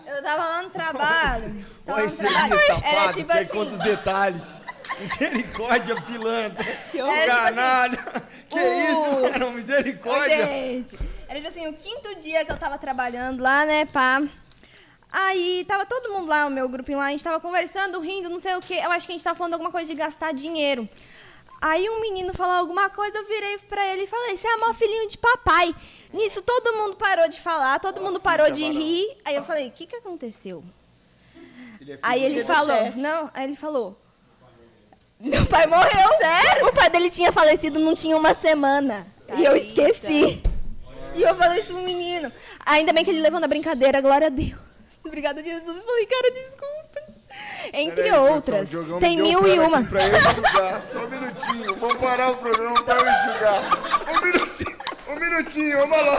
Eu 0.08 0.24
tava 0.24 0.44
lá 0.44 0.64
no 0.64 0.70
trabalho. 0.72 1.66
Tava 1.86 1.98
Olha 2.00 2.02
no 2.04 2.08
esse 2.08 2.26
aí, 2.26 2.34
trabalho. 2.34 2.54
Era 2.54 2.68
safado, 2.76 3.14
tipo 3.14 3.32
que 3.32 3.38
assim. 3.38 3.48
conta 3.58 3.72
os 3.74 3.80
detalhes. 3.80 4.62
Misericórdia, 5.00 6.02
pilantra. 6.02 6.66
Era 6.66 6.80
tipo 6.84 7.08
assim, 7.08 7.26
Canalha. 7.28 8.06
Que 8.50 8.60
o- 8.60 8.84
isso, 8.84 9.40
mano? 9.40 9.52
Misericórdia. 9.52 10.48
gente. 10.48 11.00
Era 11.30 11.36
tipo 11.40 11.50
assim, 11.50 11.68
o 11.68 11.74
quinto 11.74 12.20
dia 12.20 12.44
que 12.44 12.52
eu 12.52 12.58
tava 12.58 12.78
trabalhando 12.78 13.42
lá, 13.42 13.66
né, 13.66 13.86
pá. 13.86 14.24
Aí 15.20 15.66
tava 15.68 15.84
todo 15.84 16.14
mundo 16.14 16.30
lá, 16.30 16.46
o 16.46 16.50
meu 16.52 16.70
grupinho 16.70 17.00
lá, 17.00 17.06
a 17.06 17.10
gente 17.10 17.24
tava 17.24 17.40
conversando, 17.40 18.00
rindo, 18.00 18.30
não 18.30 18.38
sei 18.38 18.56
o 18.56 18.62
quê. 18.62 18.76
Eu 18.84 18.92
acho 18.92 19.08
que 19.08 19.14
a 19.14 19.16
gente 19.16 19.24
tava 19.24 19.36
falando 19.36 19.56
alguma 19.56 19.72
coisa 19.72 19.88
de 19.88 19.96
gastar 19.96 20.32
dinheiro. 20.32 20.88
Aí 21.60 21.90
um 21.90 22.00
menino 22.00 22.36
falou 22.36 22.54
alguma 22.54 22.88
coisa, 22.88 23.18
eu 23.18 23.26
virei 23.26 23.58
pra 23.68 23.84
ele 23.88 24.04
e 24.04 24.08
falei, 24.08 24.38
você 24.38 24.48
é 24.48 24.58
mó 24.58 24.72
filhinho 24.76 25.08
de 25.08 25.18
papai. 25.18 25.76
Nisso 26.14 26.44
todo 26.44 26.78
mundo 26.78 26.98
parou 26.98 27.28
de 27.28 27.42
falar, 27.42 27.80
todo 27.80 28.00
mundo 28.00 28.20
parou 28.20 28.52
de 28.52 28.64
rir. 28.70 29.18
Aí 29.26 29.36
eu 29.36 29.44
falei, 29.44 29.70
o 29.70 29.72
que 29.72 29.88
que 29.88 29.96
aconteceu? 29.96 30.64
Aí 32.04 32.24
ele 32.24 32.44
falou, 32.44 32.92
não, 32.96 33.32
aí 33.34 33.46
ele 33.46 33.56
falou, 33.56 34.00
meu 35.20 35.48
pai 35.48 35.66
morreu. 35.66 36.10
Sério? 36.20 36.68
O 36.68 36.74
pai 36.74 36.92
dele 36.92 37.10
tinha 37.10 37.32
falecido 37.32 37.80
não 37.80 37.96
tinha 37.96 38.16
uma 38.16 38.36
semana. 38.36 39.08
E 39.36 39.44
eu 39.44 39.56
esqueci. 39.56 40.44
E 41.16 41.24
eu 41.24 41.36
falei 41.36 41.62
isso 41.62 41.74
pro 41.74 41.82
menino. 41.82 42.32
Ainda 42.64 42.94
bem 42.94 43.04
que 43.04 43.10
ele 43.10 43.22
levou 43.22 43.40
na 43.40 43.48
brincadeira, 43.48 44.00
glória 44.00 44.28
a 44.28 44.30
Deus. 44.30 44.67
Obrigada, 45.08 45.42
Jesus. 45.44 45.82
Falei, 45.82 46.06
cara, 46.06 46.32
desculpa. 46.32 46.68
Entre 47.74 48.10
aí, 48.10 48.18
outras, 48.18 48.70
o 48.70 48.72
Diogão 48.72 49.00
tem 49.00 49.18
mil 49.18 49.46
e 49.48 49.60
uma. 49.60 49.84
Pra 49.84 50.08
eu 50.08 50.18
enxugar, 50.18 50.84
só 50.84 51.00
um 51.00 51.08
minutinho. 51.08 51.76
Vamos 51.80 51.98
parar 51.98 52.32
o 52.32 52.38
programa 52.38 52.84
pra 52.84 52.96
eu 52.96 53.08
enxugar. 53.08 53.64
Um 54.10 54.22
minutinho, 54.22 54.78
um 55.10 55.16
minutinho, 55.16 55.78
vamos 55.80 56.06
lá. 56.06 56.18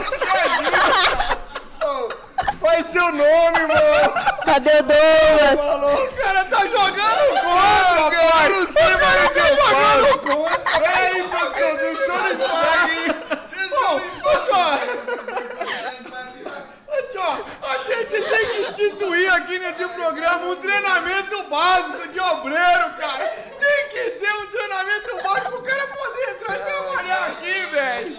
Faz 2.61 2.85
seu 2.91 3.05
nome, 3.11 3.59
irmão. 3.59 4.13
Cadê 4.45 4.79
o 4.79 4.83
Douglas? 4.83 5.59
O 5.59 6.13
cara 6.13 6.45
tá 6.45 6.61
jogando 6.67 7.29
contra, 7.41 8.11
Cara, 8.11 8.49
não 8.49 8.67
sei, 8.67 8.95
mas 9.01 9.15
eu 9.23 9.29
tá 9.33 9.45
jogando 9.55 10.19
contra. 10.19 10.59
Peraí, 10.79 11.23
produção, 11.23 11.75
deixa 11.75 12.11
eu 12.11 12.27
limpar 12.29 12.83
aqui. 12.83 13.03
Tio, 13.55 15.28
a 17.61 17.77
gente 17.87 18.07
tem 18.07 18.49
que 18.49 18.83
instituir 18.83 19.33
aqui 19.33 19.59
nesse 19.59 19.87
programa 19.89 20.45
um 20.45 20.55
treinamento 20.55 21.43
básico 21.43 22.07
de 22.07 22.19
obreiro, 22.19 22.93
cara. 22.97 23.27
Tem 23.59 23.89
que 23.89 24.11
ter 24.11 24.33
um 24.33 24.47
treinamento 24.47 25.23
básico 25.23 25.51
pro 25.51 25.61
cara 25.61 25.87
poder 25.87 26.29
entrar 26.31 26.55
e 26.55 26.63
trabalhar 26.63 27.25
aqui, 27.27 27.65
velho. 27.71 28.17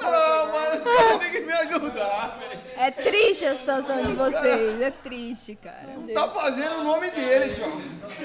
Não, 0.00 0.52
mas 0.52 0.82
você 0.82 1.18
tem 1.18 1.30
que 1.30 1.40
me 1.40 1.52
ajudar, 1.52 2.38
velho. 2.38 2.60
É 2.76 2.90
triste 2.90 3.44
a 3.44 3.54
situação 3.54 4.04
de 4.04 4.12
vocês. 4.12 4.80
É 4.80 4.90
triste, 4.90 5.56
cara. 5.56 5.88
Tá 6.14 6.28
fazendo 6.30 6.80
o 6.80 6.84
nome 6.84 7.10
dele, 7.10 7.54
tio. 7.54 7.82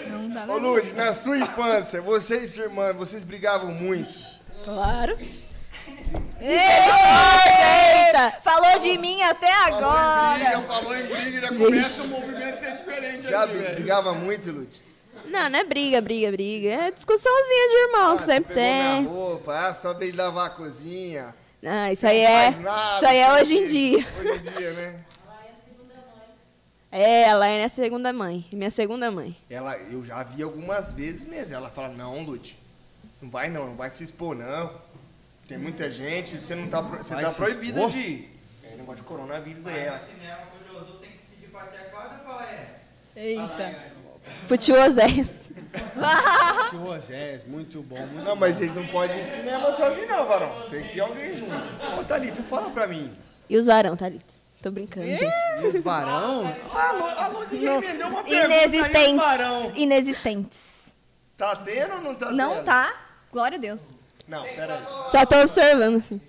Não 0.10 0.32
tá 0.32 0.46
Ô? 0.52 0.58
Luz, 0.58 0.94
na 0.94 1.14
sua 1.14 1.38
infância, 1.38 2.02
você 2.02 2.38
e 2.44 2.48
sua 2.48 2.64
irmã, 2.64 2.94
vocês 2.94 3.24
brigavam 3.24 3.72
muito. 3.72 4.38
Claro. 4.64 5.18
Eita! 6.40 8.32
Falou 8.42 8.80
de 8.80 8.98
mim 8.98 9.22
até 9.24 9.52
agora. 9.66 10.40
Já 10.40 10.62
falou 10.64 10.96
em 10.96 11.04
briga, 11.06 11.42
já 11.42 11.48
começa 11.50 12.04
o 12.04 12.08
movimento 12.08 12.56
a 12.56 12.58
ser 12.60 12.78
diferente 12.78 13.24
Já 13.30 13.44
aqui, 13.44 13.58
velho. 13.58 13.76
brigava 13.76 14.14
muito, 14.14 14.52
Luz? 14.52 14.68
Não, 15.26 15.50
não 15.50 15.60
é 15.60 15.64
briga, 15.64 16.00
briga, 16.02 16.32
briga. 16.32 16.70
É 16.70 16.92
discussãozinha 16.92 17.68
de 17.70 17.76
irmão, 17.88 18.14
Ah, 18.14 18.18
que 18.18 18.26
sempre 18.26 18.54
pegou 18.54 18.64
minha 18.64 18.96
tem. 18.96 19.06
roupa, 19.06 19.68
ah, 19.68 19.74
só 19.74 19.94
veio 19.94 20.16
lavar 20.16 20.48
a 20.48 20.50
cozinha. 20.52 21.36
Ah, 21.66 21.92
isso 21.92 22.06
aí 22.08 22.20
é. 22.20 22.52
Nada, 22.52 22.96
Isso 22.98 23.06
aí 23.08 23.18
é 23.18 23.34
hoje 23.34 23.58
em 23.58 23.66
dia. 23.66 24.08
Hoje 24.20 24.40
em 24.40 24.44
dia, 24.58 24.72
né? 24.74 25.00
É, 26.90 27.24
ela 27.24 27.48
é 27.48 27.56
minha 27.58 27.70
segunda 27.70 28.14
mãe. 28.14 28.46
Minha 28.54 28.72
segunda 28.72 29.12
mãe. 29.12 29.36
Ela, 29.50 29.78
eu 29.92 30.06
já 30.06 30.24
vi 30.24 30.42
algumas 30.42 30.94
vezes 30.94 31.26
mesmo. 31.26 31.54
Ela 31.54 31.70
fala, 31.70 31.90
não, 31.90 32.24
Lute, 32.24 32.58
não 33.22 33.30
vai 33.30 33.50
não, 33.50 33.68
não 33.68 33.76
vai 33.76 33.90
se 33.92 34.04
expor 34.06 34.34
não. 34.36 34.72
Tem 35.48 35.58
muita 35.58 35.90
gente, 35.90 36.42
você 36.42 36.56
não 36.56 36.68
tá, 36.68 36.82
você 36.82 37.14
Vai 37.14 37.24
tá 37.24 37.30
se 37.30 37.38
proibido 37.38 37.80
expor? 37.80 37.92
de 37.92 38.00
ir. 38.00 38.40
É 38.64 38.76
negócio 38.76 38.98
de 38.98 39.04
coronavírus 39.04 39.66
aí. 39.66 39.80
ela. 39.80 40.00
cinema 40.00 40.38
com 40.48 40.58
o 40.58 40.80
Josu 40.80 40.98
tem 40.98 41.10
que 41.12 41.18
pedir 41.36 41.48
pra 41.52 41.62
tia 41.68 41.80
Cláudia 41.90 42.18
falar 42.26 42.46
é. 42.46 42.82
Eita. 43.16 43.98
Pro 44.48 44.58
tio 44.58 44.76
Oséias. 44.84 45.50
Tio 46.70 46.86
Osés, 46.86 47.46
muito 47.46 47.82
bom, 47.82 47.98
muito 48.08 48.26
Não, 48.26 48.36
mas 48.36 48.60
eles 48.60 48.76
não 48.76 48.86
podem 48.88 49.18
ir 49.18 49.24
no 49.24 49.30
cinema 49.30 49.76
sozinho 49.76 50.08
não, 50.08 50.26
varão. 50.28 50.70
Tem 50.70 50.84
que 50.86 50.98
ir 50.98 51.00
alguém 51.00 51.34
junto. 51.34 51.52
Ô, 51.98 52.04
Thalita, 52.04 52.44
fala 52.44 52.70
pra 52.70 52.88
mim. 52.88 53.16
E 53.50 53.58
os 53.58 53.66
varão, 53.66 53.96
Thalita? 53.96 54.26
Tô 54.62 54.70
brincando, 54.70 55.08
gente. 55.08 55.24
E 55.62 55.68
os 55.68 55.80
varão? 55.80 56.54
Alô, 56.74 57.06
alô, 57.06 57.46
já 57.46 57.78
emendeu 57.78 58.08
uma 58.08 58.24
pergunta 58.24 58.46
Inexistentes. 58.56 59.16
varão. 59.16 59.72
Inexistentes. 59.76 60.96
Tá 61.38 61.56
tendo 61.56 61.94
ou 61.96 62.02
não 62.02 62.16
tá 62.16 62.26
tendo? 62.28 62.36
Não 62.38 62.64
tá. 62.64 62.94
Glória 63.32 63.58
a 63.58 63.62
Deus. 63.62 63.90
Não, 64.28 64.44
peraí. 64.44 64.82
Só 65.12 65.26
tô 65.26 65.42
observando, 65.42 65.98
assim. 65.98 66.22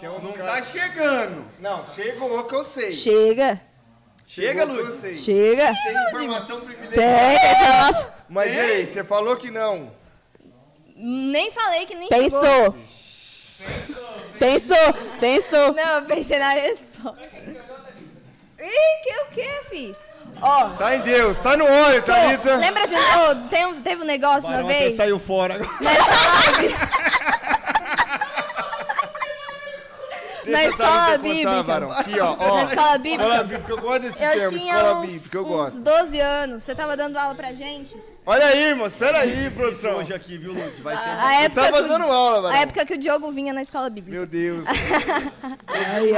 Tem 0.00 0.08
uns 0.08 0.22
Não 0.22 0.32
tá 0.32 0.62
chegando. 0.62 1.44
Não, 1.60 1.84
chegou 1.94 2.44
que 2.44 2.54
eu 2.54 2.64
sei. 2.64 2.92
Chega. 2.94 3.60
Chega, 4.26 4.66
que 4.66 4.92
sei. 5.00 5.16
Chega. 5.16 5.72
Tem 5.84 5.92
informação 6.08 6.60
privilegiada. 6.60 7.38
Tem, 7.38 7.54
tem 7.56 7.68
nossa. 7.78 8.14
Mas 8.28 8.52
e 8.54 8.58
aí, 8.60 8.86
você 8.86 9.04
falou 9.04 9.36
que 9.36 9.50
não. 9.50 9.92
Nem 10.96 11.50
falei 11.50 11.84
que 11.86 11.94
nem 11.94 12.08
chegou. 12.08 12.72
Pensou. 12.72 12.76
Pensou, 14.38 14.94
pensou. 15.20 15.72
Não, 15.74 15.96
eu 15.96 16.02
pensei 16.06 16.38
na 16.38 16.50
resposta. 16.50 17.18
Ih, 18.58 19.02
que 19.02 19.20
o 19.20 19.26
quê, 19.32 19.60
fi? 19.68 19.96
Ó, 20.42 20.68
Tá 20.70 20.96
em 20.96 21.00
Deus, 21.00 21.38
tá 21.38 21.56
no 21.56 21.64
olho, 21.64 22.02
pô, 22.02 22.12
Thalita. 22.12 22.56
lembra 22.56 22.86
de. 22.86 22.94
ó, 22.94 23.34
tem 23.48 23.66
um- 23.66 23.80
teve 23.82 24.02
um 24.02 24.06
negócio 24.06 24.48
uma 24.48 24.56
Barão 24.56 24.68
até 24.70 24.78
vez? 24.78 24.96
saiu 24.96 25.18
fora 25.18 25.54
agora. 25.56 25.70
Na 25.80 25.92
escola 25.92 26.52
bíblica. 26.58 26.90
Deixa 30.39 30.39
na 30.50 30.58
a 30.58 30.64
escola 30.64 30.88
contar, 30.88 31.18
bíblica. 31.18 32.00
Aqui, 32.00 32.20
ó. 32.20 32.36
ó. 32.38 32.54
Na 32.56 32.64
escola 32.64 32.98
bíblica. 32.98 33.24
Escola 33.24 33.44
bíblica, 33.44 33.72
eu 33.72 33.78
gosto 33.80 34.02
desse 34.02 34.22
Eu 34.22 34.32
termo, 34.32 34.58
tinha 34.58 34.74
escola 34.76 35.00
uns, 35.00 35.12
bíblica, 35.12 35.36
eu 35.36 35.42
uns 35.42 35.48
gosto. 35.48 35.80
12 35.80 36.20
anos. 36.20 36.62
Você 36.62 36.74
tava 36.74 36.96
dando 36.96 37.16
aula 37.16 37.34
pra 37.34 37.52
gente? 37.52 37.96
Olha 38.26 38.46
aí, 38.46 38.62
irmão, 38.64 38.86
espera 38.86 39.18
aí, 39.20 39.50
produção. 39.50 39.96
hoje 39.96 40.12
aqui, 40.12 40.36
viu, 40.36 40.52
Lute? 40.52 40.80
Vai 40.82 40.96
ser. 40.96 41.08
A 41.08 41.42
época, 41.42 41.62
tava 41.62 41.82
que, 41.82 41.88
dando 41.88 42.04
aula, 42.04 42.38
o, 42.38 42.42
Varão. 42.42 42.56
a 42.58 42.60
época 42.62 42.86
que 42.86 42.94
o 42.94 42.98
Diogo 42.98 43.32
vinha 43.32 43.52
na 43.52 43.62
escola 43.62 43.88
bíblica. 43.90 44.16
Meu 44.18 44.26
Deus. 44.26 44.64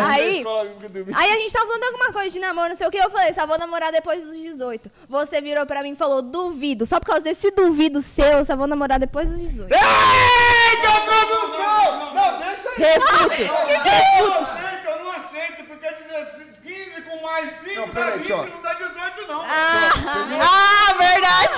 Aí, 0.05 0.43
do- 0.43 1.17
aí 1.17 1.31
a 1.33 1.39
gente 1.39 1.53
tava 1.53 1.67
falando 1.67 1.85
alguma 1.85 2.13
coisa 2.13 2.31
de 2.31 2.39
namoro, 2.39 2.71
não 2.71 2.77
sei 2.77 2.87
o 2.87 2.91
que. 2.91 2.99
Eu 2.99 3.11
falei, 3.11 3.33
só 3.33 3.47
vou 3.47 3.59
namorar 3.59 3.93
depois 3.93 4.25
dos 4.25 4.37
18. 4.37 4.91
Você 5.09 5.41
virou 5.41 5.65
pra 5.67 5.83
mim 5.83 5.93
e 5.93 5.95
falou, 5.95 6.21
duvido. 6.23 6.85
Só 6.87 6.99
por 6.99 7.07
causa 7.07 7.23
desse 7.23 7.51
duvido 7.51 8.01
seu, 8.01 8.45
só 8.45 8.57
vou 8.57 8.67
namorar 8.67 8.99
depois 8.99 9.31
dos 9.31 9.41
18. 9.41 9.73
Eita, 9.73 11.01
produção! 11.03 12.15
Não, 12.15 12.39
deixa 12.39 12.62
Refuto. 12.77 13.43
Eu 13.43 14.29
não 14.29 14.43
aceito, 14.43 14.89
eu 14.89 15.05
não 15.05 15.13
aceito, 15.13 15.65
porque 15.67 15.91
16, 15.91 16.49
15 16.63 17.03
com 17.03 17.23
mais 17.23 17.51
5 17.65 17.81
Não, 17.81 17.87
dá 17.89 17.93
peraí, 17.93 18.19
20, 18.19 18.27
tio. 18.27 18.37
não 18.37 18.63
dá 18.63 18.75
18 18.75 19.27
não. 19.29 19.43
Ah, 19.45 20.95
verdade. 20.99 21.53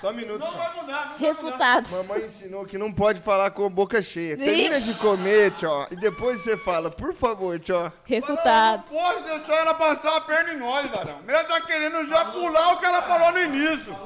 Só 0.00 0.10
um 0.10 0.12
minuto. 0.12 0.40
Não 0.40 0.50
só. 0.50 0.56
vai 0.58 0.74
mudar. 0.76 0.82
não 0.82 0.82
vai 0.82 0.98
mudar. 1.02 1.16
Refutado. 1.18 1.88
Mamãe 1.90 2.24
ensinou 2.24 2.64
que 2.64 2.78
não 2.78 2.92
pode 2.92 3.20
falar 3.20 3.50
com 3.50 3.66
a 3.66 3.70
boca 3.70 4.02
cheia. 4.02 4.36
Termina 4.36 4.80
de 4.80 4.94
comer, 4.94 5.50
tio, 5.52 5.86
e 5.90 5.96
depois 5.96 6.40
você 6.42 6.56
fala, 6.56 6.90
por 6.90 7.14
favor, 7.14 7.58
tio. 7.60 7.92
Refutado. 8.04 8.84
Não 8.90 9.00
pode 9.00 9.22
deixar 9.24 9.54
ela 9.54 9.74
passar 9.74 10.16
a 10.16 10.20
perna 10.20 10.52
em 10.54 10.58
nós, 10.58 10.90
Varão. 10.90 11.18
Ela 11.26 11.44
tá 11.44 11.60
querendo 11.60 12.08
já 12.08 12.24
pular 12.26 12.72
o 12.74 12.78
que 12.78 12.86
ela 12.86 13.02
falou 13.02 13.32
no 13.32 13.42
início. 13.42 13.96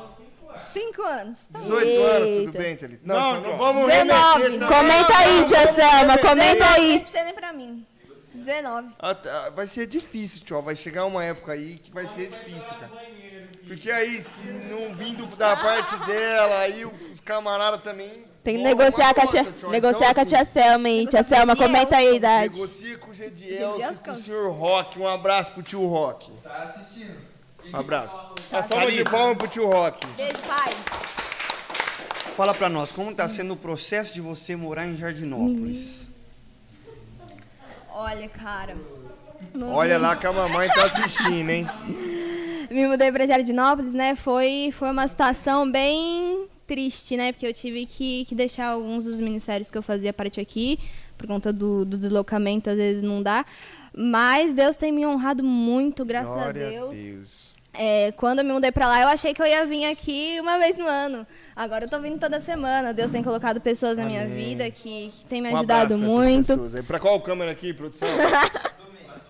Cinco 0.59 1.03
anos. 1.03 1.47
Tá. 1.47 1.59
18 1.61 2.03
anos, 2.03 2.29
tudo 2.37 2.47
Eita. 2.49 2.59
bem, 2.59 2.77
Thalita? 2.77 3.01
Não, 3.05 3.35
não, 3.35 3.43
tio. 3.43 3.57
vamos 3.57 3.87
19. 3.87 4.43
remeter 4.43 4.61
também. 4.69 4.79
Comenta 4.79 5.19
aí, 5.19 5.45
tia 5.45 5.73
Selma, 5.73 6.19
comenta 6.19 6.55
19, 6.55 6.81
aí. 6.81 7.07
você 7.07 7.23
nem 7.25 7.35
pra 7.35 7.53
mim. 7.53 7.87
19. 8.35 8.89
Ah, 8.99 9.51
Vai 9.55 9.67
ser 9.67 9.87
difícil, 9.87 10.45
tio. 10.45 10.63
Vai 10.63 10.77
chegar 10.77 11.05
uma 11.07 11.25
época 11.25 11.53
aí 11.53 11.79
que 11.79 11.91
vai 11.93 12.07
ser 12.09 12.29
difícil, 12.29 12.75
cara. 12.75 12.91
Porque 13.67 13.91
aí, 13.91 14.23
se 14.23 14.47
não 14.71 14.95
vindo 14.95 15.27
da 15.37 15.57
parte 15.57 15.97
dela, 16.07 16.59
aí 16.61 16.85
os 16.85 17.19
camaradas 17.21 17.83
também. 17.83 18.25
Tem 18.45 18.59
que 18.59 18.63
negociar 18.63 19.13
com 19.13 19.23
a 19.23 19.27
tia, 19.27 19.43
negociar 19.69 20.11
Então, 20.13 20.15
com 20.15 20.21
a 20.21 20.25
tia 20.25 20.45
Selma, 20.45 20.89
hein? 20.89 21.07
Tia 21.07 21.25
Selma, 21.25 21.57
comenta 21.57 21.97
aí 21.97 22.09
a 22.09 22.13
idade. 22.13 22.55
Negocia 22.61 22.97
com 22.99 23.11
o 23.11 23.15
Gedielson. 23.15 23.95
com 24.05 24.11
o 24.13 24.23
senhor 24.23 24.53
Rock. 24.53 24.99
Um 25.01 25.09
abraço 25.09 25.51
pro 25.53 25.65
tio 25.65 25.85
Rock. 25.87 26.31
Tá 26.45 26.73
assistindo. 26.77 27.17
Um 27.73 27.77
abraço. 27.77 28.17
Uma 28.51 28.63
salva 28.63 28.91
de 28.91 29.05
palmas 29.05 29.37
pro 29.37 29.49
tio 29.49 29.69
Rock. 29.69 30.07
Beijo, 30.17 30.43
pai. 30.43 30.73
Fala 32.37 32.53
pra 32.55 32.69
nós, 32.69 32.93
como 32.93 33.15
tá 33.15 33.27
sendo 33.29 33.55
o 33.55 33.57
processo 33.57 34.13
de 34.13 34.21
você 34.21 34.55
morar 34.55 34.87
em 34.87 34.97
Jardinópolis? 34.97 36.07
Olha, 37.91 38.29
cara. 38.29 38.77
Olha 39.59 39.99
lá 39.99 40.17
que 40.17 40.27
a 40.27 40.33
mamãe 40.33 40.69
tá 40.69 40.85
assistindo, 40.85 41.49
hein? 41.51 41.67
Me 42.71 42.87
mudei 42.89 43.11
pra 43.13 43.27
Jardinópolis, 43.27 43.95
né? 43.95 44.15
Foi, 44.15 44.71
foi 44.73 44.91
uma 44.91 45.07
situação 45.07 45.71
bem 45.71 46.47
triste, 46.67 47.17
né? 47.17 47.33
Porque 47.33 47.47
eu 47.47 47.55
tive 47.55 47.87
que, 47.87 48.25
que 48.25 48.35
deixar 48.35 48.67
alguns 48.69 49.05
dos 49.05 49.21
ministérios 49.21 49.71
que 49.71 49.79
eu 49.79 49.83
fazia 49.83 50.13
parte 50.13 50.41
aqui, 50.41 50.79
por 51.17 51.27
conta 51.27 51.53
do, 51.53 51.85
do 51.85 51.97
deslocamento, 51.97 52.69
às 52.69 52.77
vezes 52.77 53.03
não 53.03 53.23
dá. 53.23 53.47
Mas 53.95 54.53
Deus 54.53 54.77
tem 54.77 54.93
me 54.93 55.07
honrado 55.07 55.43
muito, 55.43 56.05
graças 56.05 56.33
Glória 56.33 56.67
a 56.67 56.71
Deus. 56.71 56.97
Deus. 56.97 57.56
É, 57.79 58.13
quando 58.13 58.41
eu 58.41 58.45
me 58.45 58.53
mudei 58.53 58.73
pra 58.73 58.87
lá, 58.87 59.03
eu 59.03 59.09
achei 59.09 59.35
que 59.35 59.41
eu 59.43 59.47
ia 59.47 59.65
vir 59.67 59.85
aqui 59.85 60.39
uma 60.41 60.59
vez 60.59 60.77
no 60.77 60.87
ano. 60.87 61.27
Agora 61.55 61.85
eu 61.85 61.89
tô 61.89 61.99
vindo 62.01 62.19
toda 62.19 62.41
semana. 62.41 62.93
Deus 62.93 63.11
tem 63.11 63.23
colocado 63.23 63.61
pessoas 63.61 63.99
na 63.99 64.05
minha 64.05 64.23
Amém. 64.23 64.37
vida 64.37 64.71
que, 64.71 65.13
que 65.17 65.27
tem 65.27 65.41
me 65.43 65.51
Um 65.51 65.57
ajudado 65.57 65.99
muito. 65.99 66.59
Pra 66.87 66.99
qual 66.99 67.21
câmera 67.21 67.51
aqui, 67.51 67.73
produção? 67.73 68.09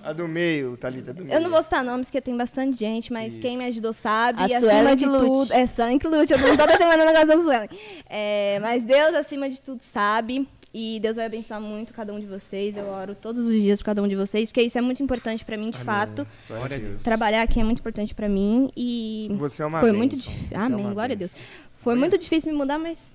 A 0.07 0.13
do 0.13 0.29
meio, 0.29 0.77
Thalita, 0.77 1.13
do 1.13 1.25
meio. 1.25 1.37
Eu 1.37 1.41
não 1.41 1.51
vou 1.51 1.61
citar 1.61 1.83
nomes, 1.83 2.07
porque 2.07 2.21
tem 2.21 2.37
bastante 2.37 2.79
gente, 2.79 3.13
mas 3.13 3.41
quem 3.41 3.57
me 3.59 3.65
ajudou 3.65 3.93
sabe. 3.93 4.41
A 4.41 4.47
e 4.47 4.55
acima 4.55 4.95
de 4.95 5.05
lute. 5.05 5.25
tudo. 5.25 5.53
É, 5.53 5.67
Suelen 5.67 5.99
que 5.99 6.07
lute. 6.07 6.33
Eu 6.33 6.39
tô 6.39 6.57
toda 6.57 6.79
semana 6.79 6.99
no 6.99 7.07
negócio 7.07 7.27
da 7.27 7.39
Suelen. 7.39 7.69
É, 8.09 8.61
mas 8.61 8.85
Deus, 8.85 9.17
acima 9.17 9.51
de 9.51 9.61
tudo, 9.61 9.83
sabe. 9.83 10.49
E 10.79 11.01
Deus 11.01 11.17
vai 11.17 11.25
abençoar 11.25 11.59
muito 11.59 11.95
cada 11.95 12.13
um 12.13 12.21
de 12.21 12.27
vocês. 12.27 12.77
Eu 12.77 12.85
oro 12.89 13.15
todos 13.15 13.47
os 13.47 13.63
dias 13.63 13.79
por 13.81 13.87
cada 13.87 14.03
um 14.03 14.07
de 14.07 14.15
vocês, 14.15 14.51
porque 14.51 14.61
isso 14.61 14.77
é 14.77 14.81
muito 14.83 15.03
importante 15.03 15.43
pra 15.43 15.57
mim, 15.57 15.71
de 15.71 15.79
fato. 15.79 16.27
Glória 16.47 16.77
a 16.77 16.81
Deus. 16.81 17.03
Trabalhar 17.03 17.41
aqui 17.41 17.59
é 17.59 17.65
muito 17.65 17.79
importante 17.79 18.15
pra 18.15 18.29
mim. 18.29 18.71
E 18.77 19.29
Você 19.39 19.63
é 19.63 19.67
uma 19.67 19.81
foi 19.81 19.89
bênção. 19.89 19.99
muito 19.99 20.17
difícil. 20.17 20.49
é 20.51 20.57
Amém, 20.59 20.79
uma 20.85 20.93
glória 20.93 21.15
a 21.15 21.17
bênção. 21.17 21.39
Deus. 21.39 21.49
Foi 21.83 21.95
muito 21.95 22.19
difícil 22.19 22.53
me 22.53 22.59
mudar, 22.59 22.79
mas 22.79 23.11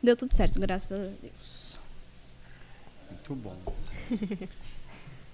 deu 0.00 0.16
tudo 0.16 0.32
certo, 0.32 0.60
graças 0.60 0.92
a 0.92 1.10
Deus. 1.20 1.78
Muito 3.10 3.34
bom. 3.34 3.56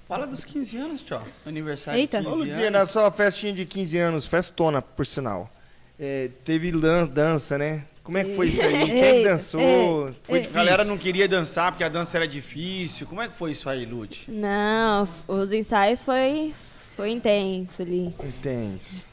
Fala 0.08 0.26
dos 0.26 0.44
15 0.44 0.76
anos, 0.78 1.02
tio. 1.02 1.20
Aniversário 1.44 2.00
Eita. 2.00 2.22
de 2.22 2.28
Ô, 2.28 2.30
15 2.32 2.44
Luzinha, 2.46 2.70
na 2.70 2.86
sua 2.86 3.10
festinha 3.10 3.52
de 3.52 3.66
15 3.66 3.98
anos, 3.98 4.24
festona, 4.26 4.80
por 4.80 5.04
sinal. 5.04 5.52
é, 6.00 6.30
teve 6.44 6.72
dança, 7.12 7.58
né? 7.58 7.84
Como 8.08 8.16
é 8.16 8.24
que 8.24 8.34
foi 8.34 8.48
isso 8.48 8.62
aí? 8.62 8.86
Quem 8.88 9.22
dançou? 9.22 9.60
ei, 9.60 10.14
Foi. 10.24 10.38
A 10.38 10.40
difícil? 10.40 10.52
galera 10.54 10.82
não 10.82 10.96
queria 10.96 11.28
dançar 11.28 11.70
porque 11.70 11.84
a 11.84 11.90
dança 11.90 12.16
era 12.16 12.26
difícil. 12.26 13.06
Como 13.06 13.20
é 13.20 13.28
que 13.28 13.34
foi 13.34 13.50
isso 13.50 13.68
aí, 13.68 13.84
Lute? 13.84 14.30
Não, 14.30 15.06
os 15.28 15.52
ensaios 15.52 16.02
foi, 16.02 16.54
foi 16.96 17.10
intenso 17.10 17.82
ali. 17.82 18.06
Intenso. 18.24 19.04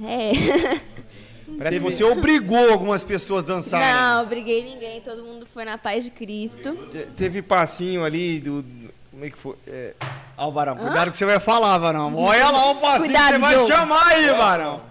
É. 0.00 0.30
Parece 1.58 1.78
que 1.80 1.82
você 1.84 2.04
obrigou 2.04 2.70
algumas 2.70 3.02
pessoas 3.02 3.42
a 3.42 3.46
dançarem. 3.48 3.92
Não, 3.92 4.26
briguei 4.26 4.62
ninguém, 4.62 5.00
todo 5.00 5.24
mundo 5.24 5.44
foi 5.44 5.64
na 5.64 5.76
paz 5.76 6.04
de 6.04 6.12
Cristo. 6.12 6.72
Te- 6.92 7.06
Teve 7.16 7.42
passinho 7.42 8.04
ali 8.04 8.38
do. 8.38 8.62
do- 8.62 8.94
Como 9.10 9.24
é 9.24 9.30
que 9.30 9.36
foi? 9.38 9.56
É, 9.66 9.92
Ó, 10.38 10.48
o 10.48 10.52
Barão, 10.52 10.76
cuidado 10.76 11.10
que 11.10 11.16
você 11.16 11.24
vai 11.24 11.40
falar, 11.40 11.76
Barão. 11.80 12.14
Olha 12.14 12.48
lá 12.48 12.70
o 12.70 12.76
passinho 12.80 13.06
Cuidado, 13.06 13.26
que 13.26 13.32
você 13.32 13.38
vai 13.40 13.54
Diogo. 13.54 13.68
chamar 13.72 14.06
aí, 14.06 14.26
Barão. 14.36 14.82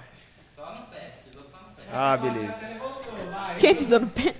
Ah, 1.94 2.18
beleza. 2.18 2.76
Quem 3.60 3.76
pisou 3.76 4.00
no 4.00 4.08
pé? 4.08 4.34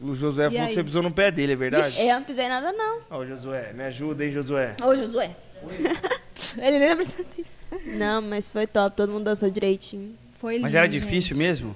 O 0.00 0.14
Josué 0.14 0.48
falou 0.50 0.62
aí? 0.62 0.68
que 0.68 0.74
você 0.74 0.84
pisou 0.84 1.02
no 1.02 1.10
pé 1.10 1.30
dele, 1.30 1.52
é 1.54 1.56
verdade? 1.56 2.00
Eu 2.02 2.14
não 2.16 2.22
pisei 2.22 2.48
nada, 2.48 2.70
não. 2.72 2.98
Ó, 3.10 3.24
Josué, 3.24 3.72
me 3.72 3.84
ajuda, 3.84 4.24
hein, 4.24 4.32
Josué. 4.32 4.76
Ô, 4.82 4.94
Josué. 4.94 5.30
Ele 6.58 6.78
nem 6.78 6.94
precisa 6.96 7.24
disso. 7.36 7.52
Não, 7.86 8.20
mas 8.22 8.50
foi 8.50 8.66
top, 8.66 8.94
todo 8.96 9.10
mundo 9.12 9.24
dançou 9.24 9.50
direitinho. 9.50 10.14
Foi 10.38 10.58
Mas 10.58 10.66
lindo, 10.70 10.76
era 10.76 10.86
gente. 10.90 11.00
difícil 11.02 11.36
mesmo? 11.36 11.74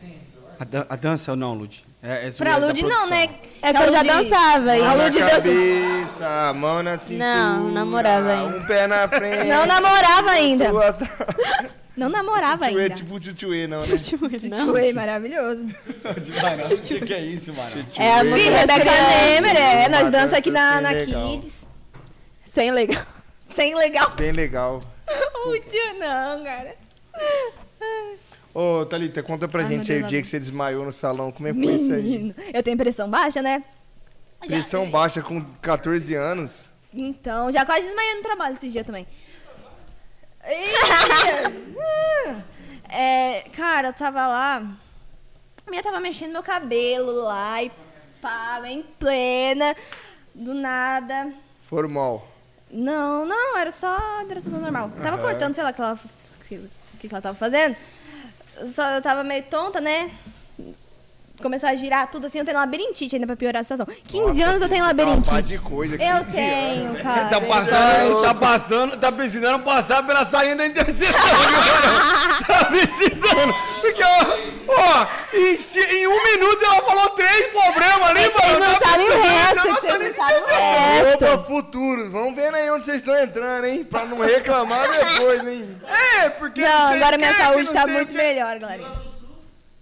A, 0.59 0.65
dan- 0.65 0.87
a 0.89 0.97
dança 0.97 1.31
ou 1.31 1.37
não, 1.37 1.55
Lud? 1.55 1.83
É, 2.03 2.29
é 2.29 2.31
Pra 2.31 2.31
zoeira 2.31 2.61
da 2.61 2.67
Lud 2.67 2.83
não, 2.83 3.09
né? 3.09 3.29
É 3.63 3.73
que 3.73 3.83
eu 3.83 3.93
já 3.93 4.03
dançava, 4.03 4.77
hein? 4.77 4.83
A 4.85 4.89
Mão 4.95 5.05
Lud 5.05 5.19
na 5.19 5.25
dança- 5.27 5.37
cabeça, 5.37 6.49
a 6.49 6.55
mão 6.55 6.83
na 6.83 6.99
cintura. 6.99 7.19
Não, 7.19 7.71
namorava 7.73 8.31
ainda. 8.33 8.57
Um 8.59 8.67
pé 8.67 8.87
na 8.87 9.09
frente. 9.09 9.49
Não 9.49 9.67
namorava 9.67 10.31
ainda. 10.31 10.65
Não 12.01 12.09
namorava 12.09 12.65
Tchutchuê, 12.65 12.83
ainda. 12.85 12.95
tipo 12.95 13.21
tchutchuê, 13.21 13.67
não, 13.67 13.79
né? 13.79 13.87
Não. 13.87 13.97
Tchutchuê, 14.59 14.93
maravilhoso. 14.95 15.67
O 15.67 16.81
que, 16.81 17.01
que 17.03 17.13
é 17.13 17.21
isso, 17.21 17.53
Barão? 17.53 17.85
É 17.99 18.21
a 18.21 18.25
música 18.25 18.51
das 18.67 18.79
Rebeca 18.79 18.81
crianças. 18.81 19.27
Nemer, 19.27 19.57
é. 19.57 19.89
Nós 19.91 20.01
Uma 20.01 20.11
dança 20.11 20.39
aqui 20.39 20.51
na, 20.51 20.81
na. 20.81 20.95
Kids. 20.95 21.71
Sem 22.47 22.71
legal. 22.71 23.07
Sem 23.45 23.75
legal. 23.75 24.13
Bem 24.13 24.33
legal. 24.33 24.81
O 25.47 25.59
tio 25.59 25.99
não, 25.99 26.43
cara. 26.43 26.75
Ô, 28.55 28.87
Thalita, 28.87 29.23
conta 29.23 29.47
pra 29.47 29.65
gente 29.65 29.93
aí 29.93 30.03
o 30.03 30.07
dia 30.07 30.23
que 30.23 30.27
você 30.27 30.41
desmaiou 30.41 30.87
no 30.87 30.93
salão. 30.93 31.31
Como 31.31 31.49
é 31.49 31.53
que 31.53 31.63
foi 31.63 31.75
isso 31.75 31.93
aí? 31.93 32.35
Eu 32.55 32.63
tenho 32.63 32.79
pressão 32.79 33.11
baixa, 33.11 33.43
né? 33.43 33.63
Pressão 34.41 34.91
baixa 34.91 35.21
com 35.21 35.45
14 35.61 36.15
anos. 36.15 36.65
Então, 36.95 37.53
já 37.53 37.67
quase 37.67 37.87
desmaiei 37.87 38.15
no 38.15 38.23
trabalho 38.23 38.55
esse 38.55 38.69
dia 38.69 38.85
também. 38.85 39.07
É, 42.93 43.43
cara, 43.57 43.89
eu 43.89 43.93
tava 43.93 44.27
lá. 44.27 44.57
A 45.65 45.71
minha 45.71 45.83
tava 45.83 46.01
mexendo 46.01 46.33
meu 46.33 46.43
cabelo 46.43 47.23
lá 47.23 47.63
e 47.63 47.71
pá, 48.21 48.61
em 48.67 48.83
plena. 48.83 49.77
Do 50.35 50.55
nada. 50.55 51.33
Formal. 51.63 52.27
Não, 52.69 53.25
não, 53.25 53.57
era 53.57 53.71
só. 53.71 53.97
Era 54.29 54.41
tudo 54.41 54.59
normal. 54.59 54.91
Tava 55.03 55.19
cortando, 55.19 55.55
sei 55.55 55.63
lá, 55.63 55.71
o 55.71 55.75
que 55.75 55.83
ela, 55.83 55.99
que, 56.99 57.09
que 57.09 57.15
ela 57.15 57.23
tava 57.23 57.37
fazendo. 57.37 57.77
Só 58.67 58.89
eu 58.91 59.03
tava 59.03 59.23
meio 59.23 59.45
tonta, 59.45 59.81
né? 59.81 60.11
Começou 61.41 61.69
a 61.69 61.75
girar 61.75 62.11
tudo 62.11 62.27
assim, 62.27 62.39
eu 62.39 62.45
tenho 62.45 62.57
labirintite 62.59 63.15
ainda 63.17 63.27
pra 63.27 63.37
piorar 63.37 63.61
a 63.61 63.63
situação. 63.65 63.87
15 64.07 64.43
anos 64.43 64.63
eu 64.63 64.69
tenho 64.69 64.83
Tá 64.83 64.89
labirintite. 64.89 65.43
de 65.43 65.59
coisa. 65.59 65.95
Eu 65.97 66.25
15 66.25 66.33
tenho, 66.37 66.87
anos. 66.91 67.03
cara. 67.03 67.29
Tá 67.29 67.41
passando, 67.41 68.23
tá 68.23 68.35
passando, 68.35 68.97
tá 68.97 69.13
precisando 69.13 69.63
passar 69.65 70.07
pela 70.07 70.27
saída 70.27 70.57
da 70.57 70.67
interseção. 70.67 71.19
Tá 72.47 72.65
precisando. 72.67 73.55
Porque, 73.81 74.03
ó, 74.03 74.73
ó 74.77 75.07
em, 75.33 75.57
em 75.97 76.07
um 76.07 76.25
minuto 76.25 76.65
ela 76.65 76.83
falou 76.83 77.09
três 77.11 77.47
problemas 77.47 78.11
ali, 78.11 78.21
vocês 78.25 78.53
mano. 78.53 78.59
não 78.65 78.75
Tá 78.79 78.87
sabem 78.89 79.09
o 79.11 79.23
resto, 79.23 79.57
nossa, 79.57 79.81
que 79.81 79.81
vocês 79.87 80.17
não 80.17 80.27
sabem 80.27 80.43
o 80.43 80.47
resto. 80.47 81.25
Opa, 81.25 81.45
futuros. 81.45 82.11
Vamos 82.11 82.35
ver 82.35 82.55
aí 82.55 82.71
onde 82.71 82.85
vocês 82.85 82.99
estão 82.99 83.19
entrando, 83.19 83.65
hein? 83.67 83.85
Pra 83.85 84.05
não 84.05 84.19
reclamar 84.21 84.89
depois, 84.91 85.47
hein? 85.47 85.81
É, 86.23 86.29
porque. 86.31 86.61
Não, 86.61 86.93
agora 86.93 87.17
minha 87.17 87.35
saúde 87.35 87.73
tá 87.73 87.87
muito 87.87 88.15
melhor, 88.15 88.59
galera. 88.59 89.10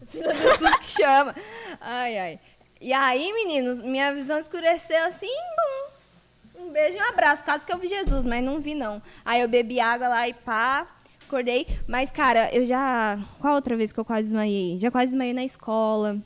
Fila 0.09 0.35
do 0.35 0.59
SUS 0.59 0.77
que 0.79 0.85
chama. 1.03 1.35
Ai, 1.81 2.19
ai. 2.19 2.41
E 2.81 2.93
aí, 2.93 3.33
meninos, 3.33 3.81
minha 3.81 4.13
visão 4.13 4.39
escureceu 4.39 5.05
assim, 5.05 5.27
bum. 5.27 6.63
Um 6.65 6.71
beijo 6.71 6.97
e 6.97 7.01
um 7.01 7.09
abraço. 7.09 7.45
Caso 7.45 7.65
que 7.65 7.73
eu 7.73 7.79
vi 7.79 7.89
Jesus, 7.89 8.27
mas 8.27 8.43
não 8.43 8.61
vi, 8.61 8.75
não. 8.75 9.03
Aí 9.25 9.41
eu 9.41 9.49
bebi 9.49 9.81
água 9.81 10.09
lá 10.09 10.29
e 10.29 10.35
pá, 10.35 10.87
acordei. 11.27 11.67
Mas, 11.87 12.11
cara, 12.11 12.49
eu 12.53 12.67
já. 12.67 13.19
Qual 13.41 13.55
outra 13.55 13.77
vez 13.77 13.93
que 13.93 14.01
eu 14.01 14.05
quase 14.05 14.25
desmaiei? 14.25 14.79
Já 14.79 14.91
quase 14.91 15.13
desmaiei 15.13 15.35
na 15.35 15.45
escola. 15.45 16.17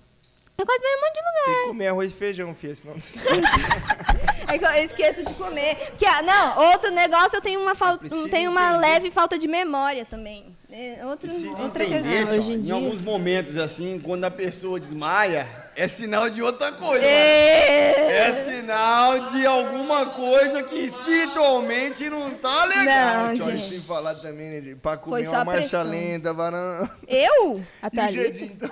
Eu 0.57 0.67
quase 0.67 0.85
em 0.85 0.97
um 0.97 1.01
monte 1.01 1.15
de 1.15 1.21
lugar. 1.21 1.45
Tem 1.45 1.63
que 1.63 1.69
comer 1.69 1.89
arroz 1.89 2.11
e 2.11 2.15
feijão, 2.15 2.55
filha, 2.55 2.77
senão... 2.77 2.95
É 4.47 4.59
que 4.59 4.65
eu 4.65 4.71
esqueço 4.75 5.25
de 5.25 5.35
comer. 5.35 5.77
Porque, 5.91 6.05
ah, 6.05 6.23
não, 6.23 6.71
outro 6.71 6.91
negócio, 6.91 7.37
eu 7.37 7.41
tenho 7.41 7.61
uma, 7.61 7.75
Precisa 7.75 8.29
tenho 8.29 8.51
uma 8.51 8.77
leve 8.77 9.11
falta 9.11 9.39
de 9.39 9.49
memória 9.49 10.05
também. 10.05 10.55
É 10.75 11.05
outro, 11.05 11.31
outra 11.61 11.85
entender, 11.85 12.27
questão. 12.27 12.41
tio, 12.41 12.53
em 12.53 12.57
em 12.57 12.61
dia. 12.63 12.75
alguns 12.75 12.99
momentos 13.03 13.59
assim, 13.59 14.01
quando 14.03 14.25
a 14.25 14.31
pessoa 14.31 14.81
desmaia, 14.81 15.47
é 15.77 15.87
sinal 15.87 16.31
de 16.31 16.41
outra 16.41 16.73
coisa. 16.73 17.05
É. 17.05 17.95
mano. 17.99 18.11
É 18.11 18.45
sinal 18.45 19.21
de 19.31 19.45
alguma 19.45 20.07
coisa 20.07 20.63
que 20.63 20.77
espiritualmente 20.77 22.09
não 22.09 22.31
tá 22.31 22.65
legal. 22.65 23.27
Não, 23.27 23.35
tio. 23.35 23.45
gente. 23.51 23.69
Sem 23.69 23.81
falar 23.81 24.15
também, 24.15 24.63
né? 24.63 24.77
Pra 24.81 24.97
comer 24.97 25.29
uma 25.29 25.45
marcha 25.45 25.69
pressão. 25.69 25.91
lenta, 25.91 26.33
varão. 26.33 26.89
Eu? 27.07 27.63
A 27.83 27.89
então. 27.89 28.71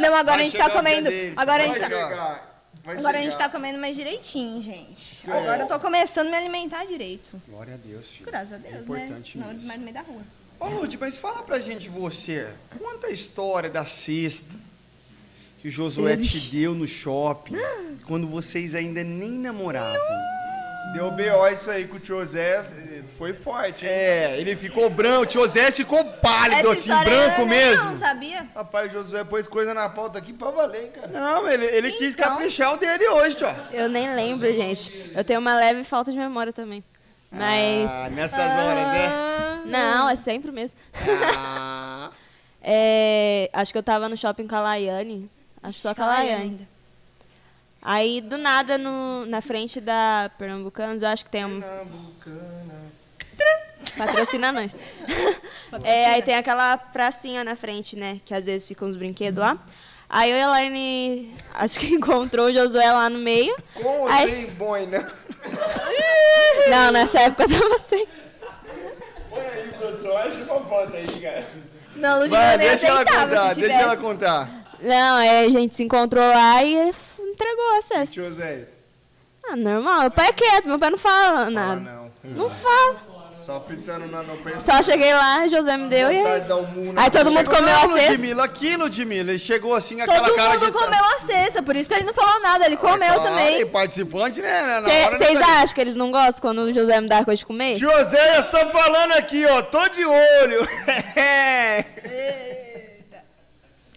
Não, 0.00 0.14
agora 0.14 0.36
Vai 0.36 0.40
a 0.40 0.42
gente 0.44 0.56
tá 0.56 0.70
comendo. 0.70 1.10
Agora 1.36 1.62
a 1.62 1.66
gente 1.66 1.80
tá, 1.80 2.45
vai 2.86 2.96
agora 2.96 3.18
a 3.18 3.22
gente 3.22 3.32
chegar. 3.32 3.44
tá 3.46 3.50
comendo 3.50 3.78
mais 3.78 3.96
direitinho, 3.96 4.60
gente. 4.62 5.28
Agora 5.28 5.62
eu 5.64 5.66
tô 5.68 5.78
começando 5.78 6.28
a 6.28 6.30
me 6.30 6.36
alimentar 6.36 6.84
direito. 6.86 7.40
Glória 7.48 7.74
a 7.74 7.76
Deus, 7.76 8.12
filho. 8.12 8.24
Graças 8.26 8.52
a 8.54 8.58
Deus, 8.58 8.88
é 8.88 8.92
né? 8.92 9.04
importante 9.04 9.38
Não, 9.38 9.48
mesmo. 9.48 9.66
mais 9.66 9.78
no 9.78 9.84
meio 9.84 9.94
da 9.94 10.02
rua. 10.02 10.22
Ô, 10.58 10.68
Lud, 10.68 10.96
mas 10.98 11.18
fala 11.18 11.42
pra 11.42 11.58
gente 11.58 11.88
você, 11.90 12.48
conta 12.78 13.08
a 13.08 13.10
história 13.10 13.68
da 13.68 13.84
cesta 13.84 14.54
que 15.58 15.68
o 15.68 15.70
Josué 15.70 16.16
te 16.16 16.50
deu 16.50 16.74
no 16.74 16.86
shopping, 16.86 17.54
quando 18.06 18.26
vocês 18.28 18.74
ainda 18.74 19.02
nem 19.04 19.32
namoravam. 19.32 20.00
Deu 20.94 21.10
B.O. 21.10 21.46
isso 21.48 21.70
aí 21.70 21.86
com 21.86 21.96
o 21.96 22.00
tio 22.00 22.24
Zé, 22.24 22.62
foi 23.18 23.34
forte, 23.34 23.84
hein? 23.84 23.90
É, 23.92 24.40
ele 24.40 24.56
ficou 24.56 24.88
branco, 24.88 25.22
o 25.22 25.26
tio 25.26 25.46
Zé 25.48 25.70
ficou 25.70 26.02
pálido, 26.04 26.70
assim, 26.70 26.88
branco 26.88 27.40
eu 27.42 27.46
mesmo. 27.46 27.84
Não, 27.90 27.96
sabia? 27.96 28.46
Rapaz, 28.54 28.90
o 28.90 28.94
Josué 28.94 29.22
pôs 29.24 29.46
coisa 29.46 29.74
na 29.74 29.88
pauta 29.90 30.18
aqui 30.18 30.32
pra 30.32 30.50
valer, 30.50 30.84
hein, 30.84 30.90
cara. 30.94 31.08
Não, 31.08 31.46
ele, 31.48 31.66
ele 31.66 31.92
quis 31.92 32.14
Então. 32.14 32.30
caprichar 32.30 32.72
o 32.72 32.76
dele 32.78 33.06
hoje, 33.08 33.36
tio. 33.36 33.46
Eu 33.72 33.88
nem 33.90 34.14
lembro, 34.14 34.50
gente. 34.52 35.12
Eu 35.14 35.22
tenho 35.22 35.38
uma 35.40 35.54
leve 35.54 35.84
falta 35.84 36.10
de 36.10 36.16
memória 36.16 36.52
também. 36.52 36.82
Mas. 37.30 37.90
Ah, 37.90 38.08
nessas 38.10 38.38
horas, 38.38 38.86
né? 38.88 39.62
Não, 39.66 40.08
é 40.08 40.16
sempre 40.16 40.50
mesmo. 40.50 40.78
Ah, 41.36 42.10
É, 42.68 43.48
acho 43.52 43.70
que 43.70 43.78
eu 43.78 43.82
tava 43.82 44.08
no 44.08 44.16
shopping 44.16 44.48
com 44.48 44.56
a 44.56 44.60
Laiane. 44.60 45.30
Acho 45.62 45.76
que 45.76 45.82
só 45.82 45.94
com 45.94 46.02
a 46.02 46.06
Laiane 46.06 46.26
Laiane. 46.30 46.42
ainda. 46.44 46.68
Aí, 47.88 48.20
do 48.20 48.36
nada, 48.36 48.76
no, 48.76 49.24
na 49.26 49.40
frente 49.40 49.80
da 49.80 50.28
Pernambucanos, 50.36 51.02
eu 51.04 51.08
acho 51.08 51.24
que 51.24 51.30
tem 51.30 51.44
um. 51.44 51.62
Patrocina 53.96 54.50
nós. 54.50 54.74
É, 55.84 56.06
aí 56.06 56.22
tem 56.22 56.34
aquela 56.34 56.76
pracinha 56.76 57.44
na 57.44 57.54
frente, 57.54 57.94
né? 57.96 58.20
Que 58.24 58.34
às 58.34 58.46
vezes 58.46 58.66
ficam 58.66 58.88
os 58.88 58.96
brinquedos 58.96 59.40
lá. 59.40 59.56
Aí 60.10 60.32
eu 60.32 60.36
e 60.36 60.42
a 60.42 60.46
Elaine, 60.46 61.36
acho 61.54 61.78
que 61.78 61.86
encontrou 61.94 62.46
o 62.46 62.52
Josué 62.52 62.90
lá 62.90 63.08
no 63.08 63.20
meio. 63.20 63.54
Com 63.74 63.84
ou 64.00 64.08
Aí- 64.08 64.32
sem 64.32 64.46
boina? 64.54 65.08
Não, 66.68 66.90
nessa 66.90 67.20
época 67.20 67.44
eu 67.44 67.48
tava 67.48 67.78
sem. 67.78 68.04
Põe 69.30 69.40
aí, 69.42 69.70
produção, 69.78 70.16
acha 70.16 70.42
uma 70.42 70.60
foto 70.60 70.92
aí, 70.92 71.06
cara. 71.20 71.46
Senão 71.90 72.10
a 72.10 72.18
Ludmilla 72.18 72.42
vai, 72.42 72.56
nem 72.56 72.68
deixa 72.68 72.86
ela 72.88 73.04
contar, 73.04 73.54
deixa 73.54 73.72
ela 73.80 73.96
contar. 73.96 74.50
Não, 74.80 75.16
aí 75.18 75.46
a 75.46 75.48
gente 75.48 75.74
se 75.76 75.84
encontrou 75.84 76.26
lá 76.26 76.64
e 76.64 76.92
entregou 77.36 77.78
a 77.78 77.82
cesta. 77.82 78.12
Tio 78.14 78.30
Zé. 78.32 78.64
Ah, 79.48 79.54
normal. 79.56 80.00
Meu 80.00 80.10
pai 80.10 80.28
é 80.28 80.32
quieto, 80.32 80.66
meu 80.66 80.78
pai 80.78 80.90
não 80.90 80.98
fala 80.98 81.36
Fala 81.38 81.50
nada. 81.50 81.76
não. 81.80 82.10
Não 82.24 82.50
fala. 82.50 83.16
Só 83.44 83.60
fritando 83.60 84.06
na 84.08 84.24
no 84.24 84.36
pensamento. 84.38 84.64
Só 84.64 84.82
cheguei 84.82 85.14
lá, 85.14 85.46
José 85.46 85.76
me 85.76 85.86
deu 85.88 86.10
e. 86.10 86.16
Um 86.76 86.92
na 86.92 87.02
Aí 87.04 87.10
todo 87.12 87.30
mundo 87.30 87.48
comeu 87.48 87.72
a 87.72 87.78
cesta. 87.78 88.10
Ludmilla, 88.10 88.42
aqui, 88.44 88.76
Ludmilla, 88.76 89.30
ele 89.30 89.38
chegou 89.38 89.72
assim, 89.72 90.00
aquela 90.00 90.18
Todo 90.26 90.34
cara 90.34 90.54
mundo 90.54 90.66
de... 90.66 90.72
comeu 90.72 91.04
a 91.14 91.18
cesta, 91.20 91.62
por 91.62 91.76
isso 91.76 91.88
que 91.88 91.94
ele 91.94 92.06
não 92.06 92.12
falou 92.12 92.40
nada, 92.40 92.66
ele 92.66 92.76
comeu 92.76 93.14
Claro, 93.14 93.22
também. 93.22 93.60
e 93.60 93.64
participante, 93.66 94.42
né? 94.42 94.62
na 94.80 94.88
hora 94.88 95.16
Vocês 95.16 95.38
não- 95.38 95.48
acham 95.48 95.74
que 95.76 95.80
eles 95.80 95.94
não 95.94 96.10
gostam 96.10 96.40
quando 96.40 96.58
o 96.62 96.74
José 96.74 97.00
me 97.00 97.08
dá 97.08 97.24
coisa 97.24 97.38
de 97.38 97.46
comer? 97.46 97.76
Tio 97.76 97.88
Zé, 98.06 98.36
eu 98.38 98.40
estou 98.40 98.68
falando 98.70 99.12
aqui, 99.12 99.46
ó. 99.46 99.62
Tô 99.62 99.86
de 99.90 100.04
olho. 100.04 100.68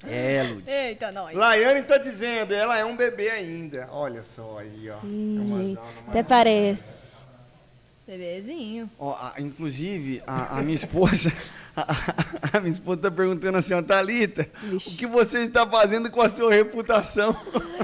É, 0.07 0.43
Lud. 0.43 0.63
Eita, 0.69 1.11
nós. 1.11 1.35
Laiane 1.35 1.81
tá 1.83 1.97
dizendo, 1.97 2.53
ela 2.53 2.77
é 2.77 2.85
um 2.85 2.95
bebê 2.95 3.29
ainda. 3.29 3.87
Olha 3.91 4.23
só 4.23 4.59
aí, 4.59 4.89
ó. 4.89 4.97
Hum, 5.03 5.73
uma- 5.75 5.81
até 6.07 6.23
parece. 6.23 7.17
Bebezinho. 8.07 8.89
Ó, 8.97 9.11
a- 9.13 9.35
inclusive, 9.39 10.21
a, 10.25 10.59
a 10.59 10.61
minha 10.61 10.75
esposa... 10.75 11.31
A, 11.79 11.91
a- 12.53 12.57
a 12.57 12.59
minha 12.59 12.71
esposa 12.71 12.99
tá 13.01 13.11
perguntando 13.11 13.57
assim, 13.57 13.73
ó, 13.73 13.81
Thalita, 13.81 14.49
o 14.73 14.77
que 14.97 15.05
você 15.05 15.39
está 15.43 15.65
fazendo 15.67 16.09
com 16.11 16.21
a 16.21 16.27
sua 16.29 16.51
reputação? 16.51 17.35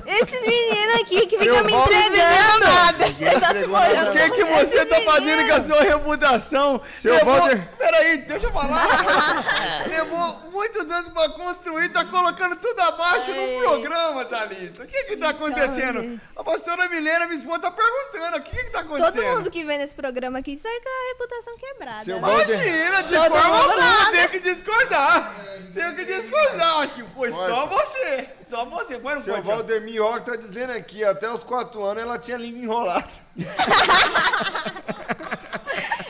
Esses 0.05 0.41
meninos 0.41 0.95
aqui 1.01 1.25
que 1.27 1.37
ficam 1.37 1.63
me 1.63 1.73
entregando. 1.73 2.65
Nada, 2.65 3.07
você 3.07 3.39
tá 3.39 3.53
se 3.53 3.65
O 3.65 4.11
que, 4.11 4.29
que 4.31 4.43
você 4.43 4.81
está 4.81 5.01
fazendo 5.01 5.47
com 5.47 5.53
a 5.53 5.61
sua 5.61 5.81
reputação? 5.81 6.81
Seu 6.95 7.13
Levou- 7.13 7.35
Walter- 7.39 7.67
Peraí, 7.77 8.17
deixa 8.17 8.47
eu 8.47 8.51
falar. 8.51 8.85
Levou 9.87 10.51
muitos 10.51 10.89
anos 10.91 11.11
para 11.11 11.29
construir, 11.29 11.89
tá 11.89 12.03
colocando 12.05 12.55
tudo 12.57 12.79
abaixo 12.81 13.31
no 13.31 13.59
programa, 13.59 14.25
Thalita. 14.25 14.83
O 14.83 14.87
que 14.87 15.03
que 15.05 15.17
tá 15.17 15.29
acontecendo? 15.29 16.19
A 16.35 16.43
pastora 16.43 16.89
Milena, 16.89 17.27
minha 17.27 17.39
esposa, 17.39 17.59
tá 17.59 17.71
perguntando, 17.71 18.37
o 18.37 18.41
que 18.41 18.63
que 18.63 18.71
tá 18.71 18.79
acontecendo? 18.81 19.13
Todo 19.23 19.35
mundo 19.37 19.51
que 19.51 19.63
vem 19.63 19.77
nesse 19.77 19.95
programa 19.95 20.39
aqui 20.39 20.57
sai 20.57 20.79
com 20.81 20.89
a 20.89 21.07
reputação 21.13 21.57
quebrada. 21.57 22.03
Seu 22.05 22.15
né? 22.15 22.21
Walter- 22.21 22.55
Imagina, 22.55 23.03
de 23.03 23.15
Todo 23.15 23.29
forma 23.31 23.57
alguma, 23.57 23.75
nada. 23.85 24.11
tenho 24.11 24.29
que 24.29 24.39
discordar. 24.39 25.35
Tenho 25.73 25.95
que 25.95 26.05
discordar, 26.05 26.79
acho 26.79 26.93
que 26.93 27.03
foi 27.13 27.31
só 27.31 27.65
você. 27.65 28.29
Só 28.49 28.65
você, 28.65 28.99
foi, 28.99 29.15
não 29.15 29.23
Seu? 29.23 29.41
Valdemir 29.41 30.01
Rock 30.01 30.25
tá 30.25 30.35
dizendo 30.35 30.71
aqui, 30.71 31.03
até 31.03 31.31
os 31.31 31.43
4 31.43 31.83
anos 31.83 32.03
ela 32.03 32.17
tinha 32.17 32.37
língua 32.37 32.63
enrolada. 32.63 33.09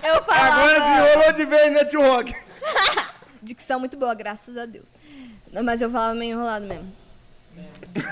Eu 0.05 0.23
falava. 0.23 0.53
Agora 0.53 0.79
desenrolou 0.79 1.33
de 1.33 1.45
vez, 1.45 1.73
né, 1.73 1.85
tio 1.85 2.01
Rock? 2.01 2.35
Dicção 3.41 3.79
muito 3.79 3.97
boa, 3.97 4.13
graças 4.13 4.55
a 4.57 4.65
Deus. 4.65 4.93
Não, 5.51 5.63
mas 5.63 5.81
eu 5.81 5.89
falava 5.89 6.13
meio 6.13 6.33
enrolado 6.33 6.65
mesmo. 6.65 6.93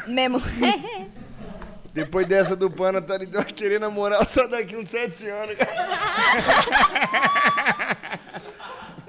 Mesmo. 0.07 0.41
Depois 1.93 2.25
dessa 2.25 2.55
do 2.55 2.71
Pana, 2.71 3.01
tá 3.01 3.17
vai 3.31 3.45
querer 3.45 3.79
namorar 3.79 4.27
só 4.27 4.47
daqui 4.47 4.75
uns 4.75 4.89
7 4.89 5.29
anos. 5.29 5.55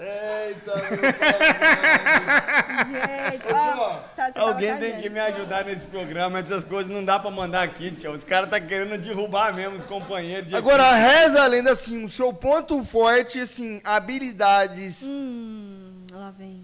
Eita, 0.05 0.75
meu 0.91 1.01
Gente, 2.85 3.47
ó. 3.53 3.97
Tá, 4.15 4.31
Alguém 4.37 4.71
a 4.71 4.77
tem 4.79 4.91
gente. 4.93 5.03
que 5.03 5.11
me 5.11 5.19
ajudar 5.21 5.65
nesse 5.65 5.85
programa, 5.87 6.39
essas 6.41 6.65
coisas 6.65 6.93
não 6.93 7.05
dá 7.05 7.19
pra 7.19 7.31
mandar 7.31 7.63
aqui, 7.63 7.91
tio. 7.93 8.13
Os 8.13 8.25
caras 8.25 8.51
tá 8.51 8.61
querendo 8.61 8.99
derrubar 8.99 9.53
mesmo 9.55 9.77
os 9.77 9.85
companheiros 9.85 10.49
de 10.49 10.57
Agora, 10.57 10.93
reza 10.93 11.43
a 11.43 11.47
lenda 11.47 11.73
assim, 11.73 12.05
o 12.05 12.11
seu 12.11 12.33
ponto 12.33 12.83
forte, 12.85 13.41
assim, 13.41 13.81
habilidades, 13.85 15.03
Hum, 15.05 16.05
lá 16.13 16.31
vem. 16.37 16.63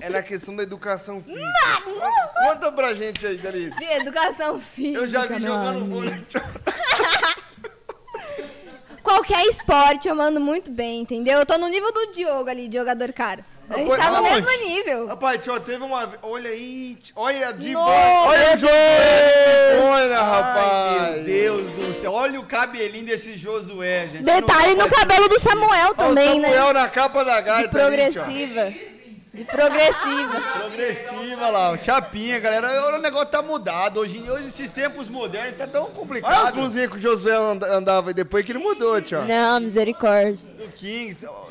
é 0.00 0.08
na 0.08 0.22
questão 0.22 0.54
da 0.54 0.62
educação 0.62 1.20
física. 1.26 1.82
Conta 2.46 2.70
pra 2.72 2.94
gente 2.94 3.26
aí, 3.26 3.36
Dali. 3.38 3.72
Educação 3.90 4.60
física. 4.60 4.98
Eu 5.00 5.08
já 5.08 5.26
vi 5.26 5.40
jogando 5.42 5.86
vôlei. 5.86 6.14
Qualquer 9.02 9.44
esporte 9.46 10.08
eu 10.08 10.14
mando 10.14 10.40
muito 10.40 10.70
bem, 10.70 11.00
entendeu? 11.00 11.38
Eu 11.38 11.46
tô 11.46 11.58
no 11.58 11.68
nível 11.68 11.92
do 11.92 12.12
Diogo 12.12 12.48
ali, 12.48 12.68
de 12.68 12.76
jogador 12.78 13.12
cara. 13.12 13.44
A 13.70 13.78
gente 13.78 13.96
tá 13.96 14.10
no 14.10 14.22
mesmo 14.22 14.48
nível. 14.66 15.06
Rapaz, 15.06 15.40
tio, 15.42 15.58
teve 15.60 15.82
uma. 15.82 16.12
Olha 16.22 16.50
aí, 16.50 16.98
olha 17.16 17.52
de 17.52 17.72
Nossa, 17.72 18.28
Olha 18.28 18.54
o 18.54 18.58
jogo! 18.58 18.72
Olha, 19.88 20.18
Ai, 20.18 20.30
rapaz! 20.30 21.14
meu 21.14 21.24
Deus 21.24 21.68
do 21.70 21.94
céu. 21.94 22.12
Olha 22.12 22.38
o 22.38 22.44
cabelinho 22.44 23.06
desse 23.06 23.36
Josué, 23.38 24.08
gente. 24.08 24.24
Detalhe 24.24 24.74
no 24.74 24.88
cabelo 24.88 25.26
do 25.28 25.38
Samuel 25.38 25.94
também, 25.94 26.38
né? 26.38 26.48
Samuel 26.50 26.74
na 26.74 26.88
capa 26.88 27.24
da 27.24 27.40
De 27.40 27.46
gaita 27.46 27.60
ali, 27.60 27.68
tio. 27.70 28.12
progressiva. 28.22 28.72
De 29.32 29.44
progressiva. 29.44 30.40
Progressiva 30.58 31.48
lá, 31.50 31.78
chapinha, 31.78 32.38
galera. 32.38 32.94
O 32.94 32.98
negócio 32.98 33.28
tá 33.28 33.40
mudado. 33.40 34.00
Hoje, 34.00 34.18
em- 34.18 34.30
hoje 34.30 34.48
esses 34.48 34.68
tempos 34.70 35.08
modernos 35.08 35.56
tá 35.56 35.66
tão 35.66 35.84
Olha 35.84 35.90
as 35.92 35.96
complicado. 35.98 36.54
blusinhas 36.54 36.90
que 36.90 36.96
o 36.96 37.00
Josué 37.00 37.34
and- 37.34 37.64
andava 37.64 38.10
e 38.10 38.14
depois 38.14 38.44
que 38.44 38.52
ele 38.52 38.58
mudou, 38.58 39.00
tio. 39.00 39.24
Não, 39.24 39.58
misericórdia. 39.60 40.46
Do 40.58 40.68
Kings. 40.72 41.24
ó. 41.26 41.46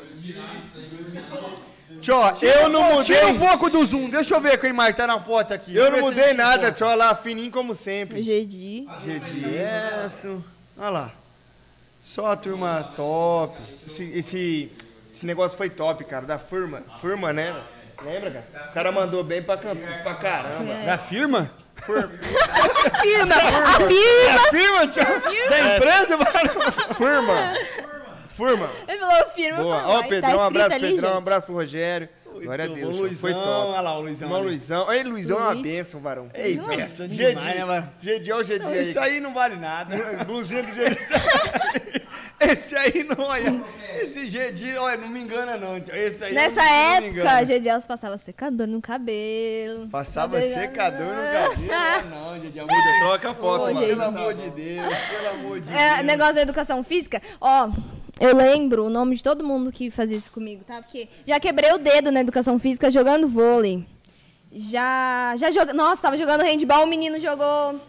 Tio, 2.00 2.14
eu 2.42 2.68
não 2.68 3.02
Tira 3.04 3.26
um 3.26 3.32
mudei. 3.34 3.48
pouco 3.48 3.70
do 3.70 3.84
zoom. 3.84 4.08
Deixa 4.10 4.34
eu 4.34 4.40
ver 4.40 4.58
quem 4.58 4.72
mais 4.72 4.94
tá 4.96 5.06
na 5.06 5.20
foto 5.20 5.52
aqui. 5.54 5.74
Eu 5.76 5.88
não 5.90 5.98
se 5.98 6.02
mudei 6.04 6.24
a 6.24 6.28
gente 6.28 6.36
nada, 6.36 6.54
encontra. 6.54 6.72
tio. 6.72 6.86
Olha 6.86 6.94
lá, 6.96 7.14
fininho 7.14 7.50
como 7.50 7.74
sempre. 7.74 8.22
GD. 8.22 8.86
GDS. 9.04 10.26
Olha 10.78 10.90
lá. 10.90 11.10
Só 12.02 12.26
a 12.26 12.36
turma 12.36 12.92
top. 12.96 13.56
Esse, 13.86 14.02
esse, 14.14 14.72
esse 15.12 15.26
negócio 15.26 15.56
foi 15.58 15.68
top, 15.70 16.04
cara, 16.04 16.24
da 16.26 16.38
firma. 16.38 16.82
Firma, 17.00 17.32
né? 17.32 17.54
Lembra, 18.02 18.30
cara? 18.52 18.70
O 18.70 18.72
cara 18.74 18.92
mandou 18.92 19.22
bem 19.22 19.42
pra, 19.42 19.56
cam- 19.56 19.76
pra 19.76 20.14
caramba. 20.14 20.64
Da 20.86 20.98
firma? 20.98 21.50
Firma! 21.84 22.10
A 22.14 23.00
firma! 23.00 23.34
Firma, 24.50 24.86
tio? 24.88 25.50
Da 25.50 25.76
empresa, 25.76 26.16
mano? 26.16 26.94
Firma. 26.96 27.54
Firma. 28.36 28.70
Ele 28.88 28.98
falou 28.98 29.26
firma. 29.30 29.58
Boa. 29.62 29.82
Ó, 29.86 29.98
vai. 30.00 30.08
Pedrão, 30.08 30.30
um 30.30 30.34
escrito 30.42 30.46
abraço, 30.62 30.72
ali, 30.74 30.92
Pedrão, 30.94 31.14
um 31.14 31.18
abraço 31.18 31.46
pro 31.46 31.54
Rogério. 31.54 32.08
Glória 32.42 32.64
a 32.64 32.68
Deus, 32.68 32.96
tio, 32.96 33.16
foi 33.16 33.32
Luizão. 33.32 33.44
top. 33.44 33.70
Olha 33.72 33.80
lá 33.82 33.98
o 33.98 34.00
Luizão. 34.00 34.28
Irmão. 34.28 34.42
Luizão. 34.42 34.92
Ei, 34.92 35.02
Luizão 35.04 35.36
é 35.38 35.40
uma 35.42 35.50
Luiz. 35.52 35.62
bênção, 35.62 36.00
varão. 36.00 36.30
Ei, 36.34 36.58
Gedi. 36.58 37.14
demais, 37.26 37.54
né, 37.56 37.64
mano? 37.64 37.92
Gedi, 38.00 38.32
olha 38.32 38.40
o 38.40 38.44
Gedi 38.44 38.64
Não, 38.64 38.72
aí. 38.72 38.82
Isso 38.90 38.98
aí 39.00 39.20
não 39.20 39.34
vale 39.34 39.56
nada. 39.56 40.24
Blusinha 40.24 40.62
do 40.62 40.72
Gedi. 40.74 40.98
Esse 42.40 42.74
aí 42.74 43.04
não, 43.04 43.24
olha. 43.26 43.62
Esse 44.00 44.28
GD, 44.28 44.76
olha, 44.78 44.96
não 44.96 45.08
me 45.08 45.20
engana 45.20 45.56
não. 45.56 45.80
tio. 45.80 45.94
Esse 45.94 46.24
aí 46.24 46.32
Nessa 46.34 46.62
não, 46.62 46.94
não 46.94 47.00
me 47.12 47.18
época. 47.20 47.44
Gedielso 47.44 47.86
passava 47.88 48.16
secador 48.18 48.66
no 48.66 48.80
cabelo. 48.80 49.88
Passava 49.88 50.40
secador 50.40 51.00
no 51.06 51.32
cabelo. 51.40 52.10
Não, 52.10 52.40
GD. 52.40 52.60
Muda, 52.60 52.74
Troca 53.00 53.30
a 53.30 53.34
foto, 53.34 53.74
mano. 53.74 53.86
Pelo 53.86 54.02
amor 54.02 54.34
de 54.34 54.50
Deus, 54.50 54.94
pelo 55.08 55.28
amor 55.30 55.60
de 55.60 55.70
É, 55.72 55.94
Deus. 55.96 56.06
negócio 56.06 56.34
da 56.34 56.42
educação 56.42 56.82
física, 56.82 57.20
ó, 57.40 57.70
eu 58.20 58.36
lembro 58.36 58.84
o 58.86 58.90
nome 58.90 59.16
de 59.16 59.22
todo 59.24 59.44
mundo 59.44 59.72
que 59.72 59.90
fazia 59.90 60.16
isso 60.16 60.30
comigo, 60.32 60.62
tá? 60.64 60.80
Porque 60.82 61.08
já 61.26 61.40
quebrei 61.40 61.72
o 61.72 61.78
dedo 61.78 62.10
na 62.12 62.20
educação 62.20 62.58
física 62.58 62.90
jogando 62.90 63.26
vôlei. 63.28 63.84
Já, 64.54 65.34
já 65.36 65.50
joga, 65.50 65.72
nossa, 65.72 66.02
tava 66.02 66.16
jogando 66.18 66.42
handball, 66.42 66.84
o 66.84 66.86
menino 66.86 67.18
jogou 67.18 67.80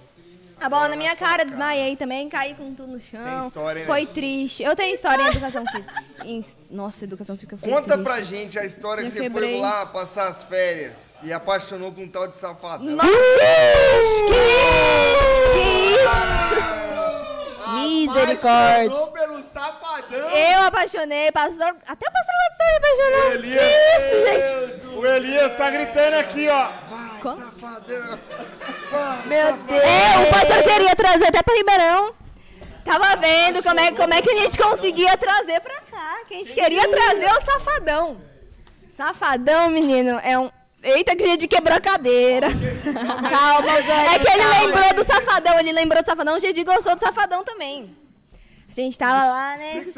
a 0.65 0.69
bola 0.69 0.87
na 0.89 0.95
minha 0.95 1.15
cara, 1.15 1.43
desmaiei 1.45 1.95
também, 1.95 2.29
caí 2.29 2.53
com 2.53 2.73
tudo 2.73 2.93
no 2.93 2.99
Tem 2.99 3.19
chão. 3.19 3.47
história, 3.47 3.81
né? 3.81 3.85
Foi 3.85 4.05
triste. 4.05 4.63
Eu 4.63 4.75
tenho 4.75 4.93
história 4.93 5.23
em 5.23 5.27
educação 5.27 5.63
física. 5.65 6.03
Em- 6.23 6.45
nossa, 6.71 7.03
educação 7.03 7.35
física 7.35 7.57
foi 7.57 7.69
Conta 7.69 7.83
triste. 7.97 8.03
pra 8.03 8.21
gente 8.21 8.57
a 8.59 8.65
história 8.65 9.03
que 9.03 9.09
você 9.09 9.19
quebrei. 9.21 9.51
foi 9.53 9.61
lá 9.61 9.85
passar 9.87 10.27
as 10.27 10.43
férias 10.43 11.15
e 11.23 11.33
apaixonou 11.33 11.91
por 11.91 12.01
um 12.03 12.07
tal 12.07 12.27
de 12.27 12.37
safadão. 12.37 12.85
Nossa, 12.85 13.09
que, 13.09 14.33
que 15.53 15.59
isso? 15.93 16.13
Misericórdia. 17.73 18.87
Apaixonou 18.87 19.07
pelo 19.11 19.43
safadão. 19.53 20.29
Eu 20.29 20.61
apaixonei, 20.63 21.31
pastor, 21.31 21.75
até 21.87 22.07
o 22.07 22.11
pastor 22.11 22.33
Gladstone 22.35 22.71
me 22.71 22.77
apaixonou. 22.77 23.31
Elias. 23.33 23.63
Isso, 23.97 24.15
gente. 24.25 24.97
O 24.97 25.05
Elias 25.05 25.57
tá 25.57 25.69
gritando 25.71 26.15
aqui, 26.17 26.47
ó. 26.49 26.69
Como? 27.23 27.39
Safadão. 27.39 28.19
Meu 29.25 29.53
Deus. 29.53 29.81
É, 29.81 30.19
o 30.19 30.25
pastor 30.29 30.61
queria 30.63 30.93
trazer 30.95 31.27
até 31.27 31.41
pra 31.41 31.55
Ribeirão. 31.55 32.13
Tava 32.83 33.15
vendo 33.15 33.63
como 33.63 33.79
é, 33.79 33.93
como 33.93 34.13
é 34.13 34.21
que 34.21 34.29
a 34.29 34.35
gente 34.39 34.57
conseguia 34.57 35.15
trazer 35.17 35.61
pra 35.61 35.79
cá. 35.89 36.17
Que 36.27 36.33
a 36.33 36.37
gente 36.39 36.53
queria 36.53 36.85
trazer 36.89 37.31
o 37.31 37.41
safadão. 37.41 38.21
Safadão, 38.89 39.69
menino, 39.69 40.19
é 40.21 40.37
um. 40.37 40.51
Eita, 40.83 41.15
que 41.15 41.25
gente 41.25 41.47
quebrou 41.47 41.77
a 41.77 41.79
cadeira. 41.79 42.49
Calma, 43.29 43.71
É 44.13 44.19
que 44.19 44.29
ele 44.29 44.45
lembrou 44.45 44.93
do 44.95 45.03
safadão, 45.05 45.57
ele 45.59 45.71
lembrou 45.71 46.03
do 46.03 46.05
safadão, 46.05 46.35
o 46.35 46.39
Gedi 46.41 46.65
gostou 46.65 46.93
do 46.93 46.99
safadão 46.99 47.41
também. 47.41 47.95
A 48.69 48.73
gente 48.73 48.99
tava 48.99 49.23
lá, 49.25 49.55
né? 49.55 49.85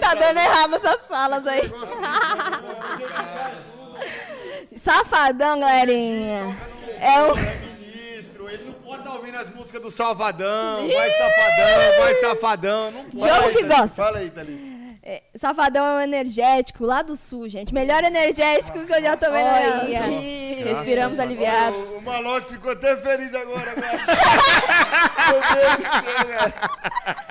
Tá 0.00 0.12
dando 0.14 0.38
errado 0.38 0.74
essas 0.74 1.06
falas 1.06 1.46
aí. 1.46 1.70
Safadão, 4.76 5.60
galerinha. 5.60 6.56
É. 7.00 7.76
Ministro, 7.80 8.48
ele 8.48 8.64
não 8.64 8.72
pode 8.74 8.98
estar 9.02 9.14
ouvindo 9.14 9.36
as 9.36 9.54
músicas 9.54 9.82
do 9.82 9.90
Salvadão, 9.90 10.88
vai 10.88 11.10
safadão, 11.10 11.98
vai 11.98 12.14
safadão. 12.20 12.90
Não 12.90 13.04
pode. 13.04 13.16
Diogo 13.16 13.50
que 13.50 13.64
gosta. 13.64 13.96
Fala 13.96 14.18
aí, 14.18 14.30
Thalita. 14.30 14.75
É, 15.08 15.22
Safadão 15.36 15.86
é 15.86 15.94
um 15.98 16.00
energético 16.00 16.84
lá 16.84 17.00
do 17.00 17.14
sul, 17.14 17.48
gente. 17.48 17.72
Melhor 17.72 18.02
energético 18.02 18.84
que 18.84 18.92
eu 18.92 19.00
já 19.00 19.16
tomei 19.16 19.44
na 19.44 19.84
minha 19.84 20.02
vida. 20.02 20.74
Respiramos 20.74 21.20
aliviados. 21.20 21.78
O, 21.90 21.98
o 21.98 22.02
Malote 22.02 22.48
ficou 22.48 22.72
até 22.72 22.96
feliz 22.96 23.32
agora, 23.32 23.72
velho. 23.72 24.00
Meu 25.30 25.40
Deus 25.54 25.76
do 25.76 25.82
céu, 25.84 26.26
velho. 26.26 26.54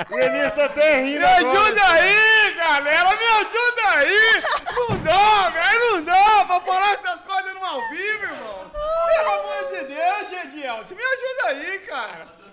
O 0.10 0.18
Elias 0.18 0.54
tá 0.54 0.66
até 0.66 1.02
rindo 1.02 1.20
Me 1.20 1.26
agora. 1.26 1.60
ajuda 1.60 1.86
aí, 1.90 2.54
galera, 2.56 3.10
me 3.10 3.26
ajuda 3.26 3.90
aí! 3.96 4.44
Não 4.74 4.98
dá, 5.00 5.50
velho, 5.50 5.92
não 5.96 6.04
dá 6.06 6.46
pra 6.46 6.60
falar 6.62 6.94
essas 6.94 7.22
coisas 7.22 7.54
no 7.56 7.66
ao 7.66 7.90
vivo, 7.90 8.24
irmão! 8.24 8.72
Pelo 8.72 9.32
amor 9.32 9.72
de 9.74 9.84
Deus, 9.94 10.30
Gedielson, 10.30 10.96
me 10.96 11.02
ajuda 11.04 11.48
aí, 11.50 11.80
cara! 11.80 12.45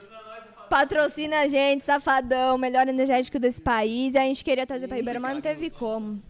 Patrocina 0.73 1.41
a 1.41 1.49
gente, 1.49 1.85
Safadão, 1.85 2.57
melhor 2.57 2.89
energético 2.89 3.39
desse 3.39 3.61
país. 3.61 4.15
E 4.15 4.19
a 4.19 4.23
gente 4.23 4.43
queria 4.43 4.67
trazer 4.67 4.89
pra 4.89 4.97
Ribeirão, 4.97 5.21
mas 5.21 5.35
não 5.35 5.41
teve 5.43 5.69
como. 5.69 6.23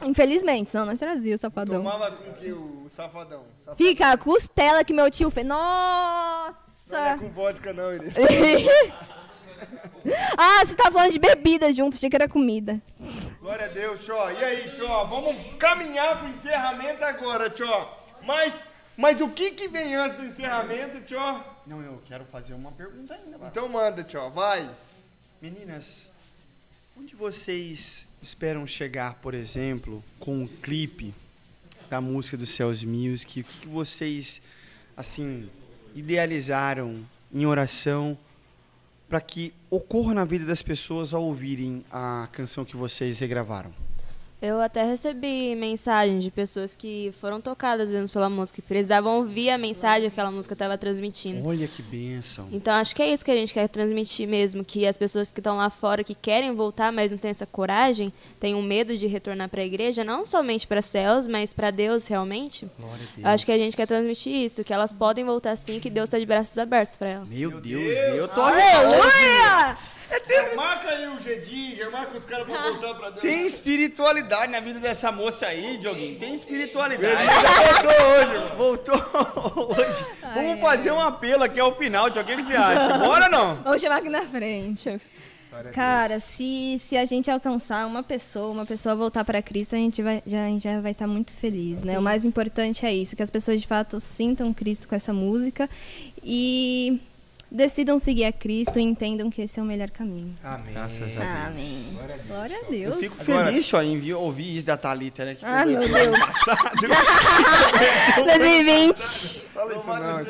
Infelizmente, 0.00 0.70
senão 0.70 0.86
nós 0.86 0.98
trazia 0.98 1.34
o 1.34 1.38
Safadão. 1.38 1.82
Tomava 1.82 2.12
com 2.12 2.32
que 2.32 2.50
o 2.50 2.86
safadão? 2.96 3.44
Safadão. 3.58 3.76
Fica 3.76 4.10
a 4.10 4.16
costela 4.16 4.82
que 4.82 4.94
meu 4.94 5.10
tio 5.10 5.28
fez. 5.28 5.46
Não 5.46 5.54
é 5.54 6.46
Nossa! 6.46 7.18
com 7.18 7.28
vodka 7.28 7.74
não, 7.74 7.92
Elias. 7.92 8.14
ah, 10.34 10.64
você 10.64 10.74
tá 10.74 10.90
falando 10.90 11.12
de 11.12 11.18
bebida 11.18 11.70
junto, 11.70 11.96
achei 11.96 12.08
que 12.08 12.16
era 12.16 12.26
comida. 12.26 12.80
Glória 13.38 13.66
a 13.66 13.68
Deus, 13.68 14.02
Tchó. 14.02 14.30
E 14.30 14.42
aí, 14.42 14.70
Tchó? 14.76 15.04
Vamos 15.04 15.36
caminhar 15.58 16.20
pro 16.20 16.28
encerramento 16.30 17.04
agora, 17.04 17.50
Tchó. 17.50 17.98
Mas, 18.22 18.66
mas 18.96 19.20
o 19.20 19.28
que 19.28 19.50
que 19.50 19.68
vem 19.68 19.94
antes 19.94 20.16
do 20.16 20.24
encerramento, 20.24 21.02
Tchó? 21.02 21.44
Não, 21.66 21.80
eu 21.82 22.02
quero 22.06 22.24
fazer 22.24 22.54
uma 22.54 22.72
pergunta 22.72 23.14
ainda. 23.14 23.38
Então 23.46 23.68
manda, 23.68 24.02
Tchó. 24.02 24.28
Vai. 24.28 24.74
Meninas, 25.40 26.08
onde 26.98 27.14
vocês 27.14 28.06
esperam 28.20 28.66
chegar, 28.66 29.14
por 29.14 29.34
exemplo, 29.34 30.02
com 30.18 30.44
o 30.44 30.48
clipe 30.48 31.14
da 31.88 32.00
música 32.00 32.36
do 32.36 32.46
Céus 32.46 32.84
Music? 32.84 33.40
O 33.40 33.44
que, 33.44 33.60
que 33.60 33.68
vocês, 33.68 34.42
assim, 34.96 35.50
idealizaram 35.94 37.04
em 37.32 37.46
oração 37.46 38.16
para 39.08 39.20
que 39.20 39.52
ocorra 39.68 40.14
na 40.14 40.24
vida 40.24 40.44
das 40.44 40.62
pessoas 40.62 41.12
ao 41.12 41.22
ouvirem 41.22 41.84
a 41.90 42.28
canção 42.32 42.64
que 42.64 42.76
vocês 42.76 43.18
regravaram? 43.18 43.72
Eu 44.42 44.58
até 44.58 44.82
recebi 44.82 45.54
mensagens 45.54 46.24
de 46.24 46.30
pessoas 46.30 46.74
que 46.74 47.12
foram 47.20 47.42
tocadas 47.42 47.90
mesmo 47.90 48.10
pela 48.10 48.30
música, 48.30 48.62
que 48.62 48.66
precisavam 48.66 49.18
ouvir 49.18 49.50
a 49.50 49.58
mensagem 49.58 50.08
que 50.08 50.14
aquela 50.14 50.30
música 50.30 50.54
estava 50.54 50.78
transmitindo. 50.78 51.46
Olha 51.46 51.68
que 51.68 51.82
bênção. 51.82 52.48
Então 52.50 52.72
acho 52.72 52.96
que 52.96 53.02
é 53.02 53.12
isso 53.12 53.22
que 53.22 53.30
a 53.30 53.34
gente 53.34 53.52
quer 53.52 53.68
transmitir 53.68 54.26
mesmo, 54.26 54.64
que 54.64 54.86
as 54.86 54.96
pessoas 54.96 55.30
que 55.30 55.40
estão 55.40 55.58
lá 55.58 55.68
fora 55.68 56.02
que 56.02 56.14
querem 56.14 56.54
voltar, 56.54 56.90
mas 56.90 57.12
não 57.12 57.18
têm 57.18 57.30
essa 57.30 57.44
coragem, 57.44 58.10
têm 58.38 58.54
um 58.54 58.62
medo 58.62 58.96
de 58.96 59.06
retornar 59.06 59.50
para 59.50 59.60
a 59.60 59.64
igreja, 59.64 60.04
não 60.04 60.24
somente 60.24 60.66
para 60.66 60.80
céus, 60.80 61.26
mas 61.26 61.52
para 61.52 61.70
Deus 61.70 62.06
realmente. 62.06 62.66
Glória 62.78 62.96
a 62.96 63.14
Deus. 63.16 63.18
Eu 63.18 63.28
acho 63.28 63.44
que 63.44 63.52
a 63.52 63.58
gente 63.58 63.76
quer 63.76 63.86
transmitir 63.86 64.32
isso, 64.32 64.64
que 64.64 64.72
elas 64.72 64.90
podem 64.90 65.22
voltar 65.22 65.54
sim, 65.54 65.78
que 65.78 65.90
Deus 65.90 66.08
está 66.08 66.18
de 66.18 66.24
braços 66.24 66.56
abertos 66.56 66.96
para 66.96 67.08
elas. 67.08 67.28
Meu 67.28 67.60
Deus, 67.60 67.94
eu 68.16 68.26
tô 68.26 68.40
Aleluia! 68.40 69.99
Marca 70.56 70.88
aí 70.88 71.08
o 71.08 71.18
Gedim, 71.20 71.76
já 71.76 71.90
marca 71.90 72.18
os 72.18 72.24
caras 72.24 72.46
pra 72.46 72.62
voltar 72.62 72.94
pra 72.94 73.10
Deus. 73.10 73.22
Tem 73.22 73.46
espiritualidade 73.46 74.52
na 74.52 74.60
vida 74.60 74.78
dessa 74.80 75.10
moça 75.10 75.46
aí, 75.46 75.78
Dioguinho. 75.78 76.18
Tem 76.18 76.34
espiritualidade. 76.34 77.22
Voltou 77.76 78.06
hoje. 78.06 78.56
Voltou 78.56 79.76
hoje. 79.76 80.06
Vamos 80.34 80.60
fazer 80.60 80.90
um 80.92 81.00
apelo 81.00 81.44
aqui 81.44 81.60
ao 81.60 81.76
final, 81.76 82.10
Diogo. 82.10 82.30
O 82.30 82.36
que 82.36 82.44
você 82.44 82.56
acha? 82.56 82.98
Bora 82.98 83.24
ou 83.26 83.30
não? 83.30 83.56
Vamos 83.62 83.80
chamar 83.80 83.96
aqui 83.96 84.08
na 84.08 84.22
frente. 84.22 85.00
Cara, 85.72 86.20
se, 86.20 86.78
se 86.78 86.96
a 86.96 87.04
gente 87.04 87.28
alcançar 87.28 87.84
uma 87.86 88.04
pessoa, 88.04 88.52
uma 88.52 88.64
pessoa 88.64 88.94
voltar 88.94 89.24
para 89.24 89.42
Cristo, 89.42 89.74
a 89.74 89.78
gente 89.78 90.00
vai, 90.00 90.22
já, 90.24 90.44
a 90.44 90.48
gente 90.48 90.62
já 90.62 90.80
vai 90.80 90.92
estar 90.92 91.08
muito 91.08 91.32
feliz, 91.32 91.82
né? 91.82 91.98
O 91.98 92.02
mais 92.02 92.24
importante 92.24 92.86
é 92.86 92.94
isso, 92.94 93.16
que 93.16 93.22
as 93.22 93.30
pessoas 93.30 93.60
de 93.60 93.66
fato 93.66 94.00
sintam 94.00 94.54
Cristo 94.54 94.86
com 94.86 94.94
essa 94.94 95.12
música 95.12 95.68
e 96.22 97.00
decidam 97.50 97.98
seguir 97.98 98.24
a 98.24 98.32
Cristo 98.32 98.78
e 98.78 98.82
entendam 98.82 99.28
que 99.30 99.42
esse 99.42 99.58
é 99.58 99.62
o 99.62 99.66
melhor 99.66 99.90
caminho. 99.90 100.36
Amém. 100.42 100.72
Graças 100.74 101.16
a 101.16 101.20
Deus. 101.20 101.46
Amém. 101.46 101.98
Glória 102.28 102.58
a 102.58 102.70
Deus. 102.70 102.94
Eu 102.94 102.98
fico 103.00 103.16
Agora- 103.22 103.46
feliz, 103.48 103.74
ó, 103.74 103.82
em 103.82 103.98
vi- 103.98 104.14
ouvir 104.14 104.56
isso 104.56 104.66
da 104.66 104.76
Thalita, 104.76 105.24
né? 105.24 105.34
Que 105.34 105.44
Ah, 105.44 105.66
meu 105.66 105.80
Deus. 105.80 106.18
2020. 108.16 109.48
Fala 109.52 109.74
isso 109.74 109.86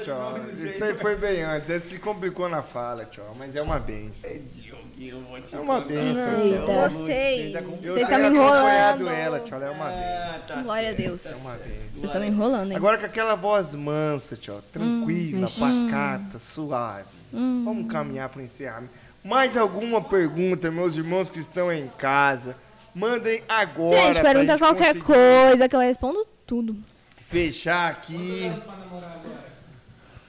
não, 0.09 0.39
do 0.41 0.67
Isso 0.69 0.83
aí 0.85 0.95
foi 0.97 1.17
bem 1.17 1.43
antes. 1.43 1.69
Ele 1.71 1.81
se 1.81 1.99
complicou 1.99 2.49
na 2.49 2.63
fala, 2.63 3.05
tio. 3.05 3.23
Mas 3.39 3.55
é 3.55 3.63
uma 3.63 3.79
benção. 3.79 4.31
É 4.31 5.57
uma 5.59 5.81
benção. 5.81 6.41
Eita. 6.41 6.65
tio. 6.67 6.91
Vocês, 6.91 7.55
Eu 7.55 7.63
vocês 7.63 7.81
tenho 7.95 7.99
estão 8.01 8.19
me 8.19 8.27
enrolando. 8.29 9.09
ela. 9.09 9.39
Ela 9.51 9.67
é 9.67 9.71
uma 9.71 9.87
benção. 9.87 10.41
tá 10.47 10.63
Glória 10.63 10.91
a 10.91 10.93
Deus. 10.93 11.27
É 11.27 11.37
uma 11.37 11.53
benção. 11.53 11.73
Vocês 11.93 12.05
estão 12.05 12.21
me 12.21 12.27
enrolando, 12.29 12.71
hein? 12.71 12.77
Agora 12.77 12.99
com 12.99 13.07
aquela 13.07 13.35
voz 13.35 13.75
mansa, 13.75 14.37
tio, 14.37 14.63
tranquila, 14.73 15.47
Hum, 15.47 15.89
pacata, 15.91 16.39
suave. 16.39 17.05
Vamos 17.33 17.91
caminhar 17.91 18.29
para 18.29 18.43
encerramento. 18.43 18.93
Mais 19.25 19.57
alguma 19.57 20.03
pergunta, 20.03 20.71
meus 20.71 20.97
irmãos 20.97 21.29
que 21.31 21.39
estão 21.39 21.71
em 21.71 21.87
casa? 21.99 22.57
Mandem 22.95 23.43
agora. 23.49 23.97
Gente, 23.97 24.21
pergunta 24.23 24.53
gente 24.53 24.59
qualquer 24.59 24.95
conseguir 24.99 25.05
coisa 25.05 25.69
que 25.69 25.77
eu 25.77 25.81
respondo 25.81 26.27
tudo. 26.47 26.77
Fechar 27.29 27.91
aqui. 27.91 28.51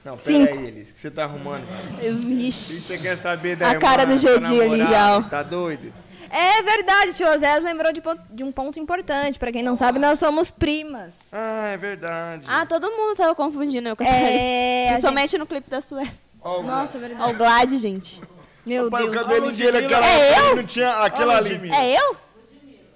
Não, 0.04 0.18
Cinco. 0.18 0.46
peraí, 0.52 0.66
Elis, 0.66 0.92
que 0.92 1.00
você 1.00 1.10
tá 1.10 1.24
arrumando? 1.24 1.64
O 1.64 2.14
Vixe. 2.18 2.80
você 2.80 2.98
quer 2.98 3.16
saber 3.16 3.56
da 3.56 3.70
A 3.70 3.78
cara 3.78 4.02
irmã, 4.02 4.14
do 4.14 4.22
da 4.22 4.30
Jedi 4.48 4.60
ali 4.60 4.86
já. 4.86 5.22
Tá 5.22 5.42
doido? 5.42 5.92
É 6.28 6.62
verdade, 6.62 7.12
tio 7.12 7.28
Osés 7.28 7.62
lembrou 7.62 7.92
de, 7.92 8.02
de 8.30 8.42
um 8.42 8.50
ponto 8.50 8.78
importante. 8.80 9.38
Pra 9.38 9.52
quem 9.52 9.62
não 9.62 9.76
sabe, 9.76 9.98
nós 9.98 10.18
somos 10.18 10.50
primas. 10.50 11.14
Ah, 11.30 11.68
é 11.68 11.76
verdade. 11.76 12.46
Ah, 12.48 12.64
todo 12.66 12.90
mundo 12.90 13.16
tava 13.16 13.34
confundindo 13.34 13.88
eu 13.88 13.96
com 13.96 14.02
É, 14.02 14.88
a 14.88 14.92
Principalmente 14.92 15.38
no 15.38 15.46
clipe 15.46 15.68
da 15.68 15.80
Sué. 15.80 16.10
Ó, 16.44 16.60
o- 16.60 16.62
Nossa, 16.62 16.96
é 16.98 17.00
Ó, 17.00 17.04
o 17.04 17.08
verdade. 17.08 17.34
Glad, 17.34 17.70
gente. 17.76 18.20
Meu 18.64 18.84
Rapaz, 18.84 19.04
o 19.04 19.10
Deus. 19.10 19.22
cabelo 19.22 19.52
dele, 19.52 19.78
aquela 19.78 20.06
É 20.06 20.38
eu? 20.38 20.56
não 20.56 20.64
tinha 20.64 20.90
aquela 20.90 21.36
ali. 21.36 21.70
É 21.72 21.98
eu? 21.98 22.16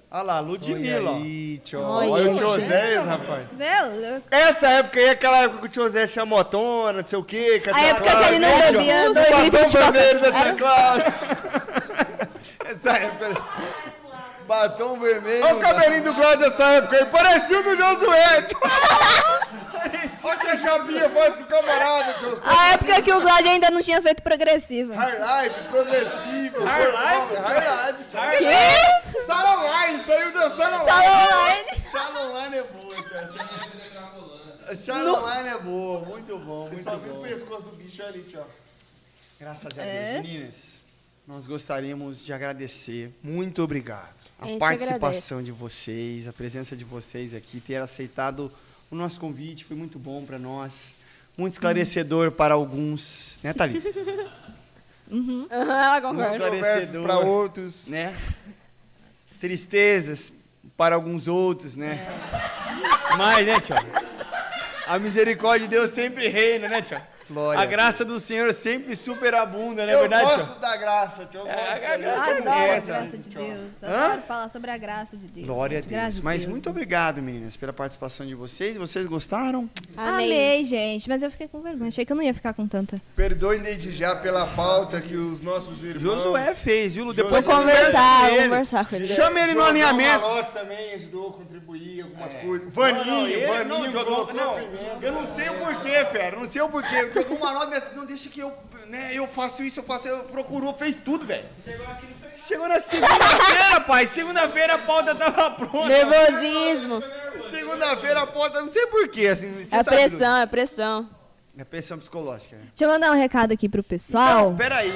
Olha 0.09 0.23
lá, 0.23 0.33
Olha 0.37 0.41
Ludmilla. 0.47 1.11
ó. 1.11 1.15
aí, 1.17 1.57
tio. 1.65 1.81
Olha, 1.81 2.09
Olha 2.09 2.23
o 2.23 2.25
gente. 2.33 2.39
José, 2.39 2.99
rapaz. 2.99 3.47
Zé 3.57 3.81
louco. 3.81 4.27
Essa 4.31 4.67
época 4.69 4.99
aí, 4.99 5.05
é 5.07 5.09
aquela 5.09 5.37
época 5.43 5.59
que 5.59 5.65
o 5.65 5.69
tio 5.69 5.89
Zé 5.89 6.07
tinha 6.07 6.25
motona, 6.25 7.01
não 7.01 7.05
sei 7.07 7.19
o 7.19 7.23
quê. 7.23 7.61
A 7.73 7.81
época 7.81 8.15
que 8.15 8.23
ele 8.33 8.39
não 8.39 8.57
bebia 8.59 9.13
dois 9.13 9.39
litros 9.43 9.71
de 9.71 9.77
vermelho 9.77 10.19
da 10.21 10.31
tia 10.31 10.53
Cláudia. 10.55 11.13
Essa 12.65 12.91
época. 12.91 13.41
Batom 14.47 14.97
vermelho. 14.97 15.43
Olha 15.45 15.55
o 15.55 15.59
cabelinho 15.59 16.03
do 16.05 16.13
Cláudio 16.13 16.49
dessa 16.49 16.63
época 16.63 16.95
aí, 16.95 17.05
parecia 17.07 17.59
o 17.59 17.63
do 17.63 17.75
Josué. 17.75 18.47
Olha 20.27 20.37
que 20.39 20.47
a 20.47 20.57
chapinha 20.57 21.09
faz 21.09 21.35
com 21.37 21.43
o 21.43 21.45
camarada, 21.45 22.13
tio. 22.19 22.41
A 22.43 22.73
época 22.73 23.01
que 23.01 23.13
o 23.13 23.21
Glad 23.21 23.45
ainda 23.47 23.69
não 23.71 23.81
tinha 23.81 24.01
feito 24.01 24.21
progressiva. 24.21 24.93
High 24.95 25.43
life, 25.43 25.63
progressivo. 25.69 26.63
High 26.65 26.85
life? 26.87 27.35
High 27.37 27.87
life. 27.93 28.03
Que? 29.13 29.25
Salon 29.25 29.61
line, 29.63 30.05
saiu 30.05 30.33
dançando 30.33 30.85
Salão 30.85 31.27
online. 31.27 31.67
Shalom 31.91 32.43
Line 32.43 32.55
é 32.57 32.63
boa, 32.63 33.03
cara. 33.03 34.75
Shalom 34.75 35.19
Line 35.37 35.49
é 35.49 35.57
boa. 35.59 36.05
Muito 36.05 36.39
bom, 36.39 36.67
muito 36.67 36.83
Só 36.83 36.97
vi 36.97 37.09
o 37.09 37.13
bom. 37.13 37.21
pescoço 37.21 37.61
do 37.63 37.71
bicho 37.77 38.03
ali, 38.03 38.23
tio. 38.23 38.43
Graças 39.39 39.65
a 39.65 39.69
Deus. 39.69 39.87
É? 39.87 40.21
Meninas, 40.21 40.81
nós 41.27 41.47
gostaríamos 41.47 42.23
de 42.23 42.33
agradecer 42.33 43.11
Muito 43.23 43.61
obrigado. 43.63 44.15
A 44.39 44.45
a 44.45 44.57
participação 44.57 45.37
agradece. 45.39 45.43
de 45.45 45.51
vocês, 45.51 46.27
a 46.27 46.33
presença 46.33 46.75
de 46.75 46.83
vocês 46.83 47.33
aqui, 47.33 47.61
ter 47.61 47.77
aceitado 47.81 48.51
o 48.89 48.95
nosso 48.95 49.19
convite, 49.19 49.65
foi 49.65 49.75
muito 49.75 49.99
bom 49.99 50.23
para 50.23 50.39
nós, 50.39 50.95
muito 51.37 51.53
esclarecedor 51.53 52.31
para 52.31 52.53
alguns, 52.53 53.39
né, 53.43 53.53
Thalita? 53.53 53.89
Aham, 55.09 55.47
ela 55.51 56.01
concorda. 56.01 56.31
Esclarecedor. 56.31 56.61
Conversas 56.61 57.01
para 57.01 57.19
outros. 57.19 57.87
Né? 57.87 58.13
Tristezas 59.39 60.33
para 60.75 60.95
alguns 60.95 61.27
outros, 61.27 61.75
né? 61.75 62.05
Mas, 63.17 63.45
né, 63.45 63.59
tio? 63.59 63.75
A 64.85 64.99
misericórdia 64.99 65.67
de 65.67 65.75
Deus 65.75 65.91
sempre 65.91 66.27
reina, 66.27 66.67
né, 66.67 66.81
tio? 66.81 67.01
Glória 67.29 67.61
A 67.61 67.65
graça 67.65 68.05
do 68.05 68.19
Senhor 68.19 68.53
sempre 68.53 68.95
superabunda, 68.95 69.85
não 69.85 69.91
é 69.91 69.95
Eu 69.95 69.99
verdade, 70.01 70.23
gosto 70.23 70.51
tio? 70.53 70.59
da 70.61 70.77
graça, 70.77 71.25
tio. 71.25 71.39
Eu 71.41 71.47
É, 71.47 71.55
gosto 71.55 71.71
a 71.71 71.75
da 71.89 71.97
graça 71.97 71.97
graça. 71.97 72.31
Adoro 72.31 72.61
a 72.61 72.79
graça 72.79 73.17
de. 73.17 73.29
Deus. 73.29 73.83
Hã? 73.83 74.05
Adoro 74.05 74.21
falar 74.21 74.49
sobre 74.49 74.71
a 74.71 74.77
graça 74.77 75.17
de 75.17 75.27
Deus. 75.27 75.45
Glória 75.47 75.77
a 75.79 75.81
Deus. 75.81 76.15
de 76.15 76.23
Mas 76.23 76.41
Deus. 76.41 76.51
muito 76.51 76.69
obrigado, 76.69 77.21
meninas, 77.21 77.57
pela 77.57 77.73
participação 77.73 78.25
de 78.25 78.33
vocês. 78.35 78.77
Vocês 78.77 79.05
gostaram? 79.07 79.69
Amei, 79.95 80.63
gente. 80.63 81.09
Mas 81.09 81.21
eu 81.23 81.29
fiquei 81.31 81.47
com 81.47 81.61
vergonha. 81.61 81.89
Achei 81.89 82.05
que 82.05 82.11
eu 82.11 82.15
não 82.15 82.23
ia 82.23 82.33
ficar 82.33 82.53
com 82.53 82.67
tanta. 82.67 83.01
Perdoem 83.15 83.59
desde 83.59 83.91
já 83.91 84.15
pela 84.15 84.45
falta 84.45 85.01
que 85.01 85.15
os 85.15 85.41
nossos 85.41 85.83
irmãos... 85.83 86.01
Josué 86.01 86.55
fez, 86.55 86.95
viu, 86.95 87.05
Lu? 87.05 87.13
Depois 87.13 87.45
Vou 87.45 87.55
conversar, 87.57 87.91
conversa 87.91 88.29
vou 88.37 88.43
conversar 88.49 88.85
com 88.89 88.95
ele. 88.95 89.07
Chama 89.07 89.39
ele 89.39 89.53
no 89.53 89.59
Jogão 89.59 89.67
alinhamento. 89.69 90.21
Malote 90.21 90.51
também 90.51 90.93
ajudou 90.93 91.29
a 91.29 91.33
contribuir 91.33 92.01
algumas 92.03 92.33
coisas. 92.33 92.73
Não, 92.73 92.83
não, 92.83 92.93
Vaninho, 93.03 93.47
Vaninho, 93.47 93.91
não, 93.93 94.27
não, 94.33 95.01
eu 95.01 95.11
não 95.11 95.35
sei 95.35 95.49
o 95.49 95.53
porquê, 95.55 96.05
fera, 96.05 96.35
eu 96.35 96.39
não 96.41 96.47
sei 96.49 96.61
o 96.61 96.69
porquê. 96.69 97.16
Jogou 97.23 97.37
uma 97.37 97.53
nota 97.53 97.67
dessa, 97.67 97.91
não 97.95 98.05
deixa 98.05 98.29
que 98.29 98.39
eu, 98.39 98.53
né, 98.87 99.09
eu 99.13 99.27
faço 99.27 99.63
isso, 99.63 99.79
eu 99.79 99.83
faço, 99.83 100.07
eu 100.07 100.23
procurou, 100.25 100.73
fez 100.73 100.95
tudo, 101.03 101.25
velho. 101.25 101.45
Chegou 102.35 102.67
na 102.67 102.79
segunda-feira, 102.79 103.81
pai, 103.81 104.05
segunda-feira 104.05 104.75
a 104.75 104.77
pauta 104.77 105.15
tava 105.15 105.51
pronta. 105.51 105.87
Nervosismo. 105.87 107.01
Segunda-feira 107.49 108.21
a 108.21 108.27
pauta, 108.27 108.61
não 108.61 108.71
sei 108.71 108.85
porquê, 108.87 109.27
assim, 109.27 109.61
É 109.61 109.83
sabe, 109.83 109.89
pressão, 109.89 110.37
é 110.37 110.45
pressão. 110.45 111.09
É 111.57 111.63
pressão 111.63 111.97
psicológica. 111.97 112.55
né? 112.55 112.61
Deixa 112.75 112.83
eu 112.83 112.89
mandar 112.89 113.11
um 113.11 113.15
recado 113.15 113.51
aqui 113.51 113.67
pro 113.67 113.81
pessoal. 113.81 114.41
Então, 114.51 114.57
peraí, 114.57 114.91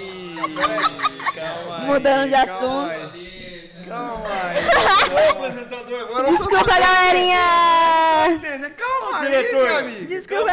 peraí, 0.56 1.34
calma 1.34 1.78
aí. 1.80 1.86
Mudando 1.86 2.26
de 2.30 2.46
calma 2.46 2.54
assunto. 2.54 2.92
aí, 3.16 3.72
Calma 3.88 4.30
aí. 4.30 4.62
Desculpa, 6.38 6.80
galerinha! 6.80 7.40
calma 8.78 9.18
aí, 9.20 9.26
Diretor. 9.28 9.64
meu 9.66 9.78
amigo. 9.78 10.06
Desculpa. 10.06 10.52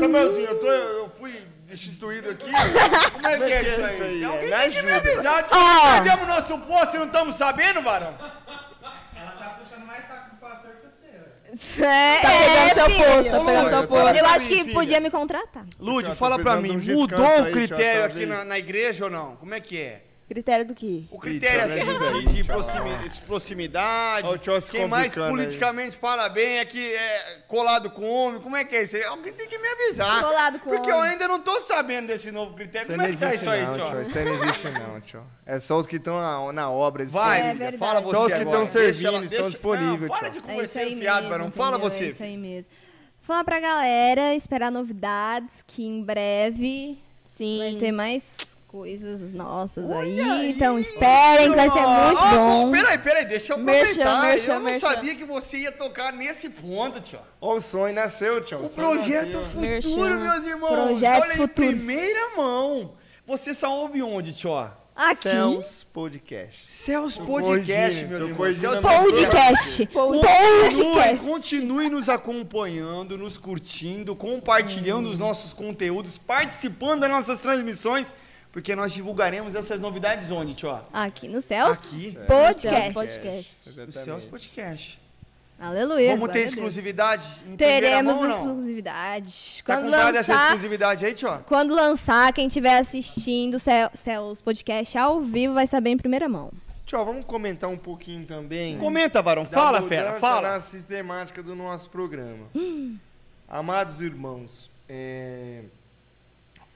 Samuelzinho, 0.00 0.46
eu, 0.48 0.58
tô, 0.60 1.03
destituído 1.74 2.30
aqui. 2.30 2.46
Como 3.12 3.26
é 3.26 3.36
que 3.38 3.52
é 3.52 3.62
isso 3.62 4.02
aí? 4.02 4.24
Alguém 4.24 4.50
tem 4.50 4.70
que 4.70 4.82
me 4.82 4.92
avisar. 4.92 5.48
Ó. 5.50 5.92
Perdemos 5.94 6.28
nosso 6.28 6.58
posto 6.66 6.96
e 6.96 6.98
não 6.98 7.06
estamos 7.06 7.36
sabendo, 7.36 7.82
varão? 7.82 8.14
Ela 9.16 9.30
tá 9.32 9.58
puxando 9.60 9.86
mais 9.86 10.06
saco 10.06 10.30
do 10.30 10.36
pastor 10.36 10.70
que 10.72 10.86
você, 10.86 11.10
velho. 11.10 11.90
É, 11.90 12.20
Tá 12.20 12.28
pegando 12.30 12.74
seu 12.74 12.90
filho. 12.90 13.04
posto, 13.14 13.30
tá 13.30 13.44
pegando 13.44 13.68
seu 13.68 13.78
eu 13.80 13.88
posto. 13.88 14.16
Eu 14.16 14.26
acho 14.26 14.48
que 14.48 14.58
Filha. 14.62 14.72
podia 14.74 15.00
me 15.00 15.10
contratar. 15.10 15.66
Lude, 15.78 16.14
fala 16.14 16.38
pra 16.38 16.56
mim, 16.56 16.76
mudou 16.76 17.42
o 17.42 17.50
critério 17.50 18.04
aqui 18.04 18.24
na, 18.26 18.44
na 18.44 18.58
igreja 18.58 19.04
ou 19.04 19.10
não? 19.10 19.36
Como 19.36 19.52
é 19.54 19.60
que 19.60 19.80
é? 19.80 20.03
Critério 20.26 20.64
do 20.64 20.74
que? 20.74 21.06
O 21.10 21.18
critério 21.18 21.60
Critério, 21.70 21.90
assim 22.18 22.28
de, 22.28 22.42
de 23.12 23.20
proximidade, 23.26 24.26
quem 24.70 24.86
mais 24.88 25.12
politicamente 25.14 25.96
fala 25.98 26.28
bem 26.30 26.58
é 26.58 26.64
que 26.64 26.94
é 26.94 27.38
colado 27.46 27.90
com 27.90 28.08
homem, 28.08 28.40
como 28.40 28.56
é 28.56 28.64
que 28.64 28.74
é 28.74 28.82
isso 28.84 28.96
aí? 28.96 29.04
Alguém 29.04 29.32
tem 29.34 29.46
que 29.46 29.58
me 29.58 29.68
avisar. 29.68 30.22
Colado 30.22 30.58
com 30.60 30.70
Porque 30.70 30.90
eu 30.90 30.96
homem. 30.96 31.10
ainda 31.10 31.28
não 31.28 31.40
tô 31.40 31.60
sabendo 31.60 32.06
desse 32.06 32.30
novo 32.32 32.54
critério. 32.54 32.86
Isso 32.86 32.96
Como 32.96 33.02
não 33.02 33.08
é 33.08 33.12
que 33.12 33.18
tá 33.18 33.26
existe 33.28 33.42
isso 33.42 33.50
aí, 33.50 33.62
não, 33.66 33.74
tio. 33.74 33.84
tio? 33.86 34.02
Isso 34.02 34.18
aí 34.18 34.24
não 34.24 34.34
existe 34.44 34.70
não, 34.70 35.00
tio. 35.02 35.22
É 35.44 35.60
só 35.60 35.78
os 35.78 35.86
que 35.86 35.96
estão 35.96 36.18
na, 36.18 36.52
na 36.52 36.70
obra. 36.70 37.04
Vai, 37.04 37.50
É 37.50 37.72
fala 37.72 38.00
você 38.00 38.16
Só 38.16 38.22
os 38.26 38.32
que 38.32 38.40
agora. 38.40 38.56
tão 38.58 38.66
servindo, 38.66 39.06
ela- 39.08 39.24
estão 39.26 39.48
disponíveis, 39.50 40.10
Não, 40.10 40.18
para 40.18 40.28
de 40.30 40.38
É 40.38 40.40
conversar 40.40 40.84
enfiado, 40.84 41.16
mesmo, 41.22 41.30
varão. 41.30 41.50
Fala 41.50 41.76
você. 41.78 42.04
É 42.04 42.08
isso 42.08 42.22
aí 42.22 42.36
mesmo. 42.38 42.72
Falar 43.20 43.44
pra 43.44 43.60
galera, 43.60 44.34
esperar 44.34 44.70
novidades, 44.70 45.62
que 45.66 45.84
em 45.86 46.02
breve 46.02 46.98
Sim. 47.36 47.58
vai 47.58 47.74
ter 47.76 47.92
mais 47.92 48.56
coisas 48.74 49.20
nossas 49.32 49.84
Olha 49.88 50.00
aí. 50.02 50.20
aí, 50.20 50.50
Então 50.50 50.76
esperem, 50.76 51.48
que 51.50 51.54
vai 51.54 51.70
ser 51.70 51.80
muito 51.80 52.20
Ó, 52.20 52.30
bom. 52.34 52.72
Peraí, 52.72 52.98
peraí, 52.98 53.24
deixa 53.24 53.52
eu 53.52 53.56
aproveitar. 53.60 54.22
merchan, 54.22 54.50
eu 54.50 54.54
não 54.56 54.64
merchan. 54.64 54.80
sabia 54.88 55.14
que 55.14 55.24
você 55.24 55.58
ia 55.58 55.70
tocar 55.70 56.12
nesse 56.12 56.50
ponto, 56.50 57.00
tio. 57.00 57.20
O 57.40 57.60
sonho 57.60 57.94
nasceu, 57.94 58.42
tio. 58.44 58.58
O 58.58 58.68
sonho 58.68 58.96
projeto 58.96 59.38
nasceu. 59.38 59.44
futuro, 59.44 59.60
Merchan. 59.60 60.18
meus 60.18 60.44
irmãos. 60.44 60.74
Projetos 60.74 61.22
Olha, 61.22 61.32
em 61.34 61.36
futuros. 61.36 61.70
primeira 61.78 62.36
mão. 62.36 62.94
Você 63.24 63.54
só 63.54 63.72
ouve 63.78 64.02
onde, 64.02 64.32
tio? 64.32 64.50
Aqui, 64.96 65.28
Céus 65.28 65.86
Podcast. 65.92 66.64
Céus 66.66 67.16
Podcast, 67.16 68.00
irmãos. 68.00 68.36
corrigindo 68.36 68.70
Céus 68.70 68.80
minha 68.80 68.98
podcast. 68.98 69.86
Continue, 69.86 70.20
Podcast. 70.22 71.24
continue 71.24 71.88
nos 71.88 72.08
acompanhando, 72.08 73.16
nos 73.16 73.38
curtindo, 73.38 74.16
compartilhando 74.16 75.08
os 75.08 75.16
nossos 75.18 75.52
conteúdos, 75.52 76.18
participando 76.18 77.02
das 77.02 77.10
nossas 77.10 77.38
transmissões, 77.38 78.06
porque 78.54 78.76
nós 78.76 78.92
divulgaremos 78.92 79.56
essas 79.56 79.80
novidades 79.80 80.30
onde, 80.30 80.54
tio? 80.54 80.80
Aqui 80.92 81.26
no 81.26 81.42
Céus 81.42 81.76
Aqui, 81.76 82.16
Podcast. 82.24 82.92
Podcast. 82.92 83.58
no. 83.66 84.04
Céus 84.04 84.24
Podcast. 84.24 85.00
Aleluia. 85.58 86.12
Vamos 86.16 86.30
ter 86.32 86.38
a 86.38 86.42
exclusividade 86.42 87.24
em 87.48 87.56
Teremos 87.56 88.14
mão 88.14 88.30
exclusividade. 88.30 89.60
Tá 89.64 89.74
Quando 89.74 89.84
comprada 89.86 90.18
essa 90.20 90.32
lançar, 90.32 90.46
exclusividade 90.46 91.04
aí, 91.04 91.14
tio? 91.14 91.38
quando 91.46 91.74
lançar, 91.74 92.32
quem 92.32 92.46
estiver 92.46 92.78
assistindo 92.78 93.58
Céu- 93.58 93.90
Céus 93.92 94.40
Podcast 94.40 94.96
ao 94.96 95.20
vivo 95.20 95.54
vai 95.54 95.66
saber 95.66 95.90
em 95.90 95.96
primeira 95.96 96.28
mão. 96.28 96.52
Tio, 96.86 97.04
vamos 97.04 97.24
comentar 97.24 97.68
um 97.68 97.76
pouquinho 97.76 98.24
também. 98.24 98.78
Comenta, 98.78 99.20
Varão. 99.20 99.44
Fala, 99.46 99.82
fera, 99.82 100.12
fala. 100.20 100.52
na 100.52 100.60
sistemática 100.60 101.42
do 101.42 101.56
nosso 101.56 101.90
programa. 101.90 102.46
Amados 103.48 104.00
irmãos, 104.00 104.70
é, 104.88 105.64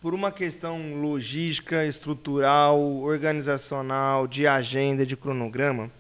por 0.01 0.15
uma 0.15 0.31
questão 0.31 0.95
logística, 1.01 1.85
estrutural, 1.85 2.79
organizacional, 2.81 4.27
de 4.27 4.47
agenda, 4.47 5.05
de 5.05 5.17
cronograma, 5.17 5.91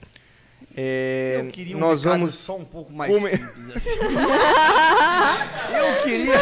É, 0.81 1.39
Eu 1.41 1.51
queria 1.51 1.77
um 1.77 1.81
nós 1.81 2.05
vamos 2.05 2.35
só 2.35 2.57
um 2.57 2.65
pouco 2.65 2.93
mais 2.93 3.13
come- 3.13 3.31
simples 3.31 3.77
assim. 3.77 3.99
Eu 5.77 6.03
queria, 6.05 6.37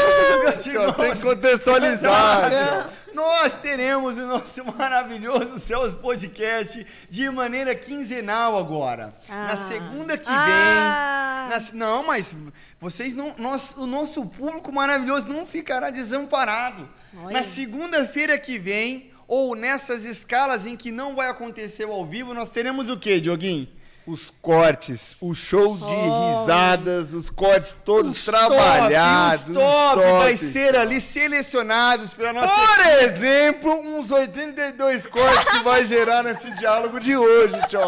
meus 0.44 0.60
Tem 0.60 0.72
irmãos, 0.74 1.14
que 1.14 1.22
contextualizar. 1.24 2.90
Nós 3.14 3.54
teremos 3.54 4.18
o 4.18 4.26
nosso 4.26 4.62
maravilhoso 4.76 5.58
Céus 5.58 5.94
Podcast 5.94 6.86
de 7.08 7.30
maneira 7.30 7.74
quinzenal 7.74 8.58
agora. 8.58 9.14
Na 9.26 9.52
Ah. 9.52 9.56
segunda 9.56 10.18
que 10.18 10.28
Ah. 10.28 11.46
vem. 11.48 11.56
na 11.58 11.72
não, 11.86 12.06
mas 12.06 12.36
vocês 12.78 13.14
não. 13.14 13.34
Nós, 13.38 13.74
o 13.76 13.86
nosso 13.86 14.26
público 14.26 14.70
maravilhoso 14.70 15.26
não 15.28 15.46
ficará 15.46 15.88
desamparado. 15.88 16.86
Olha. 17.24 17.32
Na 17.38 17.42
segunda-feira 17.42 18.36
que 18.38 18.58
vem, 18.58 19.10
ou 19.26 19.54
nessas 19.56 20.04
escalas 20.04 20.66
em 20.66 20.76
que 20.76 20.90
não 20.92 21.14
vai 21.14 21.28
acontecer 21.28 21.84
ao 21.84 22.04
vivo, 22.04 22.34
nós 22.34 22.48
teremos 22.50 22.88
o 22.90 22.96
quê, 22.96 23.20
Dioguinho? 23.20 23.68
Os 24.06 24.32
cortes, 24.40 25.16
o 25.20 25.34
show 25.34 25.76
de 25.76 25.82
Oh. 25.84 26.40
risadas, 26.40 27.12
os 27.12 27.28
cortes 27.28 27.74
todos 27.84 28.12
Os 28.12 28.24
trabalhados. 28.24 29.46
top, 29.46 29.50
os 29.50 29.56
top 29.56 29.96
vai 30.12 30.32
tops. 30.34 30.40
ser 30.52 30.76
ali 30.76 31.00
selecionados 31.00 32.14
pela 32.14 32.32
nossa 32.32 32.46
Por 32.54 32.86
exemplo, 33.02 33.72
uns 33.72 34.12
82 34.12 35.06
cortes 35.06 35.44
que 35.52 35.64
vai 35.64 35.84
gerar 35.86 36.22
nesse 36.22 36.48
diálogo 36.52 37.00
de 37.00 37.16
hoje, 37.16 37.56
tio. 37.68 37.80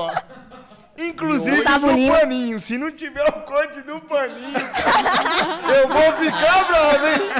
Inclusive 0.96 1.54
Gustavo 1.58 1.86
do 1.92 2.08
paninho. 2.08 2.58
Se 2.58 2.76
não 2.76 2.90
tiver 2.90 3.22
o 3.28 3.32
corte 3.42 3.80
do 3.82 4.00
paninho, 4.00 4.58
eu 5.72 5.86
vou 5.88 6.12
ficar 6.16 6.64
bravo, 6.64 7.06
hein? 7.06 7.30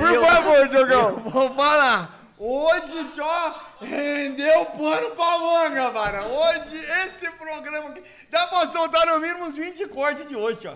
Por 0.00 0.26
favor, 0.26 0.68
Diogão. 0.68 1.16
Vou 1.30 1.54
falar. 1.54 2.18
Hoje, 2.38 3.04
tchó, 3.14 3.76
rendeu 3.82 4.64
pano 4.66 5.10
pra 5.14 5.38
manga, 5.38 5.90
cara. 5.92 6.26
Hoje, 6.26 6.76
esse 7.04 7.30
programa 7.32 7.90
aqui, 7.90 8.02
dá 8.30 8.46
pra 8.46 8.72
soltar 8.72 9.06
no 9.06 9.20
mínimo 9.20 9.44
uns 9.44 9.54
20 9.54 9.86
cortes 9.88 10.26
de 10.26 10.34
hoje, 10.34 10.66
ó. 10.66 10.74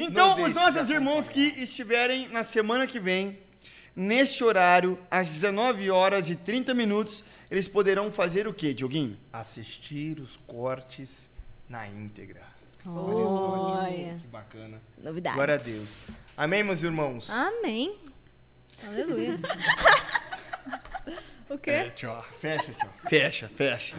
Então, 0.00 0.38
Não 0.38 0.44
os 0.44 0.54
nossos 0.54 0.88
irmãos 0.88 1.28
que 1.28 1.40
estiverem 1.62 2.28
na 2.28 2.42
semana 2.42 2.86
que 2.86 2.98
vem, 2.98 3.38
neste 3.94 4.42
horário, 4.42 4.98
às 5.10 5.28
19 5.28 5.90
horas 5.90 6.30
e 6.30 6.36
30 6.36 6.72
minutos, 6.72 7.22
eles 7.50 7.68
poderão 7.68 8.10
fazer 8.10 8.48
o 8.48 8.54
quê, 8.54 8.72
Dioguinho? 8.72 9.18
Assistir 9.32 10.18
os 10.20 10.38
cortes 10.46 11.28
na 11.68 11.86
íntegra. 11.86 12.40
Olha. 12.86 14.16
Que 14.20 14.26
bacana. 14.28 14.80
Novidades. 14.96 15.36
Glória 15.36 15.54
a 15.54 15.58
Deus. 15.58 16.18
Amém, 16.36 16.62
meus 16.62 16.82
irmãos? 16.82 17.28
Amém. 17.28 17.94
Aleluia. 18.86 19.38
o 21.48 21.58
quê? 21.58 21.70
É, 21.70 21.90
tchó, 21.90 22.24
fecha, 22.40 22.72
tchó. 22.72 22.88
Fecha, 23.08 23.48
fecha. 23.48 23.96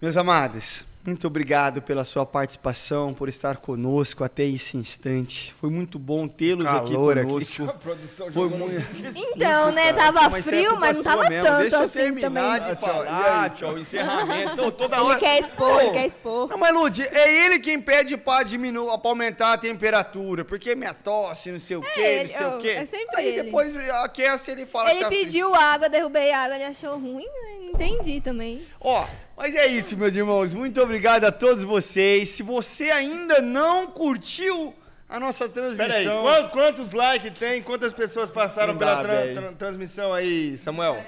Meus 0.00 0.16
amados, 0.16 0.84
muito 1.08 1.26
obrigado 1.26 1.82
pela 1.82 2.04
sua 2.04 2.24
participação, 2.24 3.12
por 3.12 3.28
estar 3.28 3.56
conosco 3.56 4.22
até 4.24 4.44
esse 4.44 4.76
instante. 4.76 5.54
Foi 5.60 5.70
muito 5.70 5.98
bom 5.98 6.28
tê-los 6.28 6.66
aqui 6.66 6.78
aqui. 6.78 6.94
conosco. 6.94 7.64
A 7.68 7.72
produção 7.72 8.32
Foi 8.32 8.48
muito. 8.48 8.84
Então, 9.16 9.70
né? 9.72 9.92
Tava 9.92 10.28
Mas 10.28 10.46
é 10.46 10.50
frio, 10.50 10.76
mas 10.78 10.96
não 10.98 11.04
tava 11.04 11.28
mesmo. 11.28 11.44
tanto 11.46 11.60
Deixa 11.62 11.76
eu 11.76 11.82
assim 11.82 11.98
terminar 11.98 12.60
também. 12.60 12.74
de 12.74 12.80
falar, 12.80 13.50
tchau, 13.50 13.72
o 13.74 13.78
encerramento. 13.78 14.52
Então, 14.52 14.70
toda 14.70 14.96
Ele 14.96 15.04
hora. 15.04 15.18
quer 15.18 15.40
expor, 15.40 15.80
ele 15.82 15.90
quer 15.92 16.06
expor. 16.06 16.48
Não, 16.48 16.58
mas 16.58 16.74
Lud, 16.74 17.02
é 17.02 17.44
ele 17.46 17.58
quem 17.58 17.80
pede 17.80 18.16
pra 18.16 18.42
diminuir, 18.42 18.98
pra 18.98 19.10
aumentar 19.10 19.54
a 19.54 19.58
temperatura, 19.58 20.44
porque 20.44 20.74
minha 20.74 20.94
tosse, 20.94 21.50
não 21.50 21.58
sei 21.60 21.76
o 21.76 21.80
quê, 21.80 22.00
ele, 22.00 22.32
não 22.32 22.38
sei 22.38 22.46
o 22.46 22.58
quê. 22.58 22.68
é 22.70 22.86
sempre 22.86 23.16
Aí 23.16 23.26
ele. 23.28 23.42
depois 23.44 23.76
aquece, 24.04 24.50
ele 24.50 24.66
fala 24.66 24.90
Ele 24.90 24.98
que 24.98 25.04
tá 25.04 25.08
frio. 25.08 25.20
pediu 25.24 25.54
água, 25.54 25.88
derrubei 25.88 26.30
água, 26.32 26.54
ele 26.56 26.64
achou 26.64 26.98
ruim, 26.98 27.26
não 27.62 27.70
entendi 27.70 28.20
também. 28.20 28.62
Ó, 28.80 29.04
mas 29.38 29.54
é 29.54 29.66
isso, 29.66 29.96
meus 29.96 30.14
irmãos. 30.14 30.52
Muito 30.52 30.80
obrigado 30.82 31.24
a 31.24 31.32
todos 31.32 31.64
vocês. 31.64 32.28
Se 32.30 32.42
você 32.42 32.90
ainda 32.90 33.40
não 33.40 33.86
curtiu 33.86 34.74
a 35.08 35.18
nossa 35.20 35.48
Pera 35.48 35.68
aí, 35.68 35.76
transmissão. 35.76 36.22
quantos, 36.22 36.50
quantos 36.52 36.92
likes 36.92 37.38
tem? 37.38 37.62
Quantas 37.62 37.92
pessoas 37.92 38.30
passaram 38.30 38.76
pela 38.76 38.96
dá, 38.96 39.02
tran- 39.02 39.14
velho. 39.14 39.34
tran- 39.40 39.52
transmissão 39.54 40.12
aí, 40.12 40.58
Samuel? 40.58 41.02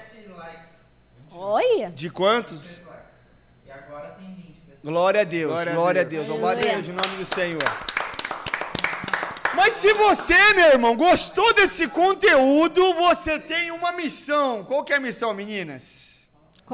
Olha. 1.33 1.91
De 1.91 2.09
quantos? 2.09 2.59
E 3.65 3.71
agora 3.71 4.09
tem 4.19 4.27
20 4.27 4.45
pessoas. 4.65 4.79
Glória 4.83 5.21
a 5.21 5.23
Deus, 5.23 5.51
glória, 5.51 5.73
Glória 5.73 6.01
a 6.01 6.03
Deus. 6.05 6.27
Louvado 6.27 6.61
seja 6.63 6.91
o 6.91 6.95
nome 6.95 7.15
do 7.17 7.25
Senhor. 7.25 7.61
Mas 9.55 9.73
se 9.75 9.93
você, 9.93 10.53
meu 10.53 10.67
irmão, 10.67 10.95
gostou 10.95 11.53
desse 11.53 11.87
conteúdo, 11.87 12.93
você 12.95 13.39
tem 13.39 13.69
uma 13.71 13.91
missão. 13.91 14.63
Qual 14.63 14.83
que 14.83 14.93
é 14.93 14.95
a 14.95 14.99
missão, 14.99 15.33
meninas? 15.33 16.10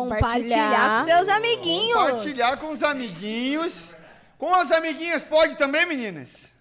Compartilhar 0.03 0.99
com 0.99 1.05
seus 1.05 1.29
amiguinhos. 1.29 1.93
Compartilhar 1.93 2.57
com 2.57 2.71
os 2.71 2.83
amiguinhos. 2.83 3.95
Com 4.37 4.53
as 4.53 4.71
amiguinhas 4.71 5.23
pode 5.23 5.55
também, 5.55 5.85
meninas? 5.85 6.53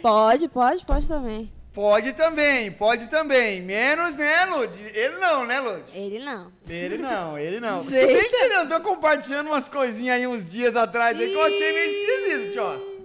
Pode, 0.00 0.48
pode, 0.48 0.84
pode 0.86 1.06
também. 1.06 1.52
Pode 1.74 2.12
também, 2.14 2.72
pode 2.72 3.06
também. 3.08 3.60
Menos, 3.62 4.14
né, 4.14 4.46
Lud? 4.46 4.72
Ele 4.94 5.16
não, 5.18 5.46
né, 5.46 5.60
Lud? 5.60 5.96
Ele 5.96 6.18
não. 6.18 6.52
Ele 6.68 6.98
não, 6.98 7.38
ele 7.38 7.60
não. 7.60 7.82
Se 7.84 8.06
bem 8.06 8.28
que 8.28 8.36
ele 8.36 8.54
andou 8.54 8.80
compartilhando 8.80 9.48
umas 9.48 9.68
coisinhas 9.68 10.16
aí 10.16 10.26
uns 10.26 10.44
dias 10.44 10.74
atrás 10.74 11.18
aí 11.18 11.28
que 11.28 11.34
eu 11.34 11.42
achei 11.42 11.72
meio 11.72 11.90
esquisito, 11.92 12.52
tio. 12.52 12.98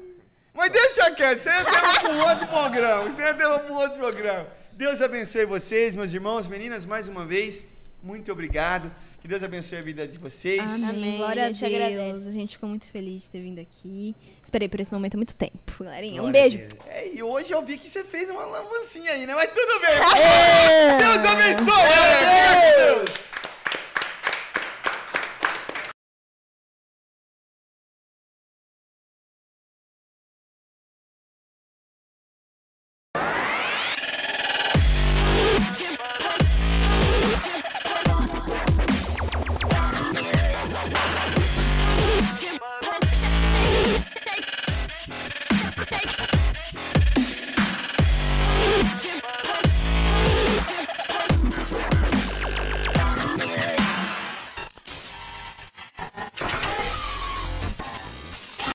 Mas 0.53 0.72
deixa 0.72 1.11
quieto, 1.11 1.39
isso 1.39 1.49
aí 1.49 1.61
é 1.61 1.64
tema 1.64 1.99
para 1.99 2.14
um 2.14 2.30
outro 2.30 2.47
programa. 2.47 3.07
Isso 3.10 3.22
aí 3.22 3.27
é 3.27 3.34
tema 3.34 3.64
um 3.69 3.73
outro 3.73 3.97
programa. 3.97 4.47
Deus 4.72 5.01
abençoe 5.01 5.45
vocês, 5.45 5.95
meus 5.95 6.14
irmãos, 6.14 6.47
meninas, 6.47 6.85
mais 6.85 7.10
uma 7.10 7.26
vez. 7.26 7.65
Muito 8.01 8.31
obrigado. 8.31 8.91
Que 9.23 9.29
Deus 9.29 9.41
abençoe 9.41 9.77
a 9.77 9.81
vida 9.81 10.05
de 10.05 10.17
vocês. 10.17 10.59
Amém. 10.59 10.89
Amém, 10.89 11.17
Glória 11.17 11.45
a 11.45 11.45
Deus. 11.45 11.63
agradece. 11.63 12.27
A 12.27 12.31
gente 12.33 12.55
ficou 12.55 12.67
muito 12.67 12.91
feliz 12.91 13.21
de 13.23 13.29
ter 13.29 13.39
vindo 13.41 13.57
aqui. 13.57 14.13
Esperei 14.43 14.67
por 14.67 14.81
esse 14.81 14.91
momento 14.91 15.13
há 15.13 15.17
muito 15.17 15.33
tempo, 15.33 15.81
galerinha. 15.81 16.21
Um 16.21 16.29
Glória 16.29 16.41
a 16.41 16.49
beijo. 16.49 16.67
É, 16.89 17.07
e 17.07 17.23
hoje 17.23 17.53
eu 17.53 17.65
vi 17.65 17.77
que 17.77 17.87
você 17.87 18.03
fez 18.03 18.29
uma 18.29 18.43
lambancinha 18.43 19.11
aí, 19.11 19.25
né? 19.25 19.33
Mas 19.33 19.49
tudo 19.53 19.79
bem. 19.79 19.95
É. 20.21 20.97
Deus 20.97 21.17
abençoe. 21.25 23.05
Deus. 23.05 23.32